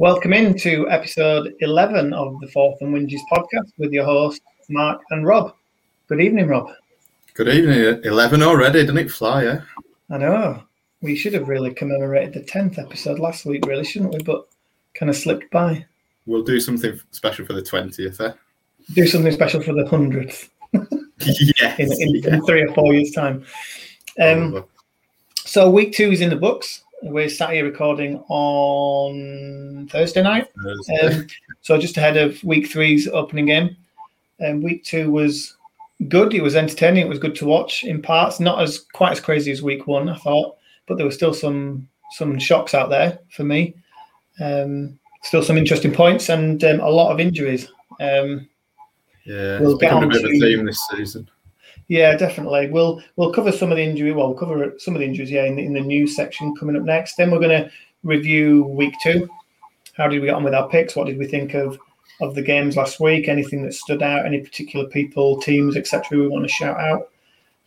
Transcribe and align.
Welcome 0.00 0.32
into 0.32 0.88
episode 0.88 1.54
11 1.60 2.14
of 2.14 2.40
the 2.40 2.46
Fourth 2.46 2.80
and 2.80 2.94
Whinges 2.94 3.20
podcast 3.30 3.70
with 3.76 3.92
your 3.92 4.06
hosts, 4.06 4.40
Mark 4.70 5.02
and 5.10 5.26
Rob. 5.26 5.54
Good 6.08 6.22
evening, 6.22 6.48
Rob. 6.48 6.70
Good 7.34 7.50
evening. 7.50 8.00
11 8.04 8.42
already, 8.42 8.80
didn't 8.80 8.96
it 8.96 9.10
fly, 9.10 9.44
yeah? 9.44 9.60
I 10.08 10.16
know. 10.16 10.62
We 11.02 11.16
should 11.16 11.34
have 11.34 11.50
really 11.50 11.74
commemorated 11.74 12.32
the 12.32 12.50
10th 12.50 12.78
episode 12.78 13.18
last 13.18 13.44
week, 13.44 13.66
really, 13.66 13.84
shouldn't 13.84 14.14
we? 14.14 14.22
But 14.22 14.46
kind 14.94 15.10
of 15.10 15.16
slipped 15.16 15.50
by. 15.50 15.84
We'll 16.24 16.44
do 16.44 16.60
something 16.60 16.98
special 17.10 17.44
for 17.44 17.52
the 17.52 17.60
20th, 17.60 18.26
eh? 18.26 18.32
Do 18.94 19.06
something 19.06 19.32
special 19.32 19.60
for 19.60 19.74
the 19.74 19.84
100th. 19.84 20.48
yes. 21.60 21.78
in, 21.78 21.92
in, 21.92 22.22
yeah. 22.24 22.36
in, 22.36 22.46
three 22.46 22.62
or 22.62 22.72
four 22.72 22.94
years' 22.94 23.10
time. 23.10 23.44
Um, 24.18 24.64
so, 25.36 25.68
week 25.68 25.92
two 25.92 26.10
is 26.10 26.22
in 26.22 26.30
the 26.30 26.36
books. 26.36 26.84
We're 27.02 27.30
sat 27.30 27.52
here 27.52 27.64
recording 27.64 28.22
on 28.28 29.88
Thursday 29.90 30.22
night. 30.22 30.48
Thursday. 30.62 30.98
Um, 30.98 31.26
so 31.62 31.78
just 31.78 31.96
ahead 31.96 32.16
of 32.16 32.42
week 32.44 32.70
three's 32.70 33.08
opening 33.08 33.46
game. 33.46 33.76
Um, 34.44 34.60
week 34.60 34.84
two 34.84 35.10
was 35.10 35.56
good. 36.08 36.34
It 36.34 36.42
was 36.42 36.56
entertaining. 36.56 37.04
It 37.04 37.08
was 37.08 37.18
good 37.18 37.34
to 37.36 37.46
watch 37.46 37.84
in 37.84 38.02
parts. 38.02 38.38
Not 38.38 38.62
as 38.62 38.80
quite 38.92 39.12
as 39.12 39.20
crazy 39.20 39.50
as 39.50 39.62
week 39.62 39.86
one, 39.86 40.10
I 40.10 40.16
thought, 40.16 40.58
but 40.86 40.96
there 40.96 41.06
were 41.06 41.12
still 41.12 41.32
some 41.32 41.88
some 42.12 42.38
shocks 42.38 42.74
out 42.74 42.90
there 42.90 43.18
for 43.30 43.44
me. 43.44 43.74
Um, 44.38 44.98
still 45.22 45.42
some 45.42 45.56
interesting 45.56 45.92
points 45.92 46.28
and 46.28 46.62
um, 46.64 46.80
a 46.80 46.90
lot 46.90 47.12
of 47.12 47.20
injuries. 47.20 47.68
Um, 48.00 48.48
yeah, 49.24 49.60
we'll 49.60 49.72
it's 49.72 49.80
become 49.80 50.04
a 50.04 50.08
bit 50.08 50.24
of 50.24 50.30
a 50.30 50.38
theme 50.38 50.66
this 50.66 50.86
season. 50.90 51.30
Yeah, 51.90 52.16
definitely. 52.16 52.70
We'll 52.70 53.02
we'll 53.16 53.32
cover 53.32 53.50
some 53.50 53.72
of 53.72 53.76
the 53.76 53.82
injury. 53.82 54.12
Well, 54.12 54.28
we'll 54.28 54.38
cover 54.38 54.74
some 54.78 54.94
of 54.94 55.00
the 55.00 55.06
injuries. 55.06 55.28
Yeah, 55.28 55.46
in 55.46 55.56
the, 55.56 55.66
in 55.66 55.72
the 55.72 55.80
news 55.80 56.14
section 56.14 56.54
coming 56.54 56.76
up 56.76 56.84
next. 56.84 57.16
Then 57.16 57.32
we're 57.32 57.40
going 57.40 57.64
to 57.64 57.70
review 58.04 58.62
week 58.62 58.94
two. 59.02 59.28
How 59.94 60.06
did 60.06 60.20
we 60.20 60.28
get 60.28 60.36
on 60.36 60.44
with 60.44 60.54
our 60.54 60.68
picks? 60.68 60.94
What 60.94 61.08
did 61.08 61.18
we 61.18 61.26
think 61.26 61.54
of 61.54 61.80
of 62.20 62.36
the 62.36 62.42
games 62.42 62.76
last 62.76 63.00
week? 63.00 63.26
Anything 63.26 63.64
that 63.64 63.74
stood 63.74 64.04
out? 64.04 64.24
Any 64.24 64.38
particular 64.38 64.86
people, 64.86 65.40
teams, 65.40 65.76
etc. 65.76 66.16
We 66.16 66.28
want 66.28 66.44
to 66.44 66.48
shout 66.48 66.78
out. 66.78 67.10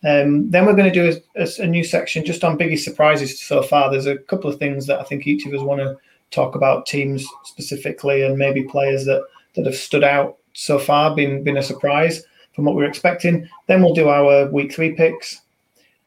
Um, 0.06 0.50
then 0.50 0.66
we're 0.66 0.78
going 0.78 0.92
to 0.92 1.12
do 1.12 1.22
a, 1.36 1.44
a, 1.44 1.64
a, 1.64 1.68
new 1.68 1.84
section 1.84 2.24
just 2.24 2.46
on 2.46 2.56
biggest 2.56 2.86
surprises 2.86 3.42
so 3.42 3.62
far. 3.62 3.92
There's 3.92 4.08
a 4.08 4.18
couple 4.18 4.50
of 4.50 4.58
things 4.58 4.88
that 4.88 5.02
I 5.02 5.04
think 5.04 5.28
each 5.28 5.46
of 5.46 5.54
us 5.54 5.62
want 5.62 5.82
to 5.82 5.98
talk 6.32 6.56
about 6.56 6.86
teams 6.86 7.28
specifically 7.44 8.24
and 8.24 8.38
maybe 8.38 8.64
players 8.64 9.04
that 9.04 9.26
that 9.56 9.66
have 9.66 9.76
stood 9.76 10.04
out 10.06 10.38
so 10.54 10.80
far, 10.80 11.14
been 11.14 11.44
been 11.44 11.58
a 11.58 11.64
surprise 11.64 12.24
from 12.54 12.66
what 12.66 12.76
we 12.76 12.84
are 12.84 12.88
expecting. 12.88 13.50
Then 13.68 13.82
we'll 13.82 13.94
do 13.94 14.10
our 14.10 14.50
week 14.50 14.74
three 14.74 14.94
picks. 14.94 15.42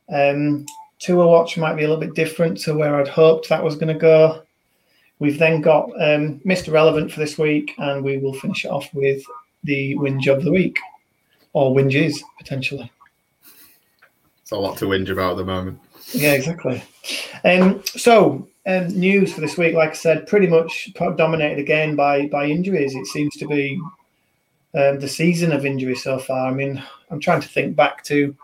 Um, 0.09 0.67
tour 0.99 1.27
watch 1.27 1.59
might 1.59 1.75
be 1.75 1.85
a 1.85 1.89
little 1.89 2.01
bit 2.01 2.15
different 2.15 2.59
to 2.63 2.75
where 2.75 2.97
I'd 2.97 3.09
hoped 3.09 3.49
that 3.49 3.63
was 3.63 3.75
going 3.77 3.93
to 3.93 3.99
go. 3.99 4.43
We've 5.19 5.39
then 5.39 5.61
got 5.61 5.85
um, 6.01 6.41
Mr. 6.41 6.73
Relevant 6.73 7.11
for 7.11 7.21
this 7.21 7.39
week, 7.39 7.73
and 7.79 8.05
we 8.05 8.19
will 8.19 8.35
finish 8.35 8.65
it 8.65 8.71
off 8.71 8.93
with 8.93 9.23
the 9.65 9.97
whinge 9.97 10.29
of 10.29 10.45
the 10.45 10.53
week 10.53 10.79
or 11.53 11.75
whinges 11.75 12.21
potentially. 12.39 12.91
It's 14.43 14.53
a 14.53 14.57
lot 14.57 14.77
to 14.79 14.85
whinge 14.85 15.09
about 15.09 15.33
at 15.33 15.37
the 15.39 15.45
moment. 15.45 15.81
Yeah, 16.13 16.35
exactly. 16.35 16.83
Um, 17.45 17.83
so 17.85 18.47
um, 18.67 18.89
news 18.89 19.33
for 19.33 19.41
this 19.41 19.57
week, 19.57 19.75
like 19.75 19.91
I 19.91 19.95
said, 19.95 20.27
pretty 20.27 20.47
much 20.47 20.93
dominated 20.95 21.59
again 21.59 21.97
by 21.97 22.27
by 22.27 22.47
injuries. 22.47 22.95
It 22.95 23.07
seems 23.07 23.35
to 23.37 23.47
be 23.47 23.81
um, 24.77 24.99
the 25.01 25.09
season 25.09 25.53
of 25.53 25.65
injury 25.65 25.95
so 25.95 26.19
far. 26.19 26.49
I 26.49 26.53
mean, 26.53 26.83
I'm 27.11 27.21
trying 27.21 27.41
to 27.41 27.49
think 27.49 27.75
back 27.75 28.05
to 28.05 28.37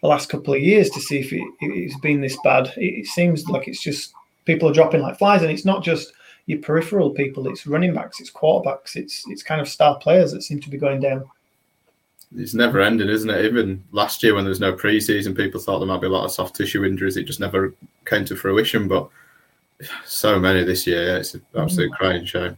the 0.00 0.06
last 0.06 0.28
couple 0.28 0.54
of 0.54 0.60
years 0.60 0.88
to 0.90 1.00
see 1.00 1.18
if 1.18 1.32
it, 1.32 1.42
it's 1.60 1.98
been 1.98 2.20
this 2.20 2.38
bad. 2.44 2.72
It, 2.76 3.00
it, 3.00 3.06
seems 3.06 3.48
like 3.48 3.66
it's 3.66 3.82
just 3.82 4.14
people 4.44 4.68
are 4.68 4.74
dropping 4.74 5.02
like 5.02 5.18
flies, 5.18 5.42
and 5.42 5.50
it's 5.50 5.64
not 5.64 5.82
just 5.82 6.12
your 6.46 6.60
peripheral 6.60 7.10
people. 7.10 7.48
It's 7.48 7.66
running 7.66 7.94
backs, 7.94 8.20
it's 8.20 8.30
quarterbacks, 8.30 8.94
it's 8.94 9.24
it's 9.28 9.42
kind 9.42 9.60
of 9.60 9.68
star 9.68 9.98
players 9.98 10.32
that 10.32 10.42
seem 10.42 10.60
to 10.60 10.70
be 10.70 10.78
going 10.78 11.00
down. 11.00 11.28
It's 12.36 12.54
never 12.54 12.80
ending, 12.80 13.08
isn't 13.08 13.28
it? 13.28 13.44
Even 13.44 13.82
last 13.90 14.22
year 14.22 14.34
when 14.34 14.44
there 14.44 14.50
was 14.50 14.60
no 14.60 14.72
preseason, 14.72 15.36
people 15.36 15.60
thought 15.60 15.80
there 15.80 15.88
might 15.88 16.00
be 16.00 16.06
a 16.06 16.10
lot 16.10 16.24
of 16.24 16.32
soft 16.32 16.56
tissue 16.56 16.84
injuries. 16.84 17.16
It 17.16 17.24
just 17.24 17.40
never 17.40 17.74
came 18.06 18.24
to 18.24 18.36
fruition. 18.36 18.88
But 18.88 19.08
so 20.06 20.38
many 20.38 20.64
this 20.64 20.86
year, 20.86 21.18
it's 21.18 21.34
an 21.34 21.42
absolute 21.54 21.92
crying 21.92 22.24
shame. 22.24 22.56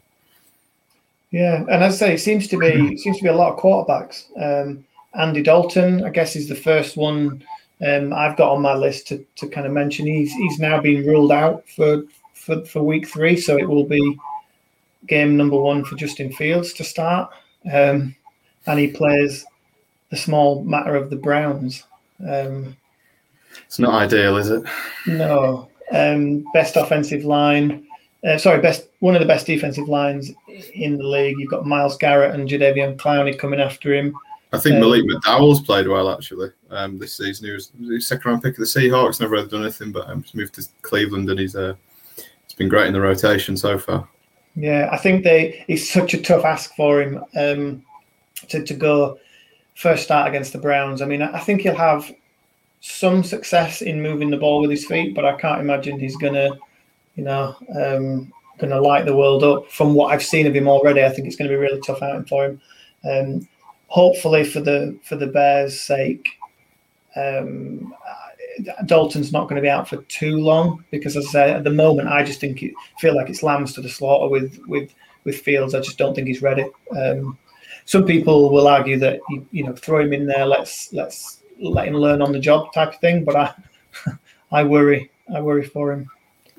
Yeah, 1.35 1.65
and 1.69 1.83
as 1.83 1.95
I 1.95 2.07
say, 2.07 2.15
it 2.15 2.21
seems 2.21 2.47
to 2.47 2.57
be 2.57 2.67
it 2.93 3.01
seems 3.01 3.17
to 3.17 3.25
be 3.25 3.29
a 3.29 3.35
lot 3.35 3.53
of 3.53 3.59
quarterbacks. 3.59 4.27
Um, 4.41 4.85
Andy 5.15 5.43
Dalton, 5.43 6.05
I 6.05 6.11
guess, 6.11 6.37
is 6.37 6.49
the 6.49 6.55
first 6.55 6.97
one 6.97 7.45
um, 7.85 8.13
I've 8.13 8.37
got 8.37 8.53
on 8.53 8.63
my 8.63 8.75
list 8.75 9.09
to, 9.09 9.27
to 9.37 9.49
kind 9.49 9.67
of 9.67 9.73
mention. 9.73 10.07
He's 10.07 10.33
he's 10.33 10.61
now 10.61 10.81
been 10.81 11.05
ruled 11.05 11.33
out 11.33 11.69
for, 11.69 12.05
for 12.35 12.65
for 12.65 12.85
week 12.85 13.09
three, 13.09 13.37
so 13.37 13.59
it 13.59 13.69
will 13.69 13.85
be 13.85 14.17
game 15.09 15.37
number 15.37 15.61
one 15.61 15.85
for 15.85 15.97
Justin 15.97 16.33
Fields 16.33 16.73
to 16.75 16.85
start, 16.85 17.29
um, 17.73 18.15
and 18.69 18.79
he 18.79 18.87
plays 18.87 19.45
the 20.11 20.17
small 20.17 20.63
matter 20.63 20.95
of 20.95 21.11
the 21.11 21.17
Browns. 21.17 21.83
Um, 22.25 22.77
it's 23.67 23.81
not 23.81 23.95
ideal, 23.95 24.37
is 24.37 24.51
it? 24.51 24.63
No. 25.09 25.69
Um, 25.91 26.45
best 26.53 26.77
offensive 26.77 27.25
line. 27.25 27.89
Uh, 28.25 28.39
sorry, 28.39 28.61
best 28.61 28.89
one 29.01 29.15
of 29.15 29.21
the 29.21 29.27
best 29.27 29.47
defensive 29.47 29.89
lines 29.89 30.33
in 30.75 30.97
the 30.97 31.07
league. 31.07 31.39
You've 31.39 31.51
got 31.51 31.67
Myles 31.67 31.97
Garrett 31.99 32.35
and 32.35 32.49
Jadeveon 32.49 32.97
Clowney 32.97 33.39
coming 33.39 33.61
after 33.61 33.93
him. 33.93 34.17
I 34.55 34.59
think 34.59 34.77
um, 34.77 34.81
Malik 34.81 35.05
McDowell's 35.05 35.61
played 35.61 35.89
well 35.89 36.09
actually 36.09 36.51
um, 36.71 36.99
this 36.99 37.15
season. 37.15 37.47
He 37.47 37.53
was, 37.53 37.73
he 37.79 37.91
was 37.91 38.07
second 38.07 38.31
round 38.31 38.43
pick 38.43 38.53
of 38.53 38.59
the 38.59 38.65
Seahawks. 38.65 39.21
Never 39.21 39.33
really 39.33 39.49
done 39.49 39.63
anything, 39.63 39.93
but 39.93 40.09
um, 40.09 40.23
he's 40.23 40.35
moved 40.35 40.55
to 40.55 40.67
Cleveland 40.83 41.29
and 41.29 41.41
he's 41.41 41.57
uh, 41.57 41.75
he's 42.17 42.55
been 42.57 42.69
great 42.69 42.87
in 42.87 42.93
the 42.93 43.01
rotation 43.01 43.57
so 43.57 43.79
far. 43.79 44.09
Yeah, 44.55 44.89
I 44.93 44.97
think 44.97 45.25
they 45.25 45.65
it's 45.69 45.91
such 45.91 46.15
a 46.15 46.23
tough 46.23 46.45
ask 46.45 46.75
for 46.77 47.03
him 47.03 47.23
um, 47.37 47.85
to 48.49 48.65
to 48.65 48.75
go 48.75 49.19
first 49.75 50.05
start 50.05 50.29
against 50.29 50.53
the 50.53 50.61
Browns. 50.61 51.03
I 51.03 51.07
mean, 51.07 51.21
I 51.21 51.41
think 51.41 51.63
he'll 51.63 51.77
have 51.77 52.11
some 52.81 53.25
success 53.25 53.83
in 53.83 54.01
moving 54.01 54.31
the 54.31 54.37
ball 54.37 54.61
with 54.61 54.71
his 54.71 54.87
feet, 54.87 55.15
but 55.15 55.25
I 55.25 55.37
can't 55.37 55.61
imagine 55.61 55.99
he's 55.99 56.17
gonna 56.17 56.51
you 57.15 57.25
know, 57.25 57.57
um, 57.71 58.33
going 58.59 58.71
to 58.71 58.81
light 58.81 59.07
the 59.07 59.17
world 59.17 59.43
up. 59.43 59.71
From 59.71 59.95
what 59.95 60.13
I've 60.13 60.23
seen 60.23 60.47
of 60.47 60.55
him 60.55 60.69
already, 60.69 61.03
I 61.03 61.11
think 61.11 61.27
it's 61.27 61.37
going 61.37 61.51
to 61.51 61.57
be 61.57 61.61
really 61.61 61.81
tough 61.81 62.03
outing 62.03 62.25
for 62.25 62.47
him. 62.47 62.61
Um, 63.09 63.49
hopefully, 63.89 64.45
for 64.45 64.61
the 64.61 64.99
for 65.05 65.17
the 65.17 65.27
Bears' 65.27 65.81
sake, 65.81 66.29
um, 67.17 67.95
Dalton's 68.87 69.33
not 69.33 69.45
going 69.45 69.57
to 69.57 69.63
be 69.63 69.69
out 69.69 69.89
for 69.89 70.03
too 70.03 70.37
long 70.37 70.85
because, 70.91 71.17
as 71.17 71.27
I 71.29 71.31
say, 71.31 71.53
at 71.53 71.65
the 71.65 71.71
moment, 71.71 72.09
I 72.09 72.23
just 72.23 72.41
think 72.41 72.63
it 72.63 72.75
feel 72.99 73.17
like 73.17 73.29
it's 73.29 73.43
lambs 73.43 73.73
to 73.75 73.81
the 73.81 73.89
slaughter 73.89 74.29
with 74.29 74.59
with 74.67 74.95
with 75.25 75.41
Fields. 75.41 75.75
I 75.75 75.81
just 75.81 75.99
don't 75.99 76.15
think 76.15 76.29
he's 76.29 76.43
ready. 76.43 76.67
Um, 76.97 77.39
some 77.87 78.05
people 78.05 78.51
will 78.51 78.67
argue 78.67 78.99
that 78.99 79.21
you, 79.29 79.47
you 79.51 79.65
know 79.65 79.75
throw 79.75 80.01
him 80.01 80.13
in 80.13 80.27
there, 80.27 80.47
let's 80.47 80.93
let's 80.93 81.43
let 81.61 81.89
him 81.89 81.95
learn 81.95 82.23
on 82.23 82.33
the 82.33 82.39
job 82.39 82.73
type 82.73 82.95
of 82.95 83.01
thing, 83.01 83.25
but 83.25 83.37
I 83.37 83.55
I 84.53 84.65
worry 84.65 85.11
I 85.35 85.41
worry 85.41 85.65
for 85.65 85.93
him. 85.93 86.09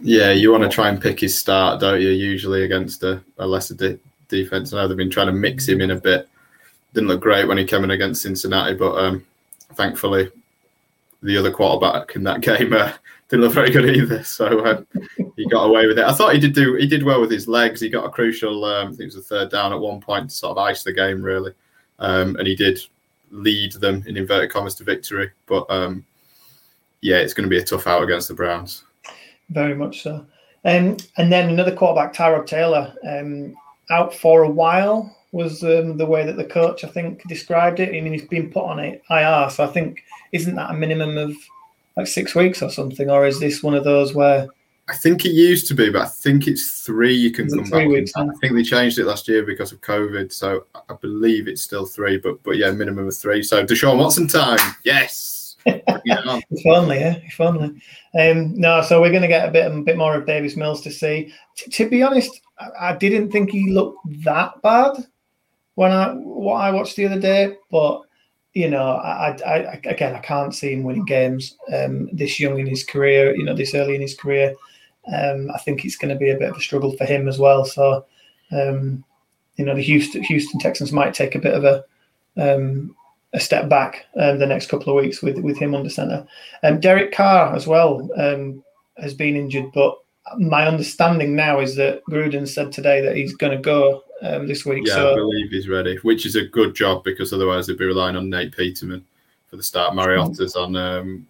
Yeah, 0.01 0.31
you 0.31 0.51
want 0.51 0.63
to 0.63 0.69
try 0.69 0.89
and 0.89 1.01
pick 1.01 1.19
his 1.19 1.37
start, 1.37 1.79
don't 1.79 2.01
you? 2.01 2.09
Usually 2.09 2.63
against 2.63 3.03
a, 3.03 3.21
a 3.37 3.47
lesser 3.47 3.75
de- 3.75 3.99
defense. 4.27 4.73
I 4.73 4.77
know 4.77 4.87
they've 4.87 4.97
been 4.97 5.09
trying 5.09 5.27
to 5.27 5.33
mix 5.33 5.67
him 5.67 5.81
in 5.81 5.91
a 5.91 5.95
bit. 5.95 6.27
Didn't 6.93 7.09
look 7.09 7.21
great 7.21 7.47
when 7.47 7.57
he 7.57 7.65
came 7.65 7.83
in 7.83 7.91
against 7.91 8.21
Cincinnati, 8.21 8.75
but 8.75 8.97
um, 8.97 9.25
thankfully 9.73 10.31
the 11.23 11.37
other 11.37 11.51
quarterback 11.51 12.15
in 12.15 12.23
that 12.23 12.41
game 12.41 12.73
uh, 12.73 12.91
didn't 13.29 13.43
look 13.43 13.53
very 13.53 13.71
good 13.71 13.95
either. 13.95 14.23
So 14.23 14.65
uh, 14.65 14.81
he 15.35 15.47
got 15.47 15.63
away 15.63 15.87
with 15.87 15.97
it. 15.97 16.05
I 16.05 16.13
thought 16.13 16.33
he 16.33 16.39
did 16.39 16.53
do 16.53 16.75
he 16.75 16.87
did 16.87 17.03
well 17.03 17.19
with 17.19 17.31
his 17.31 17.47
legs. 17.47 17.81
He 17.81 17.89
got 17.89 18.05
a 18.05 18.09
crucial, 18.09 18.63
um, 18.65 18.87
I 18.87 18.89
think 18.89 19.01
it 19.01 19.05
was 19.05 19.15
a 19.17 19.21
third 19.21 19.51
down 19.51 19.73
at 19.73 19.79
one 19.79 19.99
point 19.99 20.29
to 20.29 20.35
sort 20.35 20.51
of 20.51 20.57
ice 20.59 20.83
the 20.83 20.93
game 20.93 21.21
really, 21.21 21.53
um, 21.99 22.35
and 22.37 22.47
he 22.47 22.55
did 22.55 22.79
lead 23.31 23.73
them 23.73 24.03
in 24.07 24.17
inverted 24.17 24.51
commas 24.51 24.75
to 24.75 24.83
victory. 24.83 25.31
But 25.47 25.65
um, 25.69 26.05
yeah, 27.01 27.17
it's 27.17 27.33
going 27.33 27.49
to 27.49 27.49
be 27.49 27.59
a 27.59 27.65
tough 27.65 27.87
out 27.87 28.03
against 28.03 28.27
the 28.27 28.33
Browns. 28.33 28.83
Very 29.49 29.75
much 29.75 30.03
so. 30.03 30.25
Um, 30.65 30.97
and 31.17 31.31
then 31.31 31.49
another 31.49 31.75
quarterback, 31.75 32.13
Tyrod 32.13 32.47
Taylor, 32.47 32.93
um, 33.07 33.55
out 33.91 34.13
for 34.13 34.43
a 34.43 34.49
while 34.49 35.15
was 35.31 35.63
um, 35.63 35.97
the 35.97 36.05
way 36.05 36.25
that 36.25 36.37
the 36.37 36.45
coach, 36.45 36.83
I 36.83 36.87
think, 36.87 37.21
described 37.27 37.79
it. 37.79 37.89
I 37.89 38.01
mean, 38.01 38.13
he's 38.13 38.27
been 38.27 38.51
put 38.51 38.63
on 38.63 38.79
it 38.79 39.03
IR, 39.09 39.49
so 39.49 39.63
I 39.63 39.67
think 39.67 40.03
isn't 40.31 40.55
that 40.55 40.71
a 40.71 40.73
minimum 40.73 41.17
of 41.17 41.35
like 41.95 42.07
six 42.07 42.33
weeks 42.33 42.63
or 42.63 42.71
something, 42.71 43.09
or 43.09 43.27
is 43.27 43.39
this 43.39 43.61
one 43.61 43.75
of 43.75 43.83
those 43.83 44.15
where? 44.15 44.47
I 44.87 44.95
think 44.95 45.25
it 45.25 45.31
used 45.31 45.67
to 45.67 45.73
be, 45.73 45.89
but 45.89 46.03
I 46.03 46.07
think 46.07 46.47
it's 46.47 46.81
three. 46.81 47.13
You 47.13 47.31
can 47.31 47.49
come 47.49 47.69
back. 47.69 47.87
Weeks, 47.87 48.11
I 48.15 48.27
think 48.41 48.53
they 48.53 48.63
changed 48.63 48.97
it 48.97 49.05
last 49.05 49.27
year 49.27 49.43
because 49.43 49.71
of 49.71 49.81
COVID, 49.81 50.31
so 50.31 50.65
I 50.73 50.93
believe 51.01 51.47
it's 51.47 51.61
still 51.61 51.85
three. 51.85 52.17
But 52.17 52.41
but 52.43 52.57
yeah, 52.57 52.71
minimum 52.71 53.07
of 53.07 53.17
three. 53.17 53.43
So 53.43 53.63
Deshaun 53.65 53.97
Watson 53.97 54.27
time, 54.27 54.59
yes 54.83 55.34
if 55.65 56.65
only, 56.65 56.99
yeah, 56.99 57.15
if 57.23 57.41
only. 57.41 57.81
Um, 58.19 58.53
no, 58.59 58.81
so 58.81 59.01
we're 59.01 59.09
going 59.09 59.23
to 59.23 59.27
get 59.27 59.49
a 59.49 59.51
bit, 59.51 59.71
a 59.71 59.81
bit 59.81 59.97
more 59.97 60.15
of 60.15 60.27
Davis 60.27 60.55
Mills 60.55 60.81
to 60.81 60.91
see. 60.91 61.33
T- 61.55 61.71
to 61.71 61.89
be 61.89 62.03
honest, 62.03 62.41
I, 62.59 62.91
I, 62.91 62.95
didn't 62.95 63.31
think 63.31 63.49
he 63.49 63.71
looked 63.71 63.99
that 64.23 64.61
bad 64.61 65.07
when 65.73 65.91
I 65.91 66.13
what 66.13 66.57
I 66.57 66.69
watched 66.71 66.95
the 66.95 67.07
other 67.07 67.19
day, 67.19 67.55
but 67.71 68.01
you 68.53 68.69
know, 68.69 68.91
I, 68.91 69.35
I, 69.45 69.53
I 69.55 69.81
again, 69.85 70.15
I 70.15 70.19
can't 70.19 70.53
see 70.53 70.73
him 70.73 70.83
winning 70.83 71.05
games 71.05 71.57
um, 71.73 72.09
this 72.13 72.39
young 72.39 72.59
in 72.59 72.67
his 72.67 72.83
career. 72.83 73.35
You 73.35 73.43
know, 73.43 73.55
this 73.55 73.73
early 73.73 73.95
in 73.95 74.01
his 74.01 74.15
career. 74.15 74.55
um, 75.13 75.49
I 75.53 75.57
think 75.59 75.83
it's 75.83 75.97
going 75.97 76.13
to 76.13 76.19
be 76.19 76.29
a 76.29 76.37
bit 76.37 76.49
of 76.51 76.57
a 76.57 76.61
struggle 76.61 76.95
for 76.95 77.05
him 77.05 77.27
as 77.27 77.39
well. 77.39 77.65
So, 77.65 78.05
um, 78.51 79.03
you 79.55 79.65
know, 79.65 79.75
the 79.75 79.81
Houston 79.81 80.21
Houston 80.23 80.59
Texans 80.59 80.91
might 80.91 81.15
take 81.15 81.33
a 81.33 81.39
bit 81.39 81.55
of 81.55 81.63
a 81.63 81.83
um, 82.37 82.95
a 83.35 83.39
step 83.39 83.67
back 83.67 84.05
um, 84.17 84.39
the 84.39 84.47
next 84.47 84.69
couple 84.69 84.97
of 84.97 85.03
weeks 85.03 85.21
with 85.21 85.37
with 85.39 85.57
him 85.57 85.75
under 85.75 85.89
center. 85.89 86.25
Um, 86.63 86.79
Derek 86.79 87.11
Carr 87.11 87.53
as 87.53 87.67
well 87.67 88.09
um, 88.15 88.63
has 88.97 89.13
been 89.13 89.35
injured, 89.35 89.71
but 89.73 89.97
my 90.37 90.65
understanding 90.65 91.35
now 91.35 91.59
is 91.59 91.75
that 91.75 92.01
Gruden 92.09 92.47
said 92.47 92.71
today 92.71 93.01
that 93.01 93.15
he's 93.15 93.35
going 93.35 93.51
to 93.51 93.61
go 93.61 94.03
um, 94.21 94.47
this 94.47 94.65
week. 94.65 94.87
Yeah, 94.87 94.95
so, 94.95 95.11
I 95.11 95.15
believe 95.15 95.51
he's 95.51 95.67
ready, 95.67 95.97
which 95.97 96.25
is 96.25 96.35
a 96.35 96.45
good 96.45 96.73
job 96.73 97.03
because 97.03 97.33
otherwise 97.33 97.67
they'd 97.67 97.77
be 97.77 97.85
relying 97.85 98.15
on 98.15 98.29
Nate 98.29 98.55
Peterman 98.55 99.05
for 99.49 99.57
the 99.57 99.63
start. 99.63 99.93
Mariota's 99.93 100.55
on 100.55 100.77
um, 100.77 101.27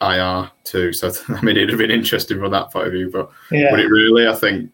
IR 0.00 0.48
too, 0.62 0.92
so 0.92 1.10
I 1.28 1.42
mean 1.42 1.56
it'd 1.56 1.70
have 1.70 1.78
been 1.78 1.90
interesting 1.90 2.38
from 2.38 2.52
that 2.52 2.70
point 2.70 2.86
of 2.86 2.92
view. 2.92 3.10
But 3.10 3.30
yeah. 3.50 3.72
would 3.72 3.80
it 3.80 3.88
really? 3.88 4.28
I 4.28 4.34
think 4.34 4.70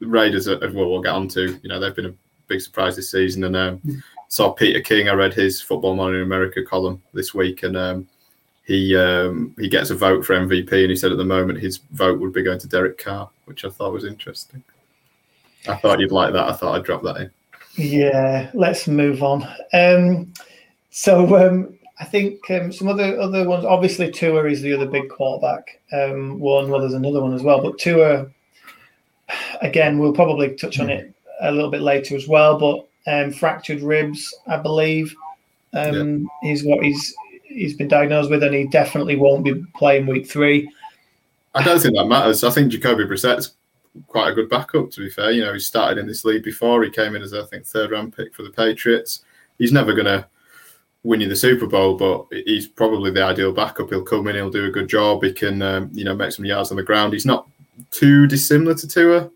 the 0.00 0.06
Raiders, 0.06 0.48
are, 0.48 0.58
well, 0.58 0.90
we'll 0.90 1.02
get 1.02 1.12
on 1.12 1.28
to. 1.28 1.58
You 1.62 1.68
know, 1.68 1.78
they've 1.78 1.94
been 1.94 2.06
a 2.06 2.14
big 2.46 2.62
surprise 2.62 2.96
this 2.96 3.10
season, 3.10 3.44
and 3.44 3.54
um, 3.54 4.02
saw 4.28 4.52
Peter 4.52 4.80
King. 4.80 5.08
I 5.08 5.14
read 5.14 5.34
his 5.34 5.60
Football 5.60 5.96
Morning 5.96 6.22
America 6.22 6.62
column 6.62 7.02
this 7.12 7.34
week, 7.34 7.62
and 7.62 7.76
um, 7.76 8.08
he 8.64 8.94
um, 8.96 9.54
he 9.58 9.68
gets 9.68 9.90
a 9.90 9.94
vote 9.94 10.24
for 10.24 10.34
MVP, 10.34 10.72
and 10.72 10.90
he 10.90 10.96
said 10.96 11.12
at 11.12 11.18
the 11.18 11.24
moment 11.24 11.58
his 11.58 11.78
vote 11.92 12.20
would 12.20 12.32
be 12.32 12.42
going 12.42 12.58
to 12.60 12.68
Derek 12.68 12.98
Carr, 12.98 13.28
which 13.46 13.64
I 13.64 13.70
thought 13.70 13.92
was 13.92 14.04
interesting. 14.04 14.62
I 15.66 15.76
thought 15.76 16.00
you'd 16.00 16.12
like 16.12 16.32
that. 16.32 16.48
I 16.48 16.52
thought 16.52 16.76
I'd 16.76 16.84
drop 16.84 17.02
that 17.02 17.16
in. 17.16 17.30
Yeah, 17.74 18.50
let's 18.54 18.86
move 18.86 19.22
on. 19.22 19.46
Um, 19.72 20.32
so 20.90 21.36
um, 21.36 21.78
I 22.00 22.04
think 22.04 22.48
um, 22.50 22.72
some 22.72 22.88
other 22.88 23.18
other 23.18 23.48
ones. 23.48 23.64
Obviously, 23.64 24.10
Tua 24.10 24.44
is 24.44 24.62
the 24.62 24.74
other 24.74 24.86
big 24.86 25.08
quarterback 25.08 25.80
um, 25.92 26.38
one. 26.38 26.70
Well, 26.70 26.80
there's 26.80 26.94
another 26.94 27.22
one 27.22 27.34
as 27.34 27.42
well, 27.42 27.62
but 27.62 27.78
Tua. 27.78 28.28
Again, 29.60 29.98
we'll 29.98 30.14
probably 30.14 30.54
touch 30.54 30.80
on 30.80 30.88
it 30.88 31.14
a 31.42 31.52
little 31.52 31.70
bit 31.70 31.82
later 31.82 32.16
as 32.16 32.26
well. 32.26 32.58
But 32.58 32.87
um, 33.06 33.32
fractured 33.32 33.80
ribs, 33.80 34.34
I 34.46 34.58
believe, 34.58 35.14
um, 35.72 36.28
is 36.42 36.64
what 36.64 36.82
he's 36.82 37.14
he's 37.42 37.74
been 37.74 37.88
diagnosed 37.88 38.30
with, 38.30 38.42
and 38.42 38.54
he 38.54 38.66
definitely 38.66 39.16
won't 39.16 39.44
be 39.44 39.62
playing 39.76 40.06
week 40.06 40.28
three. 40.28 40.70
I 41.54 41.62
don't 41.62 41.80
think 41.80 41.96
that 41.96 42.06
matters. 42.06 42.44
I 42.44 42.50
think 42.50 42.70
Jacoby 42.70 43.04
Brissett's 43.04 43.54
quite 44.06 44.30
a 44.30 44.34
good 44.34 44.48
backup. 44.48 44.90
To 44.90 45.00
be 45.00 45.10
fair, 45.10 45.30
you 45.30 45.42
know, 45.42 45.52
he 45.52 45.58
started 45.58 45.98
in 45.98 46.06
this 46.06 46.24
league 46.24 46.44
before. 46.44 46.82
He 46.82 46.90
came 46.90 47.16
in 47.16 47.22
as 47.22 47.34
I 47.34 47.44
think 47.44 47.64
third 47.64 47.90
round 47.90 48.14
pick 48.14 48.34
for 48.34 48.42
the 48.42 48.50
Patriots. 48.50 49.22
He's 49.58 49.72
never 49.72 49.92
going 49.92 50.06
to 50.06 50.26
win 51.02 51.20
you 51.20 51.28
the 51.28 51.36
Super 51.36 51.66
Bowl, 51.66 51.96
but 51.96 52.26
he's 52.30 52.68
probably 52.68 53.10
the 53.10 53.24
ideal 53.24 53.52
backup. 53.52 53.88
He'll 53.88 54.02
come 54.02 54.28
in, 54.28 54.36
he'll 54.36 54.50
do 54.50 54.66
a 54.66 54.70
good 54.70 54.88
job. 54.88 55.22
He 55.22 55.32
can, 55.32 55.62
um, 55.62 55.90
you 55.92 56.04
know, 56.04 56.14
make 56.14 56.32
some 56.32 56.44
yards 56.44 56.70
on 56.70 56.76
the 56.76 56.82
ground. 56.82 57.12
He's 57.12 57.26
not 57.26 57.48
too 57.90 58.26
dissimilar 58.26 58.74
to 58.74 58.86
Tua 58.86 59.30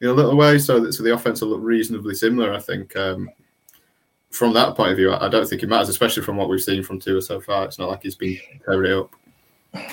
in 0.00 0.08
a 0.08 0.12
little 0.12 0.36
way, 0.36 0.58
so 0.58 0.80
that, 0.80 0.92
so 0.92 1.02
the 1.02 1.14
offense 1.14 1.40
will 1.40 1.48
look 1.48 1.62
reasonably 1.62 2.14
similar. 2.14 2.52
I 2.52 2.60
think 2.60 2.96
um, 2.96 3.30
from 4.30 4.52
that 4.54 4.76
point 4.76 4.92
of 4.92 4.96
view, 4.96 5.12
I 5.12 5.28
don't 5.28 5.46
think 5.46 5.62
it 5.62 5.68
matters, 5.68 5.88
especially 5.88 6.22
from 6.22 6.36
what 6.36 6.48
we've 6.48 6.62
seen 6.62 6.82
from 6.82 6.98
Tua 6.98 7.20
so 7.20 7.40
far. 7.40 7.64
It's 7.64 7.78
not 7.78 7.88
like 7.88 8.02
he's 8.02 8.14
been 8.14 8.38
it 8.66 8.92
up. 8.92 9.10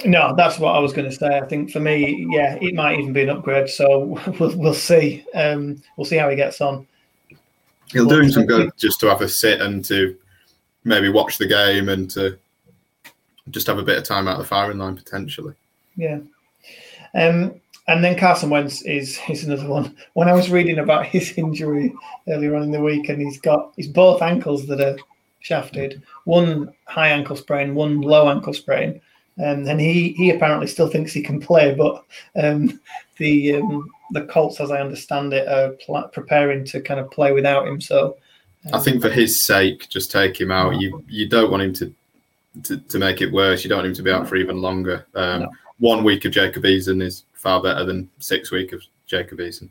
No, 0.06 0.34
that's 0.36 0.58
what 0.58 0.76
I 0.76 0.80
was 0.80 0.94
going 0.94 1.10
to 1.10 1.16
say. 1.16 1.38
I 1.38 1.46
think 1.46 1.72
for 1.72 1.80
me, 1.80 2.28
yeah, 2.32 2.58
it 2.62 2.74
might 2.74 3.00
even 3.00 3.14
be 3.14 3.24
an 3.24 3.30
upgrade. 3.30 3.70
So 3.70 4.20
we'll 4.40 4.58
we'll 4.58 4.74
see. 4.74 5.26
Um, 5.36 5.82
we'll 5.96 6.06
see 6.06 6.18
how 6.18 6.30
he 6.30 6.36
gets 6.36 6.62
on. 6.62 6.88
He'll 7.92 8.08
do 8.08 8.22
him 8.22 8.32
some 8.32 8.46
good 8.46 8.72
just 8.78 9.00
to 9.02 9.08
have 9.08 9.22
a 9.22 9.30
sit 9.30 9.62
and 9.62 9.84
to 9.86 10.18
maybe 10.84 11.10
watch 11.10 11.38
the 11.38 11.48
game 11.48 11.90
and 11.90 12.10
to 12.12 12.38
just 13.50 13.68
have 13.68 13.78
a 13.78 13.84
bit 13.84 13.98
of 13.98 14.04
time 14.04 14.28
out 14.28 14.34
of 14.36 14.40
the 14.40 14.48
firing 14.48 14.78
line 14.78 14.96
potentially. 14.96 15.54
Yeah. 15.96 16.20
Um, 17.16 17.62
and 17.88 18.04
then 18.04 18.18
Carson 18.18 18.50
Wentz 18.50 18.82
is 18.84 19.20
is 19.30 19.44
another 19.44 19.68
one. 19.68 19.96
When 20.14 20.28
I 20.28 20.34
was 20.34 20.52
reading 20.52 20.80
about 20.80 21.06
his 21.06 21.34
injury 21.38 21.94
earlier 22.28 22.56
on 22.56 22.64
in 22.64 22.72
the 22.72 22.82
week, 22.82 23.10
and 23.10 23.22
he's 23.22 23.40
got 23.40 23.74
he's 23.76 23.88
both 23.88 24.22
ankles 24.22 24.68
that 24.68 24.82
are 24.82 24.98
shafted, 25.40 26.02
one 26.26 26.74
high 26.86 27.10
ankle 27.10 27.36
sprain, 27.36 27.76
one 27.76 28.02
low 28.02 28.30
ankle 28.30 28.54
sprain. 28.54 29.02
Um, 29.40 29.68
and 29.68 29.80
he 29.80 30.14
he 30.14 30.32
apparently 30.32 30.68
still 30.68 30.88
thinks 30.88 31.14
he 31.14 31.22
can 31.22 31.40
play, 31.40 31.76
but 31.76 32.04
um, 32.36 32.80
the 33.18 33.58
um, 33.58 33.88
the 34.12 34.24
Colts, 34.24 34.60
as 34.60 34.72
I 34.72 34.82
understand 34.82 35.32
it, 35.34 35.48
are 35.48 35.70
pl- 35.86 36.10
preparing 36.12 36.66
to 36.66 36.82
kind 36.82 37.00
of 37.00 37.12
play 37.12 37.32
without 37.32 37.68
him. 37.68 37.80
So 37.80 38.18
I 38.74 38.80
think 38.80 39.02
for 39.02 39.10
his 39.10 39.44
sake, 39.44 39.88
just 39.90 40.12
take 40.12 40.40
him 40.40 40.52
out. 40.52 40.82
You 40.82 41.04
you 41.08 41.28
don't 41.28 41.52
want 41.52 41.64
him 41.64 41.74
to 41.74 41.94
to, 42.64 42.78
to 42.78 43.00
make 43.00 43.22
it 43.22 43.32
worse. 43.32 43.64
You 43.64 43.70
don't 43.70 43.80
want 43.80 43.90
him 43.90 43.94
to 43.94 44.04
be 44.04 44.12
out 44.12 44.28
for 44.28 44.36
even 44.38 44.62
longer. 44.62 45.06
Um, 45.14 45.42
No. 45.42 45.52
One 45.80 46.04
week 46.04 46.26
of 46.26 46.32
Jacob 46.32 46.64
Eason 46.64 47.04
is 47.04 47.24
far 47.38 47.62
better 47.62 47.86
than 47.86 48.10
six 48.20 48.52
week 48.52 48.74
of 48.74 48.82
Jacob 49.08 49.40
Eason. 49.40 49.70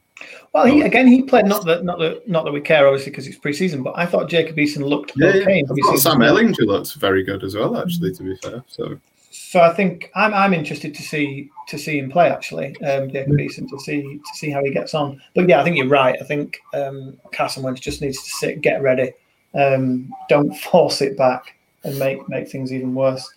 Well, 0.53 0.65
he 0.65 0.81
again 0.81 1.07
he 1.07 1.23
played 1.23 1.45
not 1.45 1.65
that 1.67 1.85
not 1.85 1.99
that 1.99 2.27
not 2.27 2.45
that 2.45 2.53
we 2.53 2.61
care 2.61 2.87
obviously 2.87 3.11
because 3.11 3.27
it's 3.27 3.39
preseason, 3.39 3.85
but 3.85 3.97
I 3.97 4.07
thought 4.07 4.29
Jacob 4.31 4.57
Eason 4.57 4.83
looked 4.83 5.13
Yeah, 5.17 5.29
okay. 5.29 5.59
yeah. 5.59 5.63
I 5.71 5.91
thought. 5.91 5.99
Sam 5.99 6.19
Ehlinger 6.19 6.67
looks 6.67 6.93
very 6.93 7.23
good 7.23 7.45
as 7.45 7.55
well, 7.55 7.77
actually. 7.77 8.15
To 8.15 8.23
be 8.23 8.37
fair, 8.37 8.65
so 8.67 8.99
So 9.31 9.61
I 9.61 9.73
think 9.75 10.11
I'm 10.15 10.33
I'm 10.33 10.55
interested 10.55 10.95
to 10.95 11.03
see 11.03 11.51
to 11.69 11.79
see 11.79 11.99
him 11.99 12.11
play 12.11 12.31
actually, 12.31 12.69
um, 12.83 13.11
Jacob 13.11 13.35
Eason 13.35 13.69
to 13.69 13.79
see 13.79 14.03
to 14.03 14.37
see 14.37 14.51
how 14.51 14.65
he 14.65 14.71
gets 14.71 14.95
on. 14.95 15.21
But 15.35 15.49
yeah, 15.49 15.61
I 15.61 15.65
think 15.65 15.77
you're 15.77 15.89
right. 15.89 16.17
I 16.21 16.25
think 16.25 16.59
um, 16.73 17.19
Carson 17.33 17.63
Wentz 17.63 17.81
just 17.81 18.01
needs 18.01 18.23
to 18.23 18.31
sit, 18.31 18.63
get 18.63 18.81
ready, 18.83 19.13
um, 19.55 20.11
don't 20.29 20.55
force 20.71 21.03
it 21.03 21.19
back 21.19 21.57
and 21.85 21.99
make 21.99 22.27
make 22.29 22.49
things 22.49 22.73
even 22.73 22.95
worse. 22.95 23.29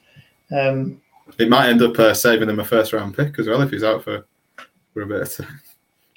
Um, 0.52 1.02
it 1.38 1.50
might 1.50 1.70
end 1.70 1.82
up 1.82 1.98
uh, 2.00 2.14
saving 2.14 2.50
him 2.50 2.60
a 2.60 2.66
first 2.66 2.94
round 2.94 3.16
pick 3.16 3.38
as 3.40 3.48
well 3.48 3.62
if 3.62 3.70
he's 3.72 3.84
out 3.84 4.04
for 4.04 4.26
for 4.94 5.02
a 5.04 5.06
bit. 5.06 5.38
I 5.40 5.46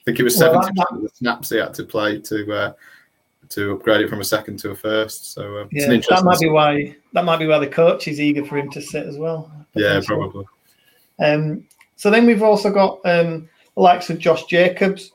think 0.04 0.18
it 0.18 0.22
was 0.24 0.36
Well, 0.38 0.52
seventy 0.52 0.66
that- 0.76 0.86
percent 0.88 0.96
of 0.98 1.02
the 1.02 1.08
snaps 1.16 1.48
he 1.50 1.56
had 1.58 1.74
to 1.74 1.84
play 1.84 2.20
to 2.20 2.52
uh, 2.52 2.72
to 3.50 3.72
upgrade 3.72 4.00
it 4.00 4.08
from 4.08 4.20
a 4.20 4.24
second 4.24 4.58
to 4.60 4.70
a 4.70 4.74
first. 4.74 5.32
So 5.32 5.68
it's 5.70 5.86
yeah, 5.86 6.16
that 6.16 6.24
might 6.24 6.40
be 6.40 6.48
why 6.48 6.96
that 7.12 7.24
might 7.24 7.38
be 7.38 7.46
why 7.46 7.58
the 7.58 7.66
coach 7.66 8.08
is 8.08 8.20
eager 8.20 8.44
for 8.44 8.56
him 8.58 8.70
to 8.70 8.80
sit 8.80 9.06
as 9.06 9.16
well. 9.18 9.52
yeah, 9.74 10.00
probably. 10.04 10.44
Um, 11.22 11.66
so 11.96 12.10
then 12.10 12.26
we've 12.26 12.42
also 12.42 12.70
got 12.72 12.98
um, 13.04 13.48
the 13.76 13.82
likes 13.82 14.10
of 14.10 14.18
Josh 14.18 14.44
Jacobs, 14.46 15.12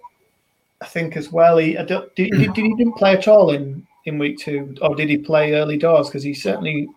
I 0.82 0.86
think 0.86 1.18
as 1.18 1.32
well. 1.32 1.58
He 1.58 1.78
I 1.78 1.84
don't, 1.84 2.14
did, 2.16 2.32
did, 2.32 2.54
did 2.54 2.66
he 2.66 2.76
didn't 2.76 2.96
play 2.96 3.14
at 3.14 3.28
all 3.28 3.52
in, 3.52 3.86
in 4.06 4.18
week 4.18 4.38
two, 4.38 4.74
or 4.82 4.96
did 4.96 5.10
he 5.10 5.18
play 5.18 5.54
early 5.54 5.78
doors? 5.78 6.08
Because 6.08 6.24
he 6.24 6.34
certainly, 6.34 6.88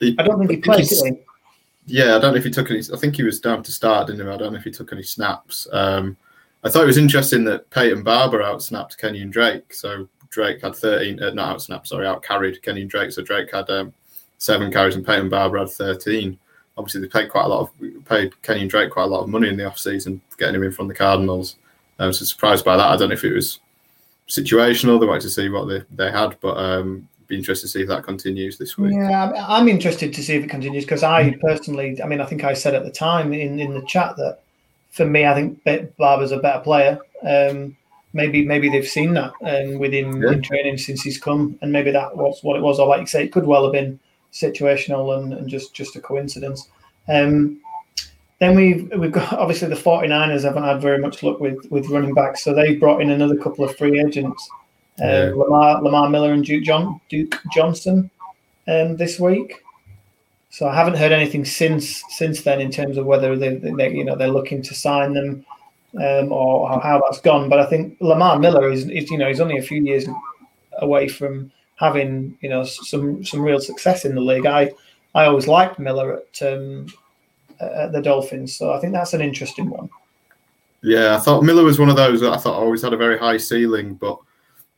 He- 0.00 0.16
I 0.18 0.22
don't 0.24 0.38
think 0.38 0.50
he 0.50 0.56
played. 0.56 0.86
he? 0.88 1.12
Yeah, 1.90 2.16
I 2.16 2.20
don't 2.20 2.32
know 2.32 2.38
if 2.38 2.44
he 2.44 2.50
took 2.50 2.70
any. 2.70 2.80
I 2.92 2.96
think 2.96 3.16
he 3.16 3.24
was 3.24 3.40
down 3.40 3.62
to 3.64 3.72
start, 3.72 4.06
didn't 4.06 4.24
he? 4.24 4.32
I 4.32 4.36
don't 4.36 4.52
know 4.52 4.58
if 4.58 4.64
he 4.64 4.70
took 4.70 4.92
any 4.92 5.02
snaps. 5.02 5.66
Um, 5.72 6.16
I 6.62 6.68
thought 6.68 6.84
it 6.84 6.86
was 6.86 6.98
interesting 6.98 7.44
that 7.44 7.68
Peyton 7.70 8.04
Barber 8.04 8.42
out 8.42 8.62
snapped 8.62 8.96
Kenyon 8.96 9.30
Drake. 9.30 9.74
So 9.74 10.08
Drake 10.28 10.62
had 10.62 10.76
13, 10.76 11.20
uh, 11.20 11.30
not 11.30 11.48
out 11.48 11.62
snapped, 11.62 11.88
sorry, 11.88 12.06
out 12.06 12.22
carried 12.22 12.62
Kenyon 12.62 12.86
Drake. 12.86 13.10
So 13.10 13.22
Drake 13.22 13.50
had 13.50 13.68
um, 13.70 13.92
seven 14.38 14.70
carries 14.70 14.94
and 14.94 15.04
Peyton 15.04 15.28
Barber 15.28 15.58
had 15.58 15.70
13. 15.70 16.38
Obviously, 16.76 17.00
they 17.00 17.08
paid 17.08 17.28
quite 17.28 17.46
a 17.46 17.48
lot 17.48 17.60
of 17.60 18.04
paid 18.04 18.40
Kenyon 18.42 18.68
Drake 18.68 18.90
quite 18.90 19.04
a 19.04 19.06
lot 19.06 19.22
of 19.22 19.28
money 19.28 19.48
in 19.48 19.56
the 19.56 19.64
offseason 19.64 20.20
getting 20.38 20.54
him 20.54 20.62
in 20.62 20.72
from 20.72 20.86
the 20.86 20.94
Cardinals. 20.94 21.56
I 21.98 22.06
was 22.06 22.26
surprised 22.26 22.64
by 22.64 22.76
that. 22.76 22.86
I 22.86 22.96
don't 22.96 23.08
know 23.08 23.14
if 23.14 23.24
it 23.24 23.34
was 23.34 23.58
situational. 24.28 25.00
They 25.00 25.06
wanted 25.06 25.22
to 25.22 25.30
see 25.30 25.48
what 25.48 25.66
they, 25.66 25.82
they 25.90 26.10
had, 26.10 26.36
but 26.40 26.56
um, 26.56 27.08
be 27.30 27.36
interested 27.36 27.66
to 27.66 27.72
see 27.72 27.82
if 27.82 27.88
that 27.88 28.04
continues 28.04 28.58
this 28.58 28.76
week. 28.76 28.92
Yeah, 28.92 29.30
I'm- 29.32 29.68
interested 29.68 30.12
to 30.12 30.22
see 30.22 30.34
if 30.34 30.44
it 30.44 30.50
continues 30.50 30.84
because 30.84 31.02
I 31.02 31.30
personally, 31.40 32.00
I 32.02 32.06
mean, 32.06 32.20
I 32.20 32.26
think 32.26 32.44
I 32.44 32.52
said 32.52 32.74
at 32.74 32.84
the 32.84 32.90
time 32.90 33.32
in, 33.32 33.58
in 33.58 33.72
the 33.72 33.82
chat 33.86 34.16
that 34.16 34.40
for 34.90 35.06
me, 35.06 35.24
I 35.24 35.34
think 35.34 35.62
Be- 35.64 35.86
Barber's 35.98 36.32
a 36.32 36.38
better 36.38 36.60
player. 36.60 36.98
Um, 37.22 37.76
maybe 38.12 38.44
maybe 38.44 38.68
they've 38.68 38.86
seen 38.86 39.14
that 39.14 39.32
um, 39.42 39.78
with 39.78 39.92
him 39.92 40.20
Yeah. 40.22 40.32
in 40.32 40.42
training 40.42 40.78
since 40.78 41.02
he's 41.02 41.18
come, 41.18 41.58
and 41.62 41.72
maybe 41.72 41.90
that 41.92 42.16
was 42.16 42.42
what 42.42 42.56
it 42.56 42.62
was. 42.62 42.78
Or 42.80 42.88
like 42.88 43.00
you 43.00 43.06
say, 43.06 43.24
it 43.24 43.32
could 43.32 43.46
well 43.46 43.62
have 43.64 43.72
been 43.72 43.98
situational 44.32 45.16
and, 45.18 45.32
and 45.32 45.48
just 45.48 45.72
just 45.74 45.96
a 45.96 46.00
coincidence. 46.00 46.68
Um, 47.08 47.60
then 48.40 48.56
we've 48.56 48.90
we've 48.98 49.12
got 49.12 49.32
obviously 49.34 49.68
the 49.68 49.74
49ers 49.76 50.44
haven't 50.44 50.64
had 50.64 50.80
very 50.80 50.98
much 50.98 51.22
luck 51.22 51.38
with 51.40 51.58
with 51.70 51.88
running 51.88 52.14
backs, 52.14 52.42
so 52.42 52.52
they've 52.52 52.80
brought 52.80 53.00
in 53.00 53.10
another 53.10 53.36
couple 53.36 53.64
of 53.64 53.76
free 53.76 54.00
agents, 54.04 54.48
Yeah. 55.00 55.32
Lamar 55.34 55.82
Lamar 55.82 56.08
Miller 56.10 56.32
and 56.32 56.44
Duke 56.44 56.64
John 56.64 57.00
Duke 57.08 57.40
Johnson, 57.52 58.10
um, 58.68 58.96
this 58.96 59.18
week. 59.18 59.62
So 60.50 60.68
I 60.68 60.74
haven't 60.74 60.96
heard 60.96 61.12
anything 61.12 61.44
since 61.44 62.02
since 62.10 62.42
then 62.42 62.60
in 62.60 62.70
terms 62.70 62.96
of 62.96 63.06
whether 63.06 63.36
they, 63.36 63.56
they 63.56 63.92
you 63.92 64.04
know 64.04 64.16
they're 64.16 64.28
looking 64.28 64.62
to 64.62 64.74
sign 64.74 65.14
them 65.14 65.44
um, 65.96 66.32
or 66.32 66.68
how, 66.68 66.80
how 66.80 67.00
that's 67.00 67.20
gone. 67.20 67.48
But 67.48 67.60
I 67.60 67.66
think 67.66 67.96
Lamar 68.00 68.38
Miller 68.38 68.70
is, 68.70 68.88
is 68.88 69.10
you 69.10 69.18
know 69.18 69.28
he's 69.28 69.40
only 69.40 69.58
a 69.58 69.62
few 69.62 69.82
years 69.82 70.06
away 70.78 71.08
from 71.08 71.50
having 71.76 72.36
you 72.40 72.48
know 72.48 72.64
some 72.64 73.24
some 73.24 73.40
real 73.40 73.60
success 73.60 74.04
in 74.04 74.14
the 74.14 74.20
league. 74.20 74.46
I 74.46 74.72
I 75.14 75.24
always 75.26 75.48
liked 75.48 75.78
Miller 75.78 76.20
at 76.20 76.42
um, 76.42 76.86
at 77.60 77.92
the 77.92 78.02
Dolphins, 78.02 78.56
so 78.56 78.72
I 78.72 78.80
think 78.80 78.92
that's 78.92 79.14
an 79.14 79.20
interesting 79.20 79.70
one. 79.70 79.88
Yeah, 80.82 81.16
I 81.16 81.20
thought 81.20 81.42
Miller 81.42 81.64
was 81.64 81.78
one 81.78 81.90
of 81.90 81.96
those 81.96 82.20
that 82.22 82.32
I 82.32 82.38
thought 82.38 82.54
always 82.54 82.82
had 82.82 82.94
a 82.94 82.96
very 82.96 83.18
high 83.18 83.36
ceiling, 83.36 83.94
but 83.94 84.18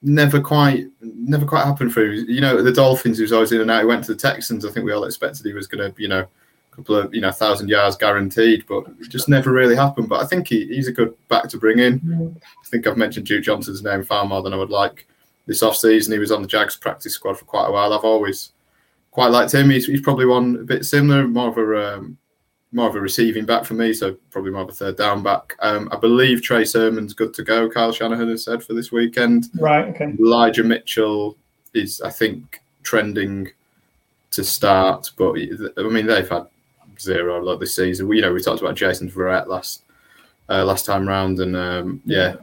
never 0.02 0.40
quite, 0.40 0.86
never 1.00 1.46
quite 1.46 1.64
happened 1.64 1.92
for 1.92 2.04
him. 2.04 2.24
You 2.28 2.40
know, 2.40 2.62
the 2.62 2.72
Dolphins, 2.72 3.18
he 3.18 3.22
was 3.22 3.32
always 3.32 3.52
in 3.52 3.60
and 3.60 3.70
out. 3.70 3.80
He 3.80 3.86
went 3.86 4.04
to 4.04 4.14
the 4.14 4.20
Texans. 4.20 4.64
I 4.64 4.70
think 4.70 4.84
we 4.84 4.92
all 4.92 5.04
expected 5.04 5.46
he 5.46 5.52
was 5.52 5.66
going 5.66 5.92
to, 5.92 6.02
you 6.02 6.08
know, 6.08 6.20
a 6.20 6.76
couple 6.76 6.96
of 6.96 7.14
you 7.14 7.20
know 7.20 7.30
thousand 7.30 7.68
yards 7.68 7.96
guaranteed, 7.96 8.64
but 8.66 8.84
it 9.00 9.08
just 9.08 9.28
never 9.28 9.52
really 9.52 9.76
happened. 9.76 10.08
But 10.08 10.22
I 10.22 10.26
think 10.26 10.48
he, 10.48 10.66
he's 10.66 10.88
a 10.88 10.92
good 10.92 11.14
back 11.28 11.48
to 11.48 11.58
bring 11.58 11.78
in. 11.78 12.00
Mm. 12.00 12.36
I 12.36 12.68
think 12.68 12.86
I've 12.86 12.96
mentioned 12.96 13.26
Duke 13.26 13.44
Johnson's 13.44 13.82
name 13.82 14.02
far 14.02 14.24
more 14.24 14.42
than 14.42 14.54
I 14.54 14.56
would 14.56 14.70
like 14.70 15.06
this 15.46 15.62
off 15.62 15.76
season. 15.76 16.12
He 16.12 16.18
was 16.18 16.32
on 16.32 16.42
the 16.42 16.48
Jags 16.48 16.76
practice 16.76 17.14
squad 17.14 17.38
for 17.38 17.44
quite 17.44 17.68
a 17.68 17.72
while. 17.72 17.92
I've 17.92 18.04
always 18.04 18.52
quite 19.10 19.28
liked 19.28 19.52
him. 19.52 19.70
He's, 19.70 19.86
he's 19.86 20.00
probably 20.00 20.26
one 20.26 20.56
a 20.56 20.64
bit 20.64 20.84
similar, 20.84 21.28
more 21.28 21.48
of 21.48 21.58
a 21.58 21.96
um, 21.96 22.18
more 22.72 22.88
of 22.88 22.96
a 22.96 23.00
receiving 23.00 23.44
back 23.44 23.64
for 23.64 23.74
me, 23.74 23.92
so 23.92 24.16
probably 24.30 24.50
more 24.50 24.62
of 24.62 24.68
a 24.68 24.72
third 24.72 24.96
down 24.96 25.22
back. 25.22 25.54
Um, 25.60 25.88
I 25.92 25.96
believe 25.96 26.42
Trey 26.42 26.64
Sermon's 26.64 27.14
good 27.14 27.34
to 27.34 27.42
go. 27.42 27.68
Kyle 27.68 27.92
Shanahan 27.92 28.28
has 28.28 28.44
said 28.44 28.62
for 28.62 28.74
this 28.74 28.90
weekend. 28.90 29.46
Right. 29.54 29.88
Okay. 29.88 30.14
Elijah 30.18 30.64
Mitchell 30.64 31.36
is, 31.74 32.00
I 32.00 32.10
think, 32.10 32.60
trending 32.82 33.50
to 34.30 34.42
start, 34.42 35.10
but 35.16 35.34
I 35.76 35.82
mean 35.82 36.06
they've 36.06 36.28
had 36.28 36.46
zero 36.98 37.42
luck 37.42 37.60
this 37.60 37.76
season. 37.76 38.08
We, 38.08 38.16
you 38.16 38.22
know, 38.22 38.32
we 38.32 38.40
talked 38.40 38.62
about 38.62 38.74
Jason 38.76 39.10
Verrett 39.10 39.46
last 39.46 39.82
uh, 40.48 40.64
last 40.64 40.86
time 40.86 41.06
round, 41.06 41.38
and 41.40 41.54
um, 41.54 42.00
yeah, 42.06 42.36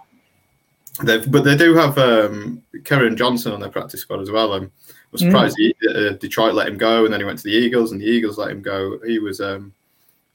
They've, 1.03 1.31
but 1.31 1.43
they 1.43 1.55
do 1.55 1.75
have 1.75 1.97
um, 1.97 2.61
Kerryon 2.79 3.15
Johnson 3.15 3.53
on 3.53 3.59
their 3.59 3.69
practice 3.69 4.01
squad 4.01 4.21
as 4.21 4.31
well. 4.31 4.53
I'm 4.53 4.71
surprised 5.15 5.57
mm. 5.57 5.73
he, 5.79 5.87
uh, 5.87 6.13
Detroit 6.13 6.55
let 6.55 6.67
him 6.67 6.77
go, 6.77 7.05
and 7.05 7.13
then 7.13 7.21
he 7.21 7.25
went 7.25 7.39
to 7.39 7.45
the 7.45 7.53
Eagles, 7.53 7.91
and 7.91 8.01
the 8.01 8.05
Eagles 8.05 8.37
let 8.37 8.51
him 8.51 8.61
go. 8.61 8.99
He 9.05 9.19
was, 9.19 9.39
um, 9.39 9.73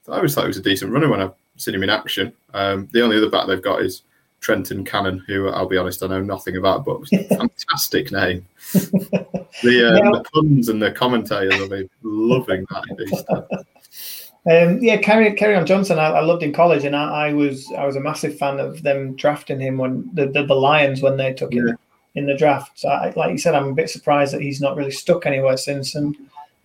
I 0.09 0.17
always 0.17 0.35
thought 0.35 0.43
he 0.43 0.49
was 0.49 0.57
a 0.57 0.61
decent 0.61 0.91
runner 0.91 1.09
when 1.09 1.21
I've 1.21 1.33
seen 1.57 1.75
him 1.75 1.83
in 1.83 1.89
action. 1.89 2.33
Um, 2.53 2.87
the 2.91 3.01
only 3.01 3.17
other 3.17 3.29
back 3.29 3.47
they've 3.47 3.61
got 3.61 3.81
is 3.81 4.03
Trenton 4.39 4.85
Cannon, 4.85 5.23
who 5.27 5.49
I'll 5.49 5.67
be 5.67 5.77
honest, 5.77 6.03
I 6.03 6.07
know 6.07 6.21
nothing 6.21 6.57
about, 6.57 6.85
but 6.85 7.07
fantastic 7.29 8.11
name. 8.11 8.45
the, 8.73 9.17
um, 9.23 9.63
yeah. 9.63 10.11
the 10.11 10.25
puns 10.33 10.69
and 10.69 10.81
the 10.81 10.91
commentators 10.91 11.59
will 11.59 11.69
be 11.69 11.89
loving 12.03 12.65
that. 12.69 13.65
Um, 14.47 14.77
yeah, 14.79 14.97
Kerry, 14.97 15.55
on 15.55 15.65
Johnson, 15.65 15.97
I, 15.97 16.05
I, 16.05 16.21
loved 16.21 16.43
in 16.43 16.53
college, 16.53 16.83
and 16.83 16.95
I, 16.95 17.29
I, 17.29 17.33
was 17.33 17.71
I 17.75 17.87
was 17.87 17.95
a 17.95 17.99
massive 17.99 18.37
fan 18.37 18.59
of 18.59 18.83
them 18.83 19.15
drafting 19.15 19.59
him 19.59 19.79
when 19.79 20.07
the, 20.13 20.27
the, 20.27 20.45
the 20.45 20.53
Lions 20.53 21.01
when 21.01 21.17
they 21.17 21.33
took 21.33 21.51
him 21.51 21.75
in 22.13 22.27
the 22.27 22.37
draft. 22.37 22.77
So, 22.77 22.89
I, 22.89 23.11
like 23.15 23.31
you 23.31 23.39
said, 23.39 23.55
I'm 23.55 23.69
a 23.69 23.73
bit 23.73 23.89
surprised 23.89 24.35
that 24.35 24.41
he's 24.41 24.61
not 24.61 24.75
really 24.75 24.91
stuck 24.91 25.25
anywhere 25.25 25.57
since, 25.57 25.95
and 25.95 26.15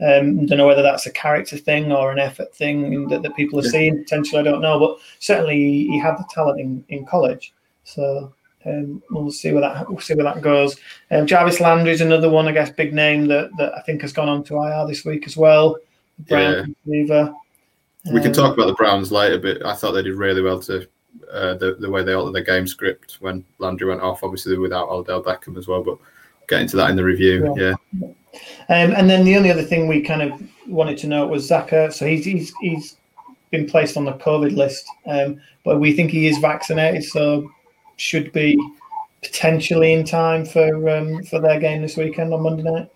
um, 0.02 0.46
don't 0.46 0.58
know 0.58 0.66
whether 0.66 0.82
that's 0.82 1.06
a 1.06 1.12
character 1.12 1.56
thing 1.56 1.92
or 1.92 2.10
an 2.10 2.18
effort 2.18 2.54
thing 2.54 3.08
that, 3.08 3.22
that 3.22 3.36
people 3.36 3.58
are 3.58 3.64
yeah. 3.64 3.70
seeing. 3.70 3.98
Potentially, 3.98 4.40
I 4.40 4.44
don't 4.44 4.62
know, 4.62 4.78
but 4.78 4.98
certainly 5.18 5.56
he 5.56 5.98
had 5.98 6.16
the 6.16 6.24
talent 6.30 6.60
in, 6.60 6.84
in 6.88 7.04
college. 7.04 7.52
So 7.84 8.32
um, 8.64 9.02
we'll 9.10 9.30
see 9.30 9.52
where 9.52 9.60
that 9.60 9.88
we'll 9.88 10.00
see 10.00 10.14
where 10.14 10.24
that 10.24 10.42
goes. 10.42 10.76
Um, 11.10 11.26
Jarvis 11.26 11.60
Landry 11.60 11.92
is 11.92 12.00
another 12.00 12.30
one, 12.30 12.48
I 12.48 12.52
guess, 12.52 12.70
big 12.70 12.94
name 12.94 13.26
that, 13.26 13.50
that 13.58 13.74
I 13.76 13.82
think 13.82 14.02
has 14.02 14.12
gone 14.12 14.28
on 14.28 14.44
to 14.44 14.56
IR 14.56 14.86
this 14.86 15.04
week 15.04 15.26
as 15.26 15.36
well. 15.36 15.76
Brown 16.28 16.74
yeah. 16.84 17.28
We 18.12 18.20
can 18.22 18.32
talk 18.32 18.54
about 18.54 18.66
the 18.66 18.74
Browns 18.74 19.12
later, 19.12 19.38
but 19.38 19.64
I 19.64 19.74
thought 19.74 19.92
they 19.92 20.02
did 20.02 20.14
really 20.14 20.40
well 20.40 20.60
to 20.60 20.86
uh, 21.30 21.54
the 21.54 21.76
the 21.78 21.90
way 21.90 22.02
they 22.02 22.14
altered 22.14 22.34
their 22.34 22.42
game 22.42 22.66
script 22.66 23.18
when 23.20 23.44
Landry 23.58 23.88
went 23.88 24.00
off. 24.00 24.22
Obviously, 24.22 24.56
without 24.56 24.88
Odell 24.88 25.22
Beckham 25.22 25.58
as 25.58 25.68
well, 25.68 25.82
but 25.82 25.98
get 26.50 26.60
into 26.60 26.76
that 26.76 26.90
in 26.90 26.96
the 26.96 27.04
review. 27.04 27.54
Yeah. 27.56 27.74
yeah. 27.98 28.08
Um, 28.68 28.92
and 28.92 29.08
then 29.08 29.24
the 29.24 29.36
only 29.36 29.50
other 29.50 29.62
thing 29.62 29.88
we 29.88 30.02
kind 30.02 30.22
of 30.22 30.40
wanted 30.68 30.98
to 30.98 31.06
know 31.06 31.26
was 31.26 31.48
Zaka. 31.48 31.92
So 31.92 32.06
he's 32.06 32.24
he's 32.24 32.52
he's 32.60 32.96
been 33.50 33.66
placed 33.66 33.96
on 33.96 34.04
the 34.04 34.12
COVID 34.12 34.54
list, 34.54 34.86
um, 35.06 35.40
but 35.64 35.80
we 35.80 35.92
think 35.92 36.10
he 36.10 36.28
is 36.28 36.38
vaccinated, 36.38 37.04
so 37.04 37.50
should 37.96 38.32
be 38.32 38.58
potentially 39.22 39.92
in 39.92 40.04
time 40.04 40.44
for 40.44 40.88
um, 40.88 41.22
for 41.24 41.40
their 41.40 41.58
game 41.58 41.82
this 41.82 41.96
weekend 41.96 42.32
on 42.32 42.42
Monday 42.42 42.62
night 42.62 42.90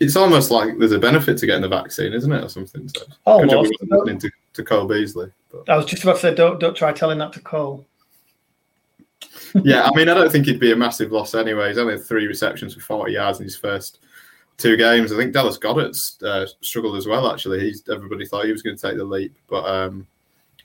it's 0.00 0.16
almost 0.16 0.50
like 0.50 0.78
there's 0.78 0.92
a 0.92 0.98
benefit 0.98 1.36
to 1.38 1.46
getting 1.46 1.62
the 1.62 1.68
vaccine, 1.68 2.14
isn't 2.14 2.32
it, 2.32 2.42
or 2.42 2.48
something? 2.48 2.88
So, 2.88 3.02
almost. 3.26 3.70
Listening 3.82 4.18
to, 4.18 4.30
to 4.54 4.64
Cole 4.64 4.86
Beasley. 4.86 5.30
But. 5.52 5.68
I 5.68 5.76
was 5.76 5.84
just 5.84 6.02
about 6.02 6.16
to 6.16 6.20
say, 6.20 6.34
don't 6.34 6.58
don't 6.58 6.74
try 6.74 6.92
telling 6.92 7.18
that 7.18 7.34
to 7.34 7.40
Cole. 7.40 7.86
Yeah, 9.62 9.82
I 9.84 9.96
mean, 9.96 10.08
I 10.08 10.14
don't 10.14 10.30
think 10.30 10.46
he'd 10.46 10.60
be 10.60 10.72
a 10.72 10.76
massive 10.76 11.12
loss 11.12 11.34
anyway. 11.34 11.68
He's 11.68 11.78
only 11.78 11.94
had 11.94 12.04
three 12.04 12.26
receptions 12.26 12.74
for 12.74 12.80
40 12.80 13.12
yards 13.12 13.38
in 13.38 13.44
his 13.44 13.56
first 13.56 14.00
two 14.60 14.76
games. 14.76 15.12
I 15.12 15.16
think 15.16 15.32
Dallas 15.32 15.58
Goedert's 15.58 16.22
uh, 16.22 16.46
struggled 16.60 16.96
as 16.96 17.06
well. 17.06 17.30
Actually, 17.30 17.60
he's 17.60 17.82
everybody 17.88 18.26
thought 18.26 18.44
he 18.44 18.52
was 18.52 18.62
going 18.62 18.76
to 18.76 18.82
take 18.82 18.96
the 18.96 19.04
leap, 19.04 19.34
but 19.48 19.64
um, 19.64 20.06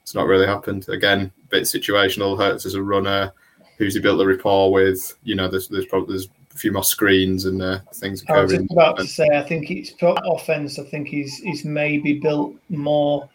it's 0.01 0.13
not 0.13 0.27
really 0.27 0.46
happened. 0.46 0.88
Again, 0.89 1.32
bit 1.50 1.63
situational. 1.63 2.38
Hurts 2.38 2.65
as 2.65 2.75
a 2.75 2.84
runner. 2.84 3.32
Who's 3.77 3.96
he 3.96 4.01
built 4.01 4.22
a 4.22 4.25
rapport 4.25 4.72
with? 4.72 5.18
You 5.24 5.36
know, 5.36 5.48
there's 5.48 5.68
there's 5.68 5.88
probably 5.88 6.13
there's 6.13 6.30
a 6.54 6.58
few 6.58 6.72
more 6.72 6.84
screens 6.84 7.46
and 7.46 7.62
uh, 7.62 7.80
things. 7.96 8.24
I 8.30 8.42
was 8.42 8.51
just 8.51 8.72
about 8.72 8.98
to 8.98 9.08
say, 9.08 9.27
I 9.34 9.44
think 9.44 9.70
it's 9.72 9.94
offense. 10.01 10.80
I 10.80 10.84
think 10.84 11.08
he's 11.08 11.38
he's 11.38 11.65
maybe 11.65 12.20
built 12.20 12.56
more 12.70 13.30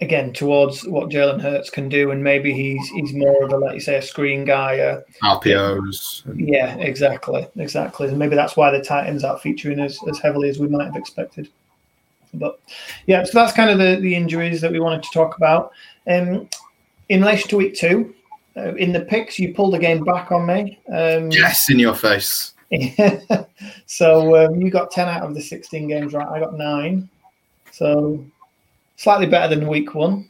again 0.00 0.32
towards 0.32 0.86
what 0.86 1.10
Jalen 1.10 1.40
Hurts 1.40 1.70
can 1.70 1.88
do, 1.88 2.10
and 2.10 2.22
maybe 2.22 2.52
he's 2.52 2.88
he's 2.90 3.12
more 3.12 3.44
of 3.44 3.52
a 3.52 3.56
like 3.56 3.74
you 3.74 3.80
say 3.80 3.96
a 3.96 4.02
screen 4.02 4.44
guy. 4.44 4.78
Uh, 4.78 5.00
RPOs. 5.22 6.22
Yeah, 6.36 6.76
exactly, 6.76 7.46
exactly. 7.56 8.08
And 8.08 8.18
maybe 8.18 8.36
that's 8.36 8.56
why 8.56 8.70
the 8.70 8.82
tight 8.82 9.06
ends 9.06 9.24
aren't 9.24 9.42
featuring 9.42 9.80
as, 9.80 9.98
as 10.08 10.18
heavily 10.18 10.48
as 10.48 10.58
we 10.58 10.68
might 10.68 10.86
have 10.86 10.96
expected. 10.96 11.48
But 12.34 12.60
yeah, 13.06 13.24
so 13.24 13.32
that's 13.34 13.52
kind 13.52 13.70
of 13.70 13.78
the, 13.78 14.00
the 14.00 14.14
injuries 14.14 14.60
that 14.60 14.72
we 14.72 14.80
wanted 14.80 15.02
to 15.02 15.08
talk 15.12 15.36
about. 15.36 15.72
Um, 16.06 16.48
in 17.08 17.20
relation 17.20 17.48
to 17.50 17.56
week 17.56 17.74
two, 17.74 18.14
uh, 18.56 18.74
in 18.74 18.92
the 18.92 19.00
picks, 19.00 19.38
you 19.38 19.54
pulled 19.54 19.74
the 19.74 19.78
game 19.78 20.04
back 20.04 20.32
on 20.32 20.46
me. 20.46 20.78
Um, 20.92 21.30
yes, 21.30 21.70
in 21.70 21.78
your 21.78 21.94
face. 21.94 22.52
so 23.86 24.36
um, 24.44 24.60
you 24.60 24.70
got 24.70 24.90
10 24.90 25.08
out 25.08 25.22
of 25.22 25.34
the 25.34 25.40
16 25.40 25.88
games 25.88 26.12
right. 26.12 26.26
I 26.26 26.40
got 26.40 26.58
nine. 26.58 27.08
So 27.70 28.24
slightly 28.96 29.26
better 29.26 29.54
than 29.54 29.68
week 29.68 29.94
one. 29.94 30.28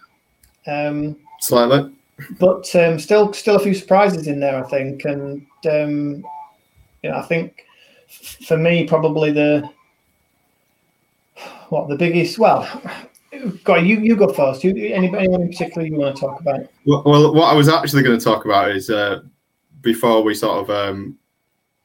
Um, 0.67 1.17
slightly. 1.41 1.93
But 2.39 2.75
um, 2.77 2.99
still, 2.99 3.33
still 3.33 3.57
a 3.57 3.61
few 3.61 3.75
surprises 3.75 4.27
in 4.27 4.41
there, 4.41 4.63
I 4.63 4.69
think. 4.69 5.05
And 5.05 5.47
um, 5.71 6.25
you 7.03 7.11
know, 7.11 7.17
I 7.17 7.23
think 7.23 7.65
for 8.47 8.57
me, 8.57 8.87
probably 8.87 9.33
the 9.33 9.69
what 11.69 11.89
the 11.89 11.97
biggest. 11.97 12.39
Well, 12.39 12.65
Go 13.65 13.77
you, 13.77 14.01
you 14.01 14.17
go 14.17 14.33
first. 14.33 14.65
You, 14.65 14.95
anybody 14.95 15.27
in 15.27 15.49
particular 15.49 15.87
you 15.87 15.97
want 15.97 16.17
to 16.17 16.21
talk 16.21 16.41
about? 16.41 16.61
Well, 16.85 17.03
well 17.05 17.35
what 17.35 17.53
I 17.53 17.55
was 17.55 17.69
actually 17.69 18.03
going 18.03 18.19
to 18.19 18.25
talk 18.25 18.45
about 18.45 18.71
is 18.71 18.91
uh, 18.91 19.21
before 19.83 20.23
we 20.23 20.35
sort 20.35 20.59
of 20.59 20.71
um, 20.71 21.19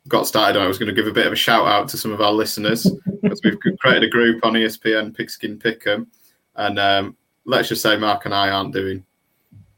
got 0.07 0.27
started, 0.27 0.59
I 0.59 0.67
was 0.67 0.77
going 0.77 0.93
to 0.93 0.95
give 0.95 1.07
a 1.07 1.13
bit 1.13 1.27
of 1.27 1.33
a 1.33 1.37
shout 1.37 1.65
out 1.65 1.87
to 1.89 1.97
some 1.97 2.11
of 2.11 2.21
our 2.21 2.31
listeners 2.31 2.89
because 3.21 3.41
we've 3.43 3.59
created 3.79 4.03
a 4.03 4.09
group 4.09 4.45
on 4.45 4.53
ESPN 4.53 5.15
Pigskin 5.15 5.57
Pick'em, 5.57 6.07
and 6.55 6.79
um, 6.79 7.17
let's 7.45 7.69
just 7.69 7.81
say 7.81 7.97
Mark 7.97 8.25
and 8.25 8.33
I 8.33 8.49
aren't 8.49 8.73
doing 8.73 9.03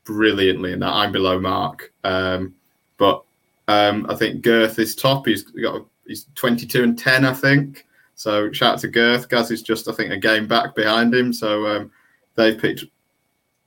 brilliantly 0.04 0.74
in 0.74 0.80
that. 0.80 0.94
I'm 0.94 1.12
below 1.12 1.40
Mark, 1.40 1.94
um, 2.04 2.54
but 2.98 3.24
um, 3.68 4.06
I 4.10 4.16
think 4.16 4.42
Girth 4.42 4.80
is 4.80 4.96
top. 4.96 5.26
He's 5.26 5.44
got 5.44 5.86
he's 6.06 6.28
22 6.36 6.84
and 6.84 6.98
10, 6.98 7.26
I 7.26 7.34
think. 7.34 7.86
So 8.16 8.52
shout 8.52 8.76
out 8.76 8.80
to 8.80 8.88
Girth. 8.88 9.30
Gaz 9.30 9.52
is 9.52 9.62
just, 9.62 9.88
I 9.88 9.94
think, 9.94 10.12
a 10.12 10.18
game 10.18 10.48
back 10.48 10.76
behind 10.76 11.14
him. 11.14 11.34
So 11.34 11.66
um, 11.68 11.92
they 12.36 12.56
picked 12.56 12.86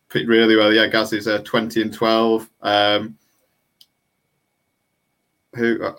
picked 0.08 0.28
really 0.28 0.56
well. 0.56 0.72
Yeah, 0.72 0.86
Gaz 0.86 1.12
is 1.12 1.28
uh, 1.28 1.38
20 1.44 1.82
and 1.82 1.92
12. 1.92 2.48
Um, 2.62 3.18
who? 5.54 5.82
Uh, 5.82 5.94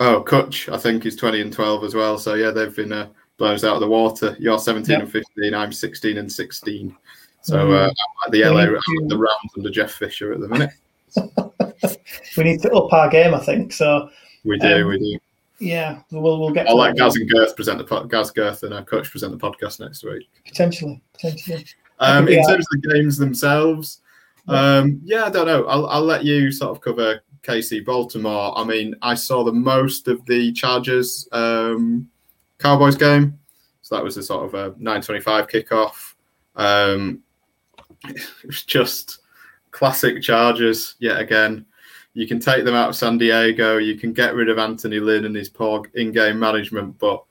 oh, 0.00 0.24
Kutch, 0.26 0.72
I 0.72 0.78
think, 0.78 1.06
is 1.06 1.16
20 1.16 1.40
and 1.40 1.52
12 1.52 1.84
as 1.84 1.94
well. 1.94 2.18
So 2.18 2.34
yeah, 2.34 2.50
they've 2.50 2.74
been 2.74 2.92
uh, 2.92 3.08
blown 3.38 3.54
us 3.54 3.64
out 3.64 3.74
of 3.74 3.80
the 3.80 3.88
water. 3.88 4.36
You're 4.38 4.58
17 4.58 4.92
yep. 4.92 5.02
and 5.02 5.10
15. 5.10 5.54
I'm 5.54 5.72
16 5.72 6.18
and 6.18 6.30
16. 6.30 6.96
So 7.40 7.56
mm. 7.56 7.88
uh, 7.88 7.92
at 8.26 8.32
the 8.32 8.44
LA 8.44 8.66
the 9.06 9.16
Rams 9.16 9.52
under 9.56 9.70
Jeff 9.70 9.92
Fisher 9.92 10.32
at 10.32 10.40
the 10.40 10.48
minute. 10.48 10.70
we 12.36 12.44
need 12.44 12.60
to 12.62 12.72
up 12.72 12.92
our 12.92 13.08
game, 13.08 13.34
I 13.34 13.38
think. 13.38 13.72
So 13.72 14.10
we 14.44 14.58
do, 14.58 14.82
um, 14.82 14.88
we 14.88 14.98
do. 14.98 15.18
Yeah, 15.60 16.00
we'll 16.12 16.38
we'll 16.38 16.52
get. 16.52 16.68
I'll 16.68 16.76
let 16.76 16.96
Gaz 16.96 17.16
and 17.16 17.28
Girth 17.30 17.56
present 17.56 17.78
the 17.78 17.84
pod, 17.84 18.10
Gaz 18.10 18.30
Girth 18.30 18.62
and 18.62 18.74
our 18.74 18.84
coach 18.84 19.10
present 19.10 19.32
the 19.32 19.38
podcast 19.38 19.80
next 19.80 20.04
week. 20.04 20.28
Potentially, 20.46 21.00
potentially. 21.14 21.64
Um, 22.00 22.28
in 22.28 22.44
terms 22.44 22.64
of 22.72 22.80
the 22.80 22.92
games 22.92 23.16
themselves, 23.16 24.00
um, 24.46 25.00
yeah, 25.02 25.24
I 25.24 25.30
don't 25.30 25.46
know. 25.46 25.64
I'll 25.64 25.86
I'll 25.86 26.04
let 26.04 26.24
you 26.24 26.52
sort 26.52 26.70
of 26.70 26.80
cover 26.80 27.20
KC 27.42 27.84
Baltimore. 27.84 28.56
I 28.56 28.64
mean, 28.64 28.94
I 29.02 29.14
saw 29.14 29.42
the 29.42 29.52
most 29.52 30.06
of 30.06 30.24
the 30.26 30.52
Chargers 30.52 31.28
um, 31.32 32.08
Cowboys 32.58 32.96
game, 32.96 33.38
so 33.82 33.94
that 33.94 34.04
was 34.04 34.16
a 34.16 34.22
sort 34.22 34.46
of 34.46 34.54
a 34.54 34.70
9:25 34.78 35.50
kickoff. 35.50 36.14
Um, 36.56 37.22
it 38.08 38.46
was 38.46 38.64
just 38.64 39.20
classic 39.70 40.22
Chargers 40.22 40.96
yet 40.98 41.20
again. 41.20 41.64
You 42.14 42.26
can 42.26 42.40
take 42.40 42.64
them 42.64 42.74
out 42.74 42.88
of 42.88 42.96
San 42.96 43.16
Diego. 43.18 43.76
You 43.76 43.96
can 43.96 44.12
get 44.12 44.34
rid 44.34 44.48
of 44.48 44.58
Anthony 44.58 44.98
Lynn 44.98 45.24
and 45.24 45.36
his 45.36 45.48
poor 45.48 45.84
in-game 45.94 46.38
management, 46.38 46.98
but 46.98 47.22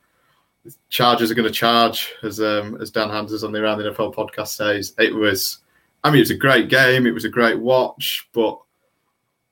Chargers 0.89 1.31
are 1.31 1.35
going 1.35 1.47
to 1.47 1.53
charge, 1.53 2.13
as 2.23 2.39
um, 2.39 2.79
as 2.81 2.91
Dan 2.91 3.09
Hanzus 3.09 3.43
on 3.43 3.51
the 3.51 3.61
Around 3.61 3.79
the 3.79 3.91
NFL 3.91 4.15
podcast 4.15 4.49
says. 4.49 4.93
It 4.97 5.13
was, 5.13 5.59
I 6.03 6.09
mean, 6.09 6.17
it 6.17 6.21
was 6.21 6.31
a 6.31 6.35
great 6.35 6.69
game. 6.69 7.05
It 7.05 7.13
was 7.13 7.25
a 7.25 7.29
great 7.29 7.59
watch, 7.59 8.29
but 8.33 8.59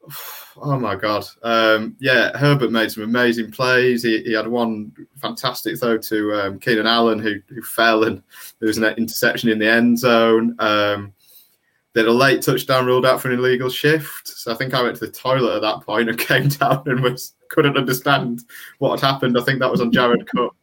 Oh 0.57 0.79
my 0.79 0.95
god! 0.95 1.25
Um, 1.43 1.97
yeah, 1.99 2.35
Herbert 2.37 2.71
made 2.71 2.91
some 2.91 3.03
amazing 3.03 3.51
plays. 3.51 4.03
He, 4.03 4.23
he 4.23 4.33
had 4.33 4.47
one 4.47 4.93
fantastic 5.17 5.77
throw 5.77 5.97
to 5.97 6.33
um, 6.33 6.59
Keenan 6.59 6.87
Allen, 6.87 7.19
who, 7.19 7.41
who 7.47 7.61
fell, 7.61 8.05
and 8.05 8.21
there 8.59 8.67
was 8.67 8.77
an 8.77 8.85
interception 8.85 9.49
in 9.49 9.59
the 9.59 9.69
end 9.69 9.99
zone. 9.99 10.55
Um, 10.59 11.13
they 11.95 12.01
had 12.01 12.09
a 12.09 12.13
late 12.13 12.41
touchdown 12.41 12.85
ruled 12.85 13.05
out 13.05 13.21
for 13.21 13.31
an 13.31 13.39
illegal 13.39 13.69
shift. 13.69 14.27
So 14.27 14.51
I 14.51 14.55
think 14.55 14.73
I 14.73 14.83
went 14.83 14.97
to 14.97 15.05
the 15.05 15.11
toilet 15.11 15.55
at 15.55 15.61
that 15.61 15.81
point 15.81 16.09
and 16.09 16.19
came 16.19 16.49
down 16.49 16.83
and 16.85 17.01
was 17.01 17.33
couldn't 17.49 17.77
understand 17.77 18.43
what 18.79 18.99
had 18.99 19.09
happened. 19.09 19.37
I 19.37 19.43
think 19.43 19.59
that 19.59 19.71
was 19.71 19.81
on 19.81 19.91
Jared 19.91 20.27
Cook. 20.35 20.55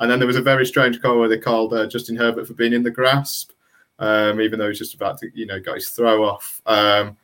And 0.00 0.10
then 0.10 0.18
there 0.18 0.26
was 0.26 0.36
a 0.36 0.42
very 0.42 0.66
strange 0.66 1.00
call 1.00 1.18
where 1.18 1.28
they 1.28 1.38
called 1.38 1.74
uh, 1.74 1.86
Justin 1.86 2.16
Herbert 2.16 2.46
for 2.46 2.54
being 2.54 2.72
in 2.72 2.82
the 2.82 2.90
grasp, 2.90 3.52
um, 3.98 4.40
even 4.40 4.58
though 4.58 4.64
he 4.64 4.70
was 4.70 4.78
just 4.78 4.94
about 4.94 5.18
to, 5.18 5.28
you 5.34 5.46
know, 5.46 5.60
got 5.60 5.76
his 5.76 5.90
throw 5.90 6.24
off. 6.24 6.60
Um, 6.66 7.16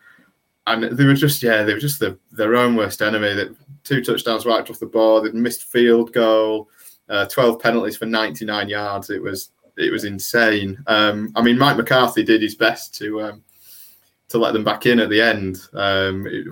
and 0.67 0.85
they 0.85 1.05
were 1.05 1.15
just, 1.15 1.43
yeah, 1.43 1.63
they 1.63 1.75
were 1.75 1.81
just 1.81 2.01
the, 2.01 2.19
their 2.33 2.57
own 2.57 2.77
worst 2.77 3.03
enemy. 3.03 3.35
That 3.35 3.55
two 3.85 4.03
touchdowns 4.03 4.45
wiped 4.45 4.71
off 4.71 4.81
the 4.81 4.87
board, 4.87 5.25
they'd 5.25 5.35
missed 5.35 5.65
field 5.65 6.13
goal, 6.13 6.69
uh, 7.09 7.27
twelve 7.27 7.61
penalties 7.61 7.97
for 7.97 8.07
ninety 8.07 8.45
nine 8.45 8.69
yards. 8.69 9.11
It 9.11 9.23
was 9.23 9.51
it 9.77 9.93
was 9.93 10.05
insane. 10.05 10.83
Um, 10.87 11.33
I 11.37 11.43
mean, 11.43 11.59
Mike 11.59 11.77
McCarthy 11.77 12.25
did 12.25 12.43
his 12.43 12.55
best 12.55 12.95
to 12.97 13.23
um, 13.23 13.45
to 14.29 14.39
let 14.39 14.53
them 14.53 14.65
back 14.65 14.87
in 14.87 15.01
at 15.01 15.11
the 15.11 15.21
end. 15.21 15.59
Um, 15.73 16.27
it, 16.27 16.47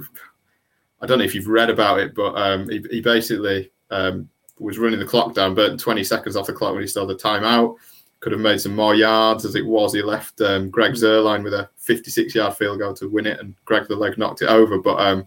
I 1.00 1.06
don't 1.06 1.18
know 1.18 1.24
if 1.24 1.34
you've 1.34 1.48
read 1.48 1.70
about 1.70 1.98
it, 2.00 2.14
but 2.14 2.34
um, 2.34 2.68
he, 2.68 2.82
he, 2.90 3.00
basically 3.00 3.70
um, 3.90 4.28
was 4.58 4.78
running 4.78 5.00
the 5.00 5.04
clock 5.04 5.34
down, 5.34 5.54
burnt 5.54 5.78
20 5.78 6.02
seconds 6.02 6.34
off 6.34 6.46
the 6.46 6.52
clock 6.52 6.72
when 6.72 6.82
he 6.82 6.86
still 6.88 7.06
had 7.06 7.18
the 7.18 7.22
timeout. 7.22 7.76
Could 8.24 8.32
have 8.32 8.40
made 8.40 8.58
some 8.58 8.74
more 8.74 8.94
yards 8.94 9.44
as 9.44 9.54
it 9.54 9.66
was. 9.66 9.92
He 9.92 10.00
left 10.00 10.40
um, 10.40 10.70
Greg 10.70 10.92
Zuerlein 10.92 11.44
with 11.44 11.52
a 11.52 11.68
56 11.76 12.34
yard 12.34 12.56
field 12.56 12.78
goal 12.78 12.94
to 12.94 13.10
win 13.10 13.26
it, 13.26 13.38
and 13.38 13.54
Greg 13.66 13.86
the 13.86 13.94
leg 13.94 14.16
knocked 14.16 14.40
it 14.40 14.48
over. 14.48 14.78
But 14.78 14.98
um, 14.98 15.26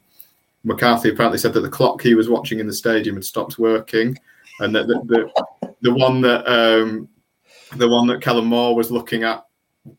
McCarthy 0.64 1.10
apparently 1.10 1.38
said 1.38 1.54
that 1.54 1.60
the 1.60 1.70
clock 1.70 2.02
he 2.02 2.16
was 2.16 2.28
watching 2.28 2.58
in 2.58 2.66
the 2.66 2.74
stadium 2.74 3.14
had 3.14 3.24
stopped 3.24 3.60
working, 3.60 4.18
and 4.62 4.74
that 4.74 4.88
the, 4.88 5.00
the, 5.06 5.70
the 5.82 5.94
one 5.94 6.22
that 6.22 6.44
um, 6.52 7.08
the 7.76 7.88
one 7.88 8.08
that 8.08 8.20
Kellen 8.20 8.46
Moore 8.46 8.76
was 8.76 8.90
looking 8.90 9.22
at 9.24 9.46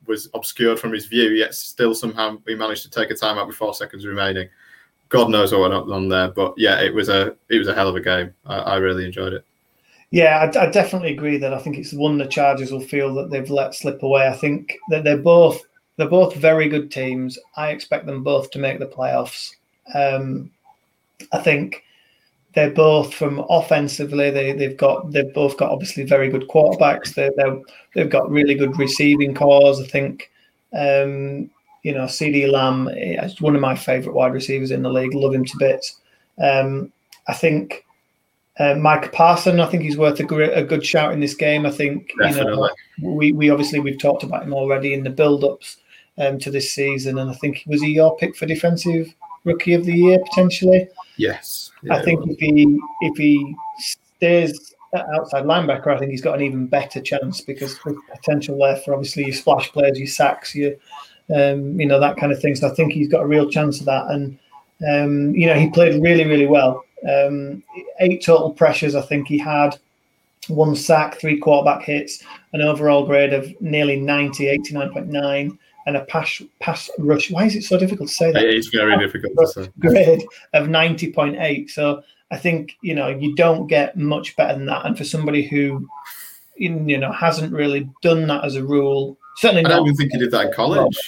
was 0.09 0.29
obscured 0.35 0.81
from 0.81 0.93
his 0.93 1.07
view. 1.07 1.31
Yet 1.31 1.55
still 1.55 1.95
somehow 1.95 2.39
he 2.49 2.57
managed 2.57 2.83
to 2.83 2.91
take 2.91 3.13
a 3.13 3.15
timeout 3.15 3.47
with 3.47 3.55
four 3.55 3.75
seconds 3.75 4.07
remaining. 4.07 4.49
God 5.09 5.31
knows 5.31 5.53
what 5.53 5.71
went 5.71 5.73
on 5.73 6.09
there, 6.09 6.33
but 6.33 6.53
yeah, 6.57 6.81
it 6.81 6.93
was 6.93 7.09
a 7.11 7.37
it 7.49 7.61
was 7.61 7.69
a 7.69 7.75
hell 7.77 7.89
of 7.89 7.95
a 7.95 8.01
game. 8.01 8.35
I, 8.45 8.57
I 8.57 8.77
really 8.79 9.07
enjoyed 9.07 9.35
it. 9.35 9.45
Yeah, 10.11 10.51
I, 10.55 10.67
I, 10.67 10.71
definitely 10.71 11.13
agree 11.13 11.37
that 11.37 11.53
I 11.53 11.59
think 11.59 11.77
it's 11.77 11.93
one 11.93 12.17
the 12.17 12.27
Chargers 12.27 12.73
will 12.73 12.81
feel 12.81 13.15
that 13.15 13.31
they've 13.31 13.51
let 13.51 13.75
slip 13.75 14.03
away. 14.03 14.27
I 14.27 14.33
think 14.33 14.79
that 14.89 15.05
they're 15.05 15.19
both 15.19 15.61
they're 15.97 16.09
both 16.09 16.35
very 16.35 16.69
good 16.69 16.91
teams. 16.91 17.39
I 17.57 17.71
expect 17.71 18.07
them 18.07 18.23
both 18.23 18.51
to 18.53 18.59
make 18.59 18.79
the 18.79 18.87
playoffs. 18.87 19.51
Um, 19.95 20.51
I 21.33 21.41
think 21.41 21.85
they're 22.55 22.71
both 22.71 23.13
from 23.13 23.45
offensively. 23.51 24.31
They 24.31 24.53
they've 24.53 24.77
got 24.77 25.13
they've 25.13 25.33
both 25.35 25.59
got 25.59 25.71
obviously 25.71 26.05
very 26.05 26.31
good 26.31 26.49
quarterbacks. 26.49 27.15
They 27.15 27.31
they 27.37 27.63
they've 27.95 28.11
got 28.11 28.31
really 28.31 28.55
good 28.55 28.79
receiving 28.79 29.35
corps. 29.35 29.79
I 29.79 29.87
think 29.87 30.31
um, 30.73 31.51
you 31.83 31.93
know, 31.93 32.05
CeeDee 32.05 32.51
Lamb 32.51 32.89
is 32.89 33.41
one 33.41 33.55
of 33.55 33.61
my 33.61 33.75
favourite 33.75 34.15
wide 34.15 34.33
receivers 34.33 34.71
in 34.71 34.83
the 34.83 34.91
league. 34.91 35.15
Love 35.15 35.35
him 35.35 35.45
to 35.45 35.59
bits. 35.59 35.97
Um, 36.43 36.93
I 37.27 37.35
think 37.35 37.85
uh, 38.59 38.75
Micah 38.75 39.11
Parsons, 39.11 39.61
I 39.61 39.67
think 39.67 39.83
he's 39.83 39.97
worth 39.97 40.19
a, 40.21 40.25
gr- 40.25 40.43
a, 40.43 40.65
good 40.65 40.85
shout 40.85 41.13
in 41.13 41.21
this 41.21 41.35
game. 41.35 41.65
I 41.65 41.71
think 41.71 42.13
Definitely. 42.19 42.71
you 42.99 43.05
know 43.05 43.15
we, 43.15 43.33
we 43.33 43.51
obviously 43.51 43.79
we've 43.79 43.99
talked 43.99 44.25
about 44.25 44.43
him 44.43 44.53
already 44.53 44.95
in 44.95 45.05
the 45.05 45.11
build-ups 45.11 45.77
um, 46.19 46.39
to 46.41 46.51
this 46.51 46.73
season, 46.73 47.19
and 47.19 47.31
I 47.31 47.35
think 47.35 47.63
was 47.67 47.83
he 47.83 47.93
your 47.93 48.17
pick 48.17 48.37
for 48.37 48.47
defensive 48.47 49.15
rookie 49.45 49.75
of 49.75 49.85
the 49.85 49.95
year 49.95 50.19
potentially? 50.19 50.89
Yes, 51.17 51.71
yeah, 51.83 51.95
I 51.95 52.03
think 52.03 52.21
if 52.29 52.39
he 52.39 52.81
if 53.03 53.17
he 53.17 53.55
stays 53.79 54.75
outside 54.95 55.45
linebacker, 55.45 55.89
I 55.89 55.99
think 55.99 56.11
he's 56.11 56.23
got 56.23 56.35
an 56.35 56.43
even 56.43 56.67
better 56.67 57.01
chance 57.01 57.41
because 57.41 57.79
the 57.85 57.97
potential 58.13 58.59
there 58.59 58.77
for 58.77 58.95
obviously 58.95 59.25
your 59.25 59.35
splash 59.35 59.71
plays, 59.73 59.99
your 59.99 60.09
sacks, 60.09 60.55
your 60.55 60.73
um, 61.35 61.79
you 61.79 61.87
know 61.87 62.01
that 62.01 62.17
kind 62.17 62.33
of 62.33 62.41
thing. 62.41 62.57
So 62.57 62.69
I 62.69 62.75
think 62.75 62.93
he's 62.93 63.09
got 63.09 63.23
a 63.23 63.27
real 63.27 63.49
chance 63.49 63.81
of 63.81 63.87
that. 63.87 64.07
And 64.09 64.39
um, 64.89 65.35
you 65.35 65.47
know 65.47 65.55
he 65.55 65.71
played 65.71 66.03
really 66.03 66.25
really 66.25 66.47
well. 66.47 66.85
Um, 67.09 67.63
eight 68.01 68.25
total 68.25 68.53
pressures 68.53 68.95
I 68.95 69.03
think 69.03 69.29
he 69.29 69.39
had, 69.39 69.79
one 70.49 70.75
sack, 70.75 71.21
three 71.21 71.39
quarterback 71.39 71.83
hits, 71.83 72.23
an 72.53 72.63
overall 72.63 73.05
grade 73.05 73.33
of 73.33 73.49
nearly 73.61 74.01
90, 74.01 74.47
89.9 74.47 75.59
and 75.87 75.97
a 75.97 76.05
pass 76.05 76.43
pass 76.61 76.91
rush. 76.99 77.31
Why 77.31 77.45
is 77.45 77.57
it 77.57 77.65
so 77.65 77.79
difficult 77.79 78.11
to 78.11 78.15
say 78.15 78.33
that? 78.33 78.45
It's 78.45 78.69
very 78.69 78.97
difficult 78.99 79.33
to 79.39 79.47
say. 79.47 79.71
Grade 79.79 80.27
of 80.53 80.69
90.8. 80.69 81.71
So 81.71 82.03
I 82.31 82.37
think 82.37 82.77
you 82.83 82.95
know 82.95 83.09
you 83.09 83.35
don't 83.35 83.67
get 83.67 83.97
much 83.97 84.37
better 84.37 84.55
than 84.55 84.67
that. 84.67 84.85
And 84.85 84.99
for 84.99 85.05
somebody 85.05 85.43
who 85.43 85.89
you 86.57 86.99
know 86.99 87.13
hasn't 87.13 87.53
really 87.53 87.89
done 88.03 88.27
that 88.27 88.45
as 88.45 88.57
a 88.57 88.65
rule, 88.65 89.19
Certainly 89.39 89.67
I 89.67 89.69
don't 89.69 89.87
even 89.87 89.97
think 89.97 90.13
he 90.13 90.19
did 90.19 90.33
that 90.33 90.47
in 90.47 90.53
college. 90.53 90.99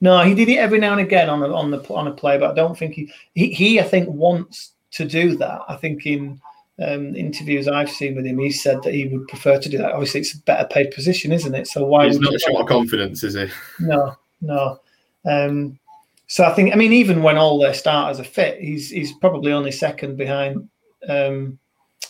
No, 0.00 0.20
he 0.22 0.34
did 0.34 0.48
it 0.48 0.56
every 0.56 0.80
now 0.80 0.90
and 0.90 1.00
again 1.00 1.30
on 1.30 1.40
a, 1.40 1.54
on 1.54 1.70
the 1.70 1.78
on 1.94 2.08
a 2.08 2.10
play, 2.10 2.36
but 2.36 2.50
I 2.50 2.54
don't 2.54 2.76
think 2.76 2.94
he 2.94 3.12
he, 3.34 3.52
he 3.52 3.80
I 3.80 3.84
think 3.84 4.08
wants 4.08 4.72
to 4.92 5.04
do 5.04 5.36
that. 5.36 5.60
I 5.68 5.76
think 5.76 6.06
in 6.06 6.40
um, 6.80 7.14
interviews 7.14 7.68
I've 7.68 7.90
seen 7.90 8.16
with 8.16 8.26
him, 8.26 8.38
he 8.38 8.50
said 8.50 8.82
that 8.82 8.94
he 8.94 9.06
would 9.06 9.28
prefer 9.28 9.58
to 9.58 9.68
do 9.68 9.78
that. 9.78 9.92
Obviously, 9.92 10.20
it's 10.20 10.34
a 10.34 10.42
better 10.42 10.66
paid 10.66 10.90
position, 10.92 11.32
isn't 11.32 11.54
it? 11.54 11.66
So 11.66 11.84
why? 11.84 12.06
He's 12.06 12.18
not 12.18 12.40
short 12.40 12.62
of 12.62 12.68
confidence, 12.68 13.22
is 13.22 13.34
he? 13.34 13.46
No, 13.80 14.16
no. 14.40 14.80
Um, 15.24 15.78
so 16.26 16.44
I 16.44 16.52
think, 16.52 16.72
I 16.72 16.76
mean, 16.76 16.92
even 16.92 17.22
when 17.22 17.36
all 17.36 17.58
their 17.58 17.74
starters 17.74 18.20
are 18.20 18.24
fit, 18.24 18.60
he's 18.60 18.88
he's 18.90 19.12
probably 19.14 19.52
only 19.52 19.72
second 19.72 20.16
behind. 20.16 20.68
Um, 21.08 21.58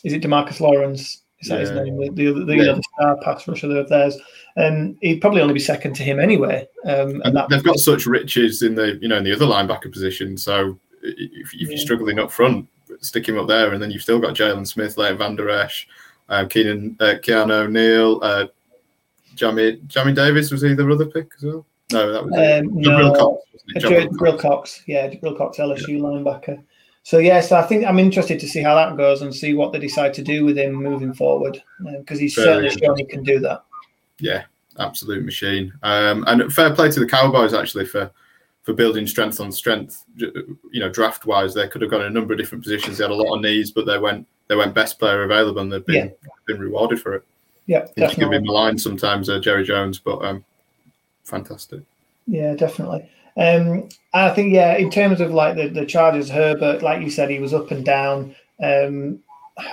is 0.04 0.12
it 0.12 0.22
Demarcus 0.22 0.60
Lawrence? 0.60 1.22
Is 1.40 1.48
that 1.48 1.54
yeah. 1.54 1.60
his 1.60 1.70
name? 1.70 1.98
The, 1.98 2.10
the, 2.10 2.44
the 2.44 2.56
yeah. 2.56 2.72
other 2.72 2.82
star 2.94 3.16
pass 3.22 3.48
rusher 3.48 3.74
of 3.76 3.88
theirs. 3.88 4.18
Um, 4.56 4.98
he'd 5.00 5.20
probably 5.20 5.40
only 5.40 5.54
be 5.54 5.60
second 5.60 5.94
to 5.94 6.02
him 6.02 6.20
anyway. 6.20 6.68
Um, 6.84 7.22
and 7.24 7.38
they've 7.48 7.64
got 7.64 7.78
such 7.78 8.04
riches 8.04 8.62
in 8.62 8.74
the 8.74 8.98
you 9.00 9.08
know 9.08 9.16
in 9.16 9.24
the 9.24 9.32
other 9.32 9.46
linebacker 9.46 9.90
position. 9.90 10.36
So 10.36 10.78
if, 11.02 11.54
if 11.54 11.68
you're 11.68 11.78
struggling 11.78 12.18
up 12.18 12.30
front, 12.30 12.68
stick 13.00 13.28
him 13.28 13.38
up 13.38 13.48
there, 13.48 13.72
and 13.72 13.82
then 13.82 13.90
you've 13.90 14.02
still 14.02 14.18
got 14.18 14.34
Jaylon 14.34 14.66
Smith, 14.66 14.96
Leighton 14.96 15.18
Vander 15.18 15.50
Esch, 15.50 15.88
um, 16.28 16.48
Keenan, 16.48 16.96
uh, 17.00 17.14
Keanu 17.22 17.64
O'Neal, 17.64 18.20
uh, 18.22 18.46
Jamie 19.34 19.80
Jamie 19.86 20.12
Davis 20.12 20.50
was 20.50 20.62
he 20.62 20.74
the 20.74 20.90
other 20.90 21.06
pick 21.06 21.32
as 21.36 21.44
well? 21.44 21.66
No, 21.92 22.12
that 22.12 22.24
was 22.24 22.60
um, 22.62 22.80
no, 22.80 23.12
Cox. 23.14 23.46
Jabril 23.76 24.38
Cox, 24.38 24.82
yeah, 24.86 25.08
Jabril 25.08 25.36
Cox, 25.36 25.58
LSU 25.58 25.88
yeah. 25.88 26.00
linebacker. 26.00 26.62
So 27.02 27.18
yeah, 27.18 27.40
so 27.40 27.56
I 27.56 27.62
think 27.62 27.84
I'm 27.86 27.98
interested 27.98 28.38
to 28.40 28.48
see 28.48 28.62
how 28.62 28.74
that 28.74 28.96
goes 28.96 29.22
and 29.22 29.34
see 29.34 29.54
what 29.54 29.72
they 29.72 29.78
decide 29.78 30.12
to 30.14 30.22
do 30.22 30.44
with 30.44 30.58
him 30.58 30.72
moving 30.74 31.14
forward 31.14 31.62
because 31.98 32.18
uh, 32.18 32.20
he's 32.20 32.34
Very 32.34 32.46
certainly 32.46 32.70
shown 32.70 32.96
he 32.98 33.04
can 33.04 33.22
do 33.22 33.40
that. 33.40 33.64
Yeah, 34.18 34.44
absolute 34.78 35.24
machine. 35.24 35.72
Um, 35.82 36.24
and 36.26 36.52
fair 36.52 36.74
play 36.74 36.90
to 36.90 37.00
the 37.00 37.06
Cowboys 37.06 37.54
actually 37.54 37.86
for 37.86 38.10
for 38.62 38.75
building 38.75 39.07
strength 39.07 39.40
on 39.40 39.53
strength. 39.53 40.05
You 40.16 40.57
know, 40.75 40.90
draft 40.90 41.27
wise, 41.27 41.55
they 41.55 41.68
could 41.68 41.83
have 41.83 41.90
gone 41.90 42.03
in 42.03 42.09
a 42.09 42.11
number 42.11 42.35
of 42.35 42.38
different 42.38 42.62
positions. 42.62 42.99
They 42.99 43.05
had 43.05 43.11
a 43.11 43.14
lot 43.14 43.35
of 43.35 43.40
needs, 43.40 43.70
but 43.70 43.87
they 43.87 43.99
went 43.99 44.27
they 44.49 44.57
went 44.57 44.75
best 44.75 44.99
player 44.99 45.23
available, 45.23 45.61
and 45.61 45.73
they've 45.73 45.85
been 45.87 46.09
yeah. 46.09 46.29
been 46.46 46.61
rewarded 46.61 47.01
for 47.01 47.14
it. 47.14 47.25
Yeah, 47.66 47.87
definitely. 47.96 48.16
Can 48.16 48.31
be 48.31 48.46
maligned 48.46 48.81
sometimes, 48.81 49.29
uh, 49.29 49.38
Jerry 49.38 49.64
Jones, 49.64 49.99
but 49.99 50.25
um, 50.25 50.44
fantastic. 51.25 51.81
Yeah, 52.27 52.55
definitely. 52.55 53.09
Um, 53.37 53.88
I 54.12 54.31
think 54.31 54.53
yeah, 54.53 54.77
in 54.77 54.90
terms 54.90 55.20
of 55.20 55.33
like 55.33 55.57
the 55.57 55.68
the 55.68 55.87
Chargers, 55.87 56.29
Herbert, 56.29 56.83
like 56.83 57.01
you 57.01 57.11
said, 57.11 57.31
he 57.31 57.38
was 57.38 57.55
up 57.55 57.70
and 57.70 57.85
down, 57.85 58.35
um, 58.62 59.23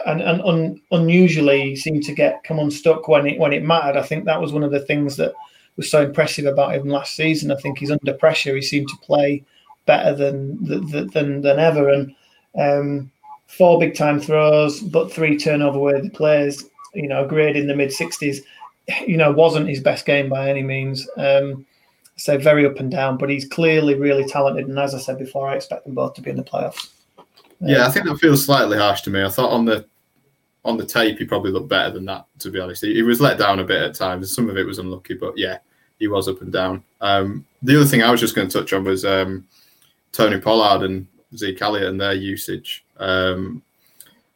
and, 0.06 0.22
and 0.22 0.42
un, 0.42 0.82
unusually 0.92 1.76
seemed 1.76 2.04
to 2.04 2.14
get 2.14 2.44
come 2.44 2.60
unstuck 2.60 3.08
when 3.08 3.26
it 3.26 3.40
when 3.40 3.54
it 3.54 3.64
mattered. 3.64 3.98
I 3.98 4.04
think 4.04 4.26
that 4.26 4.42
was 4.42 4.54
one 4.54 4.64
of 4.64 4.72
the 4.72 4.86
things 4.86 5.18
that 5.18 5.34
was 5.78 5.90
so 5.90 6.04
impressive 6.04 6.46
about 6.46 6.76
him 6.76 6.90
last 6.90 7.16
season. 7.16 7.52
I 7.52 7.56
think 7.56 7.78
he's 7.78 7.92
under 7.92 8.14
pressure. 8.14 8.56
He 8.56 8.62
seemed 8.62 8.90
to 8.90 8.98
play 8.98 9.44
better 9.86 10.14
than 10.14 10.58
than 10.66 11.42
than 11.42 11.60
ever, 11.60 11.90
and 11.90 12.16
um, 12.60 13.12
four 13.48 13.80
big 13.80 13.96
time 13.96 14.20
throws, 14.20 14.82
but 14.82 15.12
three 15.12 15.38
turnover 15.38 15.80
worthy 15.80 16.10
plays. 16.10 16.66
You 16.94 17.08
know, 17.08 17.28
grade 17.28 17.56
in 17.56 17.68
the 17.68 17.76
mid 17.76 17.94
sixties. 17.94 18.42
You 19.06 19.18
know, 19.18 19.32
wasn't 19.32 19.70
his 19.70 19.82
best 19.82 20.06
game 20.06 20.30
by 20.30 20.50
any 20.50 20.64
means. 20.64 21.08
Um, 21.18 21.66
say 22.16 22.38
very 22.38 22.66
up 22.66 22.80
and 22.80 22.90
down, 22.90 23.18
but 23.18 23.30
he's 23.30 23.48
clearly 23.48 23.96
really 23.96 24.26
talented. 24.26 24.68
And 24.68 24.80
as 24.80 24.96
I 24.96 25.00
said 25.00 25.20
before, 25.20 25.48
I 25.48 25.56
expect 25.56 25.86
them 25.86 25.94
both 25.94 26.16
to 26.16 26.22
be 26.22 26.32
in 26.32 26.38
the 26.38 26.44
playoffs. 26.44 26.90
Yeah, 27.60 27.86
I 27.86 27.92
think 27.92 28.06
that 28.06 28.18
feels 28.18 28.46
slightly 28.46 28.78
harsh 28.78 29.02
to 29.02 29.10
me. 29.10 29.24
I 29.24 29.30
thought 29.30 29.52
on 29.52 29.66
the 29.66 29.86
on 30.66 30.78
the 30.78 30.86
tape 30.86 31.18
he 31.18 31.26
probably 31.26 31.52
looked 31.52 31.70
better 31.70 31.92
than 31.92 32.06
that. 32.06 32.26
To 32.40 32.52
be 32.52 32.60
honest, 32.60 32.84
he, 32.84 32.94
he 32.94 33.02
was 33.04 33.22
let 33.22 33.38
down 33.38 33.60
a 33.60 33.64
bit 33.64 33.82
at 33.82 33.96
times. 33.96 34.34
Some 34.34 34.50
of 34.50 34.58
it 34.58 34.66
was 34.66 34.80
unlucky, 34.80 35.14
but 35.14 35.38
yeah, 35.38 35.60
he 36.00 36.08
was 36.08 36.28
up 36.28 36.42
and 36.42 36.52
down. 36.52 36.84
Um, 37.02 37.46
the 37.62 37.76
other 37.76 37.86
thing 37.86 38.04
I 38.04 38.12
was 38.12 38.20
just 38.20 38.36
going 38.36 38.48
to 38.48 38.60
touch 38.60 38.74
on 38.74 38.84
was 38.84 39.06
um, 39.06 39.48
Tony 40.12 40.40
Pollard 40.40 40.84
and 40.84 41.08
Zeke 41.36 41.62
Elliott 41.62 41.90
and 41.90 42.00
their 42.00 42.14
usage. 42.14 42.86
Um, 42.98 43.62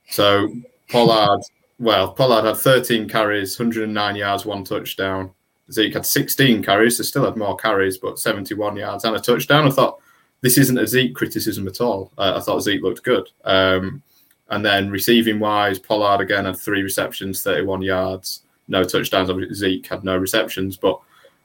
so 0.10 0.54
Pollard, 0.90 1.42
well, 1.80 2.14
Pollard 2.14 2.46
had 2.46 2.58
13 2.58 3.08
carries, 3.08 3.58
109 3.58 4.16
yards, 4.16 4.46
one 4.46 4.64
touchdown. 4.64 5.32
Zeke 5.72 5.94
had 5.94 6.06
16 6.06 6.64
carries, 6.64 6.98
so 6.98 7.04
still 7.04 7.26
had 7.26 7.38
more 7.38 7.56
carries, 7.56 7.98
but 7.98 8.20
71 8.20 8.76
yards 8.76 9.06
and 9.06 9.16
a 9.16 9.20
touchdown. 9.20 9.68
I 9.68 9.72
thought 9.72 10.00
this 10.42 10.58
isn't 10.58 10.78
a 10.78 10.88
Zeke 10.88 11.16
criticism 11.16 11.68
at 11.68 11.80
all. 11.80 12.12
Uh, 12.18 12.34
I 12.36 12.42
thought 12.42 12.62
Zeke 12.62 12.82
looked 12.82 13.04
good. 13.04 13.30
Um, 13.46 14.02
and 14.50 14.66
then 14.66 14.90
receiving 14.90 15.40
wise, 15.40 15.80
Pollard 15.80 16.20
again 16.20 16.46
had 16.46 16.58
three 16.58 16.82
receptions, 16.82 17.42
31 17.42 17.84
yards, 17.84 18.42
no 18.68 18.84
touchdowns. 18.84 19.32
Zeke 19.56 19.88
had 19.88 20.04
no 20.04 20.18
receptions, 20.18 20.76
but 20.76 21.00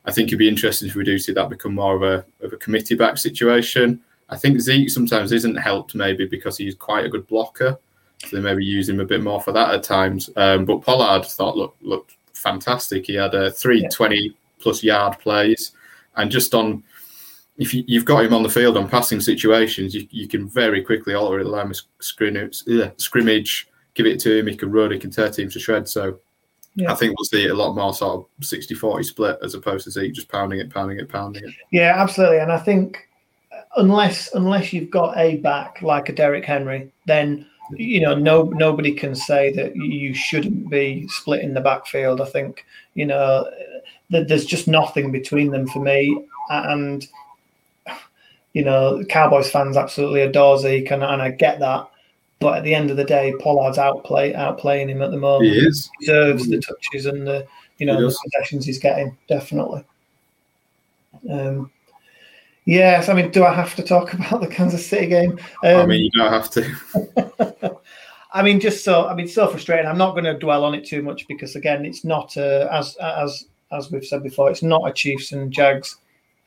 I 0.07 0.12
think 0.12 0.29
it'd 0.29 0.38
be 0.38 0.49
interesting 0.49 0.88
if 0.88 0.95
we 0.95 1.05
do 1.05 1.19
see 1.19 1.33
that 1.33 1.51
become 1.51 1.75
more 1.75 1.97
of 1.97 2.03
a 2.03 2.25
of 2.45 2.53
a 2.53 2.57
committee 2.57 2.95
back 2.95 3.19
situation. 3.19 4.01
I 4.29 4.37
think 4.37 4.61
Zeke 4.61 4.90
sometimes 4.90 5.33
isn't 5.33 5.57
helped 5.57 5.95
maybe 5.95 6.27
because 6.27 6.57
he's 6.57 6.75
quite 6.75 7.05
a 7.05 7.09
good 7.09 7.27
blocker, 7.27 7.79
so 8.25 8.37
they 8.37 8.42
maybe 8.42 8.64
use 8.64 8.88
him 8.88 9.01
a 9.01 9.05
bit 9.05 9.23
more 9.23 9.40
for 9.40 9.53
that 9.53 9.75
at 9.75 9.83
times. 9.83 10.31
Um, 10.37 10.64
but 10.64 10.83
Pollard 10.83 11.25
thought 11.25 11.57
looked 11.57 11.83
looked 11.83 12.16
fantastic. 12.35 13.07
He 13.07 13.14
had 13.14 13.35
a 13.35 13.51
three 13.51 13.83
yeah. 13.83 13.88
twenty 13.88 14.37
plus 14.61 14.83
yard 14.83 15.19
plays, 15.19 15.73
and 16.16 16.31
just 16.31 16.55
on 16.55 16.83
if 17.59 17.73
you, 17.73 17.85
have 17.99 18.05
got 18.05 18.25
him 18.25 18.35
on 18.35 18.42
the 18.42 18.51
field 18.51 18.77
on 18.77 18.88
passing 18.88 19.21
situations, 19.21 19.95
you, 19.95 20.07
you 20.11 20.29
can 20.29 20.47
very 20.47 20.83
quickly 20.83 21.14
alter 21.14 21.40
it, 21.40 21.47
allow 21.47 21.62
him 21.62 21.73
scrimmage, 22.01 22.62
scrimmage, 22.99 23.69
give 23.95 24.07
it 24.07 24.21
to 24.21 24.38
him. 24.38 24.47
He 24.47 24.57
can 24.57 24.71
run, 24.71 24.92
he 24.92 24.99
can 24.99 25.11
tear 25.11 25.31
teams 25.31 25.55
to 25.55 25.59
shreds. 25.59 25.90
So 25.90 26.21
yeah. 26.76 26.92
I 26.92 26.94
think 26.94 27.18
we'll 27.18 27.24
see 27.24 27.48
a 27.48 27.54
lot 27.54 27.74
more 27.74 27.94
sort 27.94 28.26
of 28.38 28.44
60 28.44 28.74
40 28.74 29.02
split 29.02 29.38
as 29.42 29.54
opposed 29.54 29.84
to 29.84 29.90
Zeke 29.90 30.12
just 30.12 30.28
pounding 30.28 30.60
it, 30.60 30.70
pounding 30.70 31.00
it, 31.00 31.08
pounding 31.08 31.42
it. 31.44 31.54
Yeah, 31.72 31.94
absolutely. 31.96 32.38
And 32.38 32.52
I 32.52 32.58
think 32.58 33.08
unless 33.76 34.32
unless 34.34 34.72
you've 34.72 34.90
got 34.90 35.16
a 35.16 35.36
back 35.36 35.80
like 35.80 36.10
a 36.10 36.12
Derrick 36.12 36.44
Henry, 36.44 36.90
then 37.06 37.46
you 37.72 38.00
know 38.00 38.14
no 38.14 38.44
nobody 38.44 38.92
can 38.92 39.14
say 39.14 39.52
that 39.52 39.74
you 39.74 40.14
shouldn't 40.14 40.68
be 40.68 41.06
splitting 41.08 41.54
the 41.54 41.60
backfield. 41.62 42.20
I 42.20 42.26
think 42.26 42.64
you 42.94 43.06
know 43.06 43.50
there's 44.10 44.46
just 44.46 44.68
nothing 44.68 45.10
between 45.10 45.50
them 45.50 45.66
for 45.68 45.80
me, 45.80 46.26
and 46.50 47.06
you 48.52 48.64
know 48.64 49.02
Cowboys 49.08 49.50
fans 49.50 49.78
absolutely 49.78 50.22
adore 50.22 50.58
Zeke, 50.58 50.90
and, 50.90 51.02
and 51.02 51.22
I 51.22 51.30
get 51.30 51.58
that. 51.60 51.88
But 52.38 52.59
at 52.59 52.64
the 52.64 52.75
end 52.75 52.90
of 52.90 52.96
the 52.96 53.05
day, 53.05 53.35
Pollard's 53.40 53.79
outplay 53.79 54.33
outplaying 54.35 54.88
him 54.88 55.01
at 55.03 55.11
the 55.11 55.16
moment. 55.16 55.53
He 55.53 55.59
is. 55.59 55.90
He 55.99 56.07
deserves 56.07 56.49
the 56.49 56.61
touches 56.61 57.07
and 57.07 57.27
the 57.27 57.46
you 57.79 57.87
know 57.87 58.01
the 58.01 58.14
possessions 58.25 58.66
he's 58.66 58.79
getting 58.79 59.16
definitely. 59.29 59.85
Um, 61.31 61.70
yes, 62.66 63.09
I 63.09 63.14
mean, 63.14 63.31
do 63.31 63.44
I 63.44 63.55
have 63.55 63.75
to 63.77 63.83
talk 63.83 64.12
about 64.12 64.40
the 64.40 64.49
Kansas 64.49 64.87
City 64.87 65.07
game? 65.07 65.38
Um, 65.64 65.77
I 65.77 65.87
mean, 65.87 66.05
you 66.05 66.11
don't 66.11 66.33
have 66.33 66.51
to. 66.51 67.77
I 68.33 68.42
mean, 68.42 68.61
just 68.61 68.85
so 68.85 69.07
I 69.07 69.14
mean, 69.14 69.29
so 69.29 69.49
frustrating. 69.49 69.87
I'm 69.87 69.99
not 69.99 70.12
going 70.12 70.25
to 70.25 70.38
dwell 70.38 70.64
on 70.64 70.75
it 70.75 70.85
too 70.85 71.03
much 71.03 71.27
because 71.29 71.57
again, 71.57 71.87
it's 71.87 72.05
not 72.05 72.37
uh, 72.37 72.68
as 72.70 72.96
as 72.96 73.46
as 73.72 73.90
we've 73.90 74.05
said 74.05 74.22
before, 74.22 74.51
it's 74.51 74.62
not 74.62 74.87
a 74.87 74.92
Chiefs 74.92 75.33
and 75.33 75.51
Jags 75.51 75.96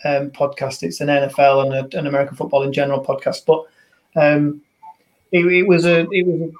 um, 0.06 0.30
podcast. 0.30 0.84
It's 0.84 1.02
an 1.02 1.08
NFL 1.08 1.66
and 1.66 1.94
a, 1.94 1.98
an 1.98 2.06
American 2.08 2.36
football 2.36 2.64
in 2.64 2.72
general 2.72 3.04
podcast. 3.04 3.46
But 3.46 3.66
um, 4.16 4.62
it, 5.32 5.46
it, 5.46 5.68
was 5.68 5.86
a 5.86 6.08
it 6.12 6.26
was 6.26 6.50
a 6.50 6.54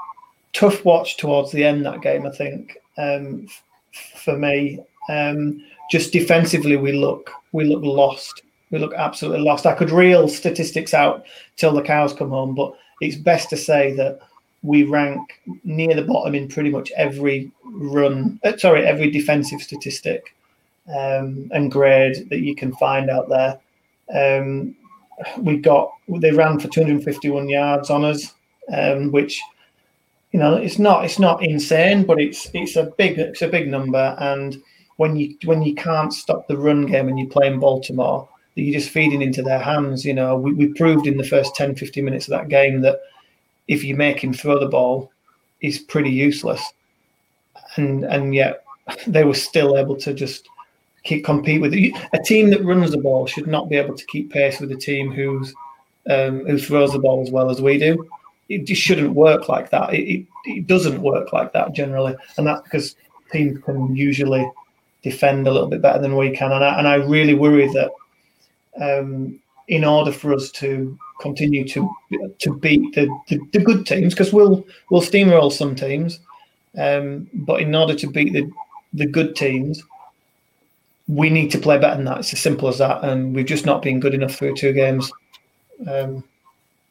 tough 0.54 0.84
watch 0.86 1.18
towards 1.18 1.52
the 1.52 1.64
end 1.64 1.86
that 1.86 2.02
game. 2.02 2.26
I 2.26 2.32
think 2.32 2.78
um, 2.98 3.48
f- 3.94 4.22
for 4.24 4.38
me, 4.38 4.80
um, 5.10 5.64
just 5.92 6.12
defensively, 6.12 6.76
we 6.76 6.92
look 6.92 7.32
we 7.52 7.66
look 7.66 7.84
lost. 7.84 8.44
We 8.72 8.78
look 8.78 8.94
absolutely 8.94 9.42
lost. 9.42 9.66
I 9.66 9.74
could 9.74 9.90
reel 9.90 10.28
statistics 10.28 10.94
out 10.94 11.26
till 11.58 11.74
the 11.74 11.82
cows 11.82 12.14
come 12.14 12.30
home, 12.30 12.54
but 12.54 12.74
it's 13.02 13.16
best 13.16 13.50
to 13.50 13.58
say 13.58 13.94
that 13.94 14.20
we 14.62 14.84
rank 14.84 15.42
near 15.64 15.96
the 15.96 16.04
bottom 16.04 16.36
in 16.36 16.48
pretty 16.48 16.70
much 16.70 16.92
every 16.96 17.52
run. 17.64 18.40
Uh, 18.44 18.58
sorry, 18.58 18.86
every 18.86 19.10
defensive 19.10 19.62
statistic 19.62 20.36
um, 20.96 21.50
and 21.54 21.72
grade 21.72 22.30
that 22.30 22.42
you 22.42 22.56
can 22.56 22.74
find 22.76 23.10
out 23.10 23.30
there. 23.30 23.60
Um, 24.14 24.76
we 25.40 25.58
got 25.58 25.92
they 26.08 26.32
ran 26.32 26.60
for 26.60 26.68
251 26.70 27.50
yards 27.50 27.90
on 27.90 28.06
us 28.06 28.34
um, 28.72 29.12
which 29.12 29.42
you 30.32 30.40
know 30.40 30.56
it's 30.56 30.80
not 30.80 31.06
it's 31.06 31.20
not 31.20 31.44
insane, 31.44 32.06
but 32.06 32.20
it's 32.20 32.50
it's 32.54 32.76
a 32.76 32.92
big 32.98 33.18
it's 33.18 33.42
a 33.42 33.48
big 33.48 33.68
number. 33.68 34.16
And 34.20 34.62
when 34.98 35.16
you 35.16 35.36
when 35.46 35.62
you 35.62 35.76
can't 35.76 36.14
stop 36.14 36.48
the 36.48 36.58
run 36.58 36.86
game 36.86 37.08
and 37.08 37.18
you 37.18 37.28
play 37.28 37.48
in 37.48 37.60
Baltimore, 37.60 38.28
you're 38.56 38.80
just 38.80 38.92
feeding 38.92 39.22
into 39.22 39.42
their 39.42 39.60
hands. 39.60 40.06
You 40.06 40.14
know, 40.14 40.36
we, 40.36 40.54
we 40.54 40.74
proved 40.74 41.08
in 41.08 41.18
the 41.18 41.24
first 41.24 41.56
10, 41.56 41.76
15 41.76 42.04
minutes 42.04 42.28
of 42.28 42.32
that 42.32 42.50
game 42.50 42.82
that 42.82 43.00
if 43.68 43.84
you 43.84 43.96
make 43.96 44.24
him 44.24 44.34
throw 44.34 44.60
the 44.60 44.68
ball, 44.68 45.12
he's 45.60 45.80
pretty 45.80 46.12
useless. 46.12 46.64
And 47.76 48.04
and 48.04 48.36
yet 48.36 48.64
they 49.08 49.24
were 49.24 49.34
still 49.34 49.78
able 49.78 49.96
to 49.98 50.14
just 50.14 50.48
keep 51.04 51.26
compete 51.26 51.62
with 51.62 51.74
it. 51.74 51.94
A 52.14 52.20
team 52.20 52.50
that 52.52 52.64
runs 52.64 52.92
the 52.92 52.98
ball 52.98 53.26
should 53.26 53.48
not 53.48 53.70
be 53.70 53.78
able 53.78 53.96
to 53.96 54.06
keep 54.06 54.32
pace 54.32 54.60
with 54.60 54.72
a 54.72 54.78
team 54.78 55.12
who's 55.12 55.54
um, 56.10 56.46
who 56.46 56.58
throws 56.58 56.92
the 56.92 57.00
ball 57.00 57.22
as 57.22 57.32
well 57.32 57.50
as 57.50 57.62
we 57.62 57.78
do 57.78 58.10
it 58.50 58.66
just 58.66 58.82
shouldn't 58.82 59.14
work 59.14 59.48
like 59.48 59.70
that. 59.70 59.94
It, 59.94 60.02
it, 60.02 60.26
it, 60.46 60.68
doesn't 60.68 61.02
work 61.02 61.32
like 61.32 61.54
that 61.54 61.74
generally, 61.74 62.16
and 62.38 62.46
that's 62.46 62.62
because 62.64 62.96
teams 63.32 63.64
can 63.64 63.96
usually 63.96 64.50
defend 65.04 65.48
a 65.48 65.52
little 65.52 65.70
bit 65.70 65.82
better 65.82 66.02
than 66.02 66.18
we 66.18 66.32
can. 66.32 66.52
And 66.52 66.64
I, 66.64 66.78
and 66.80 66.88
I 66.88 66.96
really 66.96 67.36
worry 67.36 67.68
that 67.68 67.92
um, 68.82 69.40
in 69.68 69.86
order 69.86 70.12
for 70.12 70.34
us 70.34 70.52
to 70.52 70.98
continue 71.22 71.68
to 71.68 71.90
to 72.40 72.56
beat 72.56 72.96
the, 72.96 73.08
the, 73.28 73.40
the 73.54 73.60
good 73.60 73.86
teams, 73.86 74.14
because 74.14 74.34
we'll 74.34 74.66
we'll 74.90 75.02
steamroll 75.02 75.52
some 75.52 75.76
teams, 75.76 76.20
um, 76.78 77.30
but 77.34 77.62
in 77.62 77.74
order 77.76 77.96
to 77.96 78.08
beat 78.08 78.34
the 78.34 78.50
the 78.94 79.06
good 79.06 79.36
teams, 79.36 79.84
we 81.08 81.30
need 81.30 81.52
to 81.52 81.60
play 81.60 81.78
better 81.78 81.98
than 81.98 82.06
that. 82.06 82.20
It's 82.20 82.34
as 82.34 82.40
simple 82.40 82.68
as 82.68 82.80
that, 82.80 83.04
and 83.04 83.36
we've 83.36 83.46
just 83.46 83.66
not 83.66 83.84
been 83.84 84.00
good 84.00 84.16
enough 84.16 84.36
through 84.36 84.56
two 84.56 84.74
games. 84.74 85.12
Um, 85.88 86.24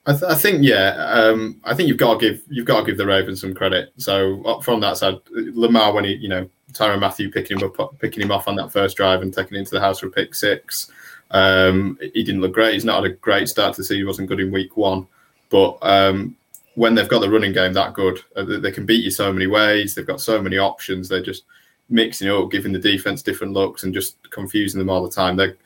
I, 0.09 0.13
th- 0.13 0.25
I, 0.25 0.35
think 0.35 0.63
yeah. 0.63 0.95
Um, 1.13 1.61
I 1.65 1.75
think 1.75 1.89
you've 1.89 1.99
got 1.99 2.19
to 2.19 2.31
give 2.31 2.43
you've 2.49 2.67
got 2.67 2.81
to 2.81 2.87
give 2.87 2.97
the 2.97 3.07
Ravens 3.07 3.43
some 3.43 3.55
credit. 3.55 3.93
So 3.99 4.43
uh, 4.45 4.61
from 4.61 4.81
that 4.81 4.97
side, 4.97 5.19
Lamar 5.31 5.93
when 5.93 6.05
he 6.05 6.15
you 6.15 6.31
know 6.31 6.49
Tyrann 6.73 7.01
Mathieu 7.01 7.31
picking 7.31 7.59
him 7.59 7.71
up 7.79 7.99
picking 7.99 8.23
him 8.23 8.31
off 8.31 8.49
on 8.49 8.57
that 8.57 8.73
first 8.73 8.97
drive 8.97 9.21
and 9.21 9.35
taking 9.35 9.55
him 9.55 9.61
into 9.61 9.73
the 9.73 9.81
house 9.81 10.01
for 10.01 10.09
pick 10.09 10.35
six. 10.35 10.91
Um, 11.31 11.99
he 12.01 12.25
didn't 12.25 12.41
look 12.41 12.55
great. 12.55 12.73
He's 12.73 12.87
not 12.87 13.03
had 13.03 13.13
a 13.13 13.15
great 13.17 13.49
start 13.49 13.77
to 13.77 13.83
season. 13.83 13.99
He 13.99 14.05
wasn't 14.05 14.29
good 14.29 14.41
in 14.41 14.51
week 14.51 14.79
one, 14.79 15.07
but 15.51 15.77
um, 15.83 16.35
when 16.75 16.95
they've 16.95 17.09
got 17.09 17.21
the 17.21 17.29
running 17.29 17.53
game 17.53 17.75
that 17.75 17.93
good, 17.93 18.19
uh, 18.35 18.45
they 18.45 18.73
can 18.73 18.87
beat 18.87 19.05
you 19.05 19.11
so 19.11 19.31
many 19.31 19.47
ways. 19.47 19.95
They've 19.95 20.07
got 20.07 20.23
so 20.23 20.41
many 20.41 20.57
options. 20.57 21.11
They're 21.11 21.23
just 21.23 21.45
mixing 21.91 22.31
up, 22.31 22.51
giving 22.51 22.73
the 22.73 22.79
defense 22.79 23.23
different 23.23 23.53
looks, 23.53 23.83
and 23.83 23.93
just 23.93 24.17
confusing 24.31 24.79
them 24.79 24.89
all 24.89 25.03
the 25.03 25.15
time. 25.15 25.37
They're 25.37 25.57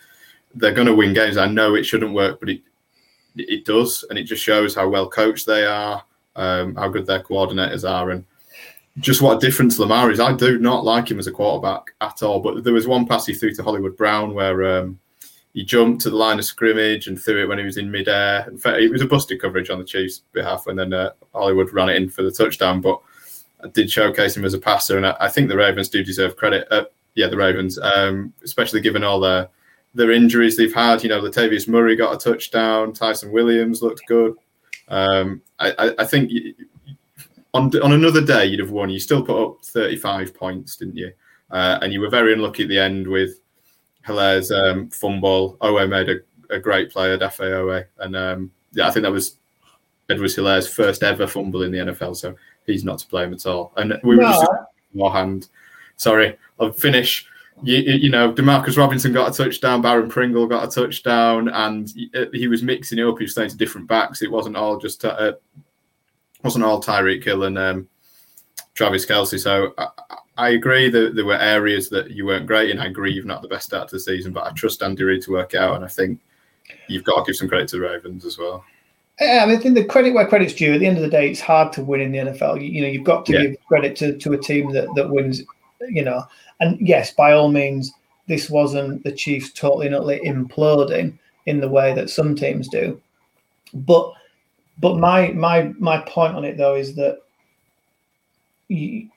they're 0.57 0.75
going 0.75 0.89
to 0.89 0.97
win 0.97 1.15
games. 1.15 1.37
I 1.37 1.47
know 1.47 1.77
it 1.77 1.85
shouldn't 1.85 2.13
work, 2.13 2.41
but 2.41 2.49
it, 2.49 2.61
it 3.37 3.64
does, 3.64 4.05
and 4.09 4.18
it 4.18 4.25
just 4.25 4.42
shows 4.42 4.75
how 4.75 4.88
well 4.88 5.09
coached 5.09 5.47
they 5.47 5.64
are, 5.64 6.05
um, 6.37 6.75
how 6.75 6.88
good 6.88 7.07
their 7.07 7.23
coordinators 7.23 7.88
are, 7.88 8.11
and 8.11 8.25
just 8.99 9.23
what 9.23 9.37
a 9.37 9.40
difference 9.40 9.79
Lamar 9.79 10.11
is. 10.11 10.21
I 10.21 10.33
do 10.33 10.59
not 10.59 10.85
like 10.85 11.11
him 11.11 11.18
as 11.18 11.27
a 11.27 11.33
quarterback 11.33 11.95
at 12.01 12.23
all. 12.23 12.40
But 12.40 12.64
there 12.64 12.75
was 12.75 12.87
one 12.87 13.07
pass 13.07 13.27
he 13.27 13.35
threw 13.35 13.55
to 13.55 13.62
Hollywood 13.62 13.97
Brown 13.97 14.35
where 14.35 14.79
um, 14.79 14.99
he 15.55 15.64
jumped 15.64 16.03
to 16.03 16.11
the 16.11 16.16
line 16.16 16.38
of 16.38 16.45
scrimmage 16.45 17.07
and 17.07 17.21
threw 17.21 17.42
it 17.42 17.49
when 17.49 17.59
he 17.59 17.64
was 17.64 17.79
in 17.79 17.90
midair. 17.90 18.47
In 18.49 18.59
fact, 18.59 18.79
it 18.79 18.90
was 18.90 19.03
a 19.03 19.07
busted 19.07 19.40
coverage 19.40 19.71
on 19.71 19.79
the 19.79 19.85
Chiefs' 19.85 20.23
behalf, 20.33 20.66
and 20.66 20.79
then 20.79 20.92
uh, 20.92 21.11
Hollywood 21.35 21.73
ran 21.73 21.88
it 21.88 21.97
in 21.97 22.11
for 22.11 22.23
the 22.23 22.31
touchdown. 22.31 22.81
But 22.81 23.01
I 23.64 23.68
did 23.68 23.90
showcase 23.90 24.37
him 24.37 24.45
as 24.45 24.55
a 24.55 24.59
passer, 24.59 24.97
and 24.97 25.07
I, 25.07 25.16
I 25.21 25.29
think 25.29 25.49
the 25.49 25.57
Ravens 25.57 25.88
do 25.88 26.05
deserve 26.05 26.37
credit. 26.37 26.66
Uh, 26.71 26.85
yeah, 27.14 27.29
the 27.29 27.37
Ravens, 27.37 27.79
um, 27.79 28.33
especially 28.42 28.81
given 28.81 29.05
all 29.05 29.21
their 29.21 29.49
their 29.95 30.11
injuries 30.11 30.57
they've 30.57 30.75
had. 30.75 31.03
You 31.03 31.11
know, 31.11 31.21
Latavius 31.21 31.69
Murray 31.69 31.97
got 31.97 32.15
a 32.15 32.31
touchdown. 32.31 32.93
Ty'Son 32.93 33.33
Williams 33.33 33.83
looked 33.83 34.03
good. 34.07 34.35
Um, 34.89 35.43
I, 35.59 35.95
I, 35.99 36.05
think 36.05 36.31
on 37.55 37.71
on 37.81 37.93
another 37.93 38.25
day 38.25 38.47
you'd 38.47 38.61
have 38.61 38.71
won. 38.71 38.91
You 38.91 38.99
still 38.99 39.23
put 39.23 39.43
up 39.43 39.65
35 39.65 40.35
points, 40.35 40.77
didn't 40.77 40.97
you? 40.97 41.13
Uh, 41.51 41.79
and 41.83 41.93
you 41.93 42.01
were 42.01 42.11
very 42.11 42.33
unlucky 42.33 42.65
at 42.65 42.69
the 42.69 42.79
end 42.79 43.07
with 43.07 43.41
Hilaire's 44.05 44.51
um, 44.51 44.89
fumble. 44.91 45.57
Oweh 45.61 45.89
made 45.89 46.09
a, 46.09 46.55
a 46.55 46.59
great 46.59 46.91
play, 46.91 47.17
Odafe 47.17 47.41
Oweh. 47.41 47.85
And 47.99 48.17
um, 48.17 48.51
yeah, 48.73 48.89
I 48.89 48.91
think 48.91 49.05
that 49.05 49.13
was 49.13 49.37
Edwards 50.09 50.35
Hilaire's 50.35 50.69
first 50.69 51.03
ever 51.03 51.27
fumble 51.27 51.63
in 51.63 51.71
the 51.71 51.79
NFL. 51.79 52.17
So 52.17 52.35
he's 52.67 52.85
not 52.85 52.99
to 53.01 53.09
blame 53.09 53.33
at 53.33 53.47
all. 53.47 53.73
And 53.77 53.99
we 54.03 54.17
no. 54.17 54.23
were 54.23 54.33
just 54.33 54.51
beforehand. 54.93 55.49
Sorry, 55.97 56.37
I'll 56.59 56.73
finish 56.73 57.27
you, 57.62 57.77
you, 57.77 58.11
know, 58.11 58.33
Demarcus 58.33 58.77
Robinson 58.77 59.12
got 59.12 59.33
a 59.33 59.45
touchdown, 59.45 59.83
Byron 59.83 60.09
Pringle 60.09 60.47
got 60.47 60.67
a 60.67 60.71
touchdown, 60.71 61.49
and 61.49 61.88
he, 62.33 62.49
was 62.49 62.62
mixing 62.62 62.99
it 62.99 63.07
up. 63.07 63.19
He 63.19 63.25
was 63.25 63.35
playing 63.35 63.51
to 63.51 63.57
different 63.57 63.87
backs. 63.87 64.23
It 64.23 64.31
wasn't 64.31 64.57
all 64.57 64.79
just 64.79 65.05
uh, 65.05 65.33
wasn't 66.43 66.65
all 66.65 66.83
Tyreek 66.83 67.23
Hill 67.23 67.45
and 67.45 67.59
um, 67.59 67.88
Travis 68.75 69.07
Kelce. 69.07 69.38
So 69.38 69.75
I, 69.79 69.88
I, 70.37 70.49
agree 70.51 70.91
that 70.91 71.15
there 71.15 71.25
were 71.25 71.38
areas 71.38 71.88
that 71.91 72.11
you 72.11 72.27
weren't 72.27 72.47
great 72.47 72.71
in. 72.71 72.81
I 72.81 72.87
agree 72.87 73.12
you've 73.12 73.27
not 73.27 73.43
the 73.43 73.49
best 73.49 73.67
start 73.67 73.88
to 73.88 73.97
the 73.97 74.01
season, 74.01 74.33
but 74.33 74.45
I 74.45 74.51
trust 74.53 74.83
Andy 74.83 75.05
Reid 75.05 75.23
to 75.23 75.33
work 75.33 75.55
out, 75.55 75.77
and 75.77 75.85
I 75.85 75.88
think 75.88 76.21
you've 76.88 77.05
got 77.05 77.25
to 77.25 77.31
give 77.31 77.37
some 77.37 77.49
credit 77.49 77.69
to 77.69 77.77
the 77.77 77.83
Ravens 77.83 78.25
as 78.25 78.38
well. 78.38 78.65
Yeah, 79.21 79.43
I 79.43 79.47
mean, 79.47 79.57
I 79.57 79.61
think 79.61 79.75
the 79.75 79.85
credit 79.85 80.15
where 80.15 80.27
credit's 80.27 80.55
due. 80.55 80.73
At 80.73 80.81
the 80.81 80.87
end 80.87 80.97
of 80.97 81.03
the 81.03 81.11
day, 81.11 81.31
it's 81.31 81.41
hard 81.41 81.73
to 81.75 81.85
win 81.85 82.01
in 82.01 82.12
the 82.12 82.19
NFL. 82.19 82.61
You, 82.61 82.69
you 82.69 82.83
know, 82.83 82.88
you've 82.88 83.05
got 83.05 83.27
to 83.27 83.33
yeah. 83.33 83.43
give 83.43 83.57
credit 83.67 83.97
to, 83.97 84.17
to 84.19 84.33
a 84.33 84.38
team 84.38 84.73
that, 84.73 84.88
that 84.97 85.09
wins. 85.09 85.43
You 85.88 86.05
know, 86.05 86.25
and 86.61 86.79
yes, 86.81 87.12
by 87.12 87.33
all 87.33 87.51
means, 87.51 87.92
this 88.29 88.49
wasn't 88.49 89.05
the 89.05 89.12
Chiefs 89.12 89.53
totally 89.53 89.87
and 89.87 89.95
utterly 89.95 90.21
imploding 90.21 91.18
in 91.47 91.61
the 91.61 91.68
way 91.68 91.95
that 91.95 92.11
some 92.11 92.35
teams 92.35 92.68
do. 92.68 93.01
but 93.75 94.12
but 94.79 94.97
my 94.99 95.29
my 95.33 95.73
my 95.79 95.99
point 95.99 96.35
on 96.35 96.45
it 96.45 96.57
though 96.57 96.75
is 96.75 96.95
that 96.97 97.18
you, 98.68 99.09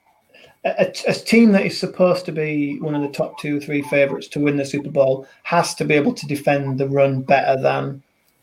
a, 0.64 0.92
a, 1.06 1.14
team 1.14 1.52
that 1.52 1.64
is 1.64 1.78
supposed 1.78 2.26
to 2.26 2.32
be 2.32 2.78
one 2.80 2.94
of 2.94 3.02
the 3.02 3.08
top 3.08 3.38
two 3.38 3.56
or 3.56 3.60
three 3.60 3.82
favorites 3.82 4.28
to 4.28 4.40
win 4.40 4.56
the 4.56 4.64
Super 4.64 4.90
Bowl 4.90 5.26
has 5.44 5.74
to 5.76 5.84
be 5.84 5.94
able 5.94 6.12
to 6.12 6.26
defend 6.26 6.78
the 6.78 6.88
run 6.88 7.22
better 7.22 7.60
than 7.60 8.02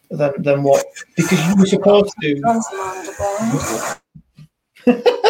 than 0.10 0.32
than 0.42 0.64
what 0.64 0.86
because 1.16 1.40
you're 1.48 1.66
supposed 1.66 2.14
to. 2.22 4.00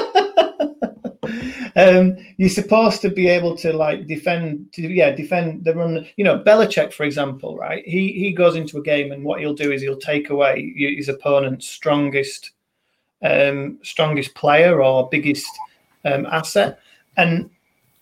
um, 1.76 2.18
you're 2.38 2.50
supposed 2.50 3.02
to 3.02 3.10
be 3.10 3.28
able 3.28 3.56
to 3.58 3.74
like 3.74 4.08
defend, 4.08 4.72
to, 4.74 4.82
yeah, 4.82 5.12
defend 5.12 5.64
the 5.64 5.76
run. 5.76 6.06
You 6.18 6.24
know, 6.24 6.40
Belichick, 6.40 6.94
for 6.94 7.04
example, 7.04 7.58
right? 7.58 7.84
He 7.86 8.12
he 8.14 8.32
goes 8.32 8.56
into 8.56 8.78
a 8.78 8.84
game 8.84 9.12
and 9.12 9.24
what 9.24 9.40
he'll 9.40 9.54
do 9.54 9.72
is 9.72 9.82
he'll 9.82 9.98
take 9.98 10.30
away 10.30 10.74
his 10.76 11.10
opponent's 11.10 11.68
strongest, 11.68 12.52
um, 13.22 13.80
strongest 13.84 14.36
player 14.36 14.82
or 14.82 15.10
biggest 15.10 15.50
um, 16.06 16.26
asset, 16.28 16.80
and 17.18 17.50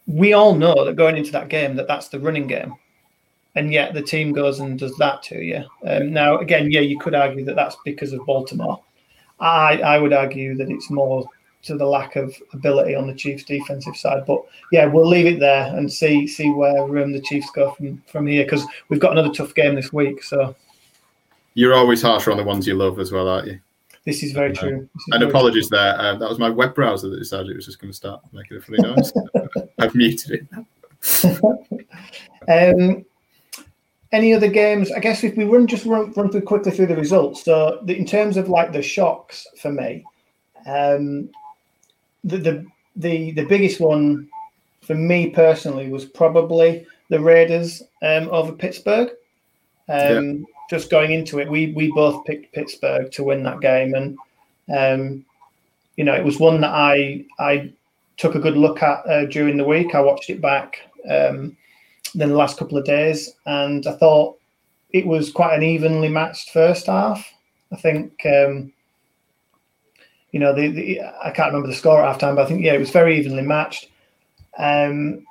we 0.07 0.33
all 0.33 0.55
know 0.55 0.85
that 0.85 0.95
going 0.95 1.17
into 1.17 1.31
that 1.31 1.49
game 1.49 1.75
that 1.75 1.87
that's 1.87 2.09
the 2.09 2.19
running 2.19 2.47
game 2.47 2.75
and 3.55 3.73
yet 3.73 3.93
the 3.93 4.01
team 4.01 4.31
goes 4.31 4.59
and 4.59 4.79
does 4.79 4.95
that 4.97 5.21
to 5.23 5.41
you. 5.41 5.63
Um, 5.85 6.13
now, 6.13 6.37
again, 6.37 6.71
yeah, 6.71 6.81
you 6.81 6.97
could 6.99 7.15
argue 7.15 7.43
that 7.45 7.55
that's 7.55 7.77
because 7.83 8.13
of 8.13 8.25
Baltimore. 8.25 8.81
I 9.39 9.77
I 9.81 9.97
would 9.97 10.13
argue 10.13 10.55
that 10.55 10.69
it's 10.69 10.89
more 10.89 11.27
to 11.63 11.75
the 11.75 11.85
lack 11.85 12.15
of 12.15 12.35
ability 12.53 12.95
on 12.95 13.07
the 13.07 13.13
Chiefs' 13.13 13.43
defensive 13.43 13.95
side. 13.95 14.23
But 14.25 14.41
yeah, 14.71 14.85
we'll 14.85 15.07
leave 15.07 15.25
it 15.25 15.39
there 15.39 15.75
and 15.75 15.91
see 15.91 16.27
see 16.27 16.49
where 16.49 16.81
um, 16.99 17.11
the 17.11 17.21
Chiefs 17.21 17.49
go 17.51 17.71
from 17.71 18.01
from 18.07 18.27
here 18.27 18.43
because 18.43 18.65
we've 18.89 18.99
got 18.99 19.11
another 19.11 19.33
tough 19.33 19.53
game 19.55 19.75
this 19.75 19.93
week. 19.93 20.23
So 20.23 20.55
you're 21.53 21.73
always 21.73 22.01
harsher 22.01 22.31
on 22.31 22.37
the 22.37 22.43
ones 22.43 22.65
you 22.65 22.75
love 22.75 22.99
as 22.99 23.11
well, 23.11 23.27
aren't 23.27 23.47
you? 23.47 23.59
This 24.05 24.23
is 24.23 24.31
very 24.31 24.53
true. 24.53 24.89
Is 24.95 25.05
and 25.11 25.19
very 25.19 25.29
apologies 25.29 25.69
true. 25.69 25.77
there. 25.77 25.99
Um, 25.99 26.19
that 26.19 26.29
was 26.29 26.39
my 26.39 26.49
web 26.49 26.73
browser 26.73 27.09
that 27.09 27.19
decided 27.19 27.51
it 27.51 27.55
was 27.55 27.65
just 27.65 27.79
going 27.79 27.91
to 27.91 27.97
start 27.97 28.21
making 28.31 28.57
a 28.57 28.61
funny 28.61 28.79
noise. 28.81 29.13
I've 29.79 29.93
muted 29.93 30.47
it. 30.51 31.47
um, 32.79 33.05
any 34.11 34.33
other 34.33 34.47
games? 34.47 34.91
I 34.91 34.99
guess 34.99 35.23
if 35.23 35.37
we 35.37 35.45
run 35.45 35.67
just 35.67 35.85
run, 35.85 36.11
run 36.13 36.31
through 36.31 36.41
quickly 36.41 36.71
through 36.71 36.87
the 36.87 36.95
results. 36.95 37.43
So 37.43 37.79
the, 37.83 37.95
in 37.95 38.05
terms 38.05 38.37
of 38.37 38.49
like 38.49 38.71
the 38.71 38.81
shocks 38.81 39.45
for 39.61 39.71
me, 39.71 40.03
um, 40.65 41.29
the, 42.23 42.37
the 42.37 42.65
the 42.95 43.31
the 43.31 43.45
biggest 43.45 43.79
one 43.79 44.29
for 44.81 44.95
me 44.95 45.29
personally 45.29 45.89
was 45.89 46.05
probably 46.05 46.85
the 47.09 47.19
Raiders 47.19 47.83
um, 48.01 48.29
over 48.29 48.51
Pittsburgh. 48.51 49.09
Um, 49.89 50.37
yeah. 50.37 50.45
Just 50.69 50.89
going 50.89 51.11
into 51.11 51.39
it, 51.39 51.49
we 51.49 51.73
we 51.73 51.91
both 51.91 52.25
picked 52.25 52.53
Pittsburgh 52.53 53.11
to 53.11 53.23
win 53.23 53.43
that 53.43 53.59
game, 53.59 53.93
and 53.93 54.17
um, 54.73 55.25
you 55.97 56.03
know 56.03 56.13
it 56.13 56.23
was 56.23 56.39
one 56.39 56.61
that 56.61 56.71
I 56.71 57.25
I 57.39 57.71
took 58.17 58.35
a 58.35 58.39
good 58.39 58.57
look 58.57 58.81
at 58.81 59.05
uh, 59.07 59.25
during 59.25 59.57
the 59.57 59.65
week. 59.65 59.95
I 59.95 60.01
watched 60.01 60.29
it 60.29 60.41
back 60.41 60.77
um, 61.09 61.57
then 62.15 62.29
the 62.29 62.35
last 62.35 62.57
couple 62.57 62.77
of 62.77 62.85
days, 62.85 63.33
and 63.45 63.85
I 63.85 63.93
thought 63.93 64.37
it 64.91 65.05
was 65.05 65.31
quite 65.31 65.55
an 65.55 65.63
evenly 65.63 66.09
matched 66.09 66.51
first 66.51 66.87
half. 66.87 67.25
I 67.71 67.77
think 67.77 68.13
um, 68.25 68.71
you 70.31 70.39
know, 70.39 70.53
the, 70.53 70.69
the, 70.69 71.01
I 71.23 71.31
can't 71.31 71.47
remember 71.47 71.67
the 71.67 71.75
score 71.75 72.01
at 72.01 72.19
halftime, 72.19 72.35
but 72.35 72.45
I 72.45 72.45
think 72.45 72.63
yeah, 72.63 72.73
it 72.73 72.79
was 72.79 72.89
very 72.89 73.17
evenly 73.17 73.43
matched. 73.43 73.89
Um, 74.57 75.25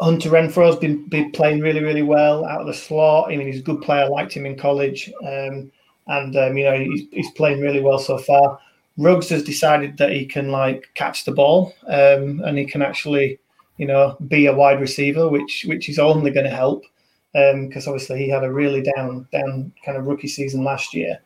Hunter 0.00 0.30
Renfrow's 0.30 0.76
been, 0.76 1.06
been 1.08 1.30
playing 1.32 1.60
really, 1.60 1.82
really 1.82 2.02
well 2.02 2.46
out 2.46 2.62
of 2.62 2.66
the 2.66 2.74
slot. 2.74 3.30
I 3.30 3.36
mean, 3.36 3.46
he's 3.46 3.60
a 3.60 3.64
good 3.64 3.82
player. 3.82 4.04
I 4.04 4.08
liked 4.08 4.32
him 4.32 4.46
in 4.46 4.56
college, 4.56 5.12
um, 5.22 5.70
and 6.06 6.36
um, 6.36 6.56
you 6.56 6.64
know, 6.64 6.78
he's, 6.78 7.06
he's 7.12 7.30
playing 7.32 7.60
really 7.60 7.80
well 7.80 7.98
so 7.98 8.16
far. 8.16 8.58
Ruggs 8.96 9.28
has 9.28 9.42
decided 9.42 9.98
that 9.98 10.12
he 10.12 10.24
can 10.24 10.50
like 10.50 10.88
catch 10.94 11.24
the 11.24 11.32
ball, 11.32 11.74
um, 11.86 12.40
and 12.44 12.56
he 12.56 12.64
can 12.64 12.80
actually, 12.80 13.38
you 13.76 13.86
know, 13.86 14.16
be 14.28 14.46
a 14.46 14.54
wide 14.54 14.80
receiver, 14.80 15.28
which 15.28 15.66
which 15.68 15.88
is 15.88 15.98
only 15.98 16.30
going 16.30 16.44
to 16.44 16.50
help 16.50 16.84
because 17.32 17.86
um, 17.86 17.92
obviously 17.92 18.18
he 18.18 18.28
had 18.28 18.42
a 18.42 18.52
really 18.52 18.82
down 18.82 19.28
down 19.32 19.72
kind 19.84 19.96
of 19.96 20.06
rookie 20.06 20.28
season 20.28 20.64
last 20.64 20.94
year. 20.94 21.18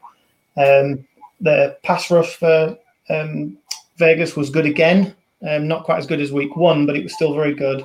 Um, 0.56 1.06
the 1.40 1.76
pass 1.82 2.10
rush 2.10 2.36
for 2.36 2.76
um, 3.10 3.58
Vegas 3.96 4.36
was 4.36 4.50
good 4.50 4.66
again. 4.66 5.14
Um, 5.48 5.68
not 5.68 5.84
quite 5.84 5.98
as 5.98 6.06
good 6.06 6.20
as 6.20 6.32
week 6.32 6.56
one, 6.56 6.86
but 6.86 6.96
it 6.96 7.02
was 7.02 7.14
still 7.14 7.34
very 7.34 7.54
good. 7.54 7.82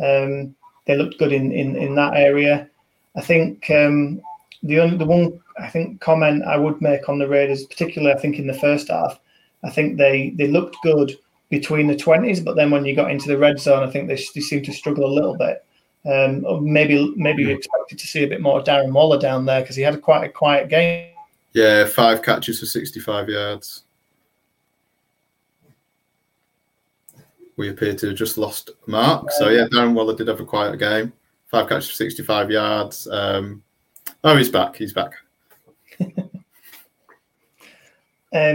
Um, 0.00 0.54
they 0.86 0.96
looked 0.96 1.18
good 1.18 1.32
in, 1.32 1.52
in, 1.52 1.76
in 1.76 1.94
that 1.96 2.16
area. 2.16 2.68
I 3.16 3.20
think 3.20 3.68
um, 3.70 4.20
the 4.62 4.80
only, 4.80 4.96
the 4.96 5.04
one 5.04 5.40
I 5.58 5.68
think 5.68 6.00
comment 6.00 6.44
I 6.44 6.56
would 6.56 6.80
make 6.80 7.08
on 7.08 7.18
the 7.18 7.28
Raiders, 7.28 7.64
particularly 7.64 8.14
I 8.14 8.20
think 8.20 8.38
in 8.38 8.46
the 8.46 8.54
first 8.54 8.88
half, 8.88 9.18
I 9.64 9.70
think 9.70 9.96
they 9.96 10.30
they 10.30 10.48
looked 10.48 10.76
good 10.82 11.16
between 11.50 11.86
the 11.86 11.96
twenties, 11.96 12.40
but 12.40 12.56
then 12.56 12.70
when 12.70 12.84
you 12.84 12.96
got 12.96 13.10
into 13.10 13.28
the 13.28 13.38
red 13.38 13.60
zone, 13.60 13.86
I 13.86 13.90
think 13.90 14.08
they, 14.08 14.14
they 14.34 14.40
seemed 14.40 14.64
to 14.64 14.72
struggle 14.72 15.04
a 15.04 15.12
little 15.12 15.36
bit. 15.36 15.64
Um, 16.04 16.44
maybe 16.64 17.12
maybe 17.16 17.46
we 17.46 17.52
expected 17.52 17.98
to 17.98 18.06
see 18.06 18.24
a 18.24 18.28
bit 18.28 18.40
more 18.40 18.62
Darren 18.62 18.92
Waller 18.92 19.18
down 19.18 19.44
there 19.44 19.60
because 19.60 19.76
he 19.76 19.82
had 19.82 19.94
a 19.94 19.98
quite 19.98 20.24
a 20.24 20.28
quiet 20.28 20.68
game 20.68 21.11
yeah, 21.52 21.84
five 21.84 22.22
catches 22.22 22.60
for 22.60 22.66
65 22.66 23.28
yards. 23.28 23.82
We 27.56 27.68
appear 27.68 27.94
to 27.94 28.08
have 28.08 28.16
just 28.16 28.38
lost 28.38 28.70
Mark. 28.86 29.30
So, 29.32 29.50
yeah, 29.50 29.66
Darren 29.66 29.92
Waller 29.92 30.16
did 30.16 30.28
have 30.28 30.40
a 30.40 30.44
quiet 30.44 30.78
game. 30.78 31.12
Five 31.48 31.68
catches 31.68 31.90
for 31.90 31.96
65 31.96 32.50
yards. 32.50 33.06
Um, 33.08 33.62
oh, 34.24 34.36
he's 34.36 34.48
back. 34.48 34.76
He's 34.76 34.94
back. 34.94 35.12
um, 36.00 36.30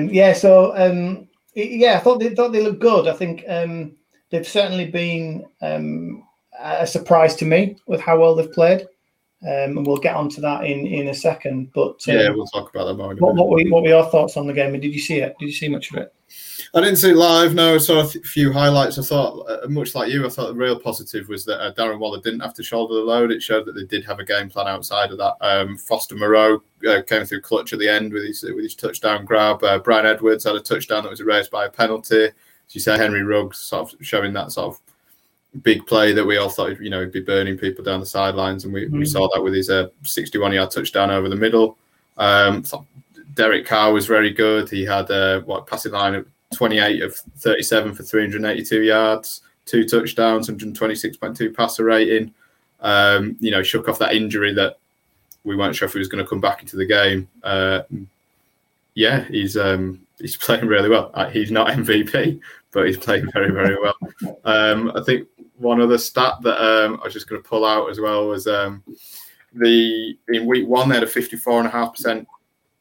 yeah, 0.10 0.33
so, 0.33 0.75
um, 0.75 1.27
yeah, 1.53 1.97
I 1.97 1.99
thought 1.99 2.19
they, 2.19 2.33
thought 2.33 2.51
they 2.51 2.63
looked 2.63 2.81
good. 2.81 3.07
I 3.07 3.13
think 3.13 3.43
um, 3.47 3.95
they've 4.31 4.47
certainly 4.47 4.89
been 4.89 5.45
um, 5.62 6.23
a 6.60 6.88
surprise 6.88 7.36
to 7.36 7.45
me 7.45 7.77
with 7.86 8.01
how 8.01 8.19
well 8.19 8.33
they've 8.33 8.51
played. 8.51 8.88
Um, 9.43 9.78
and 9.78 9.86
we'll 9.86 9.97
get 9.97 10.15
onto 10.15 10.41
that 10.41 10.65
in, 10.65 10.88
in 10.88 11.10
a 11.10 11.13
second. 11.13 11.71
But 11.73 12.02
um, 12.08 12.15
yeah, 12.15 12.30
we'll 12.30 12.47
talk 12.47 12.73
about 12.73 12.86
that 12.86 12.95
more. 12.95 13.13
What, 13.15 13.36
what, 13.36 13.50
were, 13.50 13.62
what 13.69 13.84
were 13.84 13.89
your 13.89 14.10
thoughts 14.10 14.36
on 14.36 14.47
the 14.47 14.54
game? 14.54 14.73
And 14.73 14.82
did 14.82 14.93
you 14.93 15.00
see 15.00 15.19
it? 15.19 15.36
Did 15.39 15.45
you 15.45 15.52
see 15.52 15.69
much 15.69 15.91
of 15.91 15.97
it? 15.97 16.13
I 16.73 16.82
didn't 16.82 16.97
see 16.97 17.12
it 17.12 17.17
live. 17.17 17.54
No, 17.54 17.76
I 17.76 17.78
saw 17.78 18.02
a 18.02 18.08
few 18.08 18.52
highlights. 18.52 18.97
I 18.97 19.04
thought, 19.04 19.50
uh, 19.50 19.67
much 19.69 19.95
like 19.95 20.12
you, 20.12 20.26
I 20.26 20.30
thought 20.30 20.47
the 20.47 20.54
real 20.54 20.80
positive 20.80 21.30
was 21.30 21.45
that 21.45 21.62
uh, 21.62 21.73
Darren 21.73 22.00
Waller 22.00 22.19
didn't 22.19 22.41
have 22.41 22.54
to 22.56 22.63
shoulder 22.63 22.95
the 22.95 23.02
load. 23.02 23.32
It 23.32 23.41
showed 23.41 23.65
that 23.65 23.73
they 23.73 23.86
did 23.86 24.04
have 24.06 24.19
a 24.19 24.26
game 24.26 24.50
plan 24.50 24.67
outside 24.67 25.12
of 25.12 25.17
that. 25.19 25.36
Um, 25.39 25.78
Foster 25.78 26.15
Moreau 26.15 26.62
uh, 26.88 27.02
came 27.04 27.26
through 27.26 27.41
clutch 27.41 27.71
at 27.73 27.80
the 27.80 27.88
end 27.88 28.12
with 28.12 28.26
his 28.26 28.43
with 28.43 28.63
his 28.63 28.76
touchdown 28.76 29.23
grab. 29.23 29.63
Uh, 29.63 29.80
Bryan 29.80 30.08
Edwards 30.08 30.43
had 30.43 30.56
a 30.56 30.60
touchdown 30.60 31.04
that 31.04 31.10
was 31.10 31.21
erased 31.21 31.52
by 31.52 31.65
a 31.65 31.69
penalty. 31.69 32.26
As 32.26 32.76
you 32.76 32.82
say, 32.82 32.97
Henry 32.97 33.23
Ruggs 33.23 33.60
sort 33.60 33.93
of 33.93 34.06
showing 34.06 34.34
that 34.34 34.52
sort 34.52 34.76
of 34.76 34.82
big 35.63 35.86
play 35.86 36.13
that 36.13 36.26
we 36.26 36.38
all 36.38 36.50
thought 36.50 36.80
you 36.82 36.89
know 36.89 37.02
he'd 37.02 37.12
be 37.12 37.22
burning 37.22 37.58
people 37.58 37.84
down 37.84 38.00
the 38.00 38.06
sidelines, 38.06 38.65
and 38.65 38.74
we, 38.74 38.86
mm-hmm. 38.86 39.00
we 39.00 39.06
mm. 39.06 39.08
saw 39.08 39.28
that 39.34 39.41
with 39.41 39.54
his 39.54 39.70
uh, 39.70 39.88
61 40.04 40.54
yard 40.54 40.72
touchdown 40.72 41.12
over 41.12 41.30
the 41.30 41.36
middle. 41.36 41.78
Um, 42.17 42.63
Derek 43.34 43.65
Carr 43.65 43.93
was 43.93 44.08
very 44.08 44.32
good. 44.32 44.70
He 44.70 44.84
had 44.84 45.10
a 45.10 45.38
uh, 45.38 45.39
what 45.41 45.67
passing 45.67 45.91
line 45.91 46.15
of 46.15 46.28
28 46.54 47.04
of 47.04 47.15
37 47.15 47.93
for 47.93 48.04
382 48.04 48.82
yards, 48.84 49.41
two 49.65 49.88
touchdowns, 49.88 50.50
126.2 50.50 51.56
passer 51.56 51.84
rating. 51.84 52.34
Um, 52.80 53.38
you 53.39 53.52
know, 53.52 53.63
shook 53.63 53.88
off 53.88 54.00
that 54.00 54.15
injury 54.15 54.54
that 54.54 54.78
we 55.43 55.56
weren't 55.56 55.76
sure 55.76 55.88
if 55.88 55.93
he 55.93 56.00
was 56.00 56.08
going 56.08 56.24
to 56.24 56.30
come 56.30 56.41
back 56.41 56.62
into 56.62 56.76
the 56.76 56.86
game. 56.86 57.28
Uh, 57.43 57.82
yeah, 58.93 59.26
he's 59.26 59.56
um, 59.56 60.02
he's 60.20 60.36
playing 60.46 60.65
really 60.65 60.89
well. 60.89 61.12
Uh, 61.13 61.30
he's 61.30 61.52
not 61.52 61.67
MVP, 61.67 62.39
but 62.72 62.88
he's 62.88 62.98
playing 62.98 63.30
very 63.32 63.52
very 63.52 63.78
well. 63.80 63.96
Um, 64.46 64.91
I 64.96 65.04
think 65.04 65.28
one 65.58 65.82
other 65.82 65.98
stat 65.98 66.36
that 66.41 66.62
um, 66.62 67.00
I 67.02 67.06
was 67.06 67.13
just 67.13 67.28
going 67.28 67.41
to 67.41 67.48
pull 67.48 67.65
out 67.65 67.89
as 67.89 68.00
well 68.00 68.28
was 68.28 68.48
um, 68.48 68.84
the 69.54 70.17
in 70.30 70.46
week 70.46 70.67
one 70.67 70.89
they 70.89 70.96
had 70.96 71.04
a 71.04 71.08
54.5% 71.08 72.26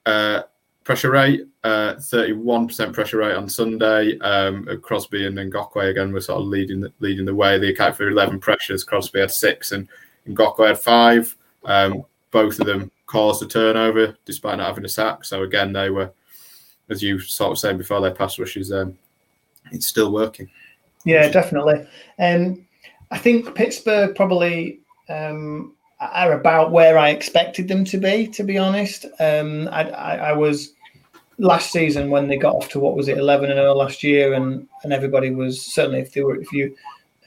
uh, 0.05 0.43
pressure 0.85 1.11
rate, 1.11 1.47
uh, 1.65 1.95
31% 1.95 2.93
pressure 2.93 3.19
rate 3.19 3.35
on 3.35 3.49
Sunday. 3.49 4.19
Um, 4.19 4.69
Crosby 4.83 5.27
and 5.27 5.37
Ngakoue 5.37 5.91
again 5.91 6.13
were 6.13 6.21
sort 6.21 6.41
of 6.41 6.47
leading 6.47 6.81
the, 6.81 6.93
leading 7.01 7.25
the 7.25 7.35
way. 7.35 7.59
They 7.59 7.71
account 7.71 7.97
for 7.97 8.09
11 8.09 8.39
pressures. 8.41 8.85
Crosby 8.85 9.21
had 9.21 9.31
six 9.31 9.73
and 9.73 9.89
Ngakoue 10.29 10.69
had 10.69 10.79
five. 10.79 11.35
Um, 11.65 12.05
both 12.31 12.61
of 12.61 12.67
them 12.67 12.91
caused 13.07 13.43
a 13.43 13.47
turnover 13.47 14.17
despite 14.25 14.59
not 14.59 14.69
having 14.69 14.85
a 14.85 14.89
sack. 14.89 15.25
So 15.25 15.43
again, 15.43 15.73
they 15.73 15.91
were, 15.91 16.13
as 16.89 17.03
you 17.03 17.19
sort 17.19 17.53
of 17.53 17.59
said 17.59 17.79
before, 17.79 18.01
their 18.01 18.15
pass 18.15 18.39
rushes. 18.39 18.73
Um, 18.73 18.99
it's 19.73 19.87
still 19.87 20.13
working. 20.13 20.49
Yeah, 21.05 21.29
definitely. 21.29 21.87
Um, 22.19 22.66
I 23.11 23.19
think 23.19 23.55
Pittsburgh 23.55 24.15
probably 24.15 24.81
um, 25.09 25.75
are 26.01 26.33
about 26.33 26.73
where 26.73 26.99
I 26.99 27.11
expected 27.11 27.69
them 27.69 27.85
to 27.87 27.99
be. 27.99 28.27
To 28.29 28.43
be 28.43 28.59
honest, 28.59 29.07
um, 29.21 29.69
I, 29.69 29.91
I, 29.91 30.15
I, 30.17 30.33
was 30.33 30.73
last 31.39 31.71
season 31.71 32.11
when 32.11 32.29
they 32.29 32.37
got 32.37 32.55
off 32.55 32.69
to 32.71 32.81
what 32.81 32.97
was 32.97 33.09
it, 33.09 33.19
eleven 33.19 33.51
and 33.51 33.59
zero 33.59 33.75
last 33.75 34.03
year, 34.03 34.35
and 34.35 34.67
and 34.83 34.93
everybody 34.93 35.31
was 35.31 35.61
certainly 35.61 36.01
if 36.01 36.13
they 36.13 36.23
were 36.23 36.41
if 36.41 36.53
you 36.53 36.77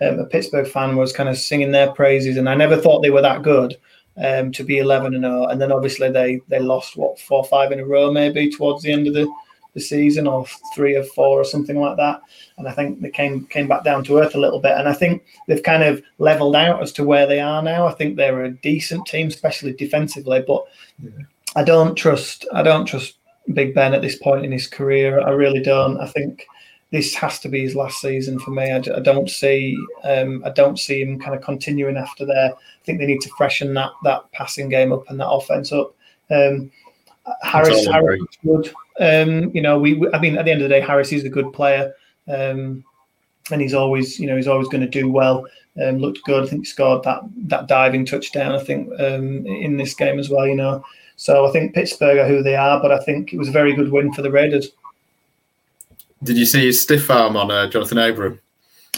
um, 0.01 0.19
a 0.19 0.25
Pittsburgh 0.25 0.67
fan 0.67 0.95
was 0.95 1.13
kind 1.13 1.29
of 1.29 1.37
singing 1.37 1.71
their 1.71 1.91
praises, 1.91 2.37
and 2.37 2.49
I 2.49 2.55
never 2.55 2.77
thought 2.77 3.01
they 3.01 3.11
were 3.11 3.21
that 3.21 3.43
good. 3.43 3.77
um, 4.21 4.51
to 4.51 4.63
be 4.63 4.79
11 4.79 5.13
and 5.15 5.23
0. 5.23 5.45
And 5.45 5.61
then 5.61 5.71
obviously 5.71 6.09
they 6.11 6.41
they 6.47 6.59
lost 6.59 6.97
what 6.97 7.19
four 7.19 7.43
five 7.45 7.71
in 7.71 7.79
a 7.79 7.85
row 7.85 8.11
maybe 8.11 8.51
towards 8.51 8.83
the 8.83 8.91
end 8.91 9.07
of 9.07 9.13
the, 9.13 9.31
the 9.79 9.85
season 9.85 10.27
or 10.27 10.45
three 10.75 10.95
or 10.95 11.03
four 11.03 11.39
or 11.39 11.43
something 11.43 11.79
like 11.79 11.97
that. 11.97 12.21
And 12.57 12.67
I 12.67 12.71
think 12.71 13.01
they 13.01 13.09
came 13.09 13.45
came 13.47 13.67
back 13.67 13.83
down 13.83 14.03
to 14.05 14.19
earth 14.19 14.35
a 14.35 14.39
little 14.39 14.59
bit. 14.59 14.77
And 14.77 14.87
I 14.87 14.93
think 14.93 15.23
they've 15.47 15.63
kind 15.63 15.83
of 15.83 16.01
leveled 16.17 16.55
out 16.55 16.81
as 16.81 16.91
to 16.93 17.03
where 17.03 17.25
they 17.25 17.39
are 17.39 17.61
now. 17.61 17.87
I 17.87 17.93
think 17.93 18.15
they're 18.15 18.43
a 18.43 18.51
decent 18.51 19.05
team, 19.07 19.27
especially 19.27 19.73
defensively. 19.73 20.43
But 20.45 20.65
yeah. 21.01 21.09
I 21.55 21.63
don't 21.63 21.95
trust 21.95 22.45
I 22.53 22.61
don't 22.61 22.85
trust 22.85 23.17
Big 23.53 23.73
Ben 23.73 23.93
at 23.93 24.01
this 24.01 24.17
point 24.17 24.45
in 24.45 24.51
his 24.51 24.67
career. 24.67 25.21
I 25.21 25.31
really 25.31 25.61
don't. 25.61 25.99
I 25.99 26.07
think 26.07 26.45
this 26.91 27.13
has 27.15 27.39
to 27.39 27.49
be 27.49 27.61
his 27.61 27.75
last 27.75 28.01
season 28.01 28.39
for 28.39 28.51
me. 28.51 28.71
I, 28.71 28.77
I 28.77 28.99
don't 28.99 29.29
see 29.29 29.77
um, 30.03 30.43
I 30.45 30.49
don't 30.49 30.79
see 30.79 31.01
him 31.01 31.19
kind 31.19 31.35
of 31.35 31.41
continuing 31.41 31.97
after 31.97 32.25
there. 32.25 32.53
I 32.53 32.83
think 32.85 32.99
they 32.99 33.05
need 33.05 33.21
to 33.21 33.29
freshen 33.37 33.73
that 33.75 33.91
that 34.03 34.31
passing 34.31 34.69
game 34.69 34.91
up 34.91 35.09
and 35.09 35.19
that 35.19 35.29
offense 35.29 35.71
up. 35.71 35.95
Um, 36.29 36.71
Harris, 37.41 37.85
Harris 37.85 38.21
good. 38.45 38.73
Um, 38.99 39.51
you 39.55 39.61
know, 39.61 39.79
we, 39.79 40.07
I 40.13 40.19
mean, 40.19 40.37
at 40.37 40.45
the 40.45 40.51
end 40.51 40.61
of 40.61 40.69
the 40.69 40.75
day, 40.75 40.81
Harris 40.81 41.11
is 41.11 41.23
a 41.23 41.29
good 41.29 41.51
player, 41.53 41.93
um, 42.27 42.83
and 43.51 43.61
he's 43.61 43.73
always, 43.73 44.19
you 44.19 44.27
know, 44.27 44.35
he's 44.35 44.47
always 44.47 44.67
going 44.67 44.81
to 44.81 44.89
do 44.89 45.09
well. 45.09 45.45
Um, 45.81 45.97
looked 45.97 46.23
good. 46.25 46.43
I 46.43 46.47
think 46.47 46.63
he 46.63 46.65
scored 46.65 47.03
that 47.03 47.21
that 47.47 47.67
diving 47.67 48.05
touchdown. 48.05 48.53
I 48.53 48.59
think 48.59 48.91
um, 48.99 49.45
in 49.45 49.77
this 49.77 49.93
game 49.93 50.19
as 50.19 50.29
well. 50.29 50.45
You 50.45 50.55
know, 50.55 50.83
so 51.15 51.45
I 51.45 51.51
think 51.51 51.73
Pittsburgh 51.73 52.17
are 52.17 52.27
who 52.27 52.43
they 52.43 52.55
are, 52.55 52.81
but 52.81 52.91
I 52.91 52.99
think 53.03 53.33
it 53.33 53.37
was 53.37 53.49
a 53.49 53.53
very 53.53 53.73
good 53.73 53.91
win 53.91 54.13
for 54.13 54.21
the 54.21 54.31
Raiders. 54.31 54.71
Did 56.23 56.37
you 56.37 56.45
see 56.45 56.65
his 56.65 56.81
stiff 56.81 57.09
arm 57.09 57.37
on 57.37 57.49
uh, 57.49 57.69
Johnathan 57.71 58.09
Abram? 58.09 58.39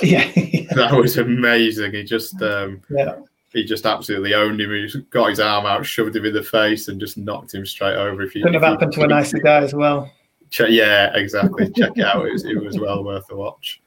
Yeah, 0.01 0.25
that 0.73 0.93
was 0.93 1.17
amazing. 1.17 1.91
He 1.91 2.03
just 2.03 2.41
um, 2.41 2.81
yeah. 2.89 3.17
He 3.51 3.65
just 3.65 3.85
absolutely 3.85 4.33
owned 4.33 4.61
him. 4.61 4.71
He 4.71 5.01
got 5.09 5.29
his 5.29 5.39
arm 5.39 5.65
out, 5.65 5.85
shoved 5.85 6.15
him 6.15 6.25
in 6.25 6.33
the 6.33 6.43
face, 6.43 6.87
and 6.87 6.99
just 6.99 7.17
knocked 7.17 7.53
him 7.53 7.65
straight 7.65 7.95
over. 7.95 8.21
If 8.21 8.33
you 8.33 8.43
couldn't 8.43 8.61
have 8.61 8.71
happened 8.71 8.93
to 8.93 9.03
a 9.03 9.07
nicer 9.07 9.39
guy 9.39 9.57
as 9.57 9.73
well. 9.73 10.09
Check, 10.49 10.69
yeah, 10.69 11.15
exactly. 11.15 11.69
Check 11.71 11.91
it 11.95 12.05
out. 12.05 12.25
It 12.25 12.33
was, 12.33 12.45
it 12.45 12.61
was 12.61 12.79
well 12.79 13.03
worth 13.03 13.29
a 13.31 13.35
watch. 13.35 13.81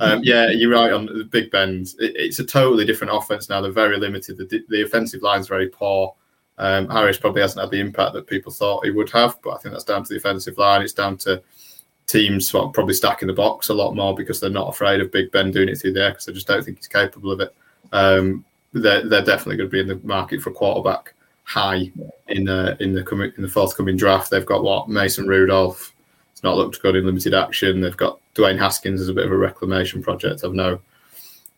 Um, 0.00 0.20
yeah, 0.22 0.50
you're 0.50 0.72
right 0.72 0.92
on 0.92 1.06
the 1.06 1.24
Big 1.24 1.50
Ben. 1.50 1.86
It, 1.98 2.12
it's 2.14 2.38
a 2.38 2.44
totally 2.44 2.84
different 2.84 3.14
offense 3.14 3.48
now. 3.48 3.60
They're 3.60 3.72
very 3.72 3.98
limited. 3.98 4.36
The, 4.36 4.64
the 4.68 4.82
offensive 4.82 5.22
line's 5.22 5.48
very 5.48 5.68
poor. 5.68 6.14
Um, 6.58 6.88
Harris 6.88 7.18
probably 7.18 7.40
hasn't 7.40 7.62
had 7.62 7.70
the 7.70 7.80
impact 7.80 8.14
that 8.14 8.26
people 8.26 8.52
thought 8.52 8.84
he 8.84 8.90
would 8.90 9.10
have, 9.10 9.38
but 9.42 9.50
I 9.50 9.58
think 9.58 9.72
that's 9.72 9.84
down 9.84 10.02
to 10.02 10.08
the 10.08 10.18
offensive 10.18 10.58
line. 10.58 10.82
It's 10.82 10.92
down 10.92 11.16
to 11.18 11.42
teams 12.06 12.52
of 12.54 12.72
probably 12.72 12.94
stacking 12.94 13.28
the 13.28 13.34
box 13.34 13.68
a 13.68 13.74
lot 13.74 13.94
more 13.94 14.14
because 14.14 14.40
they're 14.40 14.50
not 14.50 14.68
afraid 14.68 15.00
of 15.00 15.12
Big 15.12 15.30
Ben 15.30 15.52
doing 15.52 15.68
it 15.68 15.76
through 15.76 15.92
there 15.92 16.10
because 16.10 16.26
they 16.26 16.32
just 16.32 16.48
don't 16.48 16.64
think 16.64 16.78
he's 16.78 16.88
capable 16.88 17.30
of 17.30 17.40
it. 17.40 17.54
Um, 17.92 18.44
they're, 18.82 19.08
they're 19.08 19.24
definitely 19.24 19.56
going 19.56 19.70
to 19.70 19.72
be 19.72 19.80
in 19.80 19.88
the 19.88 20.00
market 20.06 20.40
for 20.40 20.50
quarterback 20.50 21.14
high 21.48 21.90
in 22.26 22.44
the 22.44 22.76
in 22.78 22.92
the 22.92 23.02
coming 23.02 23.32
in 23.36 23.42
the 23.42 23.48
forthcoming 23.48 23.96
draft. 23.96 24.30
They've 24.30 24.44
got 24.44 24.62
what 24.62 24.88
Mason 24.88 25.26
Rudolph. 25.26 25.94
It's 26.32 26.42
not 26.42 26.56
looked 26.56 26.80
good 26.82 26.94
in 26.94 27.06
limited 27.06 27.34
action. 27.34 27.80
They've 27.80 27.96
got 27.96 28.20
Dwayne 28.34 28.58
Haskins 28.58 29.00
as 29.00 29.08
a 29.08 29.14
bit 29.14 29.24
of 29.24 29.32
a 29.32 29.36
reclamation 29.36 30.02
project. 30.02 30.44
I've 30.44 30.52
no, 30.52 30.78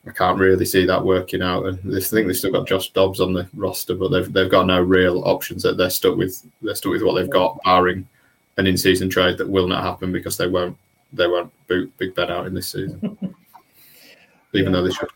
I 0.06 0.11
can't 0.12 0.38
really 0.38 0.64
see 0.64 0.87
that 0.87 1.04
working 1.04 1.42
out. 1.42 1.66
And 1.66 1.78
I 1.94 2.00
think 2.00 2.26
they've 2.26 2.37
still 2.37 2.52
got 2.52 2.68
Josh 2.68 2.90
Dobbs 2.92 3.20
on 3.20 3.35
the 3.35 3.48
roster, 3.52 3.94
but 3.94 4.09
they've 4.09 4.33
they've 4.33 4.50
got 4.50 4.66
no 4.66 4.80
real 4.80 5.22
options. 5.24 5.64
That 5.64 5.76
they're 5.76 5.90
stuck 5.90 6.16
with. 6.16 6.40
They're 6.62 6.76
stuck 6.76 6.92
with 6.92 7.02
what 7.02 7.14
they've 7.14 7.28
got, 7.28 7.61
barring 7.64 8.09
an 8.56 8.66
in-season 8.66 9.11
trade 9.11 9.38
that 9.38 9.48
will 9.48 9.66
not 9.66 9.83
happen 9.83 10.12
because 10.12 10.37
they 10.37 10.46
won't 10.46 10.76
they 11.12 11.26
won't 11.26 11.52
boot 11.66 11.92
Big 11.98 12.14
Ben 12.14 12.30
out 12.30 12.46
in 12.46 12.54
this 12.54 12.68
season, 12.68 13.00
even 14.54 14.66
yeah. 14.66 14.70
though 14.70 14.85
they 14.85 14.92
should. 14.92 15.09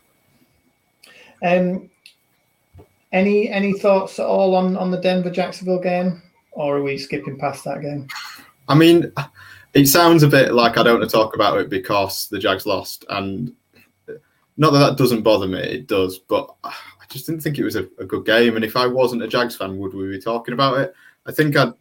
Um, 1.43 1.89
any 3.15 3.49
any 3.49 3.73
thoughts 3.73 4.19
at 4.19 4.25
all 4.25 4.55
on 4.55 4.75
on 4.77 4.91
the 4.91 4.99
Denver 4.99 5.31
Jacksonville 5.31 5.79
game, 5.79 6.21
or 6.51 6.77
are 6.77 6.83
we 6.83 6.97
skipping 6.97 7.37
past 7.37 7.63
that 7.63 7.81
game? 7.81 8.07
I 8.67 8.75
mean, 8.75 9.11
it 9.73 9.87
sounds 9.87 10.23
a 10.23 10.27
bit 10.27 10.53
like 10.53 10.77
I 10.77 10.83
don't 10.83 10.99
want 10.99 11.09
to 11.09 11.17
talk 11.17 11.35
about 11.35 11.57
it 11.59 11.69
because 11.69 12.27
the 12.27 12.39
Jags 12.39 12.65
lost, 12.65 13.05
and 13.09 13.53
not 14.57 14.71
that 14.71 14.79
that 14.79 14.97
doesn't 14.97 15.23
bother 15.23 15.47
me, 15.47 15.59
it 15.59 15.87
does, 15.87 16.19
but 16.19 16.53
I 16.63 16.73
just 17.09 17.25
didn't 17.25 17.41
think 17.41 17.57
it 17.57 17.63
was 17.63 17.75
a, 17.75 17.87
a 17.99 18.05
good 18.05 18.25
game. 18.25 18.55
And 18.55 18.65
if 18.65 18.75
I 18.75 18.87
wasn't 18.87 19.23
a 19.23 19.27
Jags 19.27 19.55
fan, 19.55 19.77
would 19.77 19.93
we 19.93 20.09
be 20.09 20.19
talking 20.19 20.53
about 20.53 20.79
it? 20.79 20.93
I 21.25 21.31
think 21.31 21.55
I'd 21.55 21.73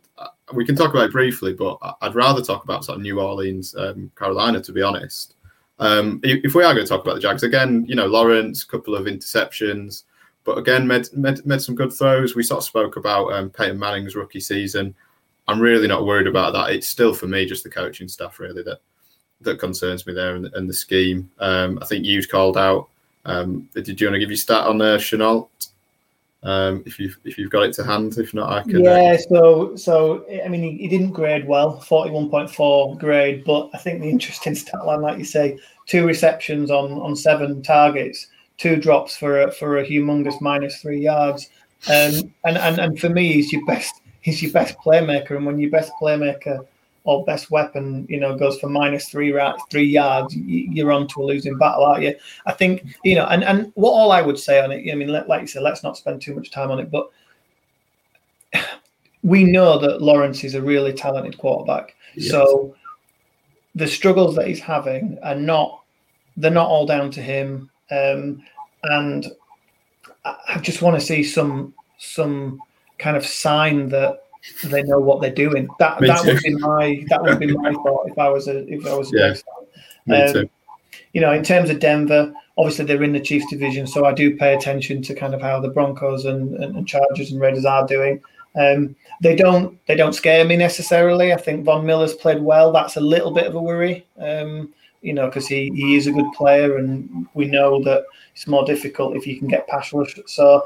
we 0.53 0.65
can 0.65 0.77
talk 0.77 0.91
about 0.91 1.07
it 1.07 1.13
briefly, 1.13 1.53
but 1.53 1.79
I'd 2.01 2.15
rather 2.15 2.43
talk 2.43 2.65
about 2.65 2.85
sort 2.85 2.97
of 2.97 3.03
New 3.03 3.21
Orleans, 3.21 3.75
um, 3.77 4.11
Carolina, 4.17 4.61
to 4.61 4.73
be 4.73 4.83
honest. 4.83 5.35
Um, 5.79 6.21
if 6.23 6.55
we 6.55 6.63
are 6.63 6.75
going 6.75 6.87
to 6.87 6.89
talk 6.89 7.03
about 7.03 7.15
the 7.15 7.21
Jags 7.21 7.43
again, 7.43 7.85
you 7.89 7.97
know, 7.97 8.07
Lawrence, 8.07 8.63
a 8.63 8.67
couple 8.67 8.95
of 8.95 9.07
interceptions, 9.07 10.05
but 10.45 10.59
again, 10.59 10.87
made, 10.87 11.07
made, 11.13 11.45
made 11.47 11.63
some 11.63 11.75
good 11.75 11.93
throws. 11.93 12.35
We 12.35 12.43
sort 12.43 12.59
of 12.59 12.65
spoke 12.65 12.97
about 12.97 13.33
um, 13.33 13.51
Peyton 13.51 13.79
Manning's 13.79 14.15
rookie 14.15 14.41
season. 14.41 14.95
I'm 15.49 15.61
really 15.61 15.89
not 15.89 16.07
worried 16.07 16.27
about 16.27 16.53
that. 16.53 16.71
It's 16.71 16.89
still 16.89 17.15
for 17.15 17.27
me 17.27 17.47
just 17.47 17.65
the 17.65 17.71
coaching 17.71 18.09
staff 18.09 18.39
really 18.39 18.63
that 18.63 18.79
that 19.41 19.59
concerns 19.59 20.07
me 20.07 20.15
there 20.15 20.37
and, 20.37 20.47
and 20.55 20.69
the 20.69 20.75
scheme. 20.75 21.31
Um, 21.39 21.79
I 21.83 21.87
think 21.87 22.05
you've 22.05 22.29
called 22.29 22.57
out. 22.57 22.89
Um, 23.27 23.69
did 23.75 24.01
you 24.01 24.07
want 24.07 24.15
to 24.15 24.21
give 24.21 24.31
your 24.31 24.37
stat 24.37 24.67
on 24.67 24.79
there, 24.79 24.99
Shenault? 24.99 25.49
Um, 26.43 26.83
if 26.85 26.99
you've 26.99 27.19
if 27.25 27.39
you've 27.39 27.51
got 27.51 27.63
it 27.63 27.73
to 27.75 27.85
hand, 27.85 28.19
if 28.19 28.35
not, 28.35 28.53
I 28.53 28.63
can. 28.63 28.77
Uh, 28.77 28.91
yeah, 28.91 29.17
so 29.17 29.75
so 29.77 30.27
I 30.45 30.49
mean, 30.49 30.63
he, 30.63 30.77
he 30.77 30.89
didn't 30.89 31.13
grade 31.13 31.49
well, 31.49 31.81
forty 31.81 32.11
one 32.11 32.29
point 32.29 32.51
four 32.51 32.99
grade, 32.99 33.45
but 33.45 33.71
I 33.73 33.79
think 33.79 34.03
the 34.03 34.11
interesting 34.11 34.55
stat 34.55 34.85
line, 34.85 35.01
like 35.01 35.17
you 35.17 35.25
say, 35.25 35.59
two 35.87 36.07
receptions 36.07 36.71
on 36.71 36.93
on 36.93 37.17
seven 37.17 37.63
targets, 37.63 38.27
two 38.59 38.77
drops 38.77 39.17
for 39.17 39.43
a, 39.43 39.53
for 39.53 39.79
a 39.79 39.87
humongous 39.87 40.41
minus 40.41 40.81
three 40.81 41.01
yards, 41.01 41.51
um, 41.89 42.33
and 42.45 42.57
and 42.59 42.79
and 42.79 42.99
for 42.99 43.09
me, 43.09 43.33
he's 43.33 43.53
your 43.53 43.65
best 43.67 44.01
he's 44.21 44.43
your 44.43 44.53
best 44.53 44.77
playmaker, 44.79 45.37
and 45.37 45.47
when 45.47 45.59
your 45.59 45.71
best 45.71 45.93
playmaker 46.01 46.67
or 47.05 47.23
best 47.27 47.51
weapon, 47.51 48.07
you 48.09 48.19
know, 48.19 48.35
goes 48.35 48.59
for 48.59 48.69
minus 48.69 49.11
three 49.11 49.39
three 49.71 49.85
yards, 49.85 50.35
you're 50.35 50.91
on 50.91 51.07
to 51.07 51.21
a 51.21 51.25
losing 51.25 51.59
battle, 51.59 51.85
aren't 51.85 52.03
you? 52.03 52.15
I 52.47 52.53
think, 52.53 52.83
you 53.05 53.15
know, 53.15 53.27
and, 53.27 53.45
and 53.45 53.71
what 53.75 53.91
all 53.91 54.11
I 54.11 54.23
would 54.23 54.39
say 54.39 54.59
on 54.59 54.73
it, 54.73 54.91
I 54.91 54.95
mean, 54.95 55.09
like 55.09 55.43
you 55.43 55.47
said, 55.47 55.63
let's 55.63 55.83
not 55.83 55.99
spend 55.99 56.23
too 56.23 56.35
much 56.35 56.51
time 56.51 56.71
on 56.71 56.81
it, 56.81 56.91
but 56.91 57.11
we 59.23 59.45
know 59.45 59.79
that 59.79 60.01
Lawrence 60.01 60.45
is 60.45 60.55
a 60.55 60.63
really 60.63 60.95
talented 60.95 61.37
quarterback. 61.37 61.95
Yes. 62.15 62.31
So 62.31 62.75
the 63.75 63.87
struggles 63.87 64.35
that 64.37 64.47
he's 64.47 64.61
having 64.61 65.19
are 65.23 65.35
not, 65.35 65.83
they're 66.39 66.51
not 66.51 66.69
all 66.69 66.87
down 66.87 67.11
to 67.11 67.23
him. 67.23 67.71
Um, 67.95 68.43
and 68.85 69.27
I 70.25 70.59
just 70.61 70.83
want 70.83 70.99
to 70.99 71.05
see 71.05 71.23
some, 71.23 71.75
some 71.99 72.61
kind 72.99 73.17
of 73.17 73.27
sign 73.27 73.89
that 73.91 74.25
they 74.65 74.83
know 74.83 74.99
what 74.99 75.21
they're 75.21 75.35
doing. 75.35 75.69
That 75.79 76.01
Me 76.01 76.09
that 76.09 76.23
too. 76.23 76.33
would 76.33 76.43
be 76.43 76.55
my 76.57 77.05
that 77.09 77.23
would 77.23 77.39
be 77.39 77.57
my 77.57 77.73
thought 77.83 78.09
if 78.09 78.19
I 78.19 78.29
was 78.29 78.49
a 78.49 78.67
if 78.73 78.87
I 78.87 78.95
was 78.95 79.13
a 79.13 79.19
yeah. 79.19 79.35
Me 80.07 80.23
um, 80.23 80.33
too. 80.33 80.51
You 81.13 81.21
know, 81.21 81.33
in 81.33 81.43
terms 81.43 81.71
of 81.71 81.79
Denver, 81.79 82.33
obviously 82.59 82.85
they're 82.85 83.03
in 83.03 83.13
the 83.13 83.21
Chiefs 83.21 83.47
division, 83.49 83.87
so 83.87 84.05
I 84.05 84.13
do 84.13 84.37
pay 84.37 84.55
attention 84.55 85.01
to 85.03 85.15
kind 85.15 85.35
of 85.35 85.41
how 85.41 85.61
the 85.61 85.69
Broncos 85.69 86.25
and, 86.25 86.55
and, 86.57 86.77
and 86.77 86.89
Chargers 86.89 87.31
and 87.31 87.41
Raiders 87.41 87.65
are 87.65 87.87
doing. 87.87 88.21
Um, 88.57 88.95
they 89.23 89.35
don't 89.35 89.79
they 89.87 89.97
don't 89.97 90.13
scare 90.13 90.45
me 90.45 90.57
necessarily. 90.57 91.33
I 91.33 91.37
think 91.37 91.65
Von 91.65 91.87
Miller's 91.87 92.15
played 92.15 92.43
well. 92.43 92.73
That's 92.73 92.97
a 92.97 93.01
little 93.01 93.31
bit 93.31 93.47
of 93.47 93.55
a 93.55 93.63
worry. 93.63 94.07
Um, 94.19 94.73
you 95.05 95.13
know, 95.13 95.27
because 95.27 95.47
he, 95.47 95.71
he 95.75 95.97
is 95.97 96.07
a 96.07 96.13
good 96.13 96.33
player, 96.33 96.79
and 96.79 97.27
we 97.35 97.45
know 97.45 97.83
that 97.85 98.05
it's 98.35 98.47
more 98.47 98.65
difficult 98.65 99.15
if 99.15 99.27
you 99.27 99.39
can 99.39 99.47
get 99.47 99.69
pass 99.69 99.93
rush. 99.93 100.19
So, 100.27 100.65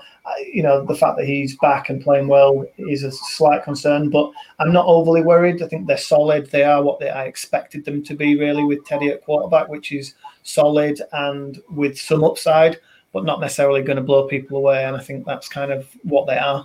you 0.53 0.63
know, 0.63 0.85
the 0.85 0.95
fact 0.95 1.19
that 1.19 1.27
he's 1.27 1.57
back 1.57 1.91
and 1.91 2.01
playing 2.01 2.29
well 2.29 2.65
is 2.79 3.03
a 3.03 3.11
slight 3.11 3.65
concern, 3.65 4.11
but 4.11 4.31
I'm 4.61 4.73
not 4.73 4.87
overly 4.87 5.23
worried. 5.23 5.61
I 5.61 5.67
think 5.67 5.89
they're 5.89 5.99
solid. 5.99 6.51
They 6.53 6.63
are 6.63 6.81
what 6.83 7.01
they, 7.01 7.11
I 7.11 7.25
expected 7.25 7.85
them 7.85 8.05
to 8.05 8.15
be, 8.15 8.39
really, 8.39 8.63
with 8.63 8.85
Teddy 8.85 9.09
at 9.09 9.25
quarterback, 9.25 9.69
which 9.69 9.91
is 9.91 10.15
solid 10.45 11.03
and 11.13 11.61
with 11.69 11.99
some 11.99 12.23
upside, 12.23 12.79
but 13.13 13.25
not 13.25 13.41
necessarily 13.41 13.83
going 13.83 13.97
to 13.97 14.05
blow 14.05 14.29
people 14.29 14.57
away. 14.57 14.85
And 14.85 14.97
I 14.97 15.01
think 15.01 15.27
that's 15.27 15.49
kind 15.49 15.73
of 15.73 15.89
what 16.05 16.29
they 16.29 16.39
are. 16.39 16.65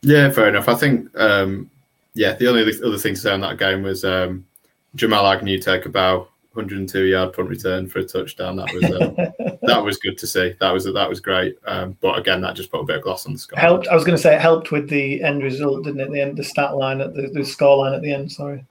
Yeah, 0.00 0.30
fair 0.30 0.48
enough. 0.48 0.68
I 0.68 0.74
think, 0.74 1.10
um, 1.20 1.70
yeah, 2.14 2.32
the 2.32 2.48
only 2.48 2.62
other 2.62 2.98
thing 2.98 3.14
to 3.14 3.20
say 3.20 3.30
on 3.30 3.42
that 3.42 3.58
game 3.58 3.82
was. 3.82 4.06
Um, 4.06 4.46
Jamal 4.94 5.26
Agnew 5.26 5.58
take 5.58 5.86
a 5.86 5.88
bow, 5.88 6.28
102 6.52 7.04
yard 7.04 7.32
punt 7.32 7.48
return 7.48 7.88
for 7.88 7.98
a 7.98 8.04
touchdown. 8.04 8.56
That 8.56 8.72
was 8.72 8.84
uh, 8.84 9.56
that 9.62 9.84
was 9.84 9.98
good 9.98 10.16
to 10.18 10.26
see. 10.26 10.54
That 10.60 10.70
was 10.70 10.84
that 10.84 11.08
was 11.08 11.20
great. 11.20 11.56
Um, 11.66 11.96
but 12.00 12.18
again, 12.18 12.40
that 12.42 12.54
just 12.54 12.70
put 12.70 12.80
a 12.80 12.84
bit 12.84 12.96
of 12.96 13.02
gloss 13.02 13.26
on 13.26 13.32
the 13.32 13.38
score. 13.38 13.58
Helped. 13.58 13.88
I 13.88 13.94
was 13.94 14.04
going 14.04 14.16
to 14.16 14.22
say 14.22 14.34
it 14.34 14.40
helped 14.40 14.70
with 14.70 14.88
the 14.88 15.22
end 15.22 15.42
result, 15.42 15.84
didn't 15.84 16.00
it? 16.00 16.10
The 16.10 16.20
end, 16.20 16.36
the 16.36 16.44
stat 16.44 16.76
line 16.76 17.00
at 17.00 17.14
the, 17.14 17.28
the 17.32 17.44
score 17.44 17.78
line 17.78 17.94
at 17.94 18.02
the 18.02 18.12
end. 18.12 18.30
Sorry. 18.30 18.64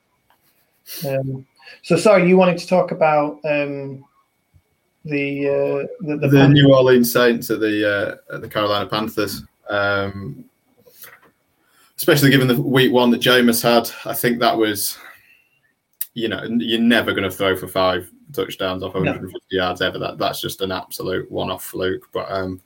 Um, 1.07 1.45
so 1.82 1.97
sorry, 1.97 2.28
you 2.28 2.38
wanted 2.38 2.57
to 2.57 2.67
talk 2.67 2.91
about 2.91 3.39
um, 3.45 4.05
the, 5.05 5.47
uh, 5.47 6.05
the, 6.05 6.17
the 6.17 6.28
the, 6.28 6.49
New 6.49 6.74
Orleans 6.74 7.11
Saints 7.11 7.49
at 7.49 7.59
the 7.59 8.19
uh, 8.30 8.36
at 8.36 8.41
the 8.41 8.47
Carolina 8.47 8.89
Panthers. 8.89 9.43
Um, 9.69 10.45
especially 11.97 12.30
given 12.30 12.47
the 12.47 12.61
week 12.61 12.91
one 12.91 13.11
that 13.11 13.21
Jameis 13.21 13.61
had, 13.61 13.89
I 14.05 14.13
think 14.13 14.39
that 14.39 14.57
was 14.57 14.97
you 16.14 16.28
know, 16.28 16.43
you're 16.43 16.80
never 16.80 17.11
going 17.11 17.30
to 17.30 17.36
throw 17.36 17.55
for 17.55 17.68
five 17.68 18.11
touchdowns 18.34 18.84
off 18.84 18.93
150 18.93 19.34
no. 19.51 19.64
yards 19.64 19.82
ever. 19.82 19.97
That 19.97 20.18
that's 20.18 20.41
just 20.41 20.61
an 20.61 20.72
absolute 20.72 21.30
one-off 21.32 21.64
fluke. 21.64 22.09
But 22.11 22.32
um, 22.32 22.61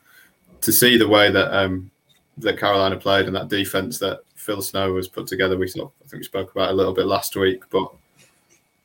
to 0.61 0.71
see 0.71 0.97
the 0.97 1.07
way 1.07 1.31
that 1.31 1.57
um, 1.57 1.89
that 2.37 2.59
Carolina 2.59 2.97
played 2.97 3.25
and 3.25 3.35
that 3.35 3.47
defense 3.47 3.99
that 3.99 4.21
Phil 4.35 4.61
Snow 4.61 4.93
was 4.93 5.07
put 5.07 5.27
together. 5.27 5.57
We 5.57 5.67
sort 5.67 5.87
of, 5.87 5.91
I 6.05 6.07
think 6.07 6.21
we 6.21 6.25
spoke 6.25 6.51
about 6.51 6.71
a 6.71 6.73
little 6.73 6.93
bit 6.93 7.05
last 7.05 7.35
week, 7.35 7.63
but 7.69 7.91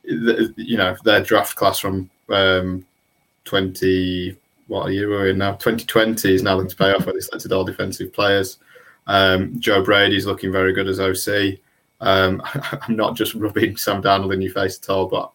you 0.05 0.77
know 0.77 0.97
their 1.05 1.23
draft 1.23 1.57
class 1.57 1.79
from 1.79 2.11
um, 2.29 2.85
20 3.45 4.37
what 4.67 4.93
year 4.93 5.09
we're 5.09 5.29
in 5.29 5.39
now 5.39 5.53
2020 5.53 6.35
is 6.35 6.43
now 6.43 6.57
looking 6.57 6.71
to 6.71 6.77
pay 6.77 6.93
off 6.93 7.07
where 7.07 7.15
they 7.15 7.21
selected 7.21 7.53
all 7.53 7.65
defensive 7.65 8.13
players 8.13 8.59
um, 9.07 9.59
Joe 9.61 9.85
Brady's 9.85 10.27
looking 10.27 10.51
very 10.51 10.73
good 10.73 10.89
as 10.89 10.99
OC 10.99 11.59
um, 12.03 12.43
I'm 12.83 12.97
not 12.97 13.17
just 13.17 13.35
rubbing 13.35 13.77
Sam 13.77 14.03
Darnold 14.03 14.35
in 14.35 14.43
your 14.43 14.53
face 14.53 14.79
at 14.79 14.91
all 14.91 15.07
but 15.07 15.33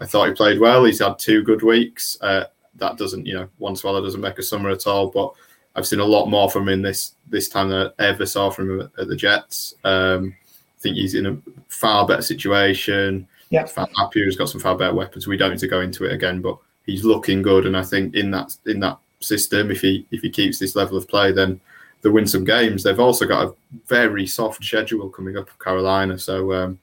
I 0.00 0.06
thought 0.06 0.28
he 0.28 0.34
played 0.34 0.60
well 0.60 0.84
he's 0.84 1.00
had 1.00 1.18
two 1.18 1.42
good 1.42 1.62
weeks 1.62 2.18
uh, 2.20 2.44
that 2.76 2.96
doesn't 2.96 3.24
you 3.24 3.34
know 3.34 3.48
one 3.58 3.76
swallow 3.76 4.02
doesn't 4.02 4.20
make 4.20 4.38
a 4.38 4.42
summer 4.42 4.70
at 4.70 4.86
all 4.86 5.08
but 5.08 5.32
I've 5.74 5.86
seen 5.86 6.00
a 6.00 6.04
lot 6.04 6.26
more 6.26 6.50
from 6.50 6.68
him 6.68 6.82
this 6.82 7.12
this 7.28 7.48
time 7.48 7.68
than 7.68 7.92
I 7.98 8.06
ever 8.06 8.26
saw 8.26 8.50
from 8.50 8.70
him 8.70 8.90
at, 8.98 9.08
the 9.08 9.16
Jets 9.16 9.74
um, 9.84 10.34
I 10.76 10.80
think 10.80 10.96
he's 10.96 11.14
in 11.14 11.26
a 11.26 11.38
far 11.68 12.06
better 12.06 12.22
situation 12.22 13.28
yeah, 13.50 13.64
far 13.66 13.88
happier. 13.96 14.24
He's 14.24 14.36
got 14.36 14.48
some 14.48 14.60
far 14.60 14.76
better 14.76 14.94
weapons. 14.94 15.26
We 15.26 15.36
don't 15.36 15.50
need 15.50 15.60
to 15.60 15.68
go 15.68 15.80
into 15.80 16.04
it 16.04 16.12
again, 16.12 16.40
but 16.40 16.58
he's 16.84 17.04
looking 17.04 17.42
good. 17.42 17.66
And 17.66 17.76
I 17.76 17.82
think 17.82 18.14
in 18.14 18.30
that 18.32 18.56
in 18.66 18.80
that 18.80 18.98
system, 19.20 19.70
if 19.70 19.80
he 19.80 20.06
if 20.10 20.22
he 20.22 20.30
keeps 20.30 20.58
this 20.58 20.76
level 20.76 20.96
of 20.96 21.08
play, 21.08 21.32
then 21.32 21.60
they'll 22.06 22.12
win 22.12 22.26
some 22.26 22.44
games. 22.44 22.84
They've 22.84 23.00
also 23.00 23.26
got 23.26 23.48
a 23.48 23.54
very 23.88 24.28
soft 24.28 24.62
schedule 24.62 25.08
coming 25.08 25.36
up 25.36 25.50
of 25.50 25.58
Carolina. 25.58 26.16
So 26.16 26.52
um, 26.52 26.78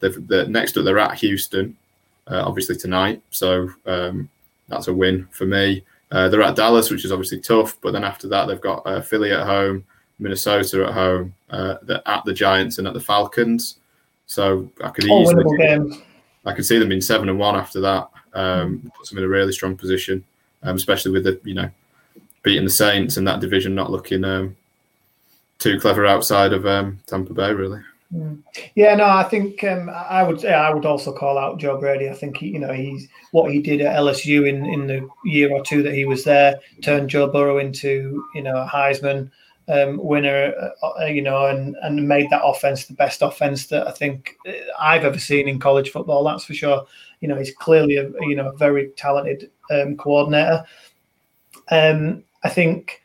they've 0.00 0.26
the 0.26 0.48
next 0.48 0.76
up 0.76 0.84
they're 0.84 0.98
at 0.98 1.14
Houston, 1.14 1.76
uh, 2.26 2.42
obviously 2.44 2.74
tonight. 2.74 3.22
So 3.30 3.70
um, 3.86 4.28
that's 4.68 4.88
a 4.88 4.92
win 4.92 5.28
for 5.30 5.46
me. 5.46 5.84
Uh, 6.10 6.28
they're 6.28 6.42
at 6.42 6.56
Dallas, 6.56 6.90
which 6.90 7.04
is 7.04 7.12
obviously 7.12 7.38
tough, 7.38 7.76
but 7.82 7.92
then 7.92 8.02
after 8.02 8.26
that 8.26 8.46
they've 8.46 8.60
got 8.60 8.82
uh, 8.84 9.00
Philly 9.00 9.30
at 9.30 9.46
home, 9.46 9.84
Minnesota 10.18 10.86
at 10.88 10.92
home, 10.92 11.32
uh, 11.50 11.76
at 12.04 12.24
the 12.24 12.34
Giants 12.34 12.78
and 12.78 12.88
at 12.88 12.94
the 12.94 13.00
Falcons. 13.00 13.76
So 14.26 14.68
I 14.82 14.88
could 14.88 15.04
easily. 15.04 16.02
I 16.46 16.52
could 16.52 16.66
see 16.66 16.80
them 16.80 16.88
being 16.88 17.00
seven 17.00 17.28
and 17.28 17.38
one 17.38 17.54
after 17.54 17.80
that. 17.80 18.10
Um, 18.32 18.90
puts 18.96 19.10
them 19.10 19.18
in 19.18 19.24
a 19.24 19.28
really 19.28 19.52
strong 19.52 19.76
position, 19.76 20.24
um, 20.64 20.74
especially 20.74 21.12
with 21.12 21.22
the 21.22 21.40
you 21.44 21.54
know 21.54 21.70
beating 22.42 22.64
the 22.64 22.70
Saints 22.70 23.18
and 23.18 23.28
that 23.28 23.38
division 23.38 23.72
not 23.72 23.92
looking 23.92 24.24
um, 24.24 24.56
too 25.58 25.78
clever 25.80 26.06
outside 26.06 26.52
of 26.52 26.66
um, 26.66 26.98
Tampa 27.06 27.32
Bay, 27.32 27.52
really. 27.52 27.80
Hmm. 28.12 28.34
Yeah, 28.76 28.94
no, 28.94 29.06
I 29.06 29.24
think 29.24 29.64
um, 29.64 29.90
I 29.90 30.22
would. 30.22 30.42
Yeah, 30.42 30.60
I 30.60 30.72
would 30.72 30.86
also 30.86 31.12
call 31.12 31.36
out 31.36 31.58
Joe 31.58 31.78
Brady. 31.80 32.08
I 32.08 32.14
think 32.14 32.36
he, 32.36 32.48
you 32.48 32.60
know 32.60 32.72
he's 32.72 33.08
what 33.32 33.50
he 33.50 33.60
did 33.60 33.80
at 33.80 33.96
LSU 33.96 34.48
in 34.48 34.64
in 34.66 34.86
the 34.86 35.08
year 35.24 35.50
or 35.50 35.64
two 35.64 35.82
that 35.82 35.94
he 35.94 36.04
was 36.04 36.22
there 36.22 36.60
turned 36.82 37.10
Joe 37.10 37.26
Burrow 37.26 37.58
into 37.58 38.24
you 38.34 38.42
know 38.42 38.56
a 38.56 38.68
Heisman 38.68 39.30
um, 39.68 39.98
winner, 40.02 40.54
uh, 40.82 41.02
uh, 41.02 41.06
you 41.06 41.22
know, 41.22 41.46
and 41.46 41.74
and 41.82 42.06
made 42.06 42.30
that 42.30 42.44
offense 42.44 42.86
the 42.86 42.94
best 42.94 43.22
offense 43.22 43.66
that 43.68 43.86
I 43.88 43.90
think 43.90 44.36
uh, 44.46 44.52
I've 44.78 45.04
ever 45.04 45.18
seen 45.18 45.48
in 45.48 45.58
college 45.58 45.90
football. 45.90 46.24
That's 46.24 46.44
for 46.44 46.54
sure. 46.54 46.86
You 47.20 47.28
know, 47.28 47.36
he's 47.36 47.54
clearly 47.54 47.96
a 47.96 48.10
you 48.20 48.36
know 48.36 48.50
a 48.50 48.56
very 48.56 48.90
talented 48.96 49.50
um, 49.70 49.96
coordinator. 49.96 50.64
Um, 51.70 52.24
I 52.42 52.48
think. 52.48 53.00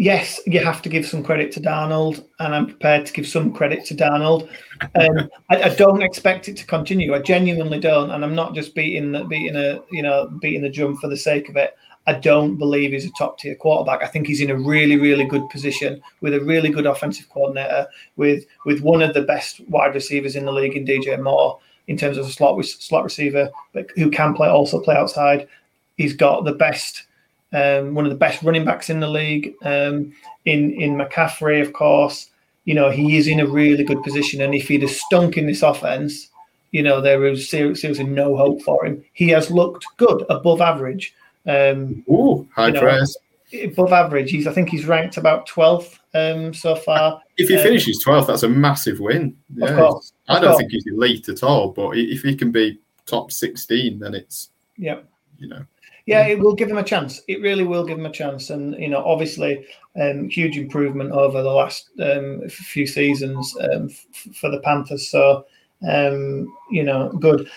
Yes, 0.00 0.40
you 0.46 0.60
have 0.60 0.80
to 0.82 0.88
give 0.88 1.04
some 1.04 1.24
credit 1.24 1.50
to 1.52 1.60
Darnold, 1.60 2.24
and 2.38 2.54
I'm 2.54 2.66
prepared 2.66 3.04
to 3.06 3.12
give 3.12 3.26
some 3.26 3.52
credit 3.52 3.84
to 3.86 3.96
Darnold. 3.96 4.48
Um, 4.94 5.28
I, 5.50 5.62
I, 5.64 5.68
don't 5.74 6.02
expect 6.02 6.48
it 6.48 6.56
to 6.58 6.66
continue. 6.66 7.16
I 7.16 7.18
genuinely 7.18 7.80
don't, 7.80 8.12
and 8.12 8.24
I'm 8.24 8.36
not 8.36 8.54
just 8.54 8.76
beating 8.76 9.10
the, 9.10 9.24
beating 9.24 9.56
a 9.56 9.82
you 9.90 10.04
know 10.04 10.28
beating 10.40 10.62
the 10.62 10.70
drum 10.70 10.96
for 10.98 11.08
the 11.08 11.16
sake 11.16 11.48
of 11.48 11.56
it. 11.56 11.76
I 12.06 12.12
don't 12.12 12.58
believe 12.58 12.92
he's 12.92 13.06
a 13.06 13.10
top 13.18 13.40
tier 13.40 13.56
quarterback. 13.56 14.04
I 14.04 14.06
think 14.06 14.28
he's 14.28 14.40
in 14.40 14.52
a 14.52 14.56
really, 14.56 14.96
really 14.96 15.24
good 15.24 15.50
position 15.50 16.00
with 16.20 16.32
a 16.32 16.40
really 16.40 16.70
good 16.70 16.86
offensive 16.86 17.28
coordinator, 17.28 17.88
with 18.14 18.46
with 18.64 18.80
one 18.80 19.02
of 19.02 19.14
the 19.14 19.22
best 19.22 19.60
wide 19.68 19.96
receivers 19.96 20.36
in 20.36 20.44
the 20.44 20.52
league 20.52 20.76
in 20.76 20.86
DJ 20.86 21.20
Moore 21.20 21.58
in 21.88 21.96
terms 21.96 22.18
of 22.18 22.26
a 22.26 22.30
slot 22.30 22.64
slot 22.64 23.02
receiver, 23.02 23.50
but 23.72 23.90
who 23.96 24.12
can 24.12 24.32
play 24.32 24.48
also 24.48 24.80
play 24.80 24.94
outside. 24.94 25.48
He's 25.96 26.14
got 26.14 26.44
the 26.44 26.52
best, 26.52 27.07
um, 27.52 27.94
one 27.94 28.04
of 28.04 28.10
the 28.10 28.18
best 28.18 28.42
running 28.42 28.64
backs 28.64 28.90
in 28.90 29.00
the 29.00 29.08
league 29.08 29.54
um, 29.62 30.12
in 30.44 30.72
in 30.72 30.96
McCaffrey, 30.96 31.62
of 31.62 31.72
course. 31.72 32.30
You 32.64 32.74
know 32.74 32.90
he 32.90 33.16
is 33.16 33.26
in 33.26 33.40
a 33.40 33.46
really 33.46 33.84
good 33.84 34.02
position, 34.02 34.42
and 34.42 34.54
if 34.54 34.68
he'd 34.68 34.82
have 34.82 34.90
stunk 34.90 35.36
in 35.36 35.46
this 35.46 35.62
offense, 35.62 36.28
you 36.70 36.82
know 36.82 37.00
there 37.00 37.18
was 37.18 37.48
seriously 37.48 38.04
no 38.04 38.36
hope 38.36 38.62
for 38.62 38.84
him. 38.84 39.02
He 39.14 39.28
has 39.30 39.50
looked 39.50 39.86
good, 39.96 40.24
above 40.28 40.60
average 40.60 41.14
um, 41.48 42.04
Ooh, 42.10 42.46
high 42.54 42.70
praise. 42.70 43.16
Above 43.64 43.92
average. 43.92 44.30
He's 44.30 44.46
I 44.46 44.52
think 44.52 44.68
he's 44.68 44.84
ranked 44.84 45.16
about 45.16 45.48
12th 45.48 45.98
um, 46.14 46.52
so 46.52 46.76
far. 46.76 47.20
If 47.38 47.48
he 47.48 47.56
um, 47.56 47.62
finishes 47.62 48.04
12th, 48.04 48.26
that's 48.26 48.42
a 48.42 48.48
massive 48.48 49.00
win. 49.00 49.36
Yeah. 49.54 49.68
Of 49.68 49.76
course. 49.76 50.12
I 50.28 50.34
don't 50.34 50.50
course. 50.50 50.58
think 50.58 50.72
he's 50.72 50.86
elite 50.86 51.28
at 51.30 51.42
all, 51.42 51.70
but 51.70 51.96
if 51.96 52.22
he 52.22 52.36
can 52.36 52.52
be 52.52 52.78
top 53.06 53.32
16, 53.32 53.98
then 53.98 54.14
it's 54.14 54.50
yeah, 54.76 55.00
you 55.38 55.48
know. 55.48 55.64
Yeah, 56.06 56.26
it 56.26 56.38
will 56.38 56.54
give 56.54 56.70
him 56.70 56.78
a 56.78 56.82
chance. 56.82 57.20
It 57.28 57.42
really 57.42 57.64
will 57.64 57.84
give 57.84 57.98
him 57.98 58.06
a 58.06 58.12
chance, 58.12 58.48
and 58.48 58.74
you 58.76 58.88
know, 58.88 59.04
obviously, 59.04 59.66
um, 60.00 60.30
huge 60.30 60.56
improvement 60.56 61.12
over 61.12 61.42
the 61.42 61.50
last 61.50 61.90
um, 62.00 62.48
few 62.48 62.86
seasons 62.86 63.54
um, 63.60 63.90
f- 63.90 64.34
for 64.34 64.50
the 64.50 64.60
Panthers. 64.60 65.10
So, 65.10 65.44
um, 65.86 66.50
you 66.70 66.82
know, 66.82 67.10
good. 67.20 67.50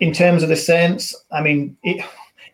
In 0.00 0.12
terms 0.12 0.42
of 0.42 0.50
the 0.50 0.56
Saints, 0.56 1.16
I 1.32 1.42
mean, 1.42 1.76
it 1.82 2.04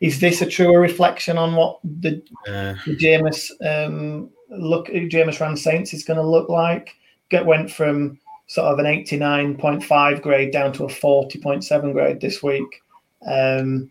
is 0.01 0.21
this 0.21 0.41
a 0.41 0.47
truer 0.47 0.81
reflection 0.81 1.37
on 1.37 1.55
what 1.55 1.81
the, 1.83 2.23
yeah. 2.47 2.77
the 2.87 2.97
Jameis 2.97 3.51
um, 3.65 4.31
look 4.51 4.87
Jameis 4.87 5.41
Ran 5.41 5.57
Saints 5.57 5.93
is 5.93 6.05
going 6.05 6.19
to 6.19 6.27
look 6.27 6.49
like? 6.49 6.95
Get 7.31 7.45
went 7.45 7.71
from 7.71 8.19
sort 8.47 8.69
of 8.69 8.79
an 8.79 8.87
89.5 8.87 10.23
grade 10.23 10.53
down 10.53 10.73
to 10.75 10.85
a 10.85 10.89
40.7 10.89 11.93
grade 11.93 12.21
this 12.21 12.43
week. 12.43 12.83
Um, 13.27 13.91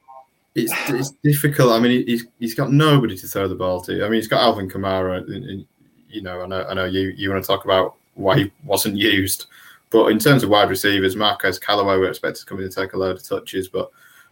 it's, 0.55 0.73
it's 0.89 1.11
difficult. 1.23 1.71
I 1.71 1.79
mean, 1.79 2.05
he's, 2.05 2.25
he's 2.39 2.55
got 2.55 2.71
nobody 2.71 3.17
to 3.17 3.27
throw 3.27 3.47
the 3.47 3.55
ball 3.55 3.81
to. 3.81 4.03
I 4.03 4.03
mean, 4.03 4.13
he's 4.13 4.27
got 4.27 4.41
Alvin 4.41 4.69
Kamara. 4.69 5.65
you 6.09 6.21
know, 6.21 6.41
I 6.41 6.45
know, 6.45 6.65
I 6.69 6.73
know 6.73 6.85
you, 6.85 7.13
you 7.15 7.29
want 7.29 7.43
to 7.43 7.47
talk 7.47 7.65
about 7.65 7.95
why 8.15 8.37
he 8.37 8.51
wasn't 8.63 8.97
used. 8.97 9.47
But 9.89 10.07
in 10.07 10.19
terms 10.19 10.43
of 10.43 10.49
wide 10.49 10.69
receivers, 10.69 11.15
Marquez 11.15 11.59
Callaway, 11.59 11.97
we're 11.97 12.09
expected 12.09 12.41
to 12.41 12.45
come 12.45 12.57
in 12.59 12.65
and 12.65 12.73
take 12.73 12.93
a 12.93 12.97
load 12.97 13.17
of 13.17 13.23
touches. 13.23 13.67
But 13.67 13.91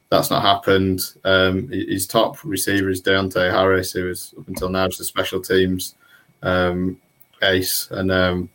that's 0.09 0.29
not 0.29 0.41
happened. 0.41 1.01
Um, 1.23 1.69
his 1.69 2.05
top 2.05 2.43
receiver 2.43 2.89
is 2.89 3.01
Deonte 3.01 3.51
Harris, 3.51 3.91
who 3.91 4.09
is 4.09 4.33
up 4.37 4.47
until 4.47 4.69
now 4.69 4.87
just 4.87 5.01
a 5.01 5.05
special 5.05 5.41
teams 5.41 5.95
um, 6.43 6.99
ace. 7.41 7.87
And 7.91 8.11
um, 8.11 8.49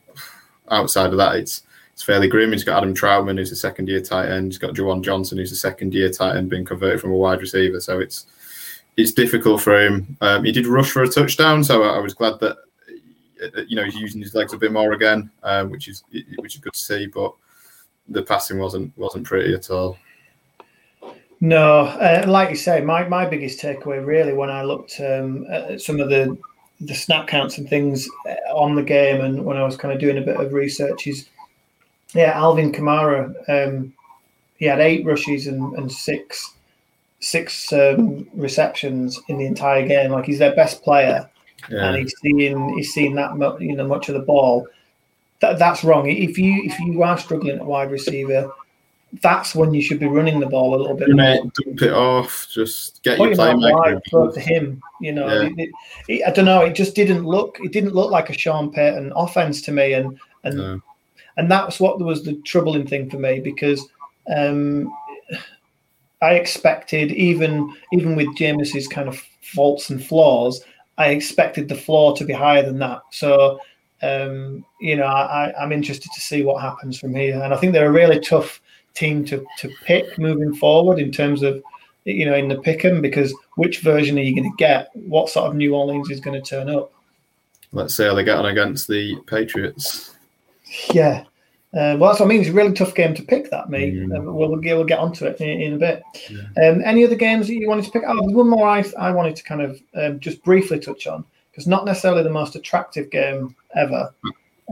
outside 0.71 1.11
of 1.11 1.17
that, 1.17 1.37
it's 1.37 1.63
it's 1.97 2.03
fairly 2.03 2.29
grim. 2.29 2.53
He's 2.53 2.63
got 2.63 2.77
Adam 2.77 2.95
Trautman, 2.95 3.39
who's 3.39 3.53
a 3.53 3.57
second 3.57 3.89
year 3.89 4.03
tight 4.03 4.29
end. 4.29 4.53
He's 4.53 4.59
got 4.59 4.75
Juwan 4.75 5.03
Johnson, 5.03 5.39
who's 5.39 5.51
a 5.51 5.57
second 5.57 5.95
year 5.95 6.11
tight 6.11 6.37
end, 6.37 6.51
being 6.51 6.67
converted 6.67 7.01
from 7.01 7.11
a 7.11 7.17
wide 7.17 7.41
receiver. 7.41 7.81
So 7.81 8.01
it's 8.01 8.27
it's 8.99 9.13
difficult 9.13 9.63
for 9.63 9.81
him. 9.81 10.15
Um, 10.21 10.45
he 10.45 10.53
did 10.53 10.67
rush 10.67 10.91
for 10.91 11.05
a 11.05 11.09
touchdown, 11.09 11.65
so 11.65 11.85
I 11.85 11.99
was 11.99 12.13
glad 12.13 12.39
that 12.41 12.59
you 13.67 13.77
know 13.77 13.85
he's 13.85 13.95
using 13.95 14.21
his 14.21 14.35
legs 14.35 14.53
a 14.53 14.59
bit 14.59 14.73
more 14.73 14.93
again, 14.93 15.31
um, 15.43 15.71
which 15.71 15.89
is 15.89 16.05
which 16.37 16.57
is 16.57 16.61
good 16.61 16.75
to 16.75 16.79
see. 16.79 17.07
But 17.07 17.33
the 18.09 18.23
passing 18.23 18.59
wasn't 18.59 18.93
wasn't 18.99 19.27
pretty 19.27 19.55
at 19.55 19.71
all. 19.71 19.97
No, 21.41 21.87
uh, 21.87 22.27
like 22.29 22.51
you 22.51 22.57
say, 22.57 22.83
my, 22.83 23.09
my 23.09 23.25
biggest 23.25 23.59
takeaway 23.59 24.05
really 24.05 24.35
when 24.35 24.51
I 24.51 24.65
looked 24.65 25.01
um, 25.01 25.47
at 25.51 25.81
some 25.81 25.99
of 25.99 26.11
the 26.11 26.37
the 26.83 26.95
snap 26.95 27.27
counts 27.27 27.57
and 27.57 27.67
things 27.67 28.07
uh, 28.29 28.55
on 28.55 28.75
the 28.75 28.83
game, 28.83 29.23
and 29.23 29.47
when 29.47 29.57
I 29.57 29.65
was 29.65 29.79
kind 29.79 29.95
of 29.95 29.99
doing 29.99 30.19
a 30.19 30.27
bit 30.27 30.37
of 30.37 30.53
research, 30.53 31.07
is 31.07 31.31
yeah, 32.17 32.33
Alvin 32.35 32.73
Kamara. 32.73 33.35
Um, 33.49 33.93
he 34.57 34.67
had 34.67 34.81
eight 34.81 35.05
rushes 35.05 35.47
and, 35.47 35.75
and 35.75 35.91
six 35.91 36.55
six 37.21 37.73
um, 37.73 38.29
receptions 38.35 39.21
in 39.29 39.39
the 39.39 39.47
entire 39.47 39.87
game. 39.87 40.11
Like 40.11 40.25
he's 40.25 40.39
their 40.39 40.55
best 40.55 40.83
player, 40.83 41.29
yeah. 41.71 41.89
and 41.89 41.97
he's 41.99 42.15
seeing 42.21 42.75
he's 42.77 42.93
seeing 42.93 43.15
that 43.17 43.37
much, 43.37 43.61
you 43.61 43.75
know 43.75 43.87
much 43.87 44.09
of 44.09 44.15
the 44.15 44.21
ball. 44.21 44.67
That, 45.41 45.59
that's 45.59 45.85
wrong. 45.85 46.09
If 46.09 46.39
you 46.39 46.63
if 46.65 46.79
you 46.81 47.03
are 47.03 47.19
struggling 47.19 47.57
at 47.57 47.67
wide 47.67 47.91
receiver, 47.91 48.51
that's 49.23 49.55
when 49.55 49.75
you 49.75 49.83
should 49.83 50.01
be 50.01 50.07
running 50.07 50.41
the 50.41 50.47
ball 50.47 50.75
a 50.75 50.79
little 50.79 50.97
bit. 50.97 51.09
Mate, 51.09 51.41
dump 51.41 51.83
it 51.83 51.93
off. 51.93 52.49
Just 52.51 53.03
get 53.03 53.19
your 53.19 53.29
playmaker. 53.29 54.01
Throw 54.11 54.31
to 54.31 54.41
him. 54.41 54.81
You 55.01 55.13
know, 55.13 55.27
yeah. 55.27 55.49
it, 55.57 55.71
it, 56.09 56.23
I 56.27 56.31
don't 56.31 56.47
know. 56.47 56.63
It 56.63 56.75
just 56.75 56.95
didn't 56.95 57.25
look. 57.25 57.59
It 57.63 57.73
didn't 57.73 57.95
look 57.95 58.11
like 58.11 58.31
a 58.31 58.33
Sean 58.33 58.71
Payton 58.71 59.13
offense 59.15 59.61
to 59.63 59.73
me, 59.73 59.93
and 59.93 60.19
and 60.45 60.57
no. 60.57 60.81
And 61.37 61.51
that's 61.51 61.79
what 61.81 61.99
was 62.01 62.23
the 62.23 62.35
troubling 62.43 62.87
thing 62.87 63.11
for 63.11 63.19
me 63.19 63.41
because 63.41 63.87
um, 64.35 64.93
I 66.23 66.35
expected 66.35 67.13
even 67.13 67.75
even 67.93 68.17
with 68.17 68.37
Jameis's 68.37 68.89
kind 68.89 69.09
of 69.09 69.23
faults 69.43 69.91
and 69.91 70.05
flaws, 70.05 70.63
I 70.99 71.09
expected 71.09 71.69
the 71.69 71.75
floor 71.75 72.17
to 72.17 72.25
be 72.25 72.33
higher 72.33 72.65
than 72.65 72.79
that. 72.81 73.03
So. 73.11 73.61
Um, 74.03 74.63
you 74.79 74.95
know, 74.95 75.07
I, 75.07 75.55
I'm 75.59 75.73
interested 75.73 76.13
to 76.13 76.21
see 76.21 76.45
what 76.45 76.61
happens 76.61 77.01
from 77.01 77.15
here, 77.15 77.43
and 77.43 77.55
I 77.55 77.57
think 77.57 77.73
they're 77.73 77.89
a 77.89 77.91
really 77.91 78.21
tough 78.21 78.61
team 78.93 79.25
to, 79.25 79.43
to 79.57 79.71
pick 79.85 80.19
moving 80.19 80.55
forward 80.55 80.99
in 80.99 81.11
terms 81.11 81.43
of 81.43 81.63
you 82.05 82.27
know 82.27 82.35
in 82.35 82.49
the 82.49 82.61
pick 82.61 82.85
'em 82.85 83.01
because 83.01 83.35
which 83.55 83.81
version 83.81 84.19
are 84.19 84.23
you 84.23 84.37
going 84.37 84.53
to 84.53 84.57
get? 84.59 84.91
What 84.93 85.31
sort 85.31 85.49
of 85.49 85.57
New 85.57 85.75
Orleans 85.75 86.11
is 86.11 86.21
going 86.21 86.41
to 86.41 86.47
turn 86.47 86.69
up? 86.69 86.93
let's 87.73 87.97
see 87.97 88.05
how 88.05 88.15
they 88.15 88.25
get 88.25 88.39
on 88.39 88.47
against 88.47 88.89
the 88.89 89.17
Patriots. 89.27 90.16
Yeah. 90.93 91.25
Uh, 91.75 91.97
well, 91.99 92.11
that's 92.11 92.21
what 92.21 92.27
I 92.27 92.29
mean. 92.29 92.41
It's 92.41 92.49
a 92.49 92.55
really 92.55 92.73
tough 92.73 92.95
game 92.95 93.15
to 93.15 93.23
pick. 93.23 93.51
That 93.51 93.69
me. 93.69 93.93
Mm. 93.93 94.17
Uh, 94.17 94.33
we'll, 94.33 94.49
we'll, 94.49 94.85
get 94.85 94.99
onto 94.99 95.27
it 95.27 95.41
in, 95.41 95.61
in 95.61 95.73
a 95.75 95.79
bit. 95.79 96.03
Yeah. 96.31 96.69
Um, 96.69 96.83
any 96.85 97.05
other 97.05 97.17
games 97.17 97.49
that 97.49 97.55
you 97.55 97.69
wanted 97.69 97.85
to 97.85 97.91
pick? 97.91 98.03
Oh, 98.07 98.23
one 98.31 98.49
more 98.49 98.69
I, 98.69 98.85
I 98.99 99.11
wanted 99.11 99.37
to 99.37 99.43
kind 99.43 99.61
of 99.61 99.81
um, 99.95 100.19
just 100.21 100.43
briefly 100.43 100.79
touch 100.79 101.07
on 101.07 101.25
because 101.51 101.67
not 101.67 101.85
necessarily 101.85 102.23
the 102.23 102.31
most 102.31 102.57
attractive 102.57 103.11
game 103.11 103.55
ever. 103.75 104.11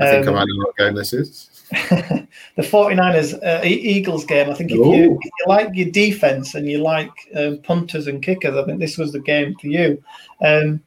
I 0.01 0.11
think 0.11 0.27
um, 0.27 0.35
I 0.35 0.39
might 0.39 0.49
know 0.49 0.65
what 0.65 0.77
game 0.77 0.95
this 0.95 1.13
is. 1.13 1.51
the 1.71 2.27
49ers 2.59 3.35
uh, 3.45 3.65
Eagles 3.65 4.25
game. 4.25 4.51
I 4.51 4.55
think 4.55 4.71
if 4.71 4.77
you, 4.77 5.19
if 5.21 5.25
you, 5.25 5.47
like 5.47 5.71
your 5.75 5.91
defense 5.91 6.55
and 6.55 6.69
you 6.69 6.79
like 6.79 7.13
um, 7.37 7.59
punters 7.59 8.07
and 8.07 8.23
kickers, 8.23 8.57
I 8.57 8.65
think 8.65 8.81
this 8.81 8.99
was 8.99 9.13
the 9.13 9.21
game 9.21 9.55
for 9.61 9.67
you. 9.67 10.03
Um, 10.43 10.83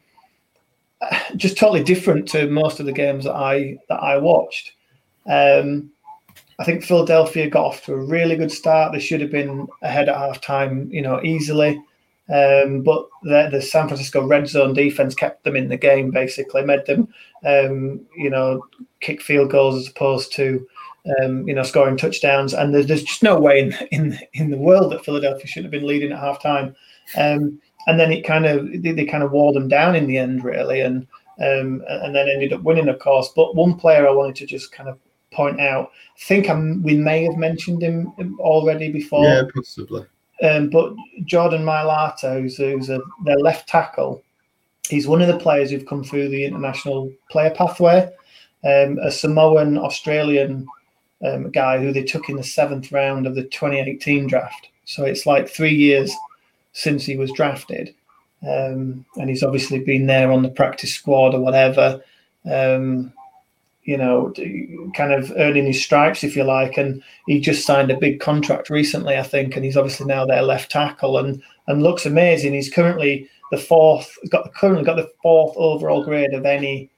just 1.36 1.58
totally 1.58 1.84
different 1.84 2.28
to 2.30 2.50
most 2.50 2.80
of 2.80 2.86
the 2.86 2.92
games 2.92 3.26
that 3.26 3.36
I 3.36 3.78
that 3.90 4.02
I 4.02 4.18
watched. 4.18 4.74
Um, 5.28 5.92
I 6.60 6.64
think 6.64 6.84
Philadelphia 6.84 7.50
got 7.50 7.66
off 7.66 7.86
to 7.86 7.94
a 7.94 8.06
really 8.06 8.36
good 8.36 8.52
start. 8.52 8.92
They 8.92 9.00
should 9.00 9.22
have 9.22 9.32
been 9.32 9.68
ahead 9.84 10.10
at 10.10 10.18
half 10.18 10.42
time, 10.42 10.90
you 10.92 11.02
know, 11.02 11.22
easily. 11.24 11.82
Um, 12.30 12.82
but 12.82 13.08
the, 13.24 13.50
the, 13.52 13.62
San 13.62 13.88
Francisco 13.88 14.26
red 14.26 14.50
zone 14.50 14.74
defense 14.74 15.16
kept 15.16 15.44
them 15.44 15.56
in 15.56 15.70
the 15.70 15.78
game, 15.78 16.12
basically, 16.12 16.64
made 16.64 16.86
them, 16.86 17.08
um, 17.46 18.02
you 18.18 18.30
know, 18.30 18.66
kick 19.00 19.22
field 19.22 19.50
goals 19.50 19.78
as 19.78 19.88
opposed 19.88 20.34
to, 20.34 20.68
um, 21.22 21.48
you 21.48 21.54
know, 21.54 21.64
scoring 21.64 21.96
touchdowns. 21.96 22.54
And 22.54 22.74
there's, 22.74 22.88
there's 22.88 23.04
just 23.04 23.24
no 23.24 23.40
way 23.40 23.60
in, 23.60 23.76
in 23.92 24.20
in 24.34 24.52
the 24.52 24.58
world 24.58 24.92
that 24.92 25.06
Philadelphia 25.06 25.48
should 25.48 25.64
have 25.64 25.72
been 25.72 25.88
leading 25.88 26.12
at 26.12 26.20
half 26.20 26.42
time. 26.42 26.76
Um, 27.16 27.62
and 27.86 27.98
then 27.98 28.12
it 28.12 28.26
kind 28.26 28.46
of 28.46 28.70
they, 28.82 28.92
they, 28.92 29.06
kind 29.06 29.24
of 29.24 29.32
wore 29.32 29.54
them 29.54 29.70
down 29.70 29.96
in 29.96 30.08
the 30.08 30.18
end, 30.18 30.44
really, 30.44 30.82
and 30.82 31.08
um, 31.40 31.82
and 31.88 32.14
then 32.14 32.28
ended 32.28 32.52
up 32.52 32.64
winning, 32.64 32.90
of 32.90 33.00
course. 33.00 33.32
But 33.34 33.56
one 33.56 33.76
player 33.76 34.06
I 34.06 34.12
wanted 34.12 34.36
to 34.38 34.46
just 34.46 34.74
kind 34.74 34.90
of 34.90 35.00
point 35.38 35.62
out, 35.62 35.92
I 36.18 36.20
think 36.20 36.50
I'm, 36.50 36.82
we 36.82 36.98
may 36.98 37.24
have 37.24 37.38
mentioned 37.38 37.84
him 37.84 38.12
already 38.40 38.92
before. 38.92 39.24
Yeah, 39.24 39.44
possibly. 39.54 40.04
Um, 40.44 40.70
but 40.70 40.94
Jordan 41.24 41.64
Mailata, 41.64 42.42
who's, 42.42 42.58
who's 42.58 42.90
a, 42.90 43.00
their 43.24 43.38
left 43.38 43.70
tackle, 43.70 44.24
he's 44.90 45.08
one 45.08 45.22
of 45.22 45.28
the 45.28 45.38
players 45.38 45.70
who've 45.70 45.86
come 45.86 46.04
through 46.04 46.30
the 46.30 46.44
international 46.44 47.14
player 47.30 47.52
pathway. 47.52 48.12
Um, 48.66 48.98
a 49.04 49.12
Samoan 49.12 49.78
Australian 49.78 50.68
um, 51.24 51.52
guy 51.52 51.78
who 51.78 51.94
they 51.94 52.04
took 52.04 52.30
in 52.30 52.36
the 52.36 52.44
seventh 52.44 52.92
round 52.92 53.28
of 53.28 53.36
the 53.36 53.44
2018 53.44 54.28
draft. 54.28 54.70
So 54.86 55.06
it's 55.06 55.28
like 55.28 55.48
three 55.48 55.76
years 55.76 56.12
since 56.74 57.06
he 57.06 57.16
was 57.16 57.32
drafted. 57.32 57.94
Um, 58.48 59.06
and 59.16 59.30
he's 59.30 59.44
obviously 59.44 59.80
been 59.80 60.08
there 60.08 60.32
on 60.32 60.42
the 60.44 60.50
practice 60.50 60.94
squad 60.94 61.36
or 61.36 61.42
whatever. 61.42 62.02
Um, 62.50 63.14
you 63.88 63.96
know, 63.96 64.34
kind 64.94 65.14
of 65.14 65.32
earning 65.38 65.66
his 65.66 65.82
stripes, 65.82 66.22
if 66.22 66.36
you 66.36 66.44
like. 66.44 66.78
And 66.78 67.02
he 67.26 67.40
just 67.40 67.66
signed 67.66 67.90
a 67.90 67.98
big 67.98 68.20
contract 68.20 68.70
recently, 68.70 69.18
I 69.18 69.24
think, 69.24 69.56
and 69.56 69.64
he's 69.64 69.78
obviously 69.78 70.06
now 70.06 70.26
their 70.26 70.42
left 70.44 70.70
tackle 70.70 71.18
and 71.18 71.42
and 71.68 71.82
looks 71.82 72.06
amazing. 72.06 72.54
He's 72.54 72.70
currently 72.70 73.30
the 73.50 73.58
fourth, 73.58 74.18
got 74.30 74.54
currently 74.54 74.84
got 74.84 74.98
the 74.98 75.10
fourth 75.24 75.56
overall 75.56 76.04
grade 76.04 76.34
of 76.34 76.46
any 76.46 76.90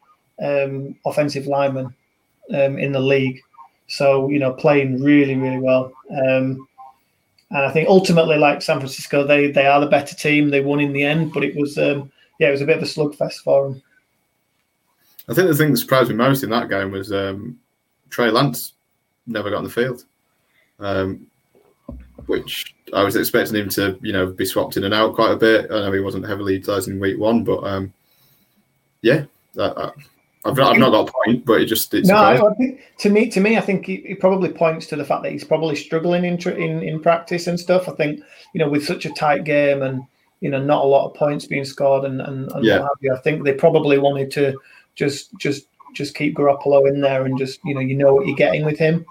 um, 0.42 0.96
offensive 1.06 1.46
lineman 1.46 1.94
um, 2.56 2.80
in 2.80 2.92
the 2.92 3.00
league. 3.00 3.40
So 3.86 4.28
you 4.30 4.40
know, 4.40 4.54
playing 4.54 5.04
really, 5.04 5.36
really 5.36 5.60
well. 5.60 5.94
Um, 6.10 6.68
and 7.52 7.66
I 7.66 7.72
think 7.72 7.88
ultimately, 7.88 8.38
like 8.38 8.64
San 8.64 8.80
Francisco, 8.80 9.24
they 9.28 9.52
they 9.52 9.68
are 9.68 9.80
the 9.80 9.86
better 9.86 10.16
team. 10.16 10.50
They 10.50 10.62
won 10.62 10.80
in 10.80 10.94
the 10.94 11.04
end, 11.04 11.34
but 11.34 11.44
it 11.44 11.56
was 11.56 11.78
um, 11.78 12.12
yeah, 12.40 12.48
it 12.48 12.52
was 12.52 12.62
a 12.62 12.66
bit 12.66 12.78
of 12.78 12.84
a 12.84 12.88
slugfest 12.88 13.44
for 13.44 13.70
them. 13.70 13.84
I 15.30 15.34
think 15.34 15.48
the 15.48 15.56
thing 15.56 15.72
that 15.72 15.78
surprised 15.78 16.10
me 16.10 16.16
most 16.16 16.44
in 16.44 16.50
that 16.50 16.70
game 16.70 16.92
was 16.92 17.12
um, 17.12 17.60
Trey 18.10 18.32
Lance 18.32 18.74
never 19.28 19.50
got 19.50 19.60
on 19.60 19.64
the 19.64 19.70
field, 19.70 20.06
um, 20.80 21.28
which 22.26 22.76
I 22.94 23.04
was 23.04 23.16
expecting 23.16 23.56
him 23.56 23.70
to, 23.70 24.00
you 24.02 24.12
know, 24.12 24.28
be 24.28 24.46
swapped 24.46 24.78
in 24.78 24.86
and 24.86 24.94
out 24.94 25.14
quite 25.14 25.32
a 25.32 25.38
bit. 25.38 25.70
I 25.72 25.82
know 25.82 25.92
he 25.92 26.00
wasn't 26.00 26.28
heavily 26.28 26.56
utilised 26.56 26.88
in 26.88 27.00
week 27.00 27.20
one, 27.20 27.44
but 27.44 27.64
um, 27.64 27.94
yeah, 29.02 29.26
that, 29.54 29.76
that, 29.76 29.94
I've 30.46 30.56
not, 30.56 30.74
I've 30.74 30.80
not 30.80 30.92
got 30.92 31.10
a 31.10 31.12
point, 31.12 31.46
but 31.46 31.62
it 31.62 31.66
just 31.66 31.94
it's 31.94 32.08
no. 32.08 32.18
I 32.18 32.54
think, 32.56 32.82
to 33.00 33.10
me, 33.10 33.30
to 33.30 33.40
me, 33.40 33.58
I 33.58 33.62
think 33.62 33.90
it, 33.90 34.20
probably 34.20 34.50
points 34.50 34.88
to 34.88 34.96
the 34.96 35.06
fact 35.06 35.24
that 35.24 35.32
he's 35.32 35.44
probably 35.44 35.76
struggling 35.76 36.24
in, 36.24 36.40
in 36.50 36.82
in 36.82 37.02
practice 37.02 37.48
and 37.48 37.60
stuff. 37.60 37.90
I 37.90 37.92
think 37.92 38.22
you 38.54 38.60
know 38.60 38.70
with 38.70 38.86
such 38.86 39.06
a 39.06 39.14
tight 39.14 39.44
game 39.44 39.82
and 39.82 40.02
you 40.40 40.50
know 40.50 40.64
not 40.64 40.84
a 40.84 40.88
lot 40.88 41.08
of 41.08 41.16
points 41.16 41.46
being 41.46 41.66
scored 41.66 42.06
and 42.06 42.22
and, 42.22 42.50
and 42.54 42.64
yeah. 42.64 42.88
I 43.14 43.18
think 43.18 43.44
they 43.44 43.54
probably 43.54 43.98
wanted 43.98 44.32
to 44.32 44.58
just 45.00 45.36
just 45.38 45.68
just 45.93 46.14
keep 46.14 46.36
Garoppolo 46.36 46.88
in 46.88 47.02
there 47.02 47.26
and 47.26 47.38
just 47.38 47.60
you 47.64 47.74
know 47.74 47.80
you 47.80 47.95
know 47.95 48.14
what 48.14 48.28
you're 48.28 48.36
getting 48.36 48.66
with 48.66 48.78
him. 48.78 49.06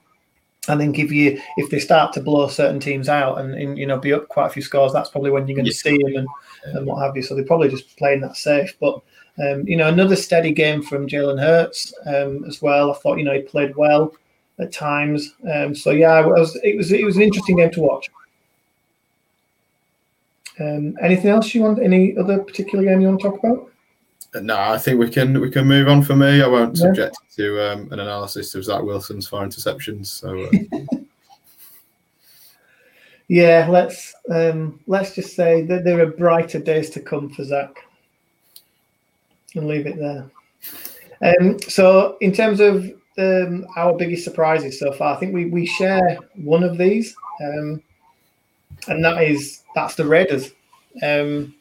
I 0.69 0.77
think 0.77 0.99
if 0.99 1.11
you 1.11 1.41
if 1.57 1.71
they 1.71 1.81
start 1.81 2.13
to 2.13 2.21
blow 2.21 2.47
certain 2.47 2.79
teams 2.79 3.09
out 3.09 3.41
and, 3.41 3.55
and 3.55 3.79
you 3.79 3.87
know 3.87 3.99
be 3.99 4.13
up 4.13 4.29
quite 4.29 4.47
a 4.47 4.51
few 4.51 4.63
scores, 4.63 4.93
that's 4.93 5.09
probably 5.09 5.31
when 5.31 5.49
you're 5.49 5.57
going 5.57 5.65
to 5.65 5.73
yeah. 5.73 5.77
see 5.77 6.01
him 6.01 6.17
and, 6.17 6.29
and 6.77 6.87
what 6.87 7.03
have 7.03 7.17
you. 7.17 7.23
So 7.23 7.35
they're 7.35 7.45
probably 7.45 7.71
just 7.71 7.97
playing 7.97 8.21
that 8.21 8.37
safe. 8.37 8.77
But 8.79 9.01
um, 9.43 9.67
you 9.67 9.77
know 9.77 9.89
another 9.89 10.17
steady 10.17 10.53
game 10.53 10.83
from 10.83 11.09
Jalen 11.09 11.41
Hurts 11.41 11.93
um, 12.07 12.45
as 12.45 12.61
well. 12.61 12.93
I 12.93 12.99
thought 12.99 13.19
you 13.19 13.25
know 13.25 13.35
he 13.35 13.41
played 13.41 13.75
well 13.77 14.15
at 14.59 14.73
times. 14.73 15.35
Um, 15.51 15.75
so 15.75 15.91
yeah, 15.91 16.21
it 16.21 16.27
was, 16.27 16.57
it 16.63 16.77
was 16.77 16.93
it 16.93 17.05
was 17.05 17.17
an 17.17 17.23
interesting 17.23 17.57
game 17.57 17.71
to 17.71 17.81
watch. 17.81 18.11
Um, 20.61 20.97
anything 21.01 21.31
else 21.31 21.55
you 21.55 21.63
want? 21.63 21.81
Any 21.81 22.17
other 22.19 22.41
particular 22.41 22.85
game 22.85 23.01
you 23.01 23.09
want 23.09 23.21
to 23.21 23.31
talk 23.31 23.39
about? 23.39 23.71
No, 24.35 24.59
I 24.59 24.77
think 24.79 25.01
we 25.01 25.09
can 25.09 25.41
we 25.41 25.51
can 25.51 25.67
move 25.67 25.89
on. 25.89 26.03
For 26.03 26.15
me, 26.15 26.43
I 26.43 26.47
won't 26.47 26.77
yeah. 26.77 26.83
subject 26.83 27.17
to 27.37 27.73
um, 27.73 27.93
an 27.93 28.01
analysis 28.01 28.55
of 28.55 28.65
Zach 28.65 28.83
Wilson's 28.83 29.27
four 29.27 29.43
interceptions. 29.43 30.07
So. 30.07 30.39
Uh... 30.39 30.99
yeah, 33.29 33.67
let's 33.71 34.15
um, 34.31 34.81
let's 34.87 35.15
just 35.15 35.35
say 35.35 35.63
that 35.63 35.85
there 35.85 36.01
are 36.01 36.07
brighter 36.07 36.59
days 36.59 36.91
to 36.91 37.01
come 37.01 37.31
for 37.31 37.43
Zach, 37.43 37.85
and 39.55 39.67
leave 39.67 39.87
it 39.87 39.99
there. 39.99 40.31
Um, 41.23 41.59
so, 41.61 42.19
in 42.21 42.33
terms 42.33 42.61
of 42.61 42.85
um, 43.17 43.67
our 43.77 43.97
biggest 43.97 44.25
surprises 44.25 44.79
so 44.79 44.93
far, 44.93 45.17
I 45.17 45.19
think 45.19 45.35
we 45.35 45.47
we 45.47 45.65
share 45.65 46.19
one 46.35 46.63
of 46.63 46.77
these, 46.77 47.17
um, 47.43 47.83
and 48.89 49.03
that 49.03 49.23
is 49.23 49.65
that's 49.75 49.95
the 49.95 50.05
Raiders. 50.05 50.53
Um, 51.03 51.55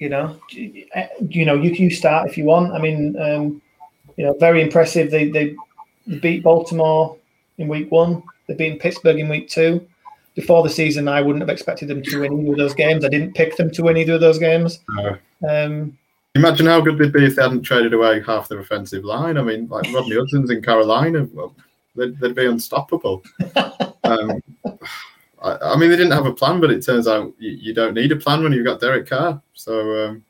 you 0.00 0.08
know, 0.08 0.40
you 0.50 1.44
know, 1.44 1.54
you 1.54 1.70
you 1.70 1.90
start 1.90 2.28
if 2.28 2.36
you 2.36 2.44
want. 2.44 2.72
I 2.72 2.78
mean, 2.78 3.16
um, 3.20 3.62
you 4.16 4.24
know, 4.24 4.34
very 4.40 4.62
impressive. 4.62 5.10
They 5.10 5.28
they 5.28 5.54
beat 6.20 6.42
Baltimore 6.42 7.16
in 7.58 7.68
week 7.68 7.92
one. 7.92 8.22
They 8.48 8.54
beat 8.54 8.80
Pittsburgh 8.80 9.18
in 9.18 9.28
week 9.28 9.48
two. 9.48 9.86
Before 10.34 10.62
the 10.62 10.70
season, 10.70 11.06
I 11.06 11.20
wouldn't 11.20 11.42
have 11.42 11.50
expected 11.50 11.88
them 11.88 12.02
to 12.04 12.20
win 12.20 12.40
either 12.40 12.52
of 12.52 12.58
those 12.58 12.74
games. 12.74 13.04
I 13.04 13.08
didn't 13.08 13.34
pick 13.34 13.56
them 13.56 13.70
to 13.72 13.82
win 13.82 13.98
either 13.98 14.14
of 14.14 14.20
those 14.20 14.38
games. 14.38 14.80
No. 14.88 15.18
Um, 15.46 15.98
Imagine 16.34 16.66
how 16.66 16.80
good 16.80 16.96
they'd 16.96 17.12
be 17.12 17.26
if 17.26 17.36
they 17.36 17.42
hadn't 17.42 17.62
traded 17.62 17.92
away 17.92 18.22
half 18.22 18.48
their 18.48 18.60
offensive 18.60 19.04
line. 19.04 19.36
I 19.36 19.42
mean, 19.42 19.68
like 19.68 19.92
Rodney 19.92 20.16
Hudson's 20.16 20.50
in 20.50 20.62
Carolina, 20.62 21.28
well, 21.32 21.54
they'd, 21.96 22.18
they'd 22.20 22.36
be 22.36 22.46
unstoppable. 22.46 23.22
um, 24.04 24.40
I, 25.42 25.56
I, 25.72 25.76
mean, 25.76 25.90
they 25.90 25.96
didn't 25.96 26.12
have 26.12 26.26
a 26.26 26.32
plan, 26.32 26.60
but 26.60 26.70
it 26.70 26.84
turns 26.84 27.08
out 27.08 27.32
you, 27.38 27.50
you 27.50 27.74
don't 27.74 27.94
need 27.94 28.12
a 28.12 28.16
plan 28.16 28.42
when 28.42 28.52
you've 28.52 28.66
got 28.66 28.80
Derek 28.80 29.08
Carr. 29.08 29.40
So, 29.54 30.06
um, 30.06 30.24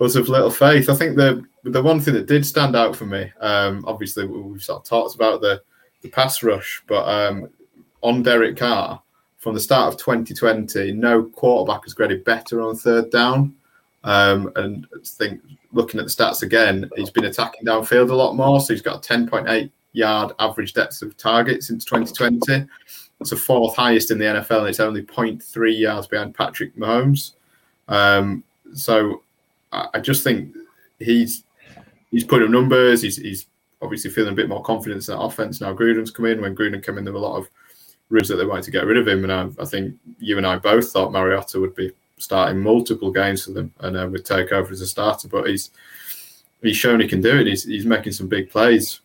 was 0.00 0.16
of 0.16 0.28
little 0.28 0.50
faith. 0.50 0.88
I 0.88 0.94
think 0.94 1.16
the 1.16 1.44
the 1.62 1.82
one 1.82 2.00
thing 2.00 2.14
that 2.14 2.26
did 2.26 2.44
stand 2.44 2.74
out 2.74 2.96
for 2.96 3.04
me, 3.04 3.30
um, 3.40 3.84
obviously 3.86 4.26
we've 4.26 4.62
sort 4.62 4.80
of 4.80 4.88
talked 4.88 5.14
about 5.14 5.42
the 5.42 5.62
the 6.00 6.08
pass 6.08 6.42
rush, 6.42 6.82
but 6.86 7.04
um, 7.06 7.48
on 8.02 8.22
Derek 8.22 8.56
Carr 8.56 9.00
from 9.36 9.54
the 9.54 9.60
start 9.60 9.92
of 9.92 10.00
2020, 10.00 10.92
no 10.92 11.24
quarterback 11.24 11.84
has 11.84 11.94
graded 11.94 12.24
better 12.24 12.62
on 12.62 12.76
third 12.76 13.10
down. 13.10 13.54
Um, 14.04 14.50
and 14.56 14.86
I 14.94 14.98
think 15.04 15.42
looking 15.72 16.00
at 16.00 16.06
the 16.06 16.12
stats 16.12 16.42
again, 16.42 16.90
he's 16.96 17.10
been 17.10 17.26
attacking 17.26 17.66
downfield 17.66 18.10
a 18.10 18.14
lot 18.14 18.34
more. 18.34 18.60
So 18.60 18.72
he's 18.72 18.82
got 18.82 19.04
a 19.04 19.12
10.8 19.12 19.70
yard 19.92 20.32
average 20.38 20.72
depth 20.72 21.02
of 21.02 21.16
target 21.18 21.62
since 21.62 21.84
2020. 21.84 22.66
It's 23.20 23.30
the 23.30 23.36
fourth 23.36 23.76
highest 23.76 24.10
in 24.10 24.18
the 24.18 24.24
NFL, 24.24 24.60
and 24.60 24.68
it's 24.68 24.80
only 24.80 25.02
0.3 25.02 25.78
yards 25.78 26.06
behind 26.06 26.34
Patrick 26.34 26.74
Mahomes. 26.76 27.32
Um, 27.88 28.44
so 28.72 29.22
I 29.72 30.00
just 30.00 30.24
think 30.24 30.54
he's 30.98 31.44
he's 32.10 32.24
putting 32.24 32.46
up 32.46 32.52
numbers. 32.52 33.02
He's, 33.02 33.16
he's 33.16 33.46
obviously 33.82 34.10
feeling 34.10 34.32
a 34.32 34.36
bit 34.36 34.48
more 34.48 34.62
confidence 34.62 35.08
in 35.08 35.14
that 35.16 35.22
offense 35.22 35.60
now. 35.60 35.74
Gruden's 35.74 36.10
come 36.10 36.26
in. 36.26 36.40
When 36.40 36.56
Gruden 36.56 36.84
came 36.84 36.98
in, 36.98 37.04
there 37.04 37.12
were 37.12 37.18
a 37.18 37.22
lot 37.22 37.38
of 37.38 37.50
rumors 38.08 38.28
that 38.28 38.36
they 38.36 38.46
wanted 38.46 38.64
to 38.64 38.70
get 38.70 38.86
rid 38.86 38.96
of 38.96 39.06
him, 39.06 39.24
and 39.24 39.32
I, 39.32 39.62
I, 39.62 39.64
think 39.64 39.96
you 40.18 40.36
and 40.36 40.46
I 40.46 40.56
both 40.56 40.90
thought 40.90 41.12
Mariota 41.12 41.60
would 41.60 41.74
be 41.74 41.92
starting 42.18 42.60
multiple 42.60 43.10
games 43.10 43.44
for 43.44 43.52
them 43.52 43.72
and 43.80 43.96
uh, 43.96 44.08
would 44.10 44.24
take 44.24 44.52
over 44.52 44.72
as 44.72 44.80
a 44.80 44.86
starter. 44.86 45.28
But 45.28 45.48
he's 45.48 45.70
he's 46.62 46.76
shown 46.76 47.00
he 47.00 47.08
can 47.08 47.20
do 47.20 47.38
it. 47.38 47.46
He's 47.46 47.64
he's 47.64 47.86
making 47.86 48.12
some 48.12 48.28
big 48.28 48.50
plays. 48.50 49.00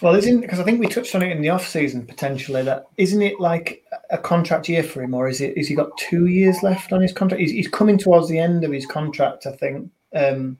Well, 0.00 0.14
isn't 0.14 0.40
because 0.40 0.60
I 0.60 0.64
think 0.64 0.78
we 0.78 0.86
touched 0.86 1.14
on 1.14 1.22
it 1.22 1.32
in 1.32 1.42
the 1.42 1.48
off 1.48 1.66
season 1.66 2.06
potentially. 2.06 2.62
That 2.62 2.86
isn't 2.96 3.22
it 3.22 3.40
like 3.40 3.84
a 4.10 4.18
contract 4.18 4.68
year 4.68 4.82
for 4.82 5.02
him, 5.02 5.12
or 5.12 5.28
is 5.28 5.40
it? 5.40 5.56
Is 5.56 5.66
he 5.66 5.74
got 5.74 5.96
two 5.96 6.26
years 6.26 6.62
left 6.62 6.92
on 6.92 7.00
his 7.00 7.12
contract? 7.12 7.40
He's, 7.40 7.50
he's 7.50 7.68
coming 7.68 7.98
towards 7.98 8.28
the 8.28 8.38
end 8.38 8.62
of 8.62 8.70
his 8.70 8.86
contract, 8.86 9.46
I 9.46 9.52
think. 9.52 9.90
Um, 10.14 10.58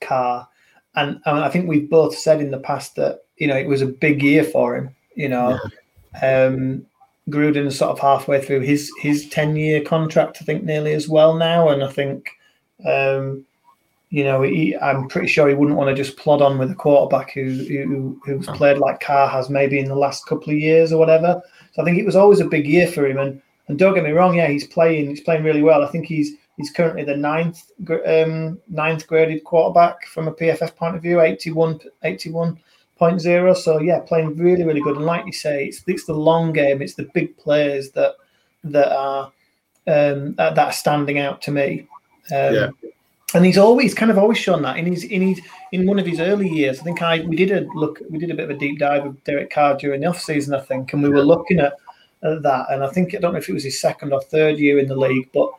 Carr, 0.00 0.48
and, 0.94 1.20
and 1.26 1.38
I 1.40 1.50
think 1.50 1.68
we've 1.68 1.88
both 1.88 2.16
said 2.16 2.40
in 2.40 2.50
the 2.50 2.58
past 2.58 2.96
that 2.96 3.24
you 3.36 3.46
know 3.46 3.56
it 3.56 3.68
was 3.68 3.82
a 3.82 3.86
big 3.86 4.22
year 4.22 4.42
for 4.44 4.74
him. 4.74 4.94
You 5.14 5.28
know, 5.28 5.58
yeah. 6.22 6.46
um, 6.46 6.86
Gruden 7.28 7.66
is 7.66 7.76
sort 7.76 7.90
of 7.90 7.98
halfway 7.98 8.40
through 8.40 8.60
his 8.60 8.90
his 9.00 9.28
ten 9.28 9.54
year 9.54 9.82
contract, 9.82 10.38
I 10.40 10.44
think, 10.44 10.64
nearly 10.64 10.94
as 10.94 11.08
well 11.08 11.34
now, 11.34 11.68
and 11.68 11.84
I 11.84 11.88
think. 11.88 12.30
Um, 12.86 13.44
you 14.12 14.24
know, 14.24 14.42
he, 14.42 14.76
I'm 14.76 15.08
pretty 15.08 15.26
sure 15.26 15.48
he 15.48 15.54
wouldn't 15.54 15.78
want 15.78 15.88
to 15.88 15.94
just 15.94 16.18
plod 16.18 16.42
on 16.42 16.58
with 16.58 16.70
a 16.70 16.74
quarterback 16.74 17.32
who, 17.32 17.64
who 17.64 18.20
who's 18.22 18.46
played 18.46 18.76
like 18.76 19.00
Carr 19.00 19.26
has 19.26 19.48
maybe 19.48 19.78
in 19.78 19.88
the 19.88 19.94
last 19.94 20.26
couple 20.26 20.52
of 20.52 20.58
years 20.58 20.92
or 20.92 20.98
whatever. 20.98 21.40
So 21.72 21.80
I 21.80 21.84
think 21.86 21.96
it 21.96 22.04
was 22.04 22.14
always 22.14 22.38
a 22.38 22.44
big 22.44 22.66
year 22.66 22.86
for 22.86 23.06
him. 23.06 23.16
And 23.16 23.40
and 23.68 23.78
don't 23.78 23.94
get 23.94 24.04
me 24.04 24.10
wrong, 24.10 24.34
yeah, 24.34 24.48
he's 24.48 24.66
playing 24.66 25.08
he's 25.08 25.22
playing 25.22 25.44
really 25.44 25.62
well. 25.62 25.82
I 25.82 25.90
think 25.90 26.04
he's 26.04 26.32
he's 26.58 26.70
currently 26.70 27.04
the 27.04 27.16
ninth 27.16 27.72
um, 28.06 28.60
ninth 28.68 29.06
graded 29.06 29.44
quarterback 29.44 30.04
from 30.04 30.28
a 30.28 30.34
PFF 30.34 30.76
point 30.76 30.94
of 30.94 31.00
view, 31.00 31.22
81 31.22 31.80
81.0. 32.04 33.56
So 33.56 33.80
yeah, 33.80 34.00
playing 34.00 34.36
really 34.36 34.64
really 34.64 34.82
good. 34.82 34.96
And 34.96 35.06
like 35.06 35.24
you 35.24 35.32
say, 35.32 35.68
it's 35.68 35.82
it's 35.86 36.04
the 36.04 36.12
long 36.12 36.52
game, 36.52 36.82
it's 36.82 36.96
the 36.96 37.08
big 37.14 37.34
players 37.38 37.92
that 37.92 38.16
that 38.64 38.92
are 38.94 39.32
um, 39.86 40.34
that 40.34 40.58
are 40.58 40.70
standing 40.70 41.18
out 41.18 41.40
to 41.42 41.50
me. 41.50 41.88
Um, 42.30 42.54
yeah 42.54 42.68
and 43.34 43.46
he's 43.46 43.58
always 43.58 43.94
kind 43.94 44.10
of 44.10 44.18
always 44.18 44.38
shown 44.38 44.62
that 44.62 44.76
in 44.76 44.86
his 44.86 45.04
in 45.04 45.22
his 45.22 45.40
in 45.72 45.86
one 45.86 45.98
of 45.98 46.06
his 46.06 46.20
early 46.20 46.48
years. 46.48 46.80
I 46.80 46.82
think 46.82 47.02
I 47.02 47.20
we 47.20 47.36
did 47.36 47.50
a 47.50 47.66
look 47.74 48.00
we 48.10 48.18
did 48.18 48.30
a 48.30 48.34
bit 48.34 48.44
of 48.44 48.50
a 48.50 48.58
deep 48.58 48.78
dive 48.78 49.04
with 49.04 49.22
Derek 49.24 49.50
Carr 49.50 49.76
during 49.76 50.00
the 50.00 50.08
off 50.08 50.20
season, 50.20 50.54
I 50.54 50.60
think, 50.60 50.92
and 50.92 51.02
we 51.02 51.08
were 51.08 51.24
looking 51.24 51.60
at, 51.60 51.74
at 52.22 52.42
that. 52.42 52.66
And 52.70 52.84
I 52.84 52.88
think 52.90 53.14
I 53.14 53.18
don't 53.18 53.32
know 53.32 53.38
if 53.38 53.48
it 53.48 53.54
was 53.54 53.64
his 53.64 53.80
second 53.80 54.12
or 54.12 54.22
third 54.22 54.58
year 54.58 54.78
in 54.78 54.88
the 54.88 54.96
league, 54.96 55.30
but 55.32 55.50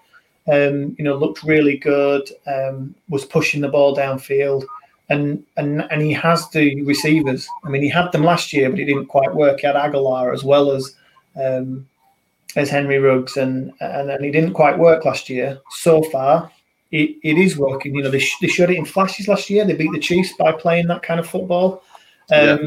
um, 0.47 0.95
you 0.97 1.03
know 1.03 1.15
looked 1.15 1.43
really 1.43 1.77
good. 1.77 2.29
Um, 2.47 2.95
was 3.09 3.25
pushing 3.25 3.61
the 3.61 3.69
ball 3.69 3.95
downfield, 3.95 4.65
and 5.09 5.43
and 5.57 5.81
and 5.91 6.01
he 6.01 6.11
has 6.13 6.49
the 6.49 6.83
receivers. 6.83 7.47
I 7.65 7.69
mean, 7.69 7.81
he 7.81 7.89
had 7.89 8.11
them 8.11 8.23
last 8.23 8.53
year, 8.53 8.69
but 8.69 8.79
it 8.79 8.85
didn't 8.85 9.07
quite 9.07 9.33
work. 9.33 9.59
He 9.59 9.67
had 9.67 9.75
Agholor 9.75 10.33
as 10.33 10.43
well 10.43 10.71
as. 10.71 10.95
Um, 11.35 11.87
as 12.55 12.69
Henry 12.69 12.99
Ruggs, 12.99 13.37
and, 13.37 13.73
and 13.79 14.11
and 14.11 14.23
he 14.23 14.29
didn't 14.29 14.53
quite 14.53 14.77
work 14.77 15.05
last 15.05 15.27
year. 15.27 15.59
So 15.71 16.03
far, 16.03 16.51
it, 16.93 17.17
it 17.23 17.37
is 17.39 17.57
working. 17.57 17.95
You 17.95 18.03
know, 18.03 18.11
they, 18.11 18.19
sh- 18.19 18.37
they 18.39 18.47
showed 18.47 18.69
it 18.69 18.77
in 18.77 18.85
flashes 18.85 19.27
last 19.27 19.49
year. 19.49 19.65
They 19.65 19.73
beat 19.73 19.91
the 19.91 19.99
Chiefs 19.99 20.33
by 20.37 20.51
playing 20.51 20.87
that 20.87 21.01
kind 21.01 21.19
of 21.19 21.27
football. 21.27 21.83
Um, 22.31 22.39
yeah. 22.39 22.57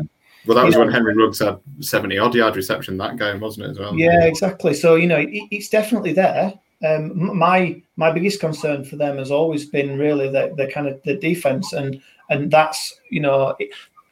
Well, 0.47 0.57
that 0.57 0.65
was 0.65 0.77
when 0.77 0.91
Henry 0.91 1.15
Ruggs 1.15 1.39
had 1.39 1.59
70 1.81 2.19
odd 2.19 2.35
yard 2.35 2.57
reception 2.57 2.99
that 2.99 3.17
game, 3.17 3.41
wasn't 3.41 3.67
it, 3.67 3.71
as 3.71 3.79
well? 3.79 3.95
Yeah, 3.97 4.25
exactly. 4.25 4.75
So, 4.75 4.97
you 4.97 5.07
know, 5.07 5.19
it, 5.19 5.29
it's 5.51 5.69
definitely 5.69 6.13
there. 6.13 6.53
Um, 6.85 7.37
my 7.37 7.81
my 7.97 8.13
biggest 8.13 8.39
concern 8.39 8.85
for 8.85 8.97
them 8.97 9.17
has 9.17 9.31
always 9.31 9.65
been 9.65 9.99
really 9.99 10.29
the, 10.29 10.53
the 10.57 10.71
kind 10.71 10.87
of 10.87 11.03
the 11.05 11.17
defense, 11.17 11.73
and 11.73 12.03
and 12.29 12.51
that's 12.51 13.01
you 13.11 13.21
know 13.21 13.57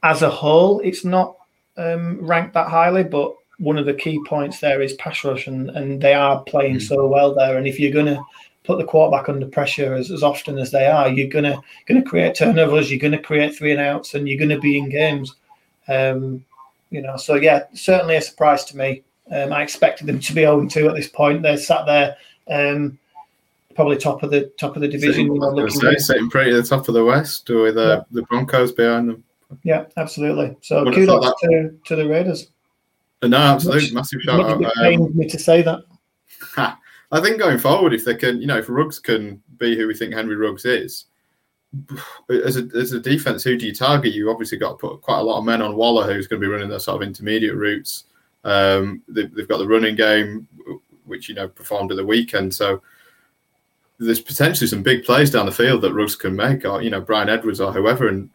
as 0.03 0.23
a 0.23 0.31
whole, 0.31 0.81
it's 0.81 1.05
not 1.05 1.37
um, 1.77 2.19
ranked 2.25 2.55
that 2.55 2.69
highly, 2.69 3.05
but 3.05 3.35
one 3.59 3.77
of 3.77 3.85
the 3.85 3.95
key 3.95 4.19
points 4.27 4.61
there 4.61 4.81
is 4.81 4.95
pass 4.95 5.25
rush, 5.25 5.47
and, 5.47 5.71
and 5.71 6.01
they 6.01 6.15
are 6.15 6.43
playing 6.45 6.77
mm. 6.77 6.83
so 6.83 7.07
well 7.07 7.35
there. 7.35 7.59
And 7.59 7.67
if 7.67 7.79
you're 7.79 7.93
going 7.93 8.07
to 8.07 8.23
put 8.65 8.79
the 8.79 8.85
quarterback 8.85 9.29
under 9.29 9.47
pressure 9.47 9.95
as, 9.95 10.11
as 10.11 10.23
often 10.23 10.59
as 10.59 10.71
they 10.71 10.87
are, 10.87 11.09
you're 11.09 11.29
gonna 11.29 11.61
gonna 11.87 12.03
create 12.03 12.35
turnovers, 12.35 12.91
you're 12.91 12.99
gonna 12.99 13.23
create 13.23 13.55
three 13.55 13.73
and 13.73 13.81
outs, 13.81 14.15
and 14.15 14.29
you're 14.29 14.39
gonna 14.39 14.61
be 14.61 14.79
in 14.79 14.89
games. 14.89 15.37
Um, 15.87 16.45
you 16.91 17.03
know, 17.03 17.17
so 17.17 17.35
yeah, 17.35 17.65
certainly 17.75 18.17
a 18.17 18.21
surprise 18.21 18.65
to 18.67 18.77
me. 18.77 19.03
Um, 19.31 19.53
I 19.53 19.63
expected 19.63 20.07
them 20.07 20.19
to 20.21 20.35
be 20.35 20.43
0 20.43 20.67
2 20.67 20.89
at 20.89 20.95
this 20.95 21.09
point. 21.09 21.43
They're 21.43 21.57
sat 21.57 21.87
there, 21.87 22.17
um, 22.49 22.99
probably 23.75 23.97
top 23.97 24.23
of 24.23 24.31
the 24.31 24.47
top 24.59 24.77
of 24.77 24.83
the 24.83 24.89
division. 24.89 25.13
Sitting, 25.13 25.35
you 25.35 25.41
know, 25.41 25.69
say, 25.69 25.97
sitting 25.97 26.31
pretty 26.31 26.51
at 26.51 26.63
the 26.63 26.69
top 26.69 26.89
of 26.89 26.95
the 26.95 27.05
West 27.05 27.49
with 27.49 27.77
uh, 27.77 27.81
yeah. 27.81 28.03
the 28.13 28.23
Broncos 28.23 28.73
behind 28.73 29.09
them. 29.09 29.25
Yeah, 29.63 29.85
absolutely. 29.97 30.57
So 30.63 30.85
kudos 30.91 31.33
to, 31.43 31.79
to 31.85 31.97
the 31.97 32.09
Raiders. 32.09 32.49
No, 33.23 33.37
absolutely, 33.37 33.93
massive 33.93 34.21
shout 34.23 34.41
out. 34.41 34.63
It 34.63 34.73
pains 34.75 35.01
um, 35.01 35.17
me 35.17 35.29
to 35.29 35.39
say 35.39 35.63
that. 35.63 36.79
I 37.15 37.21
think 37.21 37.39
going 37.39 37.59
forward, 37.59 37.95
if 37.95 38.05
they 38.05 38.17
can, 38.17 38.41
you 38.41 38.49
know, 38.49 38.59
if 38.59 38.69
Ruggs 38.69 38.99
can 38.99 39.41
be 39.57 39.77
who 39.77 39.87
we 39.87 39.95
think 39.95 40.13
Henry 40.13 40.35
Ruggs 40.35 40.65
is, 40.65 41.05
as 42.29 42.57
a, 42.57 42.69
as 42.75 42.91
a 42.91 42.99
defense, 42.99 43.45
who 43.45 43.57
do 43.57 43.67
you 43.67 43.75
target? 43.75 44.13
You 44.13 44.31
obviously 44.31 44.59
got 44.59 44.71
to 44.71 44.77
put 44.89 45.01
quite 45.01 45.21
a 45.21 45.23
lot 45.23 45.39
of 45.39 45.45
men 45.45 45.63
on 45.63 45.77
Waller, 45.77 46.13
who's 46.13 46.27
going 46.27 46.43
to 46.43 46.45
be 46.45 46.51
running 46.51 46.69
the 46.69 46.81
sort 46.81 47.01
of 47.01 47.07
intermediate 47.07 47.55
routes. 47.55 48.05
Um, 48.43 49.01
they, 49.07 49.23
have 49.23 49.47
got 49.47 49.59
the 49.59 49.69
running 49.69 49.95
game, 49.95 50.49
which 51.05 51.29
you 51.29 51.37
know 51.37 51.47
performed 51.47 51.93
at 51.93 51.97
the 51.99 52.05
weekend. 52.05 52.53
So 52.53 52.83
there's 53.99 54.21
potentially 54.21 54.67
some 54.67 54.83
big 54.83 55.05
plays 55.05 55.31
down 55.31 55.47
the 55.47 55.53
field 55.53 55.83
that 55.83 55.95
Ruggs 55.95 56.17
can 56.17 56.35
make, 56.35 56.65
or 56.65 56.83
you 56.83 56.91
know 56.91 57.01
Bryan 57.01 57.29
Edwards 57.29 57.61
or 57.61 57.73
whoever, 57.73 58.09
and 58.09 58.29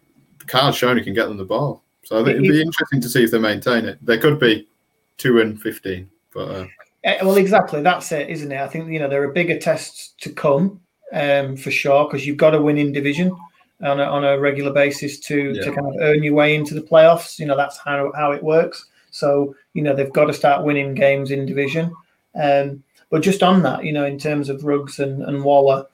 Carr's 0.48 0.78
shown 0.78 0.98
he 0.98 1.04
can 1.04 1.14
get 1.14 1.28
them 1.28 1.36
the 1.36 1.44
ball. 1.44 1.84
So 2.06 2.26
it'd 2.26 2.42
be 2.42 2.62
interesting 2.62 3.02
to 3.02 3.10
see 3.10 3.26
if 3.26 3.32
they 3.32 3.40
maintain 3.40 3.84
it. 3.84 4.00
They 4.02 4.18
could 4.18 4.40
be 4.40 4.70
two 5.18 5.42
and 5.42 5.62
fifteen, 5.62 6.10
but. 6.34 6.50
Uh, 6.50 6.68
well, 7.04 7.38
exactly. 7.38 7.82
That's 7.82 8.12
it, 8.12 8.30
isn't 8.30 8.52
it? 8.52 8.60
I 8.60 8.68
think 8.68 8.90
you 8.90 9.00
know 9.00 9.10
there 9.10 9.24
are 9.24 9.32
bigger 9.32 9.58
tests 9.58 10.14
to 10.22 10.32
come 10.32 10.82
um, 11.14 11.56
for 11.56 11.72
sure 11.72 12.06
because 12.06 12.26
you've 12.26 12.38
got 12.38 12.52
to 12.52 12.62
win 12.62 12.78
in 12.78 12.92
division 12.92 13.36
on 13.82 14.00
a, 14.00 14.04
on 14.04 14.26
a 14.26 14.40
regular 14.40 14.72
basis 14.72 15.20
to 15.22 15.54
yeah. 15.54 15.64
to 15.64 15.72
kind 15.72 15.88
of 15.88 15.96
earn 16.02 16.24
your 16.24 16.34
way 16.34 16.56
into 16.56 16.74
the 16.74 16.82
playoffs. 16.82 17.40
You 17.40 17.46
know 17.46 17.56
that's 17.56 17.78
how 17.78 18.12
how 18.16 18.32
it 18.32 18.44
works. 18.44 18.86
So 19.12 19.56
you 19.74 19.82
know 19.82 19.96
they've 19.96 20.14
got 20.14 20.26
to 20.26 20.34
start 20.34 20.66
winning 20.66 20.94
games 20.94 21.32
in 21.32 21.46
division. 21.46 21.94
Um, 22.36 22.84
but 23.10 23.24
just 23.24 23.42
on 23.42 23.64
that, 23.64 23.84
you 23.84 23.92
know, 23.92 24.06
in 24.06 24.20
terms 24.20 24.50
of 24.50 24.64
Ruggs 24.64 25.00
and, 25.00 25.24
and 25.24 25.44
Waller, 25.44 25.86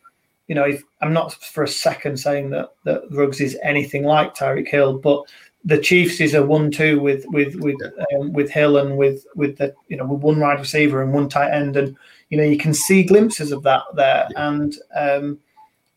you 0.47 0.55
know, 0.55 0.65
if 0.65 0.83
I'm 1.01 1.13
not 1.13 1.33
for 1.33 1.63
a 1.63 1.67
second 1.67 2.17
saying 2.17 2.49
that 2.51 2.73
that 2.83 3.03
Ruggs 3.09 3.41
is 3.41 3.57
anything 3.63 4.03
like 4.03 4.35
Tyreek 4.35 4.67
Hill, 4.67 4.97
but 4.99 5.23
the 5.65 5.79
Chiefs 5.79 6.21
is 6.21 6.35
a 6.35 6.45
one-two 6.45 6.99
with 6.99 7.25
with 7.27 7.55
with 7.55 7.75
um, 8.13 8.31
with 8.31 8.51
Hill 8.51 8.77
and 8.77 8.97
with 8.97 9.25
with 9.35 9.57
the 9.57 9.73
you 9.87 9.97
know 9.97 10.05
with 10.05 10.21
one 10.21 10.39
wide 10.39 10.59
receiver 10.59 11.01
and 11.01 11.11
one 11.11 11.27
tight 11.27 11.51
end, 11.51 11.75
and 11.75 11.97
you 12.29 12.37
know 12.37 12.43
you 12.43 12.57
can 12.57 12.73
see 12.73 13.03
glimpses 13.03 13.51
of 13.51 13.63
that 13.63 13.81
there, 13.95 14.27
yeah. 14.31 14.47
and 14.47 14.75
um, 14.95 15.39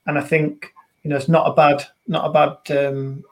and 0.07 0.19
I 0.19 0.23
think 0.23 0.73
you 1.03 1.11
know 1.11 1.16
it's 1.16 1.29
not 1.29 1.51
a 1.51 1.55
bad 1.55 1.85
not 2.07 2.25
a 2.25 2.33
bad 2.33 2.87
um, 2.87 3.23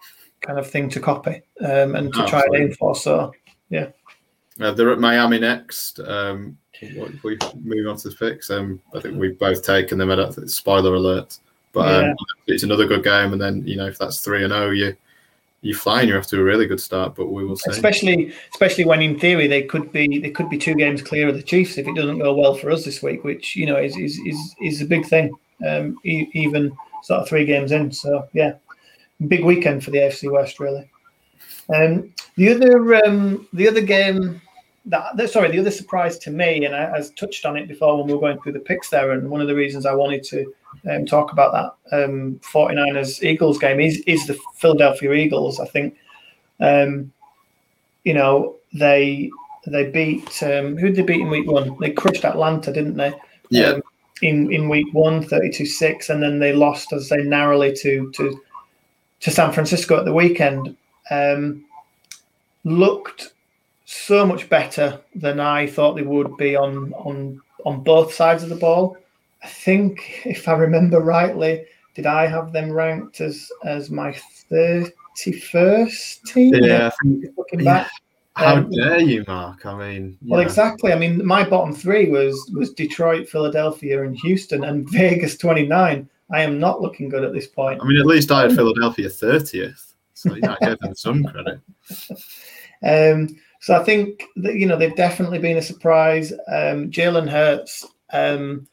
kind 0.42 0.58
of 0.58 0.70
thing 0.70 0.90
to 0.90 1.00
copy 1.00 1.42
um, 1.64 1.96
and 1.96 2.12
to 2.12 2.26
try 2.26 2.42
and 2.42 2.54
aim 2.54 2.72
for. 2.74 2.94
So 2.94 3.32
yeah, 3.70 3.88
uh, 4.60 4.72
they're 4.72 4.92
at 4.92 5.00
Miami 5.00 5.38
next. 5.38 6.00
Um, 6.00 6.58
if 6.82 7.24
we 7.24 7.38
move 7.62 7.88
on 7.88 7.96
to 7.96 8.10
the 8.10 8.14
fix, 8.14 8.50
um, 8.50 8.78
I 8.94 9.00
think 9.00 9.18
we've 9.18 9.38
both 9.38 9.64
taken 9.64 9.96
them 9.96 10.10
at 10.10 10.34
spoiler 10.50 10.94
alert, 10.94 11.38
but 11.72 11.88
um, 11.88 12.04
yeah. 12.04 12.14
it's 12.46 12.62
another 12.62 12.86
good 12.86 13.02
game, 13.02 13.32
and 13.32 13.40
then 13.40 13.66
you 13.66 13.76
know 13.76 13.86
if 13.86 13.96
that's 13.96 14.20
three 14.20 14.44
and 14.44 14.52
zero, 14.52 14.66
oh, 14.66 14.70
you 14.72 14.94
you 15.62 15.74
fly 15.74 16.00
and 16.00 16.08
you're 16.08 16.18
off 16.18 16.26
to 16.28 16.40
a 16.40 16.44
really 16.44 16.66
good 16.66 16.80
start, 16.80 17.14
but 17.14 17.26
we 17.26 17.44
will 17.44 17.56
see. 17.56 17.70
Especially, 17.70 18.32
especially 18.52 18.84
when 18.84 19.02
in 19.02 19.18
theory 19.18 19.46
they 19.46 19.62
could 19.62 19.90
be 19.92 20.18
they 20.18 20.30
could 20.30 20.48
be 20.48 20.58
two 20.58 20.74
games 20.74 21.02
clear 21.02 21.28
of 21.28 21.34
the 21.34 21.42
Chiefs 21.42 21.78
if 21.78 21.88
it 21.88 21.94
doesn't 21.94 22.18
go 22.18 22.34
well 22.34 22.54
for 22.54 22.70
us 22.70 22.84
this 22.84 23.02
week, 23.02 23.24
which 23.24 23.56
you 23.56 23.66
know 23.66 23.76
is 23.76 23.96
is 23.96 24.18
is, 24.26 24.54
is 24.60 24.80
a 24.82 24.86
big 24.86 25.06
thing. 25.06 25.32
Um, 25.66 25.98
e- 26.04 26.28
even 26.34 26.76
sort 27.02 27.20
of 27.20 27.28
three 27.28 27.46
games 27.46 27.72
in, 27.72 27.90
so 27.90 28.28
yeah, 28.32 28.54
big 29.28 29.44
weekend 29.44 29.82
for 29.82 29.90
the 29.90 29.98
AFC 29.98 30.30
West 30.30 30.60
really. 30.60 30.88
Um, 31.74 32.12
the 32.36 32.50
other 32.50 32.94
um, 33.06 33.48
the 33.52 33.66
other 33.66 33.80
game 33.80 34.40
that 34.86 35.30
sorry 35.30 35.50
the 35.50 35.58
other 35.58 35.70
surprise 35.70 36.18
to 36.18 36.30
me, 36.30 36.64
and 36.64 36.74
I, 36.74 36.92
I 36.96 37.02
touched 37.16 37.44
on 37.44 37.56
it 37.56 37.68
before 37.68 37.98
when 37.98 38.06
we 38.06 38.14
were 38.14 38.20
going 38.20 38.40
through 38.40 38.52
the 38.52 38.60
picks 38.60 38.90
there, 38.90 39.10
and 39.10 39.28
one 39.28 39.40
of 39.40 39.48
the 39.48 39.54
reasons 39.54 39.84
I 39.84 39.94
wanted 39.94 40.22
to 40.24 40.54
um, 40.88 41.06
talk 41.06 41.32
about 41.32 41.76
that 41.90 42.04
um, 42.04 42.40
49ers 42.42 43.22
Eagles 43.22 43.58
game 43.58 43.80
is 43.80 43.98
is 44.06 44.26
the 44.26 44.38
Philadelphia 44.54 45.12
Eagles. 45.12 45.58
I 45.58 45.66
think, 45.66 45.96
um, 46.60 47.12
you 48.04 48.14
know, 48.14 48.56
they 48.72 49.30
they 49.66 49.90
beat 49.90 50.42
um, 50.42 50.76
who 50.76 50.88
did 50.88 50.96
they 50.96 51.02
beat 51.02 51.20
in 51.20 51.30
week 51.30 51.50
one? 51.50 51.76
They 51.80 51.90
crushed 51.90 52.24
Atlanta, 52.24 52.72
didn't 52.72 52.96
they? 52.96 53.12
Yeah. 53.50 53.70
Um, 53.70 53.82
in 54.22 54.50
in 54.50 54.70
week 54.70 54.86
one, 54.94 55.22
32-6, 55.22 56.08
and 56.08 56.22
then 56.22 56.38
they 56.38 56.54
lost, 56.54 56.90
as 56.94 57.12
I 57.12 57.16
say, 57.16 57.22
narrowly 57.22 57.74
to 57.74 58.10
to 58.12 58.40
to 59.20 59.30
San 59.30 59.52
Francisco 59.52 59.98
at 59.98 60.04
the 60.04 60.12
weekend. 60.12 60.76
Um, 61.10 61.64
looked 62.64 63.32
so 63.86 64.26
much 64.26 64.48
better 64.48 65.00
than 65.14 65.40
I 65.40 65.66
thought 65.66 65.94
they 65.94 66.02
would 66.02 66.36
be 66.36 66.54
on 66.54 66.92
on 66.94 67.40
on 67.64 67.82
both 67.82 68.12
sides 68.12 68.42
of 68.42 68.50
the 68.50 68.56
ball. 68.56 68.96
I 69.42 69.48
think, 69.48 70.22
if 70.24 70.48
I 70.48 70.52
remember 70.54 71.00
rightly, 71.00 71.64
did 71.94 72.04
I 72.04 72.26
have 72.26 72.52
them 72.52 72.70
ranked 72.70 73.20
as 73.20 73.50
as 73.64 73.90
my 73.90 74.12
thirty 74.50 75.32
first 75.32 76.26
team? 76.26 76.54
Yeah, 76.54 76.90
looking 77.36 77.64
back. 77.64 77.90
How 78.34 78.56
um, 78.56 78.70
dare 78.70 79.00
you, 79.00 79.24
Mark? 79.26 79.64
I 79.64 79.74
mean, 79.78 80.18
well, 80.26 80.40
exactly. 80.40 80.92
I 80.92 80.98
mean, 80.98 81.24
my 81.24 81.42
bottom 81.48 81.74
three 81.74 82.10
was 82.10 82.50
was 82.52 82.72
Detroit, 82.72 83.28
Philadelphia, 83.28 84.02
and 84.02 84.14
Houston, 84.18 84.64
and 84.64 84.86
Vegas 84.90 85.38
twenty 85.38 85.66
nine. 85.66 86.08
I 86.30 86.42
am 86.42 86.58
not 86.58 86.82
looking 86.82 87.08
good 87.08 87.22
at 87.22 87.32
this 87.32 87.46
point. 87.46 87.80
I 87.80 87.86
mean, 87.86 87.98
at 87.98 88.04
least 88.04 88.32
I 88.32 88.42
had 88.42 88.54
Philadelphia 88.54 89.08
thirtieth, 89.08 89.94
so 90.12 90.34
know, 90.34 90.56
I 90.60 90.66
gave 90.66 90.78
them 90.80 90.94
some 90.94 91.24
credit. 91.24 91.60
Um, 92.82 93.38
so 93.66 93.74
I 93.74 93.82
think 93.82 94.22
that 94.36 94.54
you 94.54 94.64
know 94.64 94.78
they've 94.78 94.94
definitely 94.94 95.40
been 95.40 95.56
a 95.56 95.62
surprise. 95.62 96.30
Um, 96.32 96.88
Jalen 96.88 97.28
Hurts. 97.28 97.84
Um, 98.12 98.68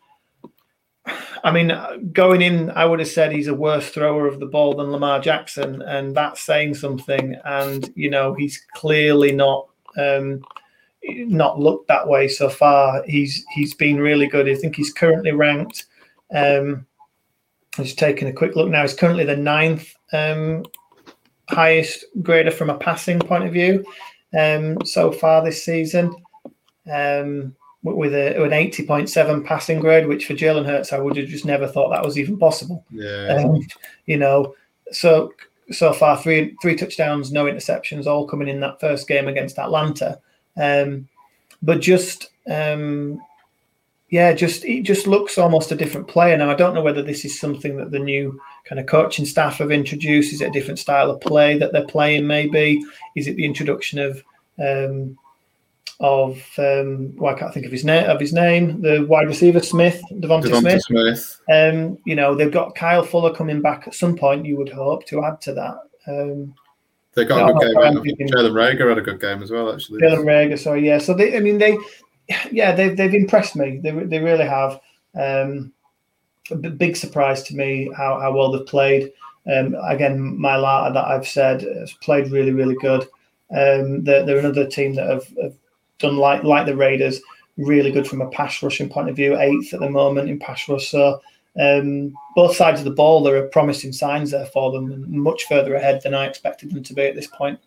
I 1.44 1.50
mean, 1.50 1.74
going 2.12 2.44
in, 2.44 2.70
I 2.70 2.86
would 2.86 3.00
have 3.00 3.08
said 3.08 3.32
he's 3.32 3.48
a 3.48 3.56
worse 3.56 3.90
thrower 3.90 4.28
of 4.28 4.40
the 4.40 4.46
ball 4.46 4.76
than 4.76 4.92
Lamar 4.92 5.20
Jackson, 5.20 5.82
and 5.82 6.16
that's 6.16 6.42
saying 6.42 6.76
something. 6.76 7.36
And 7.44 7.92
you 7.96 8.12
know, 8.12 8.36
he's 8.36 8.64
clearly 8.76 9.32
not 9.32 9.68
um, 9.98 10.44
not 11.02 11.60
looked 11.60 11.88
that 11.88 12.08
way 12.08 12.28
so 12.28 12.48
far. 12.48 13.04
He's 13.08 13.44
he's 13.56 13.74
been 13.74 13.98
really 13.98 14.28
good. 14.28 14.48
I 14.48 14.54
think 14.54 14.76
he's 14.76 14.94
currently 14.94 15.32
ranked. 15.32 15.86
Um, 16.32 16.86
I'm 17.80 17.86
just 17.86 17.98
taking 17.98 18.28
a 18.28 18.34
quick 18.34 18.56
look 18.56 18.70
now. 18.70 18.84
He's 18.84 18.94
currently 18.94 19.26
the 19.26 19.38
ninth 19.38 19.92
um, 20.12 20.66
highest 21.50 22.06
grader 22.22 22.52
from 22.52 22.70
a 22.70 22.78
passing 22.78 23.18
point 23.18 23.46
of 23.46 23.54
view 23.54 23.84
um, 24.38 24.84
so 24.86 25.12
far 25.12 25.44
this 25.44 25.64
season. 25.64 26.16
Um, 26.92 27.56
with 27.84 28.14
a, 28.14 28.42
an 28.42 28.52
80.7 28.52 29.46
passing 29.46 29.80
grade, 29.80 30.08
which 30.08 30.26
for 30.26 30.34
Jalen 30.34 30.66
Hurts, 30.66 30.94
I 30.94 31.00
would 31.00 31.18
have 31.18 31.28
just 31.28 31.46
never 31.46 31.68
thought 31.68 31.90
that 31.90 32.04
was 32.04 32.18
even 32.18 32.38
possible. 32.38 32.86
Yeah. 32.90 33.44
Um, 33.44 33.62
you 34.06 34.18
know, 34.18 34.56
so 34.92 35.34
so 35.72 35.92
far 35.94 36.18
three 36.22 36.56
three 36.62 36.76
touchdowns, 36.76 37.32
no 37.32 37.46
interceptions, 37.46 38.06
all 38.06 38.28
coming 38.28 38.48
in 38.48 38.60
that 38.62 38.80
first 38.80 39.08
game 39.08 39.28
against 39.28 39.60
Atlanta. 39.60 40.20
Um, 40.56 41.10
but 41.62 41.82
just 41.82 42.30
um, 42.50 43.22
yeah, 44.14 44.32
just 44.32 44.64
it 44.64 44.84
just 44.84 45.08
looks 45.08 45.40
almost 45.40 45.72
a 45.72 45.76
different 45.76 46.08
player 46.08 46.38
now. 46.38 46.52
I 46.52 46.54
don't 46.54 46.76
know 46.76 46.84
whether 46.84 47.02
this 47.02 47.26
is 47.26 47.40
something 47.40 47.78
that 47.78 47.90
the 47.90 47.98
new 47.98 48.40
kind 48.64 48.80
of 48.80 48.86
coaching 48.86 49.26
staff 49.26 49.58
have 49.58 49.72
introduced. 49.72 50.32
Is 50.32 50.40
it 50.40 50.50
a 50.50 50.52
different 50.52 50.78
style 50.78 51.10
of 51.10 51.20
play 51.20 51.58
that 51.58 51.72
they're 51.72 51.88
playing? 51.88 52.28
Maybe 52.28 52.80
is 53.16 53.26
it 53.26 53.38
the 53.38 53.44
introduction 53.44 53.98
of 53.98 54.24
um, 54.60 55.18
of 56.00 56.38
um, 56.60 57.16
well, 57.16 57.34
I 57.36 57.40
can't 57.40 57.52
think 57.56 57.66
of 57.66 57.72
his 57.72 57.86
name 57.86 58.08
of 58.08 58.20
his 58.20 58.34
name, 58.34 58.84
the 58.84 59.04
wide 59.10 59.26
receiver 59.28 59.62
Smith, 59.62 60.00
Devonta, 60.12 60.44
Devonta 60.44 60.80
Smith. 60.80 60.84
Smith. 60.84 61.42
Um, 61.52 61.98
you 62.06 62.16
know, 62.16 62.36
they've 62.36 62.52
got 62.52 62.76
Kyle 62.76 63.02
Fuller 63.02 63.34
coming 63.34 63.64
back 63.64 63.88
at 63.88 63.96
some 63.96 64.16
point. 64.16 64.46
You 64.46 64.58
would 64.58 64.70
hope 64.70 65.08
to 65.08 65.24
add 65.26 65.42
to 65.42 65.54
that. 65.56 65.78
Um, 66.06 66.54
They 67.16 67.26
got 67.26 67.50
a 67.50 67.54
good 67.54 67.62
game. 67.62 67.78
I'm 67.80 67.84
I 67.84 67.92
think 67.94 68.18
thinking- 68.18 68.28
Jalen 68.28 68.52
Reagor 68.54 68.90
had 68.90 69.00
a 69.00 69.02
good 69.02 69.20
game 69.20 69.42
as 69.42 69.50
well, 69.50 69.74
actually. 69.74 70.02
Jalen 70.02 70.26
Reagor, 70.26 70.60
sorry, 70.60 70.86
yeah. 70.86 71.00
So 71.00 71.16
they, 71.16 71.36
I 71.36 71.40
mean, 71.40 71.58
they, 71.58 71.78
yeah, 72.52 72.74
they've 72.74 72.96
they've 72.96 73.14
impressed 73.14 73.56
me. 73.56 73.80
They 73.84 73.92
they 73.92 74.20
really 74.20 74.46
have. 74.46 74.80
Um, 75.16 75.74
big 76.78 76.98
surprise 76.98 77.44
to 77.44 77.56
me 77.56 77.90
how, 77.96 78.20
how 78.20 78.34
well 78.34 78.52
they've 78.52 78.66
played. 78.66 79.12
Um, 79.52 79.76
again, 79.84 80.38
Mailata 80.38 80.94
that 80.94 81.06
I've 81.06 81.28
said 81.28 81.62
has 81.62 81.94
played 81.94 82.32
really 82.32 82.52
really 82.52 82.76
good. 82.76 83.04
Um, 83.56 84.04
they're, 84.04 84.26
they're 84.26 84.40
another 84.40 84.68
team 84.68 84.96
that 84.96 85.08
have, 85.08 85.28
have 85.42 85.56
done 86.00 86.18
like 86.18 86.44
like 86.44 86.66
the 86.66 86.76
Raiders, 86.76 87.22
really 87.58 87.92
good 87.92 88.08
from 88.08 88.22
a 88.22 88.30
pass 88.30 88.62
rushing 88.64 88.90
point 88.90 89.10
of 89.10 89.16
view. 89.16 89.38
Eighth 89.38 89.74
at 89.74 89.80
the 89.80 89.90
moment 89.90 90.30
in 90.30 90.40
pass 90.40 90.68
rush. 90.68 90.90
So 90.90 91.22
um, 91.60 92.14
both 92.36 92.56
sides 92.56 92.80
of 92.80 92.86
the 92.86 92.92
ball, 92.92 93.22
there 93.22 93.36
are 93.38 93.48
promising 93.48 93.94
signs 93.94 94.32
there 94.32 94.46
for 94.48 94.72
them, 94.72 94.92
and 94.92 95.08
much 95.08 95.44
further 95.48 95.76
ahead 95.76 96.02
than 96.04 96.14
I 96.14 96.26
expected 96.26 96.72
them 96.72 96.84
to 96.84 96.94
be 96.94 97.04
at 97.04 97.16
this 97.16 97.28
point. 97.28 97.60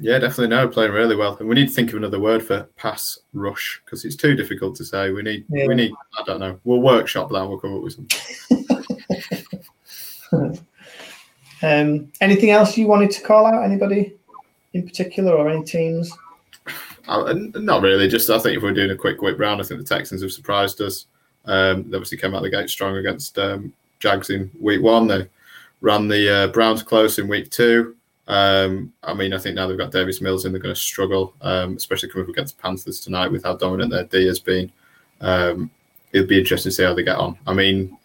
Yeah, 0.00 0.18
definitely. 0.18 0.48
No, 0.48 0.68
playing 0.68 0.92
really 0.92 1.16
well. 1.16 1.36
And 1.38 1.48
we 1.48 1.56
need 1.56 1.68
to 1.68 1.74
think 1.74 1.90
of 1.90 1.96
another 1.96 2.20
word 2.20 2.42
for 2.42 2.62
pass 2.76 3.18
rush 3.32 3.80
because 3.84 4.04
it's 4.04 4.14
too 4.14 4.36
difficult 4.36 4.76
to 4.76 4.84
say. 4.84 5.10
We 5.10 5.22
need, 5.22 5.44
Yeah. 5.48 5.66
we 5.66 5.74
need. 5.74 5.92
I 6.18 6.22
don't 6.24 6.38
know. 6.38 6.60
We'll 6.64 6.80
workshop 6.80 7.30
that. 7.30 7.48
We'll 7.48 7.58
come 7.58 7.74
up 7.76 7.82
with 7.82 7.94
something. 7.94 8.18
Um, 11.62 12.10
anything 12.20 12.50
else 12.50 12.76
you 12.78 12.86
wanted 12.86 13.10
to 13.12 13.22
call 13.22 13.46
out? 13.46 13.64
Anybody 13.64 14.14
in 14.74 14.86
particular, 14.86 15.32
or 15.32 15.48
any 15.48 15.64
teams? 15.64 16.10
Uh, 17.08 17.34
not 17.54 17.82
really. 17.82 18.06
Just 18.06 18.30
I 18.30 18.38
think 18.38 18.56
if 18.56 18.62
we're 18.62 18.72
doing 18.72 18.90
a 18.90 18.96
quick 18.96 19.22
whip 19.22 19.38
round, 19.38 19.60
I 19.60 19.64
think 19.64 19.80
the 19.80 19.86
Texans 19.86 20.22
have 20.22 20.32
surprised 20.32 20.80
us. 20.80 21.06
Um, 21.46 21.90
they 21.90 21.96
obviously 21.96 22.18
came 22.18 22.34
out 22.34 22.42
the 22.42 22.50
gate 22.50 22.70
strong 22.70 22.96
against 22.96 23.38
um, 23.38 23.72
Jags 23.98 24.30
in 24.30 24.50
week 24.60 24.82
one. 24.82 25.06
They 25.06 25.28
ran 25.80 26.06
the 26.06 26.44
uh, 26.44 26.46
Browns 26.48 26.82
close 26.82 27.18
in 27.18 27.26
week 27.26 27.50
two. 27.50 27.96
Um, 28.28 28.92
I 29.02 29.14
mean, 29.14 29.32
I 29.32 29.38
think 29.38 29.56
now 29.56 29.66
they've 29.66 29.78
got 29.78 29.90
Davis 29.90 30.20
Mills 30.20 30.44
in, 30.44 30.52
they're 30.52 30.60
going 30.60 30.74
to 30.74 30.80
struggle, 30.80 31.34
um, 31.40 31.76
especially 31.76 32.10
coming 32.10 32.26
up 32.26 32.30
against 32.30 32.56
the 32.56 32.62
Panthers 32.62 33.00
tonight 33.00 33.32
with 33.32 33.42
how 33.42 33.56
dominant 33.56 33.90
their 33.90 34.04
D 34.04 34.26
has 34.26 34.38
been. 34.38 34.70
Um, 35.22 35.70
it'll 36.12 36.26
be 36.26 36.38
interesting 36.38 36.70
to 36.70 36.76
see 36.76 36.82
how 36.82 36.92
they 36.92 37.02
get 37.02 37.16
on. 37.16 37.38
I 37.46 37.54
mean, 37.54 37.96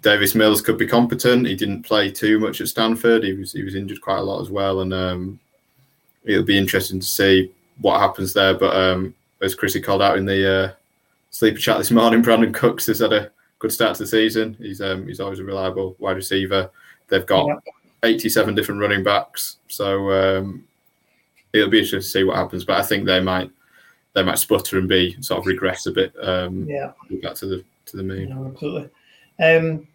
Davis 0.00 0.34
Mills 0.34 0.62
could 0.62 0.78
be 0.78 0.86
competent. 0.86 1.46
He 1.46 1.54
didn't 1.54 1.82
play 1.82 2.10
too 2.10 2.38
much 2.38 2.62
at 2.62 2.68
Stanford. 2.68 3.24
He 3.24 3.34
was 3.34 3.52
he 3.52 3.62
was 3.62 3.74
injured 3.74 4.00
quite 4.00 4.18
a 4.18 4.22
lot 4.22 4.40
as 4.40 4.50
well, 4.50 4.80
and 4.80 4.94
um, 4.94 5.38
it'll 6.24 6.44
be 6.44 6.58
interesting 6.58 7.00
to 7.00 7.06
see 7.06 7.52
what 7.80 8.00
happens 8.00 8.32
there. 8.32 8.54
But 8.54 8.74
um, 8.74 9.14
as 9.42 9.54
Chrissy 9.54 9.80
called 9.80 10.02
out 10.02 10.16
in 10.16 10.24
the 10.24 10.50
uh, 10.50 10.72
sleeper 11.30 11.58
chat 11.58 11.78
this 11.78 11.90
morning, 11.90 12.22
Brandin 12.24 12.54
Cooks 12.54 12.86
has 12.86 13.00
had 13.00 13.12
a 13.12 13.30
good 13.58 13.72
start 13.72 13.96
to 13.96 14.04
the 14.04 14.08
season. 14.08 14.56
He's 14.58 14.80
um, 14.80 15.06
he's 15.06 15.20
always 15.20 15.40
a 15.40 15.44
reliable 15.44 15.94
wide 15.98 16.16
receiver. 16.16 16.70
They've 17.08 17.26
got 17.26 17.46
Yeah. 17.46 17.54
87 18.02 18.54
different 18.54 18.80
running 18.80 19.02
backs, 19.02 19.56
so 19.68 20.10
um, 20.10 20.64
it'll 21.52 21.70
be 21.70 21.78
interesting 21.78 22.00
to 22.00 22.06
see 22.06 22.24
what 22.24 22.36
happens. 22.36 22.64
But 22.64 22.80
I 22.80 22.82
think 22.82 23.04
they 23.04 23.20
might 23.20 23.50
they 24.14 24.22
might 24.22 24.38
sputter 24.38 24.78
and 24.78 24.88
be 24.88 25.16
sort 25.20 25.40
of 25.40 25.46
regress 25.46 25.86
a 25.86 25.92
bit. 25.92 26.12
Um, 26.22 26.68
Yeah. 26.68 26.92
back 27.22 27.34
to 27.36 27.46
the 27.46 27.64
to 27.86 27.96
the 27.96 28.02
mean. 28.02 28.30
No, 28.30 28.46
absolutely. 28.46 28.90
Um, 29.40 29.86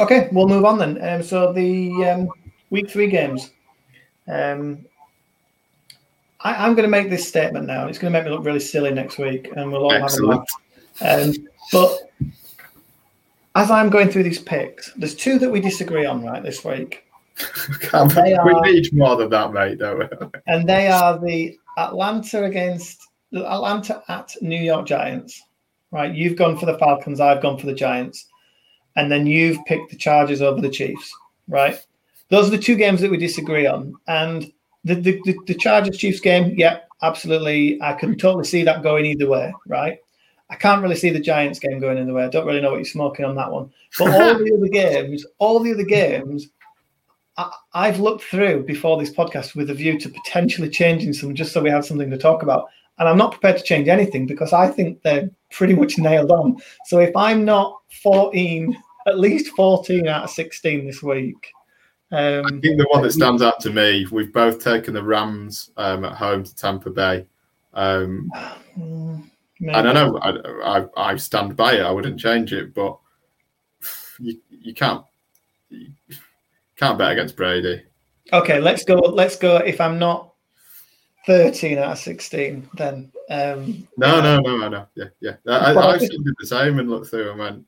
okay, 0.00 0.28
we'll 0.32 0.48
move 0.48 0.64
on 0.64 0.78
then. 0.78 1.02
Um, 1.02 1.22
so 1.22 1.52
the 1.52 2.04
um, 2.04 2.28
week 2.70 2.90
three 2.90 3.08
games. 3.08 3.50
Um, 4.26 4.86
I, 6.40 6.54
I'm 6.66 6.74
going 6.74 6.84
to 6.84 6.90
make 6.90 7.10
this 7.10 7.26
statement 7.26 7.66
now. 7.66 7.86
It's 7.86 7.98
going 7.98 8.12
to 8.12 8.18
make 8.18 8.26
me 8.26 8.34
look 8.34 8.44
really 8.44 8.60
silly 8.60 8.90
next 8.92 9.18
week, 9.18 9.50
and 9.56 9.70
we'll 9.70 9.84
all 9.84 9.92
Excellent. 9.92 10.48
have 11.00 11.00
a 11.00 11.12
laugh. 11.20 11.26
Um, 11.28 11.48
but 11.72 12.12
as 13.54 13.70
I'm 13.70 13.90
going 13.90 14.10
through 14.10 14.24
these 14.24 14.38
picks, 14.40 14.92
there's 14.94 15.14
two 15.14 15.38
that 15.38 15.50
we 15.50 15.60
disagree 15.60 16.06
on 16.06 16.24
right 16.24 16.42
this 16.42 16.64
week, 16.64 17.03
we 17.92 18.34
are- 18.34 18.60
need 18.62 18.92
more 18.92 19.16
than 19.16 19.30
that, 19.30 19.52
mate, 19.52 19.78
don't 19.78 19.98
we? 19.98 20.28
and 20.46 20.68
they 20.68 20.88
are 20.88 21.18
the 21.18 21.58
Atlanta 21.76 22.44
against 22.44 23.08
the 23.32 23.44
Atlanta 23.50 24.02
at 24.08 24.32
New 24.40 24.60
York 24.60 24.86
Giants. 24.86 25.42
Right, 25.90 26.14
you've 26.14 26.36
gone 26.36 26.58
for 26.58 26.66
the 26.66 26.78
Falcons. 26.78 27.20
I've 27.20 27.42
gone 27.42 27.58
for 27.58 27.66
the 27.66 27.74
Giants, 27.74 28.26
and 28.96 29.10
then 29.10 29.26
you've 29.26 29.64
picked 29.66 29.90
the 29.90 29.96
Chargers 29.96 30.42
over 30.42 30.60
the 30.60 30.68
Chiefs. 30.68 31.12
Right, 31.48 31.78
those 32.30 32.48
are 32.48 32.56
the 32.56 32.58
two 32.58 32.76
games 32.76 33.00
that 33.00 33.10
we 33.10 33.16
disagree 33.16 33.66
on. 33.66 33.94
And 34.08 34.52
the 34.84 34.94
the, 34.94 35.20
the, 35.24 35.36
the 35.46 35.54
Chargers 35.54 35.96
Chiefs 35.96 36.20
game, 36.20 36.54
yeah, 36.56 36.80
absolutely, 37.02 37.80
I 37.82 37.94
can 37.94 38.16
totally 38.16 38.44
see 38.44 38.64
that 38.64 38.82
going 38.82 39.06
either 39.06 39.28
way. 39.28 39.52
Right, 39.66 39.98
I 40.50 40.56
can't 40.56 40.82
really 40.82 40.96
see 40.96 41.10
the 41.10 41.20
Giants 41.20 41.58
game 41.58 41.80
going 41.80 41.98
either 41.98 42.12
way. 42.12 42.24
I 42.24 42.28
don't 42.28 42.46
really 42.46 42.60
know 42.60 42.70
what 42.70 42.76
you're 42.78 42.84
smoking 42.84 43.24
on 43.24 43.34
that 43.36 43.50
one. 43.50 43.72
But 43.98 44.14
all 44.14 44.38
the 44.38 44.54
other 44.56 44.68
games, 44.68 45.24
all 45.38 45.60
the 45.60 45.72
other 45.72 45.84
games, 45.84 46.48
I, 47.36 47.50
I've 47.72 48.00
looked 48.00 48.24
through 48.24 48.64
before 48.64 48.98
this 48.98 49.10
podcast 49.10 49.54
with 49.54 49.70
a 49.70 49.74
view 49.74 49.98
to 49.98 50.08
potentially 50.08 50.68
changing 50.68 51.12
some, 51.12 51.34
just 51.34 51.52
so 51.52 51.62
we 51.62 51.70
have 51.70 51.84
something 51.84 52.10
to 52.10 52.18
talk 52.18 52.42
about. 52.42 52.68
And 52.98 53.08
I'm 53.08 53.18
not 53.18 53.32
prepared 53.32 53.56
to 53.58 53.64
change 53.64 53.88
anything 53.88 54.26
because 54.26 54.52
I 54.52 54.68
think 54.68 55.02
they're 55.02 55.30
pretty 55.50 55.74
much 55.74 55.98
nailed 55.98 56.30
on. 56.30 56.56
So 56.86 56.98
if 56.98 57.14
I'm 57.16 57.44
not 57.44 57.80
14, 58.02 58.76
at 59.06 59.18
least 59.18 59.54
14 59.56 60.06
out 60.06 60.24
of 60.24 60.30
16 60.30 60.86
this 60.86 61.02
week, 61.02 61.52
um, 62.12 62.44
I 62.46 62.50
think 62.50 62.78
the 62.78 62.86
one 62.90 63.02
that 63.02 63.12
stands 63.12 63.42
out 63.42 63.58
to 63.60 63.70
me, 63.70 64.06
we've 64.12 64.32
both 64.32 64.62
taken 64.62 64.94
the 64.94 65.02
Rams 65.02 65.70
um, 65.76 66.04
at 66.04 66.12
home 66.12 66.44
to 66.44 66.54
Tampa 66.54 66.90
Bay. 66.90 67.26
Um, 67.72 68.30
mm, 68.78 69.24
and 69.60 69.88
I 69.88 69.92
know 69.92 70.18
I, 70.18 70.78
I, 70.78 71.12
I 71.12 71.16
stand 71.16 71.56
by 71.56 71.74
it. 71.74 71.82
I 71.82 71.90
wouldn't 71.90 72.20
change 72.20 72.52
it, 72.52 72.72
but 72.72 72.96
you, 74.20 74.38
you 74.48 74.74
can't 74.74 75.04
you 75.70 75.90
can't 76.76 76.98
bet 76.98 77.12
against 77.12 77.36
Brady. 77.36 77.82
Okay, 78.32 78.60
let's 78.60 78.84
go. 78.84 78.94
Let's 78.94 79.36
go. 79.36 79.56
If 79.56 79.80
I'm 79.80 79.98
not 79.98 80.34
13 81.26 81.78
out 81.78 81.92
of 81.92 81.98
16, 81.98 82.68
then 82.74 83.12
um, 83.30 83.86
No, 83.96 84.20
no, 84.20 84.40
no, 84.40 84.56
no, 84.56 84.68
no. 84.68 84.86
Yeah, 84.94 85.04
yeah. 85.20 85.36
I, 85.46 85.72
I, 85.72 85.92
I 85.92 85.98
did 85.98 86.10
the 86.10 86.46
same 86.46 86.78
and 86.78 86.90
looked 86.90 87.08
through 87.08 87.30
and 87.30 87.38
went, 87.38 87.64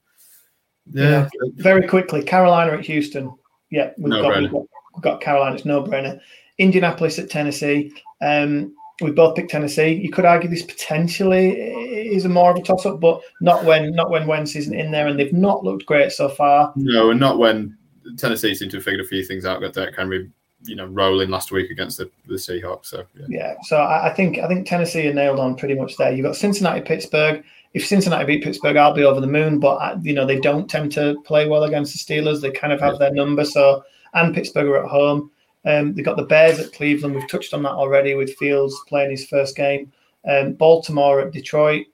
yeah, 0.92 1.28
very 1.56 1.86
quickly, 1.86 2.22
Carolina 2.22 2.72
at 2.72 2.84
Houston. 2.84 3.34
Yeah, 3.70 3.90
we've 3.98 4.08
No 4.08 4.22
got, 4.22 4.40
we've 4.40 4.50
got 4.50 4.62
we've 4.94 5.02
got 5.02 5.20
Carolina. 5.20 5.56
It's 5.56 5.64
no 5.64 5.82
brainer. 5.82 6.20
Indianapolis 6.58 7.18
at 7.18 7.28
Tennessee. 7.28 7.92
Um, 8.22 8.74
we 9.00 9.10
both 9.10 9.36
picked 9.36 9.50
Tennessee. 9.50 9.92
You 9.92 10.10
could 10.10 10.24
argue 10.24 10.48
this 10.48 10.62
potentially 10.62 11.50
is 11.50 12.24
a 12.24 12.28
more 12.28 12.52
of 12.52 12.56
a 12.56 12.62
toss 12.62 12.86
up, 12.86 13.00
but 13.00 13.20
not 13.40 13.64
when 13.64 13.92
not 13.94 14.10
when 14.10 14.26
Wentz 14.26 14.56
isn't 14.56 14.72
in 14.78 14.90
there, 14.90 15.08
and 15.08 15.18
they've 15.18 15.32
not 15.32 15.64
looked 15.64 15.86
great 15.86 16.12
so 16.12 16.28
far. 16.28 16.72
no, 16.76 17.10
and 17.10 17.20
not 17.20 17.38
when 17.38 17.75
Tennessee 18.16 18.54
seemed 18.54 18.70
to 18.72 18.78
have 18.78 18.84
figured 18.84 19.04
a 19.04 19.08
few 19.08 19.24
things 19.24 19.44
out. 19.44 19.60
Got 19.60 19.74
Derrick 19.74 19.96
Henry, 19.96 20.30
you 20.64 20.76
know, 20.76 20.86
rolling 20.86 21.30
last 21.30 21.52
week 21.52 21.70
against 21.70 21.98
the, 21.98 22.10
the 22.26 22.34
Seahawks. 22.34 22.86
So 22.86 23.04
yeah. 23.14 23.26
Yeah, 23.28 23.54
so 23.62 23.78
I, 23.78 24.08
I 24.10 24.14
think 24.14 24.38
I 24.38 24.48
think 24.48 24.66
Tennessee 24.66 25.08
are 25.08 25.14
nailed 25.14 25.40
on 25.40 25.56
pretty 25.56 25.74
much 25.74 25.96
there. 25.96 26.12
You've 26.12 26.24
got 26.24 26.36
Cincinnati, 26.36 26.80
Pittsburgh. 26.80 27.44
If 27.74 27.86
Cincinnati 27.86 28.24
beat 28.24 28.44
Pittsburgh, 28.44 28.76
I'll 28.76 28.94
be 28.94 29.04
over 29.04 29.20
the 29.20 29.26
moon. 29.26 29.58
But 29.58 29.76
I, 29.76 29.96
you 30.02 30.14
know 30.14 30.26
they 30.26 30.40
don't 30.40 30.68
tend 30.68 30.92
to 30.92 31.20
play 31.24 31.48
well 31.48 31.64
against 31.64 31.92
the 31.92 32.14
Steelers. 32.14 32.40
They 32.40 32.50
kind 32.50 32.72
of 32.72 32.80
have 32.80 32.98
their 32.98 33.12
number. 33.12 33.44
So 33.44 33.82
and 34.14 34.34
Pittsburgh 34.34 34.68
are 34.68 34.84
at 34.84 34.90
home. 34.90 35.30
Um, 35.64 35.94
they've 35.94 36.04
got 36.04 36.16
the 36.16 36.24
Bears 36.24 36.58
at 36.58 36.72
Cleveland. 36.72 37.14
We've 37.14 37.28
touched 37.28 37.52
on 37.52 37.62
that 37.64 37.72
already 37.72 38.14
with 38.14 38.34
Fields 38.36 38.74
playing 38.88 39.10
his 39.10 39.26
first 39.26 39.56
game. 39.56 39.92
Um, 40.28 40.54
Baltimore 40.54 41.20
at 41.20 41.32
Detroit. 41.32 41.86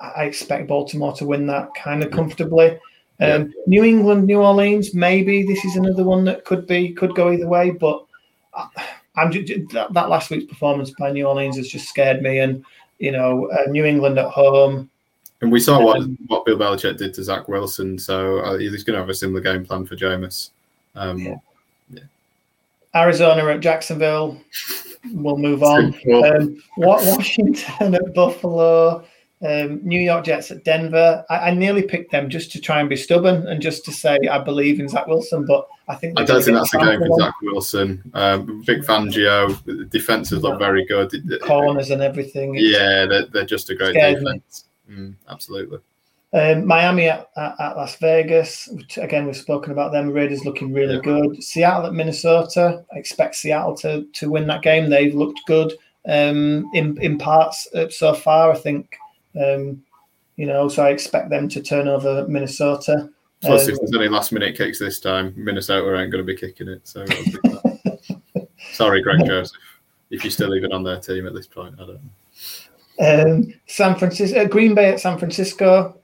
I 0.00 0.24
expect 0.24 0.68
Baltimore 0.68 1.14
to 1.14 1.24
win 1.24 1.46
that 1.46 1.68
kind 1.74 2.02
of 2.02 2.10
comfortably. 2.10 2.78
Um, 3.20 3.52
New 3.66 3.84
England, 3.84 4.26
New 4.26 4.40
Orleans, 4.40 4.92
maybe 4.92 5.44
this 5.44 5.64
is 5.64 5.76
another 5.76 6.02
one 6.04 6.24
that 6.24 6.44
could 6.44 6.66
be 6.66 6.92
could 6.92 7.14
go 7.14 7.30
either 7.30 7.46
way. 7.46 7.70
But 7.70 8.04
I'm 9.16 9.30
that, 9.30 9.88
that 9.92 10.08
last 10.08 10.30
week's 10.30 10.46
performance 10.46 10.90
by 10.98 11.12
New 11.12 11.26
Orleans 11.26 11.56
has 11.56 11.68
just 11.68 11.88
scared 11.88 12.22
me, 12.22 12.40
and 12.40 12.64
you 12.98 13.12
know, 13.12 13.50
uh, 13.50 13.70
New 13.70 13.84
England 13.84 14.18
at 14.18 14.30
home. 14.30 14.90
And 15.40 15.52
we 15.52 15.60
saw 15.60 15.80
what 15.80 15.98
um, 15.98 16.18
what 16.26 16.44
Bill 16.44 16.58
Belichick 16.58 16.96
did 16.96 17.14
to 17.14 17.22
Zach 17.22 17.48
Wilson, 17.48 17.98
so 17.98 18.38
uh, 18.40 18.58
he's 18.58 18.82
going 18.82 18.94
to 18.94 19.00
have 19.00 19.08
a 19.08 19.14
similar 19.14 19.40
game 19.40 19.64
plan 19.64 19.86
for 19.86 19.94
Jameis. 19.94 20.50
Um, 20.96 21.18
yeah. 21.18 21.36
yeah. 21.90 22.02
Arizona 22.94 23.44
at 23.46 23.60
Jacksonville. 23.60 24.40
We'll 25.12 25.36
move 25.36 25.62
on. 25.62 25.94
Um, 26.14 26.62
Washington 26.76 27.94
at 27.94 28.14
Buffalo. 28.14 29.04
Um, 29.44 29.80
New 29.82 30.00
York 30.00 30.24
Jets 30.24 30.50
at 30.50 30.64
Denver. 30.64 31.22
I, 31.28 31.50
I, 31.50 31.50
nearly 31.50 31.82
picked 31.82 32.10
them 32.10 32.30
just 32.30 32.50
to 32.52 32.60
try 32.60 32.80
and 32.80 32.88
be 32.88 32.96
stubborn 32.96 33.46
and 33.46 33.60
just 33.60 33.84
to 33.84 33.92
say 33.92 34.16
I 34.30 34.38
believe 34.38 34.80
in 34.80 34.88
Zach 34.88 35.06
Wilson, 35.06 35.44
but 35.44 35.68
I 35.86 35.96
think 35.96 36.18
I 36.18 36.24
don't 36.24 36.42
think 36.42 36.56
that's 36.56 36.72
a 36.72 36.78
game 36.78 36.98
for 37.00 37.18
Zach 37.18 37.34
Wilson. 37.42 38.10
Um, 38.14 38.64
Vic 38.64 38.80
Fangio, 38.82 39.62
the 39.64 39.84
defenses 39.84 40.42
look 40.42 40.58
very 40.58 40.86
good. 40.86 41.12
Corners 41.42 41.90
and 41.90 42.00
everything. 42.00 42.54
Yeah, 42.56 43.04
they're, 43.04 43.26
they're 43.26 43.44
just 43.44 43.68
a 43.68 43.74
great 43.74 43.92
defense. 43.92 44.64
Mm, 44.90 45.14
absolutely. 45.28 45.78
Um, 46.32 46.66
Miami 46.66 47.08
at, 47.08 47.28
at, 47.36 47.54
at, 47.60 47.76
Las 47.76 47.96
Vegas. 47.96 48.68
Which, 48.72 48.96
Again, 48.96 49.26
we've 49.26 49.36
spoken 49.36 49.72
about 49.72 49.92
them. 49.92 50.10
Raiders 50.10 50.46
looking 50.46 50.72
really 50.72 50.94
yeah. 50.94 51.00
good. 51.02 51.42
Seattle 51.42 51.86
at 51.86 51.92
Minnesota. 51.92 52.82
I 52.94 52.98
expect 52.98 53.36
Seattle 53.36 53.76
to 53.76 54.06
to 54.14 54.30
win 54.30 54.46
that 54.46 54.62
game. 54.62 54.88
They've 54.88 55.14
looked 55.14 55.42
good 55.46 55.74
um, 56.06 56.70
in 56.72 56.96
in 57.02 57.18
parts 57.18 57.68
uh, 57.74 57.90
so 57.90 58.14
far. 58.14 58.50
I 58.50 58.56
think 58.56 58.96
um, 59.40 59.82
you 60.36 60.46
know, 60.46 60.68
so 60.68 60.84
I 60.84 60.90
expect 60.90 61.30
them 61.30 61.48
to 61.50 61.62
turn 61.62 61.88
over 61.88 62.26
Minnesota. 62.26 63.10
Plus, 63.40 63.64
um, 63.64 63.70
if 63.70 63.78
there's 63.78 63.94
any 63.94 64.08
last 64.08 64.32
minute 64.32 64.56
kicks 64.56 64.78
this 64.78 64.98
time, 64.98 65.32
Minnesota 65.36 66.00
ain't 66.00 66.10
going 66.10 66.24
to 66.24 66.32
be 66.32 66.36
kicking 66.36 66.68
it. 66.68 66.86
So, 66.86 67.04
sorry, 68.72 69.02
Greg 69.02 69.24
Joseph, 69.26 69.56
if 70.10 70.24
you're 70.24 70.30
still 70.30 70.54
even 70.54 70.72
on 70.72 70.82
their 70.82 70.98
team 70.98 71.26
at 71.26 71.34
this 71.34 71.46
point. 71.46 71.74
I 71.74 71.86
don't 71.86 72.00
know. 72.02 72.10
Um, 73.00 73.54
San 73.66 73.96
Francisco, 73.96 74.40
uh, 74.40 74.44
Green 74.46 74.74
Bay 74.74 74.92
at 74.92 75.00
San 75.00 75.18
Francisco. 75.18 75.98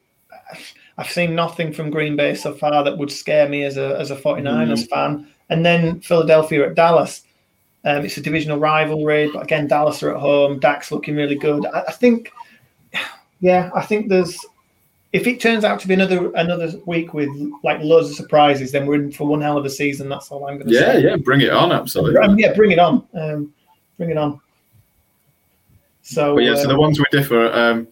I've 0.98 1.10
seen 1.10 1.34
nothing 1.34 1.72
from 1.72 1.90
Green 1.90 2.16
Bay 2.16 2.34
so 2.34 2.52
far 2.52 2.84
that 2.84 2.98
would 2.98 3.10
scare 3.10 3.48
me 3.48 3.64
as 3.64 3.76
a 3.76 3.98
as 3.98 4.10
a 4.10 4.16
49ers 4.16 4.84
mm. 4.84 4.88
fan. 4.88 5.28
And 5.48 5.64
then 5.64 6.00
Philadelphia 6.00 6.68
at 6.68 6.74
Dallas. 6.74 7.22
Um, 7.84 8.04
it's 8.04 8.18
a 8.18 8.20
divisional 8.20 8.58
rivalry, 8.58 9.30
but 9.32 9.42
again, 9.42 9.66
Dallas 9.66 10.02
are 10.02 10.14
at 10.14 10.20
home. 10.20 10.58
Dak's 10.60 10.92
looking 10.92 11.16
really 11.16 11.36
good. 11.36 11.64
I, 11.64 11.84
I 11.88 11.92
think 11.92 12.30
yeah, 13.40 13.70
I 13.74 13.82
think 13.82 14.08
there's 14.08 14.38
if 15.12 15.26
it 15.26 15.40
turns 15.40 15.64
out 15.64 15.80
to 15.80 15.88
be 15.88 15.94
another 15.94 16.32
another 16.36 16.72
week 16.86 17.14
with 17.14 17.30
like 17.64 17.80
loads 17.82 18.10
of 18.10 18.16
surprises, 18.16 18.70
then 18.70 18.86
we're 18.86 18.94
in 18.94 19.12
for 19.12 19.26
one 19.26 19.40
hell 19.40 19.58
of 19.58 19.64
a 19.64 19.70
season. 19.70 20.08
That's 20.08 20.30
all 20.30 20.46
I'm 20.46 20.56
going 20.58 20.68
to 20.68 20.72
yeah, 20.72 20.92
say. 20.92 21.02
Yeah, 21.02 21.10
yeah, 21.10 21.16
bring 21.16 21.40
it 21.40 21.50
on, 21.50 21.72
absolutely. 21.72 22.18
Um, 22.18 22.38
yeah, 22.38 22.52
bring 22.52 22.70
it 22.70 22.78
on. 22.78 23.04
Um, 23.14 23.52
bring 23.96 24.10
it 24.10 24.18
on. 24.18 24.40
So, 26.02 26.36
but 26.36 26.44
yeah, 26.44 26.54
so 26.54 26.68
the 26.68 26.74
um, 26.74 26.80
ones 26.80 26.98
we 26.98 27.04
differ. 27.10 27.46
Um, 27.52 27.88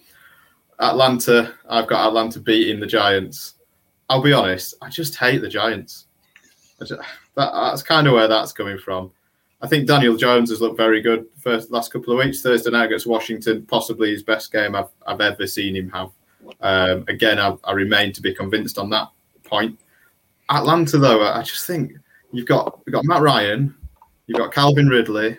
Atlanta, 0.81 1.55
I've 1.69 1.89
got 1.89 2.07
Atlanta 2.07 2.39
beating 2.39 2.79
the 2.79 2.87
Giants. 2.87 3.55
I'll 4.09 4.23
be 4.23 4.33
honest, 4.33 4.75
I 4.81 4.89
just 4.89 5.17
hate 5.17 5.41
the 5.41 5.49
Giants. 5.49 6.07
Just, 6.79 6.93
that, 7.35 7.53
that's 7.53 7.83
kind 7.83 8.07
of 8.07 8.15
where 8.15 8.29
that's 8.29 8.53
coming 8.53 8.79
from. 8.79 9.11
I 9.61 9.67
think 9.67 9.89
Daniel 9.89 10.17
Jones 10.17 10.51
has 10.51 10.61
looked 10.61 10.77
very 10.77 11.01
good 11.01 11.27
first 11.37 11.71
last 11.71 11.93
couple 11.93 12.13
of 12.13 12.25
weeks. 12.25 12.43
Thursday 12.43 12.71
night 12.71 12.87
against 12.87 13.07
Washington, 13.07 13.67
possibly 13.67 14.11
his 14.11 14.23
best 14.23 14.53
game 14.53 14.75
I've, 14.75 14.91
I've 15.07 15.21
ever 15.21 15.47
seen 15.47 15.75
him 15.75 15.91
have. 15.91 16.11
Um, 16.61 17.05
again, 17.09 17.39
I, 17.39 17.57
I, 17.65 17.73
remain 17.73 18.13
to 18.13 18.23
be 18.23 18.35
convinced 18.35 18.79
on 18.79 18.89
that 18.91 19.09
point. 19.45 19.79
Atlanta, 20.49 20.97
though, 20.99 21.23
I 21.23 21.43
just 21.43 21.67
think 21.67 21.93
you've 22.33 22.47
got 22.47 22.81
you've 22.87 22.95
got 22.95 23.05
Matt 23.05 23.21
Ryan, 23.21 23.75
you've 24.27 24.39
got 24.39 24.53
Calvin 24.53 24.89
Ridley. 24.89 25.39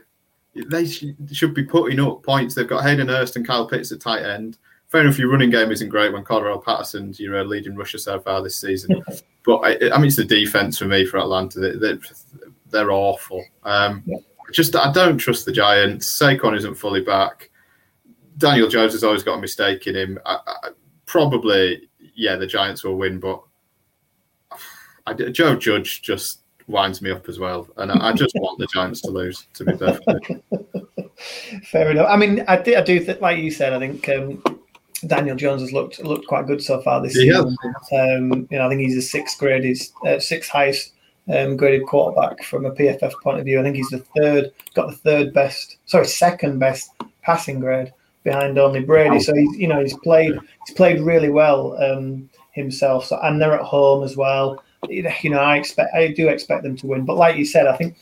They 0.54 0.86
sh- 0.86 1.06
should 1.32 1.54
be 1.54 1.64
putting 1.64 2.00
up 2.00 2.22
points. 2.22 2.54
They've 2.54 2.68
got 2.68 2.84
Hayden 2.84 3.08
Hurst 3.08 3.38
and 3.38 3.48
Kyle 3.48 3.68
Pitts 3.68 3.92
at 3.92 4.02
tight 4.02 4.24
end. 4.24 4.58
Fair 4.90 5.02
enough, 5.02 5.20
your 5.20 5.30
running 5.30 5.52
game 5.52 5.72
isn't 5.72 5.90
great 5.90 6.12
when 6.12 6.24
Cordarrelle 6.24 6.64
Patterson's 6.64 7.20
your 7.20 7.40
uh, 7.40 7.44
leading 7.44 7.76
rusher 7.76 8.00
so 8.00 8.20
far 8.20 8.42
this 8.42 8.58
season. 8.58 9.02
but 9.46 9.58
I, 9.58 9.92
I, 9.94 9.98
mean, 9.98 10.08
it's 10.08 10.16
the 10.16 10.26
defense 10.26 10.78
for 10.78 10.86
me 10.86 11.06
for 11.06 11.20
Atlanta. 11.20 11.60
They, 11.60 11.72
they, 11.74 12.00
they're 12.70 12.92
awful. 12.92 13.44
Um, 13.64 14.04
yeah. 14.06 14.18
Just 14.52 14.76
I 14.76 14.92
don't 14.92 15.18
trust 15.18 15.46
the 15.46 15.52
Giants. 15.52 16.20
Saquon 16.20 16.56
isn't 16.58 16.76
fully 16.76 17.02
back. 17.02 17.50
Daniel 18.38 18.70
Jones 18.70 18.94
has 18.94 19.04
always 19.04 19.24
got 19.24 19.38
a 19.38 19.42
mistake 19.42 19.86
in 19.86 19.96
him. 19.96 20.20
I, 20.26 20.40
I, 20.48 20.70
probably, 21.06 21.90
yeah, 22.16 22.36
the 22.36 22.48
Giants 22.48 22.84
will 22.84 22.96
win, 22.96 23.20
but 23.20 23.44
I, 25.06 25.14
Joe 25.14 25.56
Judge 25.56 26.02
just 26.02 26.42
winds 26.68 27.02
me 27.02 27.12
up 27.12 27.28
as 27.28 27.38
well, 27.38 27.68
and 27.78 27.92
I, 27.92 28.14
just 28.14 28.34
want 28.36 28.60
the 28.60 28.68
Giants 28.74 29.02
to 29.02 29.12
lose. 29.12 29.48
To 29.56 29.66
be 29.66 29.74
perfectly 29.74 30.42
fair 31.64 31.92
enough. 31.92 32.08
I 32.10 32.16
mean, 32.16 32.44
I 32.48 32.58
do, 32.58 32.76
I 32.76 32.82
do 32.82 33.00
think, 33.00 33.20
like 33.22 33.40
you 33.40 33.52
said, 33.52 33.74
I 33.74 33.80
think 33.80 34.08
um, 34.10 34.42
Daniel 35.08 35.36
Jones 35.36 35.62
has 35.62 35.74
looked 35.74 36.00
looked 36.00 36.28
quite 36.28 36.48
good 36.48 36.64
so 36.64 36.82
far 36.82 37.02
this 37.02 37.18
yeah. 37.18 37.42
season. 37.42 37.58
Um, 37.92 38.48
you 38.50 38.58
know, 38.58 38.68
I 38.68 38.70
think 38.70 38.82
he's 38.82 38.96
the 38.96 39.02
sixth 39.02 39.38
grade, 39.38 39.64
he's 39.64 39.92
uh, 40.06 40.20
sixth 40.20 40.50
highest 40.50 40.94
um, 41.30 41.58
graded 41.58 41.86
quarterback 41.86 42.44
from 42.44 42.66
a 42.66 42.72
PFF 42.72 43.14
point 43.22 43.40
of 43.40 43.46
view. 43.46 43.60
I 43.60 43.64
think 43.64 43.76
he's 43.76 43.90
the 43.90 44.04
third, 44.18 44.52
got 44.74 44.90
the 44.90 44.96
third 44.96 45.34
best, 45.34 45.78
sorry, 45.86 46.08
second 46.08 46.60
best 46.60 46.92
passing 47.22 47.60
grade 47.60 47.94
behind 48.24 48.58
only 48.58 48.82
Brady. 48.82 49.20
So 49.20 49.34
he's, 49.34 49.58
you 49.58 49.68
know, 49.68 49.82
he's 49.82 49.98
played, 49.98 50.38
he's 50.66 50.76
played 50.76 51.02
really 51.02 51.30
well 51.30 51.82
um, 51.82 52.30
himself. 52.52 53.06
So 53.06 53.20
and 53.22 53.42
they're 53.42 53.54
at 53.54 53.66
home 53.66 54.04
as 54.04 54.18
well. 54.18 54.64
You 54.90 55.04
know, 55.30 55.40
I 55.40 55.58
expect, 55.58 55.94
I 55.94 56.08
do 56.08 56.30
expect 56.30 56.64
them 56.64 56.78
to 56.78 56.88
win. 56.88 57.06
But 57.06 57.18
like 57.18 57.36
you 57.36 57.46
said, 57.46 57.68
I 57.68 57.76
think 57.76 57.98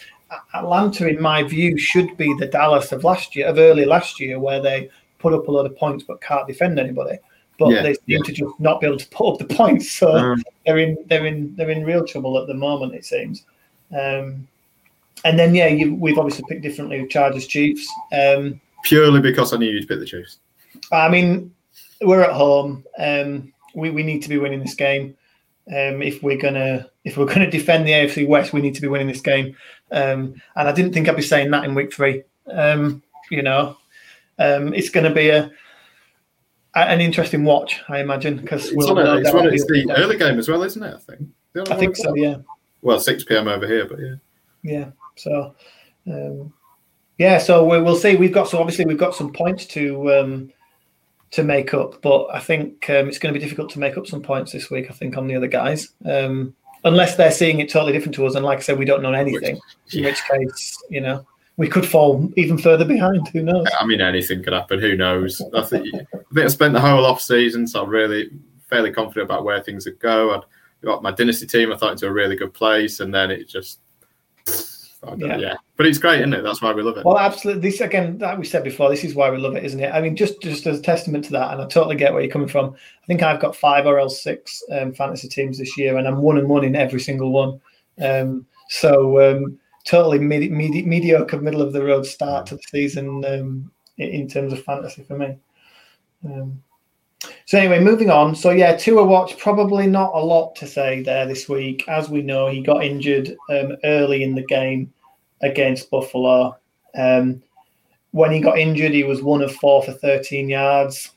Atlanta, 0.53 1.07
in 1.07 1.21
my 1.21 1.43
view, 1.43 1.77
should 1.77 2.15
be 2.17 2.33
the 2.39 2.47
Dallas 2.47 2.91
of 2.91 3.03
last 3.03 3.35
year, 3.35 3.47
of 3.47 3.57
early 3.57 3.85
last 3.85 4.19
year, 4.19 4.39
where 4.39 4.61
they 4.61 4.89
put 5.19 5.33
up 5.33 5.47
a 5.47 5.51
lot 5.51 5.65
of 5.65 5.75
points 5.75 6.03
but 6.03 6.21
can't 6.21 6.47
defend 6.47 6.79
anybody 6.79 7.17
but 7.57 7.69
yeah, 7.69 7.81
they 7.81 7.93
seem 7.93 8.01
yeah. 8.05 8.19
to 8.23 8.31
just 8.31 8.59
not 8.59 8.81
be 8.81 8.87
able 8.87 8.97
to 8.97 9.07
put 9.09 9.33
up 9.33 9.39
the 9.39 9.55
points. 9.55 9.91
So 9.91 10.15
um, 10.15 10.43
they're 10.65 10.77
in 10.77 10.97
they're 11.07 11.25
in 11.25 11.55
they're 11.55 11.69
in 11.69 11.83
real 11.83 12.05
trouble 12.05 12.39
at 12.39 12.47
the 12.47 12.53
moment. 12.53 12.95
It 12.95 13.05
seems. 13.05 13.43
Um, 13.91 14.47
and 15.25 15.39
then 15.39 15.55
yeah, 15.55 15.67
you, 15.67 15.95
we've 15.95 16.17
obviously 16.17 16.45
picked 16.47 16.61
differently 16.61 17.01
with 17.01 17.09
Chargers 17.09 17.47
Chiefs. 17.47 17.87
Um, 18.11 18.61
Purely 18.83 19.21
because 19.21 19.53
I 19.53 19.57
knew 19.57 19.69
you'd 19.69 19.87
pick 19.87 19.99
the 19.99 20.05
Chiefs. 20.05 20.37
I 20.91 21.09
mean, 21.09 21.53
we're 22.01 22.21
at 22.21 22.33
home. 22.33 22.85
Um, 22.97 23.53
we 23.73 23.89
we 23.89 24.03
need 24.03 24.21
to 24.23 24.29
be 24.29 24.37
winning 24.37 24.59
this 24.59 24.75
game. 24.75 25.17
Um, 25.69 26.01
if 26.01 26.23
we're 26.23 26.37
gonna 26.37 26.89
if 27.03 27.17
we're 27.17 27.25
gonna 27.25 27.49
defend 27.49 27.87
the 27.87 27.91
AFC 27.91 28.27
West, 28.27 28.53
we 28.53 28.61
need 28.61 28.75
to 28.75 28.81
be 28.81 28.87
winning 28.87 29.07
this 29.07 29.21
game. 29.21 29.55
Um, 29.91 30.41
and 30.55 30.67
I 30.67 30.71
didn't 30.71 30.93
think 30.93 31.07
I'd 31.07 31.15
be 31.15 31.21
saying 31.21 31.51
that 31.51 31.63
in 31.63 31.75
week 31.75 31.93
three. 31.93 32.23
Um, 32.51 33.01
you 33.29 33.41
know, 33.41 33.77
um, 34.39 34.73
it's 34.73 34.89
going 34.89 35.05
to 35.05 35.13
be 35.13 35.29
a 35.29 35.51
an 36.83 37.01
interesting 37.01 37.43
watch, 37.43 37.81
I 37.89 37.99
imagine, 37.99 38.37
because 38.37 38.71
we'll 38.73 38.97
it's, 38.97 39.29
it's, 39.29 39.63
it's 39.63 39.65
the 39.65 39.95
early 39.97 40.17
game 40.17 40.39
as 40.39 40.47
well, 40.47 40.63
isn't 40.63 40.83
it? 40.83 40.95
I 40.95 40.99
think. 40.99 41.29
I 41.69 41.75
think 41.75 41.95
so. 41.95 42.15
Yeah. 42.15 42.37
Well, 42.81 42.99
six 42.99 43.23
p.m. 43.23 43.47
over 43.47 43.67
here, 43.67 43.85
but 43.85 43.99
yeah. 43.99 44.15
Yeah. 44.63 44.89
So, 45.15 45.55
um, 46.07 46.53
yeah. 47.17 47.37
So 47.37 47.65
we, 47.65 47.81
will 47.81 47.95
see. 47.95 48.15
We've 48.15 48.33
got 48.33 48.47
so 48.49 48.59
obviously 48.59 48.85
we've 48.85 48.97
got 48.97 49.15
some 49.15 49.33
points 49.33 49.65
to 49.67 50.13
um, 50.13 50.53
to 51.31 51.43
make 51.43 51.73
up, 51.73 52.01
but 52.01 52.27
I 52.27 52.39
think 52.39 52.89
um, 52.89 53.07
it's 53.07 53.19
going 53.19 53.33
to 53.33 53.39
be 53.39 53.43
difficult 53.43 53.71
to 53.71 53.79
make 53.79 53.97
up 53.97 54.07
some 54.07 54.21
points 54.21 54.51
this 54.51 54.69
week. 54.69 54.87
I 54.89 54.93
think 54.93 55.17
on 55.17 55.27
the 55.27 55.35
other 55.35 55.47
guys, 55.47 55.89
um, 56.05 56.55
unless 56.83 57.15
they're 57.15 57.31
seeing 57.31 57.59
it 57.59 57.69
totally 57.69 57.93
different 57.93 58.15
to 58.15 58.25
us. 58.25 58.35
And 58.35 58.45
like 58.45 58.59
I 58.59 58.61
said, 58.61 58.77
we 58.77 58.85
don't 58.85 59.01
know 59.01 59.13
anything. 59.13 59.55
Which, 59.55 59.95
in 59.95 60.05
which 60.05 60.23
case, 60.23 60.77
you 60.89 61.01
know, 61.01 61.25
we 61.57 61.67
could 61.67 61.87
fall 61.87 62.31
even 62.37 62.57
further 62.57 62.85
behind. 62.85 63.27
Who 63.29 63.41
knows? 63.41 63.67
I 63.79 63.85
mean, 63.85 63.99
anything 63.99 64.43
could 64.43 64.53
happen. 64.53 64.79
Who 64.79 64.95
knows? 64.95 65.41
I 65.55 65.63
think, 65.63 65.87
I 65.93 65.99
think 66.33 66.45
I 66.45 66.47
spent 66.47 66.73
the 66.73 66.79
whole 66.79 67.05
off 67.05 67.19
season, 67.19 67.67
so 67.67 67.83
I'm 67.83 67.89
really 67.89 68.29
fairly 68.67 68.91
confident 68.91 69.25
about 69.25 69.43
where 69.43 69.61
things 69.61 69.85
would 69.85 69.99
go. 69.99 70.35
I'd 70.35 70.43
got 70.83 71.01
my 71.01 71.11
dynasty 71.11 71.47
team. 71.47 71.71
I 71.71 71.77
thought 71.77 71.93
into 71.93 72.07
a 72.07 72.11
really 72.11 72.35
good 72.35 72.53
place, 72.53 72.99
and 72.99 73.13
then 73.13 73.31
it 73.31 73.49
just. 73.49 73.79
Yeah. 75.15 75.37
yeah. 75.37 75.55
but 75.77 75.85
it's 75.85 75.99
great, 75.99 76.19
isn't 76.19 76.33
it? 76.33 76.41
That's 76.41 76.61
why 76.61 76.73
we 76.73 76.81
love 76.81 76.97
it. 76.97 77.05
Well, 77.05 77.19
absolutely. 77.19 77.61
This 77.69 77.81
again, 77.81 78.17
that 78.17 78.37
we 78.37 78.45
said 78.45 78.63
before. 78.63 78.89
This 78.89 79.03
is 79.03 79.15
why 79.15 79.29
we 79.29 79.37
love 79.37 79.55
it, 79.55 79.63
isn't 79.63 79.79
it? 79.79 79.93
I 79.93 80.01
mean, 80.01 80.15
just 80.15 80.41
just 80.41 80.65
as 80.67 80.79
a 80.79 80.81
testament 80.81 81.23
to 81.25 81.31
that, 81.33 81.53
and 81.53 81.61
I 81.61 81.67
totally 81.67 81.95
get 81.95 82.13
where 82.13 82.21
you're 82.21 82.31
coming 82.31 82.47
from. 82.47 82.73
I 82.73 83.05
think 83.05 83.23
I've 83.23 83.39
got 83.39 83.55
five 83.55 83.85
or 83.85 83.99
else 83.99 84.21
six 84.21 84.61
um, 84.71 84.93
fantasy 84.93 85.27
teams 85.27 85.59
this 85.59 85.77
year, 85.77 85.97
and 85.97 86.07
I'm 86.07 86.21
one 86.21 86.37
and 86.37 86.49
one 86.49 86.63
in 86.63 86.75
every 86.75 86.99
single 86.99 87.31
one. 87.31 87.61
Um, 88.01 88.45
so 88.69 89.31
um, 89.31 89.59
totally 89.87 90.19
medi- 90.19 90.49
medi- 90.49 90.85
mediocre, 90.85 91.39
middle 91.39 91.61
of 91.61 91.73
the 91.73 91.83
road 91.83 92.05
start 92.05 92.45
to 92.47 92.55
the 92.55 92.63
season 92.69 93.23
um, 93.25 93.71
in 93.97 94.27
terms 94.27 94.53
of 94.53 94.63
fantasy 94.63 95.03
for 95.03 95.17
me. 95.17 95.37
Um, 96.25 96.61
so 97.45 97.57
anyway, 97.57 97.79
moving 97.79 98.09
on. 98.09 98.35
So 98.35 98.51
yeah, 98.51 98.75
Tua 98.75 99.03
watch 99.03 99.37
probably 99.37 99.87
not 99.87 100.13
a 100.13 100.23
lot 100.23 100.55
to 100.57 100.67
say 100.67 101.01
there 101.01 101.25
this 101.25 101.47
week. 101.47 101.87
As 101.87 102.09
we 102.09 102.21
know, 102.21 102.47
he 102.47 102.61
got 102.61 102.83
injured 102.83 103.35
um, 103.49 103.77
early 103.85 104.23
in 104.23 104.35
the 104.35 104.45
game 104.45 104.93
against 105.41 105.89
Buffalo. 105.89 106.57
Um, 106.95 107.41
when 108.11 108.31
he 108.31 108.41
got 108.41 108.59
injured, 108.59 108.91
he 108.91 109.03
was 109.03 109.21
one 109.21 109.41
of 109.41 109.55
four 109.55 109.83
for 109.83 109.93
13 109.93 110.49
yards. 110.49 111.11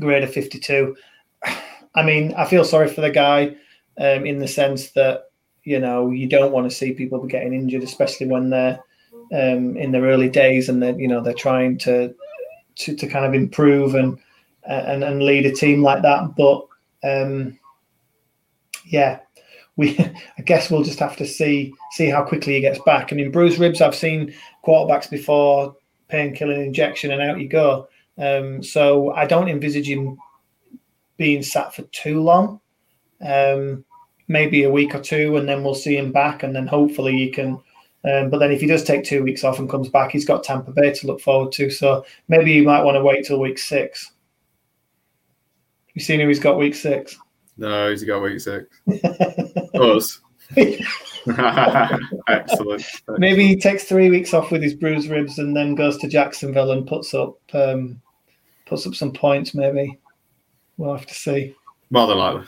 grade 0.00 0.24
of 0.24 0.32
52. 0.32 0.96
I 1.94 2.02
mean, 2.02 2.32
I 2.34 2.46
feel 2.46 2.64
sorry 2.64 2.88
for 2.88 3.00
the 3.00 3.10
guy 3.10 3.56
um, 3.98 4.24
in 4.24 4.38
the 4.38 4.48
sense 4.48 4.92
that 4.92 5.29
you 5.64 5.78
know 5.78 6.10
you 6.10 6.28
don't 6.28 6.52
want 6.52 6.68
to 6.68 6.76
see 6.76 6.92
people 6.92 7.24
getting 7.26 7.54
injured, 7.54 7.82
especially 7.82 8.26
when 8.26 8.50
they're 8.50 8.82
um, 9.32 9.76
in 9.76 9.92
their 9.92 10.02
early 10.02 10.28
days 10.28 10.68
and 10.68 10.82
they're 10.82 10.98
you 10.98 11.08
know 11.08 11.22
they're 11.22 11.34
trying 11.34 11.78
to 11.78 12.14
to, 12.76 12.96
to 12.96 13.06
kind 13.06 13.24
of 13.24 13.34
improve 13.34 13.94
and 13.94 14.18
and 14.64 15.04
and 15.04 15.22
lead 15.22 15.46
a 15.46 15.52
team 15.52 15.82
like 15.82 16.02
that. 16.02 16.34
But 16.36 16.66
um, 17.04 17.58
yeah, 18.86 19.20
we 19.76 19.98
I 20.38 20.42
guess 20.42 20.70
we'll 20.70 20.82
just 20.82 20.98
have 20.98 21.16
to 21.16 21.26
see 21.26 21.72
see 21.92 22.08
how 22.08 22.22
quickly 22.22 22.54
he 22.54 22.60
gets 22.60 22.80
back. 22.80 23.12
I 23.12 23.16
mean, 23.16 23.30
bruised 23.30 23.58
ribs. 23.58 23.80
I've 23.80 23.94
seen 23.94 24.34
quarterbacks 24.64 25.08
before 25.08 25.76
painkilling 26.10 26.66
injection 26.66 27.12
and 27.12 27.22
out 27.22 27.40
you 27.40 27.48
go. 27.48 27.88
Um, 28.18 28.62
so 28.62 29.12
I 29.12 29.26
don't 29.26 29.48
envisage 29.48 29.88
him 29.88 30.18
being 31.16 31.42
sat 31.42 31.74
for 31.74 31.82
too 31.82 32.20
long. 32.20 32.60
Um, 33.20 33.84
maybe 34.30 34.62
a 34.62 34.70
week 34.70 34.94
or 34.94 35.00
two, 35.00 35.36
and 35.36 35.48
then 35.48 35.64
we'll 35.64 35.74
see 35.74 35.96
him 35.96 36.12
back, 36.12 36.44
and 36.44 36.54
then 36.54 36.66
hopefully 36.66 37.12
he 37.12 37.28
can. 37.28 37.60
Um, 38.04 38.30
but 38.30 38.38
then 38.38 38.52
if 38.52 38.60
he 38.60 38.66
does 38.66 38.84
take 38.84 39.04
two 39.04 39.22
weeks 39.22 39.44
off 39.44 39.58
and 39.58 39.68
comes 39.68 39.90
back, 39.90 40.12
he's 40.12 40.24
got 40.24 40.44
Tampa 40.44 40.70
Bay 40.70 40.92
to 40.92 41.06
look 41.06 41.20
forward 41.20 41.52
to. 41.52 41.68
So 41.68 42.06
maybe 42.28 42.52
you 42.52 42.62
might 42.62 42.82
want 42.82 42.94
to 42.94 43.02
wait 43.02 43.26
till 43.26 43.40
week 43.40 43.58
six. 43.58 44.12
You 45.92 46.00
seen 46.00 46.20
who 46.20 46.28
he's 46.28 46.40
got 46.40 46.56
week 46.56 46.74
six? 46.74 47.18
No, 47.58 47.90
he's 47.90 48.04
got 48.04 48.22
week 48.22 48.40
six. 48.40 48.66
Us. 49.74 50.20
Excellent. 52.28 52.84
Maybe 53.18 53.46
he 53.46 53.56
takes 53.56 53.84
three 53.84 54.08
weeks 54.08 54.32
off 54.32 54.50
with 54.50 54.62
his 54.62 54.74
bruised 54.74 55.10
ribs 55.10 55.38
and 55.38 55.54
then 55.54 55.74
goes 55.74 55.98
to 55.98 56.08
Jacksonville 56.08 56.70
and 56.70 56.86
puts 56.86 57.12
up 57.12 57.36
um, 57.52 58.00
puts 58.64 58.86
up 58.86 58.94
some 58.94 59.12
points. 59.12 59.54
Maybe 59.54 59.98
we'll 60.78 60.96
have 60.96 61.06
to 61.06 61.14
see. 61.14 61.54
More 61.90 62.06
than 62.06 62.18
likely. 62.18 62.46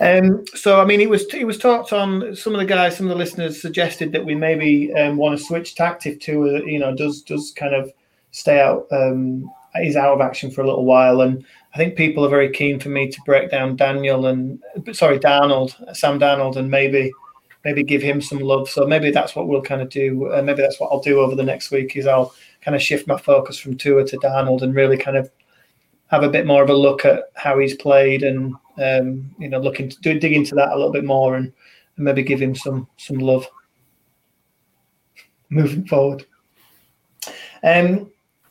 Um, 0.00 0.44
so 0.54 0.80
I 0.80 0.84
mean, 0.84 1.00
it 1.00 1.10
was 1.10 1.32
it 1.34 1.46
was 1.46 1.58
talked 1.58 1.92
on. 1.92 2.34
Some 2.34 2.54
of 2.54 2.60
the 2.60 2.66
guys, 2.66 2.96
some 2.96 3.06
of 3.06 3.10
the 3.10 3.16
listeners 3.16 3.60
suggested 3.60 4.12
that 4.12 4.24
we 4.24 4.34
maybe 4.34 4.92
um, 4.94 5.16
want 5.16 5.38
to 5.38 5.44
switch 5.44 5.74
tact 5.74 6.06
if 6.06 6.18
Tua, 6.18 6.64
you 6.64 6.78
know, 6.78 6.94
does 6.94 7.22
does 7.22 7.52
kind 7.52 7.74
of 7.74 7.92
stay 8.30 8.60
out. 8.60 8.86
Um, 8.90 9.50
he's 9.80 9.96
out 9.96 10.14
of 10.14 10.20
action 10.20 10.50
for 10.50 10.62
a 10.62 10.66
little 10.66 10.84
while, 10.84 11.20
and 11.20 11.44
I 11.74 11.78
think 11.78 11.96
people 11.96 12.24
are 12.24 12.30
very 12.30 12.50
keen 12.50 12.80
for 12.80 12.88
me 12.88 13.10
to 13.10 13.20
break 13.24 13.50
down 13.50 13.76
Daniel 13.76 14.26
and 14.26 14.62
sorry, 14.92 15.18
Darnold, 15.18 15.96
Sam 15.96 16.18
Darnold, 16.18 16.56
and 16.56 16.70
maybe 16.70 17.12
maybe 17.64 17.82
give 17.82 18.02
him 18.02 18.20
some 18.20 18.38
love. 18.38 18.68
So 18.68 18.86
maybe 18.86 19.10
that's 19.10 19.34
what 19.34 19.48
we'll 19.48 19.62
kind 19.62 19.82
of 19.82 19.88
do. 19.88 20.32
Uh, 20.32 20.42
maybe 20.42 20.62
that's 20.62 20.78
what 20.78 20.90
I'll 20.92 21.00
do 21.00 21.20
over 21.20 21.34
the 21.34 21.42
next 21.42 21.70
week. 21.70 21.96
Is 21.96 22.06
I'll 22.06 22.34
kind 22.60 22.74
of 22.74 22.82
shift 22.82 23.06
my 23.06 23.16
focus 23.16 23.58
from 23.58 23.76
Tua 23.76 24.04
to 24.06 24.16
Darnold 24.18 24.62
and 24.62 24.74
really 24.74 24.96
kind 24.96 25.16
of 25.16 25.30
have 26.08 26.22
a 26.22 26.28
bit 26.28 26.46
more 26.46 26.62
of 26.62 26.70
a 26.70 26.74
look 26.74 27.04
at 27.04 27.24
how 27.34 27.58
he's 27.58 27.74
played 27.74 28.22
and 28.22 28.54
um, 28.82 29.34
you 29.38 29.48
know 29.48 29.58
looking 29.58 29.88
to 29.88 30.00
do, 30.00 30.18
dig 30.18 30.32
into 30.32 30.54
that 30.54 30.72
a 30.72 30.76
little 30.76 30.92
bit 30.92 31.04
more 31.04 31.36
and, 31.36 31.52
and 31.96 32.04
maybe 32.04 32.22
give 32.22 32.40
him 32.40 32.54
some 32.54 32.88
some 32.96 33.18
love 33.18 33.46
moving 35.50 35.86
forward. 35.86 36.26
Um, 37.62 38.10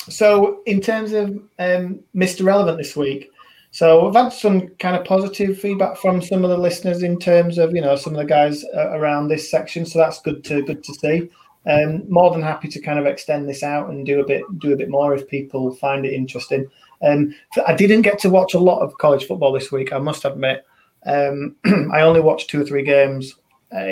so 0.09 0.61
in 0.65 0.81
terms 0.81 1.13
of 1.13 1.29
um, 1.59 1.99
Mr. 2.15 2.45
Relevant 2.45 2.77
this 2.77 2.95
week, 2.95 3.31
so 3.75 4.07
I've 4.07 4.15
had 4.15 4.29
some 4.29 4.69
kind 4.79 4.95
of 4.95 5.03
positive 5.03 5.59
feedback 5.59 5.97
from 5.97 6.21
some 6.21 6.45
of 6.45 6.49
the 6.49 6.57
listeners 6.57 7.03
in 7.03 7.19
terms 7.19 7.57
of 7.57 7.75
you 7.75 7.81
know 7.81 7.97
some 7.97 8.13
of 8.13 8.19
the 8.19 8.25
guys 8.25 8.63
uh, 8.73 8.91
around 8.91 9.27
this 9.27 9.51
section. 9.51 9.85
So 9.85 9.99
that's 9.99 10.21
good 10.21 10.45
to 10.45 10.61
good 10.61 10.81
to 10.83 10.93
see. 10.93 11.29
Um, 11.67 12.09
more 12.09 12.31
than 12.31 12.41
happy 12.41 12.67
to 12.69 12.79
kind 12.79 12.99
of 12.99 13.05
extend 13.05 13.49
this 13.49 13.63
out 13.63 13.89
and 13.89 14.05
do 14.05 14.21
a 14.21 14.25
bit 14.25 14.43
do 14.59 14.71
a 14.71 14.77
bit 14.77 14.89
more 14.89 15.13
if 15.13 15.27
people 15.27 15.75
find 15.75 16.05
it 16.05 16.13
interesting. 16.13 16.67
Um, 17.05 17.35
I 17.67 17.75
didn't 17.75 18.01
get 18.01 18.19
to 18.19 18.29
watch 18.29 18.53
a 18.53 18.59
lot 18.59 18.81
of 18.81 18.97
college 18.97 19.25
football 19.25 19.53
this 19.53 19.71
week. 19.71 19.93
I 19.93 19.99
must 19.99 20.25
admit, 20.25 20.65
um, 21.05 21.55
I 21.93 22.01
only 22.01 22.21
watched 22.21 22.49
two 22.49 22.61
or 22.61 22.65
three 22.65 22.83
games, 22.83 23.35
uh, 23.75 23.85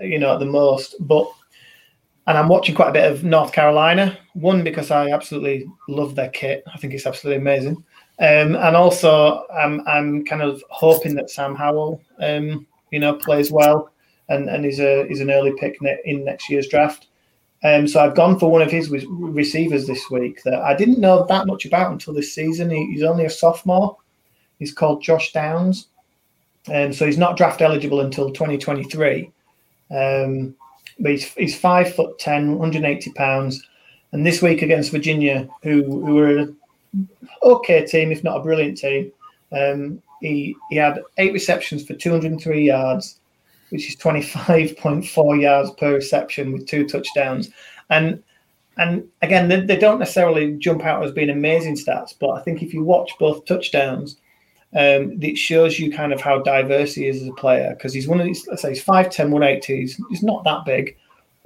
you 0.00 0.18
know, 0.18 0.34
at 0.34 0.40
the 0.40 0.46
most. 0.46 0.96
But 1.00 1.30
and 2.26 2.36
I'm 2.38 2.48
watching 2.48 2.74
quite 2.74 2.90
a 2.90 2.92
bit 2.92 3.10
of 3.10 3.24
North 3.24 3.52
Carolina. 3.52 4.18
One 4.34 4.62
because 4.62 4.90
I 4.90 5.10
absolutely 5.10 5.66
love 5.88 6.14
their 6.14 6.28
kit. 6.28 6.62
I 6.72 6.78
think 6.78 6.94
it's 6.94 7.06
absolutely 7.06 7.40
amazing. 7.40 7.82
Um, 8.18 8.54
and 8.54 8.76
also, 8.76 9.46
I'm 9.48 9.86
I'm 9.86 10.24
kind 10.24 10.42
of 10.42 10.62
hoping 10.68 11.14
that 11.14 11.30
Sam 11.30 11.54
Howell, 11.54 12.00
um, 12.20 12.66
you 12.90 13.00
know, 13.00 13.14
plays 13.14 13.50
well 13.50 13.90
and 14.28 14.48
and 14.48 14.64
is 14.64 14.80
a 14.80 15.06
is 15.08 15.20
an 15.20 15.30
early 15.30 15.52
pick 15.58 15.78
in 16.04 16.24
next 16.24 16.48
year's 16.48 16.68
draft. 16.68 17.08
Um, 17.62 17.86
so 17.86 18.00
I've 18.00 18.14
gone 18.14 18.38
for 18.38 18.50
one 18.50 18.62
of 18.62 18.70
his 18.70 18.88
receivers 18.88 19.86
this 19.86 20.10
week 20.10 20.42
that 20.44 20.62
I 20.62 20.74
didn't 20.74 20.98
know 20.98 21.26
that 21.26 21.46
much 21.46 21.66
about 21.66 21.92
until 21.92 22.14
this 22.14 22.34
season. 22.34 22.70
He, 22.70 22.86
he's 22.92 23.02
only 23.02 23.26
a 23.26 23.30
sophomore. 23.30 23.96
He's 24.58 24.72
called 24.72 25.02
Josh 25.02 25.32
Downs, 25.32 25.88
and 26.66 26.86
um, 26.86 26.92
so 26.92 27.06
he's 27.06 27.18
not 27.18 27.36
draft 27.36 27.60
eligible 27.60 28.00
until 28.00 28.30
2023. 28.30 29.30
Um, 29.90 30.54
but 30.98 31.12
he's, 31.12 31.24
he's 31.34 31.58
five 31.58 31.94
foot 31.94 32.18
10, 32.18 32.58
180 32.58 33.12
pounds. 33.12 33.62
And 34.12 34.26
this 34.26 34.42
week 34.42 34.62
against 34.62 34.90
Virginia, 34.90 35.48
who 35.62 35.84
who 35.84 36.14
were 36.14 36.38
an 36.38 36.56
okay 37.42 37.86
team, 37.86 38.10
if 38.10 38.24
not 38.24 38.38
a 38.38 38.42
brilliant 38.42 38.78
team, 38.78 39.12
um, 39.52 40.02
he 40.20 40.56
he 40.68 40.76
had 40.76 41.02
eight 41.18 41.32
receptions 41.32 41.84
for 41.84 41.94
203 41.94 42.66
yards, 42.66 43.19
which 43.70 43.88
is 43.88 43.96
25.4 43.96 45.40
yards 45.40 45.70
per 45.72 45.94
reception 45.94 46.52
with 46.52 46.66
two 46.66 46.86
touchdowns. 46.86 47.50
And 47.88 48.22
and 48.76 49.06
again, 49.20 49.48
they, 49.48 49.60
they, 49.60 49.76
don't 49.76 49.98
necessarily 49.98 50.52
jump 50.52 50.84
out 50.84 51.04
as 51.04 51.12
being 51.12 51.28
amazing 51.28 51.76
stats, 51.76 52.14
but 52.18 52.30
I 52.30 52.40
think 52.40 52.62
if 52.62 52.72
you 52.72 52.82
watch 52.82 53.12
both 53.18 53.44
touchdowns, 53.44 54.16
um, 54.72 55.18
it 55.20 55.36
shows 55.36 55.78
you 55.78 55.92
kind 55.92 56.12
of 56.12 56.20
how 56.20 56.38
diverse 56.38 56.94
he 56.94 57.06
is 57.06 57.20
as 57.20 57.28
a 57.28 57.32
player 57.32 57.74
because 57.74 57.92
he's 57.92 58.08
one 58.08 58.20
of 58.20 58.26
these, 58.26 58.46
let's 58.46 58.62
say 58.62 58.70
he's 58.70 58.84
5'10, 58.84 59.30
180, 59.30 59.80
he's, 59.80 60.00
he's 60.08 60.22
not 60.22 60.44
that 60.44 60.64
big. 60.64 60.96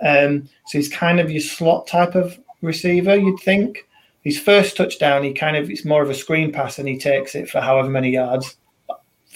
Um, 0.01 0.49
so 0.67 0.79
he's 0.79 0.89
kind 0.89 1.19
of 1.19 1.31
your 1.31 1.41
slot 1.41 1.87
type 1.87 2.15
of 2.15 2.39
receiver, 2.61 3.17
you'd 3.17 3.41
think. 3.41 3.89
His 4.23 4.39
first 4.39 4.77
touchdown, 4.77 5.25
he 5.25 5.33
kind 5.33 5.57
of, 5.57 5.71
it's 5.71 5.85
more 5.85 6.03
of 6.03 6.11
a 6.11 6.15
screen 6.15 6.53
pass 6.53 6.79
and 6.79 6.89
he 6.89 6.99
takes 6.99 7.35
it 7.35 7.49
for 7.49 7.61
however 7.61 7.89
many 7.89 8.11
yards. 8.11 8.57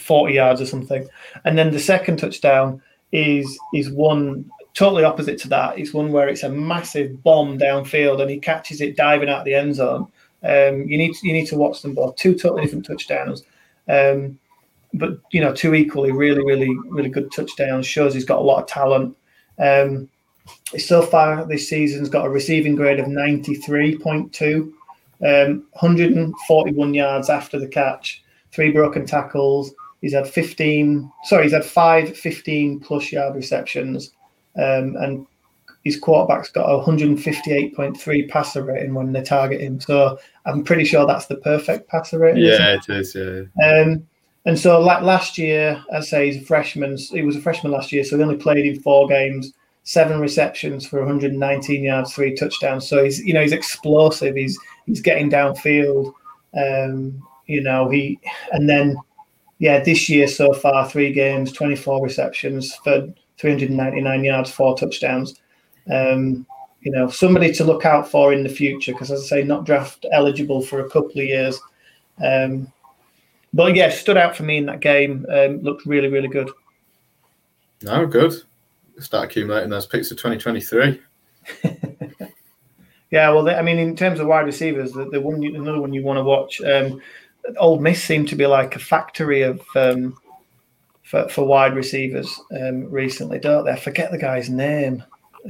40 0.08 0.34
yards 0.34 0.60
or 0.60 0.66
something. 0.66 1.08
And 1.44 1.56
then 1.56 1.70
the 1.70 1.78
second 1.78 2.16
touchdown 2.16 2.82
is 3.12 3.58
is 3.74 3.90
one 3.90 4.50
totally 4.74 5.04
opposite 5.04 5.38
to 5.38 5.48
that. 5.48 5.78
It's 5.78 5.94
one 5.94 6.12
where 6.12 6.28
it's 6.28 6.42
a 6.42 6.48
massive 6.48 7.22
bomb 7.22 7.58
downfield 7.58 8.20
and 8.20 8.30
he 8.30 8.38
catches 8.38 8.80
it 8.80 8.96
diving 8.96 9.28
out 9.28 9.44
the 9.44 9.54
end 9.54 9.74
zone. 9.74 10.06
Um, 10.42 10.88
you 10.88 10.96
need 10.96 11.14
to, 11.14 11.26
you 11.26 11.32
need 11.32 11.46
to 11.46 11.56
watch 11.56 11.82
them 11.82 11.94
both. 11.94 12.16
Two 12.16 12.34
totally 12.34 12.62
different 12.62 12.86
touchdowns. 12.86 13.42
Um, 13.88 14.38
but 14.94 15.18
you 15.30 15.40
know, 15.40 15.52
two 15.52 15.74
equally 15.74 16.12
really, 16.12 16.44
really, 16.44 16.74
really 16.88 17.10
good 17.10 17.30
touchdowns. 17.32 17.86
Shows 17.86 18.14
he's 18.14 18.24
got 18.24 18.38
a 18.38 18.42
lot 18.42 18.62
of 18.62 18.68
talent. 18.68 19.16
Um, 19.58 20.08
so 20.78 21.02
far 21.02 21.44
this 21.44 21.68
season's 21.68 22.08
got 22.08 22.26
a 22.26 22.30
receiving 22.30 22.74
grade 22.74 23.00
of 23.00 23.06
93.2, 23.06 24.72
um, 25.26 25.66
141 25.72 26.94
yards 26.94 27.28
after 27.28 27.58
the 27.58 27.68
catch, 27.68 28.22
three 28.52 28.70
broken 28.70 29.04
tackles, 29.04 29.72
He's 30.00 30.14
had 30.14 30.28
15, 30.28 31.10
sorry, 31.24 31.44
he's 31.44 31.52
had 31.52 31.64
five 31.64 32.16
15 32.16 32.80
plus 32.80 33.10
yard 33.10 33.34
receptions. 33.34 34.12
Um, 34.56 34.96
and 34.96 35.26
his 35.84 35.98
quarterback's 35.98 36.50
got 36.50 36.66
a 36.66 36.82
158.3 36.82 38.28
passer 38.28 38.62
rating 38.62 38.94
when 38.94 39.12
they 39.12 39.22
target 39.22 39.60
him. 39.60 39.80
So 39.80 40.18
I'm 40.46 40.64
pretty 40.64 40.84
sure 40.84 41.06
that's 41.06 41.26
the 41.26 41.36
perfect 41.36 41.88
passer 41.88 42.18
rating. 42.18 42.44
Yeah, 42.44 42.74
it? 42.74 42.88
it 42.88 42.96
is. 42.96 43.14
Yeah. 43.14 43.42
Um, 43.64 44.06
and 44.44 44.58
so 44.58 44.80
like 44.80 45.02
last 45.02 45.38
year, 45.38 45.82
I 45.92 46.00
say 46.00 46.26
he's 46.26 46.42
a 46.42 46.46
freshman. 46.46 46.96
He 46.96 47.22
was 47.22 47.36
a 47.36 47.40
freshman 47.40 47.72
last 47.72 47.92
year, 47.92 48.04
so 48.04 48.16
he 48.16 48.22
only 48.22 48.36
played 48.36 48.64
in 48.64 48.80
four 48.80 49.08
games, 49.08 49.52
seven 49.84 50.20
receptions 50.20 50.86
for 50.86 51.00
119 51.00 51.82
yards, 51.82 52.14
three 52.14 52.34
touchdowns. 52.34 52.88
So 52.88 53.04
he's 53.04 53.20
you 53.20 53.34
know 53.34 53.42
he's 53.42 53.52
explosive. 53.52 54.36
He's 54.36 54.58
he's 54.86 55.00
getting 55.00 55.30
downfield. 55.30 56.12
Um, 56.56 57.22
you 57.46 57.60
know 57.62 57.88
he 57.88 58.18
and 58.52 58.68
then 58.68 58.96
yeah, 59.58 59.80
this 59.80 60.08
year 60.08 60.28
so 60.28 60.52
far, 60.52 60.88
three 60.88 61.12
games, 61.12 61.52
24 61.52 62.02
receptions 62.02 62.74
for 62.76 63.08
399 63.38 64.24
yards, 64.24 64.50
four 64.50 64.76
touchdowns. 64.76 65.34
Um, 65.90 66.46
you 66.82 66.92
know, 66.92 67.08
somebody 67.08 67.52
to 67.54 67.64
look 67.64 67.84
out 67.84 68.08
for 68.08 68.32
in 68.32 68.44
the 68.44 68.48
future 68.48 68.92
because, 68.92 69.10
as 69.10 69.24
I 69.24 69.26
say, 69.26 69.42
not 69.42 69.64
draft 69.64 70.06
eligible 70.12 70.62
for 70.62 70.80
a 70.80 70.90
couple 70.90 71.10
of 71.10 71.26
years. 71.26 71.58
Um, 72.22 72.72
but 73.52 73.74
yeah, 73.74 73.90
stood 73.90 74.16
out 74.16 74.36
for 74.36 74.44
me 74.44 74.58
in 74.58 74.66
that 74.66 74.80
game. 74.80 75.26
Um, 75.28 75.60
looked 75.62 75.86
really, 75.86 76.08
really 76.08 76.28
good. 76.28 76.50
No, 77.82 78.06
good. 78.06 78.34
Start 78.98 79.30
accumulating 79.30 79.70
those 79.70 79.86
picks 79.86 80.10
of 80.10 80.18
2023. 80.18 81.00
yeah, 83.10 83.30
well, 83.30 83.48
I 83.48 83.62
mean, 83.62 83.78
in 83.78 83.96
terms 83.96 84.20
of 84.20 84.26
wide 84.26 84.46
receivers, 84.46 84.92
the, 84.92 85.08
the 85.08 85.20
one, 85.20 85.42
another 85.42 85.80
one 85.80 85.92
you 85.92 86.02
want 86.02 86.18
to 86.18 86.24
watch. 86.24 86.60
Um, 86.60 87.00
Ole 87.56 87.80
Miss 87.80 88.02
seemed 88.02 88.28
to 88.28 88.36
be 88.36 88.46
like 88.46 88.76
a 88.76 88.80
factory 88.80 89.42
of 89.42 89.60
um, 89.74 90.16
for, 91.02 91.28
for 91.28 91.46
wide 91.46 91.74
receivers 91.74 92.38
um, 92.60 92.90
recently, 92.90 93.38
don't 93.38 93.64
they? 93.64 93.72
I 93.72 93.78
forget 93.78 94.10
the 94.10 94.18
guy's 94.18 94.50
name, 94.50 95.02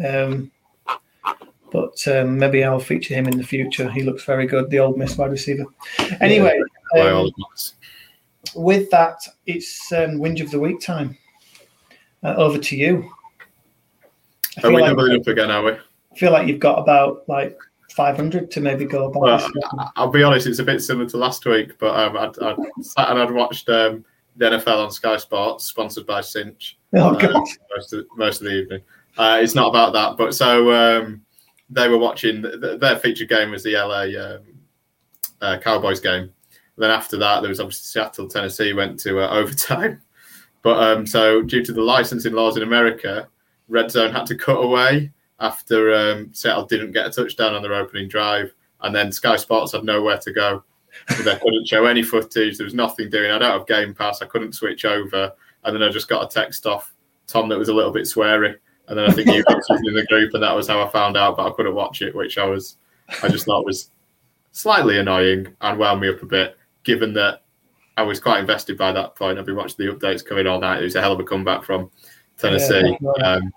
um, 0.05 0.51
but 1.73 2.07
um, 2.07 2.39
maybe 2.39 2.63
I'll 2.63 2.79
feature 2.79 3.15
him 3.15 3.27
in 3.27 3.37
the 3.37 3.45
future. 3.45 3.91
He 3.91 4.03
looks 4.03 4.25
very 4.25 4.47
good, 4.47 4.71
the 4.71 4.79
Ole 4.79 4.97
Miss 4.97 5.19
wide 5.19 5.31
receiver. 5.31 5.65
Anyway, 6.21 6.61
um, 6.99 7.31
with 8.55 8.91
that, 8.91 9.19
it's 9.47 9.91
um, 9.93 10.19
whinge 10.19 10.41
of 10.41 10.51
the 10.51 10.61
week 10.61 10.81
time. 10.81 11.19
Uh, 12.23 12.35
over 12.37 12.59
to 12.59 12.77
you. 12.77 13.09
I 14.63 14.67
Are 14.67 14.71
we 14.71 14.81
like, 14.81 14.91
doubling 14.91 15.21
up 15.21 15.27
again? 15.27 15.51
Are 15.53 15.63
we? 15.63 15.73
I 15.73 16.17
feel 16.17 16.33
like 16.33 16.49
you've 16.49 16.59
got 16.59 16.81
about 16.81 17.29
like 17.29 17.57
500 17.99 18.49
to 18.53 18.61
maybe 18.61 18.85
go 18.85 19.07
about. 19.07 19.23
Well. 19.23 19.93
I'll 19.97 20.09
be 20.09 20.23
honest, 20.23 20.47
it's 20.47 20.61
a 20.61 20.65
bit 20.65 20.81
similar 20.81 21.09
to 21.11 21.17
last 21.17 21.45
week, 21.45 21.77
but 21.81 21.99
um, 21.99 22.17
I'd, 22.17 22.39
I'd 22.39 22.57
sat 22.81 23.11
and 23.11 23.19
I'd 23.19 23.33
watched 23.33 23.69
um, 23.69 24.05
the 24.37 24.51
NFL 24.51 24.85
on 24.85 24.93
Sky 24.93 25.17
Sports, 25.17 25.65
sponsored 25.65 26.07
by 26.07 26.21
Cinch, 26.21 26.79
oh, 26.95 27.17
uh, 27.17 27.45
most 27.75 27.93
of 27.93 28.07
most 28.17 28.41
of 28.41 28.47
the 28.47 28.55
evening. 28.55 28.83
Uh, 29.19 29.41
it's 29.43 29.57
not 29.57 29.69
about 29.69 29.93
that, 29.95 30.17
but 30.17 30.33
so 30.33 30.73
um, 30.73 31.23
they 31.71 31.89
were 31.89 31.99
watching. 31.99 32.41
th- 32.43 32.79
Their 32.79 33.01
featured 33.01 33.31
game 33.31 33.51
was 33.51 33.65
the 33.65 33.75
LA 33.75 34.05
um, 34.17 34.43
uh, 35.41 35.59
Cowboys 35.59 35.99
game. 35.99 36.33
Then 36.77 36.93
after 36.93 37.17
that, 37.17 37.41
there 37.41 37.49
was 37.49 37.59
obviously 37.59 38.01
Seattle, 38.01 38.29
Tennessee 38.29 38.75
went 38.75 39.01
to 39.01 39.19
uh, 39.19 39.29
overtime. 39.37 40.01
But 40.63 40.79
um, 40.79 41.05
so 41.05 41.43
due 41.43 41.65
to 41.65 41.73
the 41.73 41.83
licensing 41.83 42.33
laws 42.33 42.57
in 42.57 42.63
America, 42.63 43.27
Red 43.67 43.91
Zone 43.91 44.13
had 44.13 44.27
to 44.27 44.37
cut 44.37 44.63
away 44.63 45.11
after 45.41 45.95
um, 45.95 46.31
Seattle 46.33 46.67
didn't 46.67 46.93
get 46.93 47.07
a 47.07 47.11
touchdown 47.11 47.55
on 47.55 47.63
their 47.63 47.75
opening 47.75 48.09
drive, 48.09 48.55
and 48.81 48.95
then 48.95 49.13
Sky 49.13 49.37
Sports 49.37 49.73
had 49.73 49.85
nowhere 49.85 50.19
to 50.19 50.33
go. 50.33 50.65
So 51.11 51.23
they 51.23 51.37
couldn't 51.43 51.69
show 51.69 51.87
any 51.87 52.03
footage. 52.03 52.59
There 52.59 52.65
was 52.65 52.75
nothing 52.75 53.11
doing. 53.11 53.31
I 53.31 53.39
don't 53.39 53.53
have 53.53 53.67
Game 53.67 53.95
Pass. 53.95 54.23
I 54.23 54.27
couldn't 54.27 54.55
switch 54.55 54.85
over, 54.85 55.33
and 55.65 55.75
then 55.75 55.83
I 55.83 55.91
just 55.91 56.09
got 56.09 56.25
a 56.25 56.29
text 56.29 56.67
off 56.67 56.93
Tom 57.27 57.49
that 57.49 57.59
was 57.59 57.69
a 57.69 57.75
little 57.75 57.93
bit 57.93 58.05
sweary, 58.05 58.57
and 58.89 58.99
then 58.99 59.09
I 59.09 59.13
think 59.13 59.29
you 59.29 59.45
was 59.49 59.83
in 59.85 59.95
the 59.95 60.07
group, 60.07 60.35
and 60.35 60.43
that 60.43 60.57
was 60.57 60.69
how 60.69 60.83
I 60.83 60.89
found 60.89 61.17
out. 61.17 61.37
But 61.37 61.51
I 61.51 61.55
couldn't 61.55 61.75
watch 61.75 62.03
it, 62.03 62.15
which 62.15 62.39
I 62.39 62.45
was, 62.45 62.77
I 63.23 63.29
just 63.29 63.45
thought 63.45 63.67
was 63.67 63.91
slightly 64.53 64.99
annoying 64.99 65.55
and 65.61 65.79
wound 65.79 66.01
me 66.01 66.09
up 66.09 66.23
a 66.23 66.27
bit, 66.27 66.57
given 66.85 67.13
that 67.15 67.43
I 67.97 68.03
was 68.03 68.21
quite 68.21 68.41
invested 68.41 68.79
by 68.79 68.93
that 68.93 69.15
point. 69.15 69.39
I've 69.39 69.47
been 69.47 69.57
watching 69.57 69.87
the 69.87 69.93
updates 69.93 70.25
coming 70.25 70.47
all 70.47 70.61
night. 70.61 70.81
It 70.81 70.85
was 70.85 70.97
a 70.97 71.01
hell 71.01 71.13
of 71.13 71.21
a 71.21 71.25
comeback 71.25 71.65
from 71.65 71.91
Tennessee. 72.39 72.93
definitely. 72.93 73.23
um, 73.23 73.53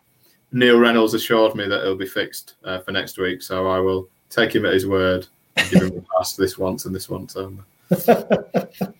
Neil 0.51 0.79
Reynolds 0.79 1.13
assured 1.13 1.55
me 1.55 1.67
that 1.67 1.81
it'll 1.81 1.95
be 1.95 2.05
fixed 2.05 2.55
uh, 2.63 2.79
for 2.79 2.91
next 2.91 3.17
week, 3.17 3.41
so 3.41 3.67
I 3.67 3.79
will 3.79 4.07
take 4.29 4.53
him 4.53 4.65
at 4.65 4.73
his 4.73 4.87
word 4.87 5.27
and 5.55 5.69
give 5.69 5.83
him 5.83 5.97
a 5.97 6.01
pass 6.17 6.35
this 6.35 6.57
once 6.57 6.85
and 6.85 6.93
this 6.93 7.09
once 7.09 7.35
only. 7.35 7.63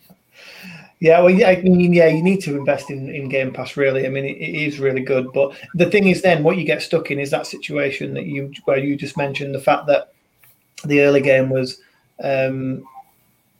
Yeah, 1.02 1.18
well, 1.18 1.30
yeah, 1.30 1.48
I 1.48 1.60
mean, 1.62 1.92
yeah, 1.92 2.06
you 2.06 2.22
need 2.22 2.40
to 2.42 2.56
invest 2.56 2.88
in, 2.88 3.12
in 3.12 3.28
Game 3.28 3.52
Pass. 3.52 3.76
Really, 3.76 4.06
I 4.06 4.08
mean, 4.08 4.24
it, 4.24 4.36
it 4.36 4.54
is 4.54 4.78
really 4.78 5.00
good. 5.00 5.32
But 5.32 5.52
the 5.74 5.90
thing 5.90 6.06
is, 6.06 6.22
then 6.22 6.44
what 6.44 6.58
you 6.58 6.64
get 6.64 6.80
stuck 6.80 7.10
in 7.10 7.18
is 7.18 7.32
that 7.32 7.48
situation 7.48 8.14
that 8.14 8.26
you 8.26 8.52
where 8.66 8.78
you 8.78 8.94
just 8.94 9.16
mentioned 9.16 9.52
the 9.52 9.60
fact 9.60 9.88
that 9.88 10.12
the 10.84 11.00
early 11.00 11.20
game 11.20 11.50
was 11.50 11.80
um, 12.22 12.84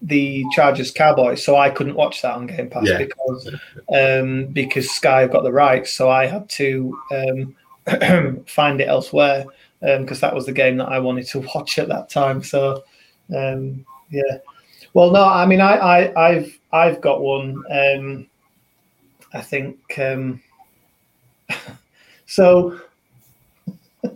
the 0.03 0.45
Chargers 0.53 0.93
Cowboys, 0.93 1.43
so 1.45 1.57
I 1.57 1.69
couldn't 1.69 1.97
watch 1.97 2.23
that 2.23 2.35
on 2.37 2.47
Game 2.47 2.71
Pass 2.71 2.87
Yeah. 2.87 2.99
because 2.99 3.53
um, 3.93 4.47
because 4.47 4.89
Sky 4.93 5.23
have 5.23 5.33
got 5.33 5.43
the 5.43 5.51
rights, 5.51 5.93
so 5.93 6.09
I 6.09 6.27
had 6.27 6.49
to 6.51 6.97
um, 7.11 7.57
find 8.47 8.81
it 8.81 8.89
elsewhere 8.89 9.45
because 9.81 10.21
that 10.21 10.35
was 10.35 10.47
the 10.47 10.53
game 10.53 10.77
that 10.77 10.89
I 10.89 10.99
wanted 11.01 11.27
to 11.29 11.41
watch 11.55 11.79
at 11.79 11.89
that 11.89 12.09
time. 12.09 12.43
So 12.43 12.85
um, 13.35 13.85
yeah. 14.11 14.39
Well, 14.95 15.11
no, 15.11 15.25
I 15.25 15.47
mean, 15.47 15.61
I, 15.61 15.77
I, 15.77 16.29
I've, 16.29 16.61
I've 16.73 17.01
got 17.01 17.23
one. 17.23 17.63
Um, 17.71 18.27
I 19.33 19.41
think. 19.41 19.79
Um, 19.99 20.43
so. 22.27 22.79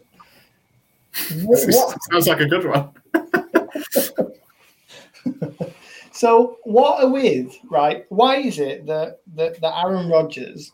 what, 1.44 1.58
Sounds 1.58 2.28
like 2.28 2.40
a 2.40 2.46
good 2.46 2.66
one. 2.66 2.90
so 6.12 6.58
what 6.64 7.02
are 7.02 7.10
with 7.10 7.56
right? 7.70 8.04
Why 8.10 8.36
is 8.36 8.58
it 8.58 8.86
that 8.86 9.20
that, 9.34 9.60
that 9.60 9.84
Aaron 9.84 10.10
Rodgers 10.10 10.72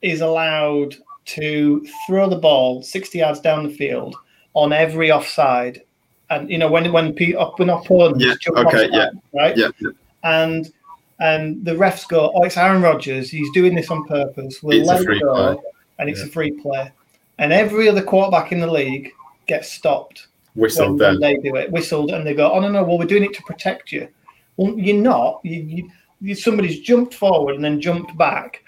is 0.00 0.20
allowed 0.20 0.96
to 1.28 1.86
throw 2.06 2.28
the 2.28 2.36
ball 2.36 2.82
sixty 2.82 3.18
yards 3.18 3.40
down 3.40 3.64
the 3.64 3.74
field 3.74 4.16
on 4.54 4.72
every 4.72 5.12
offside, 5.12 5.82
and 6.30 6.50
you 6.50 6.58
know 6.58 6.70
when 6.70 6.90
when 6.92 7.14
pe- 7.14 7.34
when 7.56 7.70
opponents 7.70 8.24
Yeah, 8.24 8.34
jump 8.40 8.58
okay, 8.58 8.86
offside, 8.86 8.90
yeah. 8.92 9.10
right? 9.34 9.56
Yeah, 9.56 9.68
yeah. 9.80 9.90
and 10.24 10.72
and 11.20 11.64
the 11.64 11.72
refs 11.74 12.08
go, 12.08 12.32
"Oh, 12.34 12.44
it's 12.44 12.56
Aaron 12.56 12.82
Rodgers. 12.82 13.30
He's 13.30 13.50
doing 13.52 13.74
this 13.74 13.90
on 13.90 14.04
purpose. 14.06 14.62
We'll 14.62 14.78
It's 14.80 14.88
a 14.88 14.92
let 14.94 15.04
free 15.04 15.16
it 15.18 15.22
go, 15.22 15.34
play. 15.34 15.62
and 15.98 16.08
it's 16.10 16.20
Yeah. 16.20 16.26
a 16.26 16.30
free 16.30 16.50
play." 16.52 16.92
And 17.38 17.52
every 17.52 17.88
other 17.88 18.02
quarterback 18.02 18.50
in 18.52 18.60
the 18.60 18.66
league 18.70 19.12
gets 19.46 19.70
stopped 19.70 20.26
whistled 20.54 20.98
when 20.98 21.18
then. 21.18 21.20
they 21.20 21.36
do 21.36 21.56
it, 21.56 21.70
whistled, 21.70 22.10
and 22.10 22.26
they 22.26 22.34
go, 22.34 22.50
"Oh 22.50 22.60
no, 22.60 22.68
no, 22.70 22.82
well 22.84 22.98
we're 22.98 23.04
doing 23.04 23.24
it 23.24 23.34
to 23.34 23.42
protect 23.42 23.92
you." 23.92 24.08
Well, 24.56 24.76
you're 24.78 24.96
not. 24.96 25.40
You, 25.44 25.60
you, 25.62 25.90
you 26.20 26.34
somebody's 26.34 26.80
jumped 26.80 27.14
forward 27.14 27.54
and 27.54 27.64
then 27.64 27.80
jumped 27.80 28.16
back. 28.16 28.64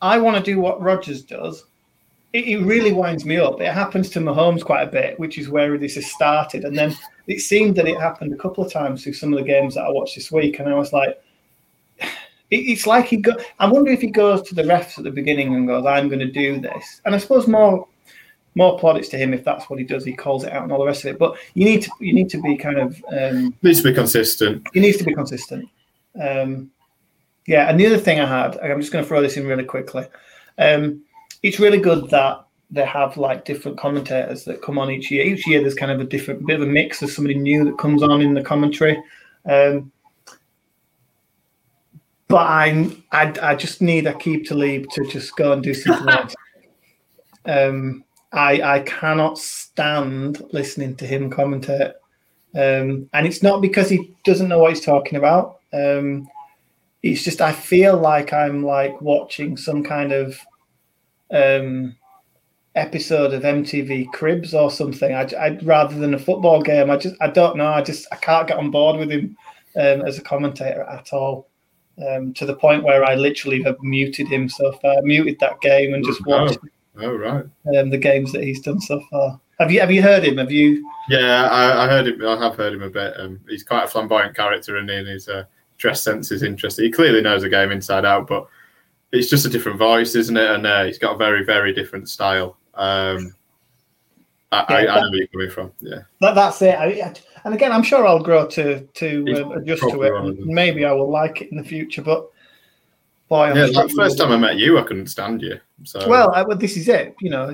I 0.00 0.18
want 0.18 0.36
to 0.36 0.42
do 0.42 0.58
what 0.60 0.80
Rodgers 0.82 1.22
does. 1.22 1.64
It, 2.34 2.48
it 2.48 2.58
really 2.58 2.92
winds 2.92 3.24
me 3.24 3.38
up. 3.38 3.60
It 3.60 3.72
happens 3.72 4.10
to 4.10 4.18
Mahomes 4.18 4.64
quite 4.64 4.82
a 4.82 4.90
bit, 4.90 5.18
which 5.20 5.38
is 5.38 5.48
where 5.48 5.78
this 5.78 5.94
has 5.94 6.06
started. 6.10 6.64
And 6.64 6.76
then 6.76 6.94
it 7.28 7.40
seemed 7.40 7.76
that 7.76 7.86
it 7.86 7.98
happened 7.98 8.34
a 8.34 8.36
couple 8.36 8.64
of 8.64 8.72
times 8.72 9.02
through 9.02 9.14
some 9.14 9.32
of 9.32 9.38
the 9.38 9.44
games 9.44 9.76
that 9.76 9.84
I 9.84 9.90
watched 9.90 10.16
this 10.16 10.32
week, 10.32 10.58
and 10.58 10.68
I 10.68 10.74
was 10.74 10.92
like, 10.92 11.22
it, 12.00 12.08
it's 12.50 12.86
like 12.86 13.06
he 13.06 13.18
go. 13.18 13.32
I 13.60 13.70
wonder 13.70 13.92
if 13.92 14.00
he 14.00 14.08
goes 14.08 14.42
to 14.42 14.54
the 14.54 14.64
refs 14.64 14.98
at 14.98 15.04
the 15.04 15.12
beginning 15.12 15.54
and 15.54 15.68
goes, 15.68 15.86
"I'm 15.86 16.08
going 16.08 16.18
to 16.18 16.30
do 16.30 16.60
this," 16.60 17.00
and 17.06 17.14
I 17.14 17.18
suppose 17.18 17.46
more 17.46 17.86
more 18.56 18.78
plaudits 18.78 19.08
to 19.08 19.16
him 19.16 19.32
if 19.32 19.44
that's 19.44 19.70
what 19.70 19.78
he 19.78 19.84
does. 19.84 20.04
He 20.04 20.12
calls 20.12 20.44
it 20.44 20.52
out 20.52 20.64
and 20.64 20.72
all 20.72 20.78
the 20.78 20.86
rest 20.86 21.04
of 21.04 21.10
it. 21.12 21.18
But 21.18 21.36
you 21.54 21.64
need 21.64 21.82
to 21.82 21.90
you 22.00 22.12
need 22.12 22.30
to 22.30 22.42
be 22.42 22.56
kind 22.56 22.78
of 22.78 23.02
um, 23.16 23.54
Needs 23.62 23.78
to 23.82 23.88
be 23.88 23.94
consistent. 23.94 24.66
he 24.74 24.80
needs 24.80 24.96
to 24.98 25.04
be 25.04 25.14
consistent. 25.14 25.68
Um, 26.20 26.70
yeah, 27.46 27.68
and 27.68 27.78
the 27.78 27.86
other 27.86 27.98
thing 27.98 28.18
I 28.20 28.26
had, 28.26 28.58
I'm 28.58 28.80
just 28.80 28.92
going 28.92 29.04
to 29.04 29.08
throw 29.08 29.20
this 29.20 29.36
in 29.36 29.46
really 29.46 29.64
quickly. 29.64 30.06
Um, 30.58 31.03
it's 31.44 31.60
really 31.60 31.78
good 31.78 32.08
that 32.08 32.42
they 32.70 32.86
have 32.86 33.18
like 33.18 33.44
different 33.44 33.78
commentators 33.78 34.44
that 34.44 34.62
come 34.62 34.78
on 34.78 34.90
each 34.90 35.10
year. 35.10 35.24
Each 35.24 35.46
year, 35.46 35.60
there's 35.60 35.74
kind 35.74 35.92
of 35.92 36.00
a 36.00 36.04
different 36.04 36.46
bit 36.46 36.58
of 36.60 36.66
a 36.66 36.70
mix. 36.70 36.98
There's 36.98 37.14
somebody 37.14 37.34
new 37.34 37.64
that 37.66 37.76
comes 37.76 38.02
on 38.02 38.22
in 38.22 38.32
the 38.32 38.42
commentary. 38.42 39.00
Um, 39.44 39.92
but 42.28 42.46
I'm, 42.46 43.04
I, 43.12 43.34
I 43.42 43.54
just 43.56 43.82
need 43.82 44.06
Aqib 44.06 44.48
Talib 44.48 44.58
leave 44.58 44.88
to 44.88 45.04
just 45.04 45.36
go 45.36 45.52
and 45.52 45.62
do 45.62 45.72
something 45.72 46.08
else. 46.08 46.34
Um, 47.46 48.04
I, 48.32 48.76
I 48.76 48.78
cannot 48.80 49.38
stand 49.38 50.42
listening 50.54 50.96
to 50.96 51.06
him 51.06 51.30
commentate. 51.30 51.92
Um, 52.54 53.10
and 53.12 53.26
it's 53.26 53.42
not 53.42 53.60
because 53.60 53.90
he 53.90 54.16
doesn't 54.24 54.48
know 54.48 54.60
what 54.60 54.70
he's 54.70 54.82
talking 54.82 55.18
about. 55.18 55.60
Um, 55.74 56.26
it's 57.02 57.22
just 57.22 57.42
I 57.42 57.52
feel 57.52 57.98
like 57.98 58.32
I'm 58.32 58.64
like 58.64 58.98
watching 59.02 59.58
some 59.58 59.84
kind 59.84 60.10
of 60.10 60.40
um, 61.34 61.96
episode 62.74 63.32
of 63.32 63.42
MTV 63.42 64.10
Cribs 64.12 64.54
or 64.54 64.70
something. 64.70 65.14
I, 65.14 65.22
I 65.38 65.58
rather 65.62 65.96
than 65.98 66.14
a 66.14 66.18
football 66.18 66.62
game. 66.62 66.90
I 66.90 66.96
just 66.96 67.16
I 67.20 67.28
don't 67.28 67.56
know. 67.56 67.68
I 67.68 67.82
just 67.82 68.06
I 68.12 68.16
can't 68.16 68.48
get 68.48 68.56
on 68.58 68.70
board 68.70 68.98
with 68.98 69.10
him 69.10 69.36
um, 69.76 70.02
as 70.06 70.18
a 70.18 70.22
commentator 70.22 70.82
at 70.82 71.12
all. 71.12 71.48
Um, 72.08 72.34
to 72.34 72.44
the 72.44 72.56
point 72.56 72.82
where 72.82 73.04
I 73.04 73.14
literally 73.14 73.62
have 73.62 73.80
muted 73.80 74.26
him 74.26 74.48
so 74.48 74.72
far, 74.72 74.96
muted 75.02 75.38
that 75.38 75.60
game 75.60 75.94
and 75.94 76.04
just 76.04 76.20
Oh. 76.26 76.30
watched 76.44 76.58
Oh 77.00 77.14
right. 77.14 77.44
um, 77.76 77.90
the 77.90 77.98
games 77.98 78.32
that 78.32 78.42
he's 78.44 78.60
done 78.60 78.80
so 78.80 79.00
far. 79.10 79.40
Have 79.60 79.70
you 79.70 79.78
have 79.80 79.92
you 79.92 80.02
heard 80.02 80.24
him? 80.24 80.38
Have 80.38 80.50
you? 80.50 80.88
Yeah, 81.08 81.48
I, 81.50 81.84
I 81.84 81.88
heard 81.88 82.08
him. 82.08 82.24
I 82.26 82.36
have 82.36 82.56
heard 82.56 82.72
him 82.72 82.82
a 82.82 82.90
bit. 82.90 83.14
Um, 83.18 83.40
he's 83.48 83.62
quite 83.62 83.84
a 83.84 83.86
flamboyant 83.88 84.34
character, 84.36 84.76
and 84.76 84.90
in 84.90 85.06
his 85.06 85.28
uh, 85.28 85.44
dress 85.78 86.02
sense 86.02 86.32
is 86.32 86.42
interesting. 86.42 86.84
He 86.86 86.90
clearly 86.90 87.20
knows 87.20 87.42
the 87.42 87.48
game 87.48 87.70
inside 87.70 88.04
out, 88.04 88.26
but 88.26 88.46
it's 89.14 89.30
just 89.30 89.46
a 89.46 89.48
different 89.48 89.78
voice, 89.78 90.14
isn't 90.14 90.36
it? 90.36 90.50
And 90.50 90.66
uh, 90.66 90.84
he's 90.84 90.98
got 90.98 91.14
a 91.14 91.16
very, 91.16 91.44
very 91.44 91.72
different 91.72 92.08
style. 92.08 92.58
Um, 92.74 93.34
I, 94.50 94.64
I, 94.68 94.78
I 94.80 95.00
know 95.00 95.10
where 95.10 95.18
you're 95.18 95.26
coming 95.28 95.50
from. 95.50 95.72
Yeah, 95.80 96.02
That, 96.20 96.34
that's 96.34 96.60
it. 96.62 96.74
I, 96.78 97.14
and 97.44 97.54
again, 97.54 97.72
I'm 97.72 97.82
sure 97.82 98.06
I'll 98.06 98.22
grow 98.22 98.46
to 98.48 98.80
to 98.80 99.42
um, 99.42 99.52
adjust 99.52 99.82
to 99.82 100.02
it. 100.02 100.38
Maybe 100.46 100.84
I 100.84 100.92
will 100.92 101.10
like 101.10 101.42
it 101.42 101.50
in 101.50 101.56
the 101.56 101.64
future. 101.64 102.02
But 102.02 102.28
boy, 103.28 103.46
I'm 103.46 103.56
yeah. 103.56 103.66
sure- 103.66 103.88
first 103.90 104.18
time 104.18 104.32
I 104.32 104.36
met 104.36 104.56
you, 104.56 104.78
I 104.78 104.82
couldn't 104.82 105.08
stand 105.08 105.42
you. 105.42 105.60
So 105.84 106.08
well, 106.08 106.32
I, 106.32 106.42
well, 106.42 106.56
this 106.56 106.76
is 106.76 106.88
it. 106.88 107.14
You 107.20 107.30
know, 107.30 107.48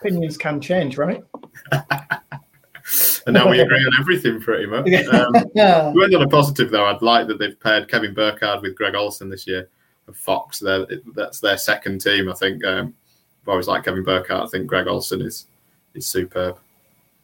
opinions 0.00 0.36
can 0.36 0.60
change, 0.60 0.96
right? 0.98 1.22
and 1.72 3.34
now 3.34 3.48
we 3.50 3.60
agree 3.60 3.84
on 3.84 3.92
everything 4.00 4.40
pretty 4.40 4.66
much. 4.66 4.86
Um, 5.12 5.34
Yeah. 5.54 5.92
Going 5.94 6.14
on 6.14 6.22
a 6.22 6.28
positive 6.28 6.70
though, 6.70 6.86
I'd 6.86 7.02
like 7.02 7.26
that 7.28 7.38
they've 7.38 7.58
paired 7.58 7.88
Kevin 7.88 8.14
Burkhardt 8.14 8.62
with 8.62 8.76
Greg 8.76 8.94
Olsen 8.94 9.28
this 9.28 9.46
year 9.46 9.68
Fox. 10.12 10.58
They're, 10.58 10.86
that's 11.14 11.40
their 11.40 11.58
second 11.58 12.00
team. 12.00 12.28
I 12.30 12.34
think. 12.34 12.64
Um, 12.64 12.94
I've 13.42 13.48
always 13.48 13.66
liked 13.66 13.84
Kevin 13.86 14.04
Burkhardt. 14.04 14.44
I 14.44 14.46
think 14.46 14.66
Greg 14.68 14.86
Olsen 14.86 15.20
is 15.20 15.46
is 15.94 16.06
superb. 16.06 16.58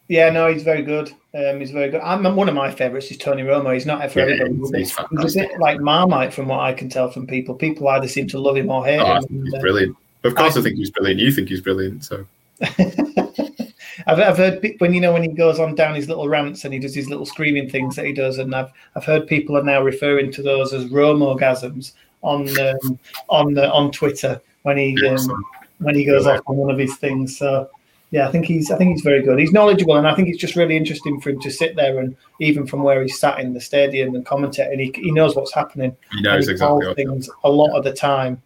Yeah, 0.09 0.31
no, 0.31 0.51
he's 0.53 0.63
very 0.63 0.83
good. 0.83 1.13
Um, 1.35 1.61
he's 1.61 1.71
very 1.71 1.91
good. 1.91 2.01
I'm, 2.01 2.23
one 2.35 2.49
of 2.49 2.55
my 2.55 2.71
favourites 2.71 3.11
is 3.11 3.19
Tony 3.19 3.43
Romo. 3.43 3.75
He's 3.75 3.85
not 3.85 4.11
for 4.11 4.21
Yeah, 4.21 4.41
everybody. 4.41 4.79
he's- 4.79 4.97
he's 5.21 5.37
a 5.37 5.41
bit 5.41 5.61
like 5.61 5.81
Marmite, 5.81 6.33
from 6.33 6.49
what 6.49 6.61
I 6.61 6.73
can 6.73 6.89
tell 6.89 7.11
from 7.11 7.27
people. 7.27 7.55
People 7.55 7.87
either 7.89 8.09
seem 8.09 8.27
to 8.29 8.39
love 8.39 8.57
him 8.57 8.71
or 8.71 8.85
hate 8.87 8.99
Oh, 9.01 9.05
I 9.05 9.17
him. 9.17 9.23
think 9.23 9.31
And, 9.33 9.45
he's 9.45 9.55
uh, 9.55 9.61
brilliant. 9.61 9.97
Of 10.25 10.35
course, 10.35 10.57
I 10.57 10.63
think 10.63 10.77
he's 10.77 10.91
brilliant. 10.91 11.21
You 11.21 11.31
think 11.31 11.51
he's 11.51 11.61
brilliant. 11.61 12.05
So 12.05 12.25
I 12.63 12.67
I've, 14.07 14.19
I've 14.19 14.37
heard 14.39 14.67
when 14.79 14.95
you 14.95 15.01
know 15.03 15.13
when 15.13 15.23
he 15.23 15.29
goes 15.29 15.61
on 15.61 15.75
down 15.75 15.95
his 15.95 16.09
little 16.09 16.29
rants 16.29 16.65
and 16.65 16.73
he 16.73 16.81
does 16.81 16.95
his 16.95 17.11
little 17.11 17.27
screaming 17.27 17.69
things 17.69 17.95
that 17.97 18.07
he 18.07 18.13
does, 18.13 18.39
and 18.39 18.55
I've 18.55 18.71
I've 18.97 19.05
heard 19.05 19.27
people 19.27 19.57
are 19.59 19.63
now 19.63 19.83
referring 19.83 20.33
to 20.33 20.43
those 20.43 20.73
as 20.73 20.87
romogasms 20.87 21.93
on 22.23 22.49
um, 22.59 22.99
on 23.29 23.59
on 23.59 23.91
Twitter 23.93 24.41
when 24.63 24.77
he 24.77 25.07
um, 25.07 25.45
when 25.79 25.95
he 25.95 26.05
goes 26.05 26.27
off 26.27 26.41
on 26.47 26.57
one 26.57 26.71
of 26.71 26.79
his 26.79 26.97
things. 26.97 27.39
So 27.39 27.71
yeah, 28.11 28.27
I 28.27 28.31
think 28.31 28.47
he's 28.47 28.71
I 28.71 28.77
think 28.77 28.91
he's 28.91 29.03
very 29.03 29.23
good. 29.23 29.39
He's 29.39 29.53
knowledgeable, 29.53 29.97
and 29.97 30.09
I 30.09 30.15
think 30.15 30.29
it's 30.29 30.39
just 30.39 30.57
really 30.57 30.77
interesting 30.77 31.21
for 31.21 31.31
him 31.31 31.41
to 31.41 31.51
sit 31.51 31.77
there 31.77 31.99
and 31.99 32.17
even 32.41 32.67
from 32.67 32.83
where 32.83 33.03
he's 33.03 33.19
sat 33.19 33.41
in 33.41 33.53
the 33.53 33.61
stadium 33.61 34.15
and 34.15 34.25
commentate, 34.25 34.71
and 34.73 34.81
he, 34.81 34.93
he 34.95 35.11
knows 35.11 35.37
what's 35.37 35.53
happening. 35.53 35.97
He 36.13 36.23
knows 36.23 36.47
he 36.47 36.53
exactly 36.53 36.95
things 36.95 37.29
a 37.45 37.51
lot 37.51 37.77
of 37.77 37.85
the 37.85 37.93
time, 37.93 38.41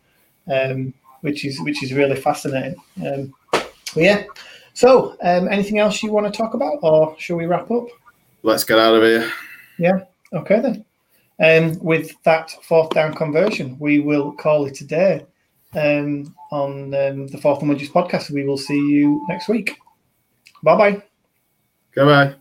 um, 0.53 0.93
which 1.21 1.45
is 1.45 1.61
which 1.61 1.83
is 1.83 1.93
really 1.93 2.17
fascinating. 2.17 2.75
Um, 3.07 3.35
yeah. 3.95 4.25
So, 4.75 5.17
um, 5.23 5.49
anything 5.49 5.79
else 5.79 6.03
you 6.03 6.11
want 6.11 6.27
to 6.27 6.37
talk 6.37 6.55
about, 6.55 6.79
or 6.83 7.15
shall 7.19 7.37
we 7.37 7.47
wrap 7.47 7.71
up? 7.71 7.87
Let's 8.43 8.65
get 8.65 8.79
out 8.79 8.95
of 8.95 9.03
here. 9.03 9.31
Yeah. 9.79 10.05
Okay 10.33 10.61
then. 10.61 10.85
Um, 11.43 11.79
with 11.81 12.13
that 12.23 12.53
fourth 12.63 12.91
down 12.91 13.15
conversion, 13.15 13.77
we 13.81 13.99
will 13.99 14.33
call 14.33 14.65
it 14.67 14.81
a 14.81 14.87
day 14.87 15.27
um, 15.75 16.35
on 16.53 16.95
um, 16.95 17.27
the 17.27 17.39
Fourth 17.39 17.63
and 17.63 17.71
Whinges 17.71 17.91
podcast. 17.91 18.31
We 18.31 18.45
will 18.45 18.59
see 18.59 18.79
you 18.79 19.25
next 19.29 19.49
week. 19.49 19.77
Bye 20.63 20.77
bye. 20.77 21.03
Goodbye. 21.95 22.37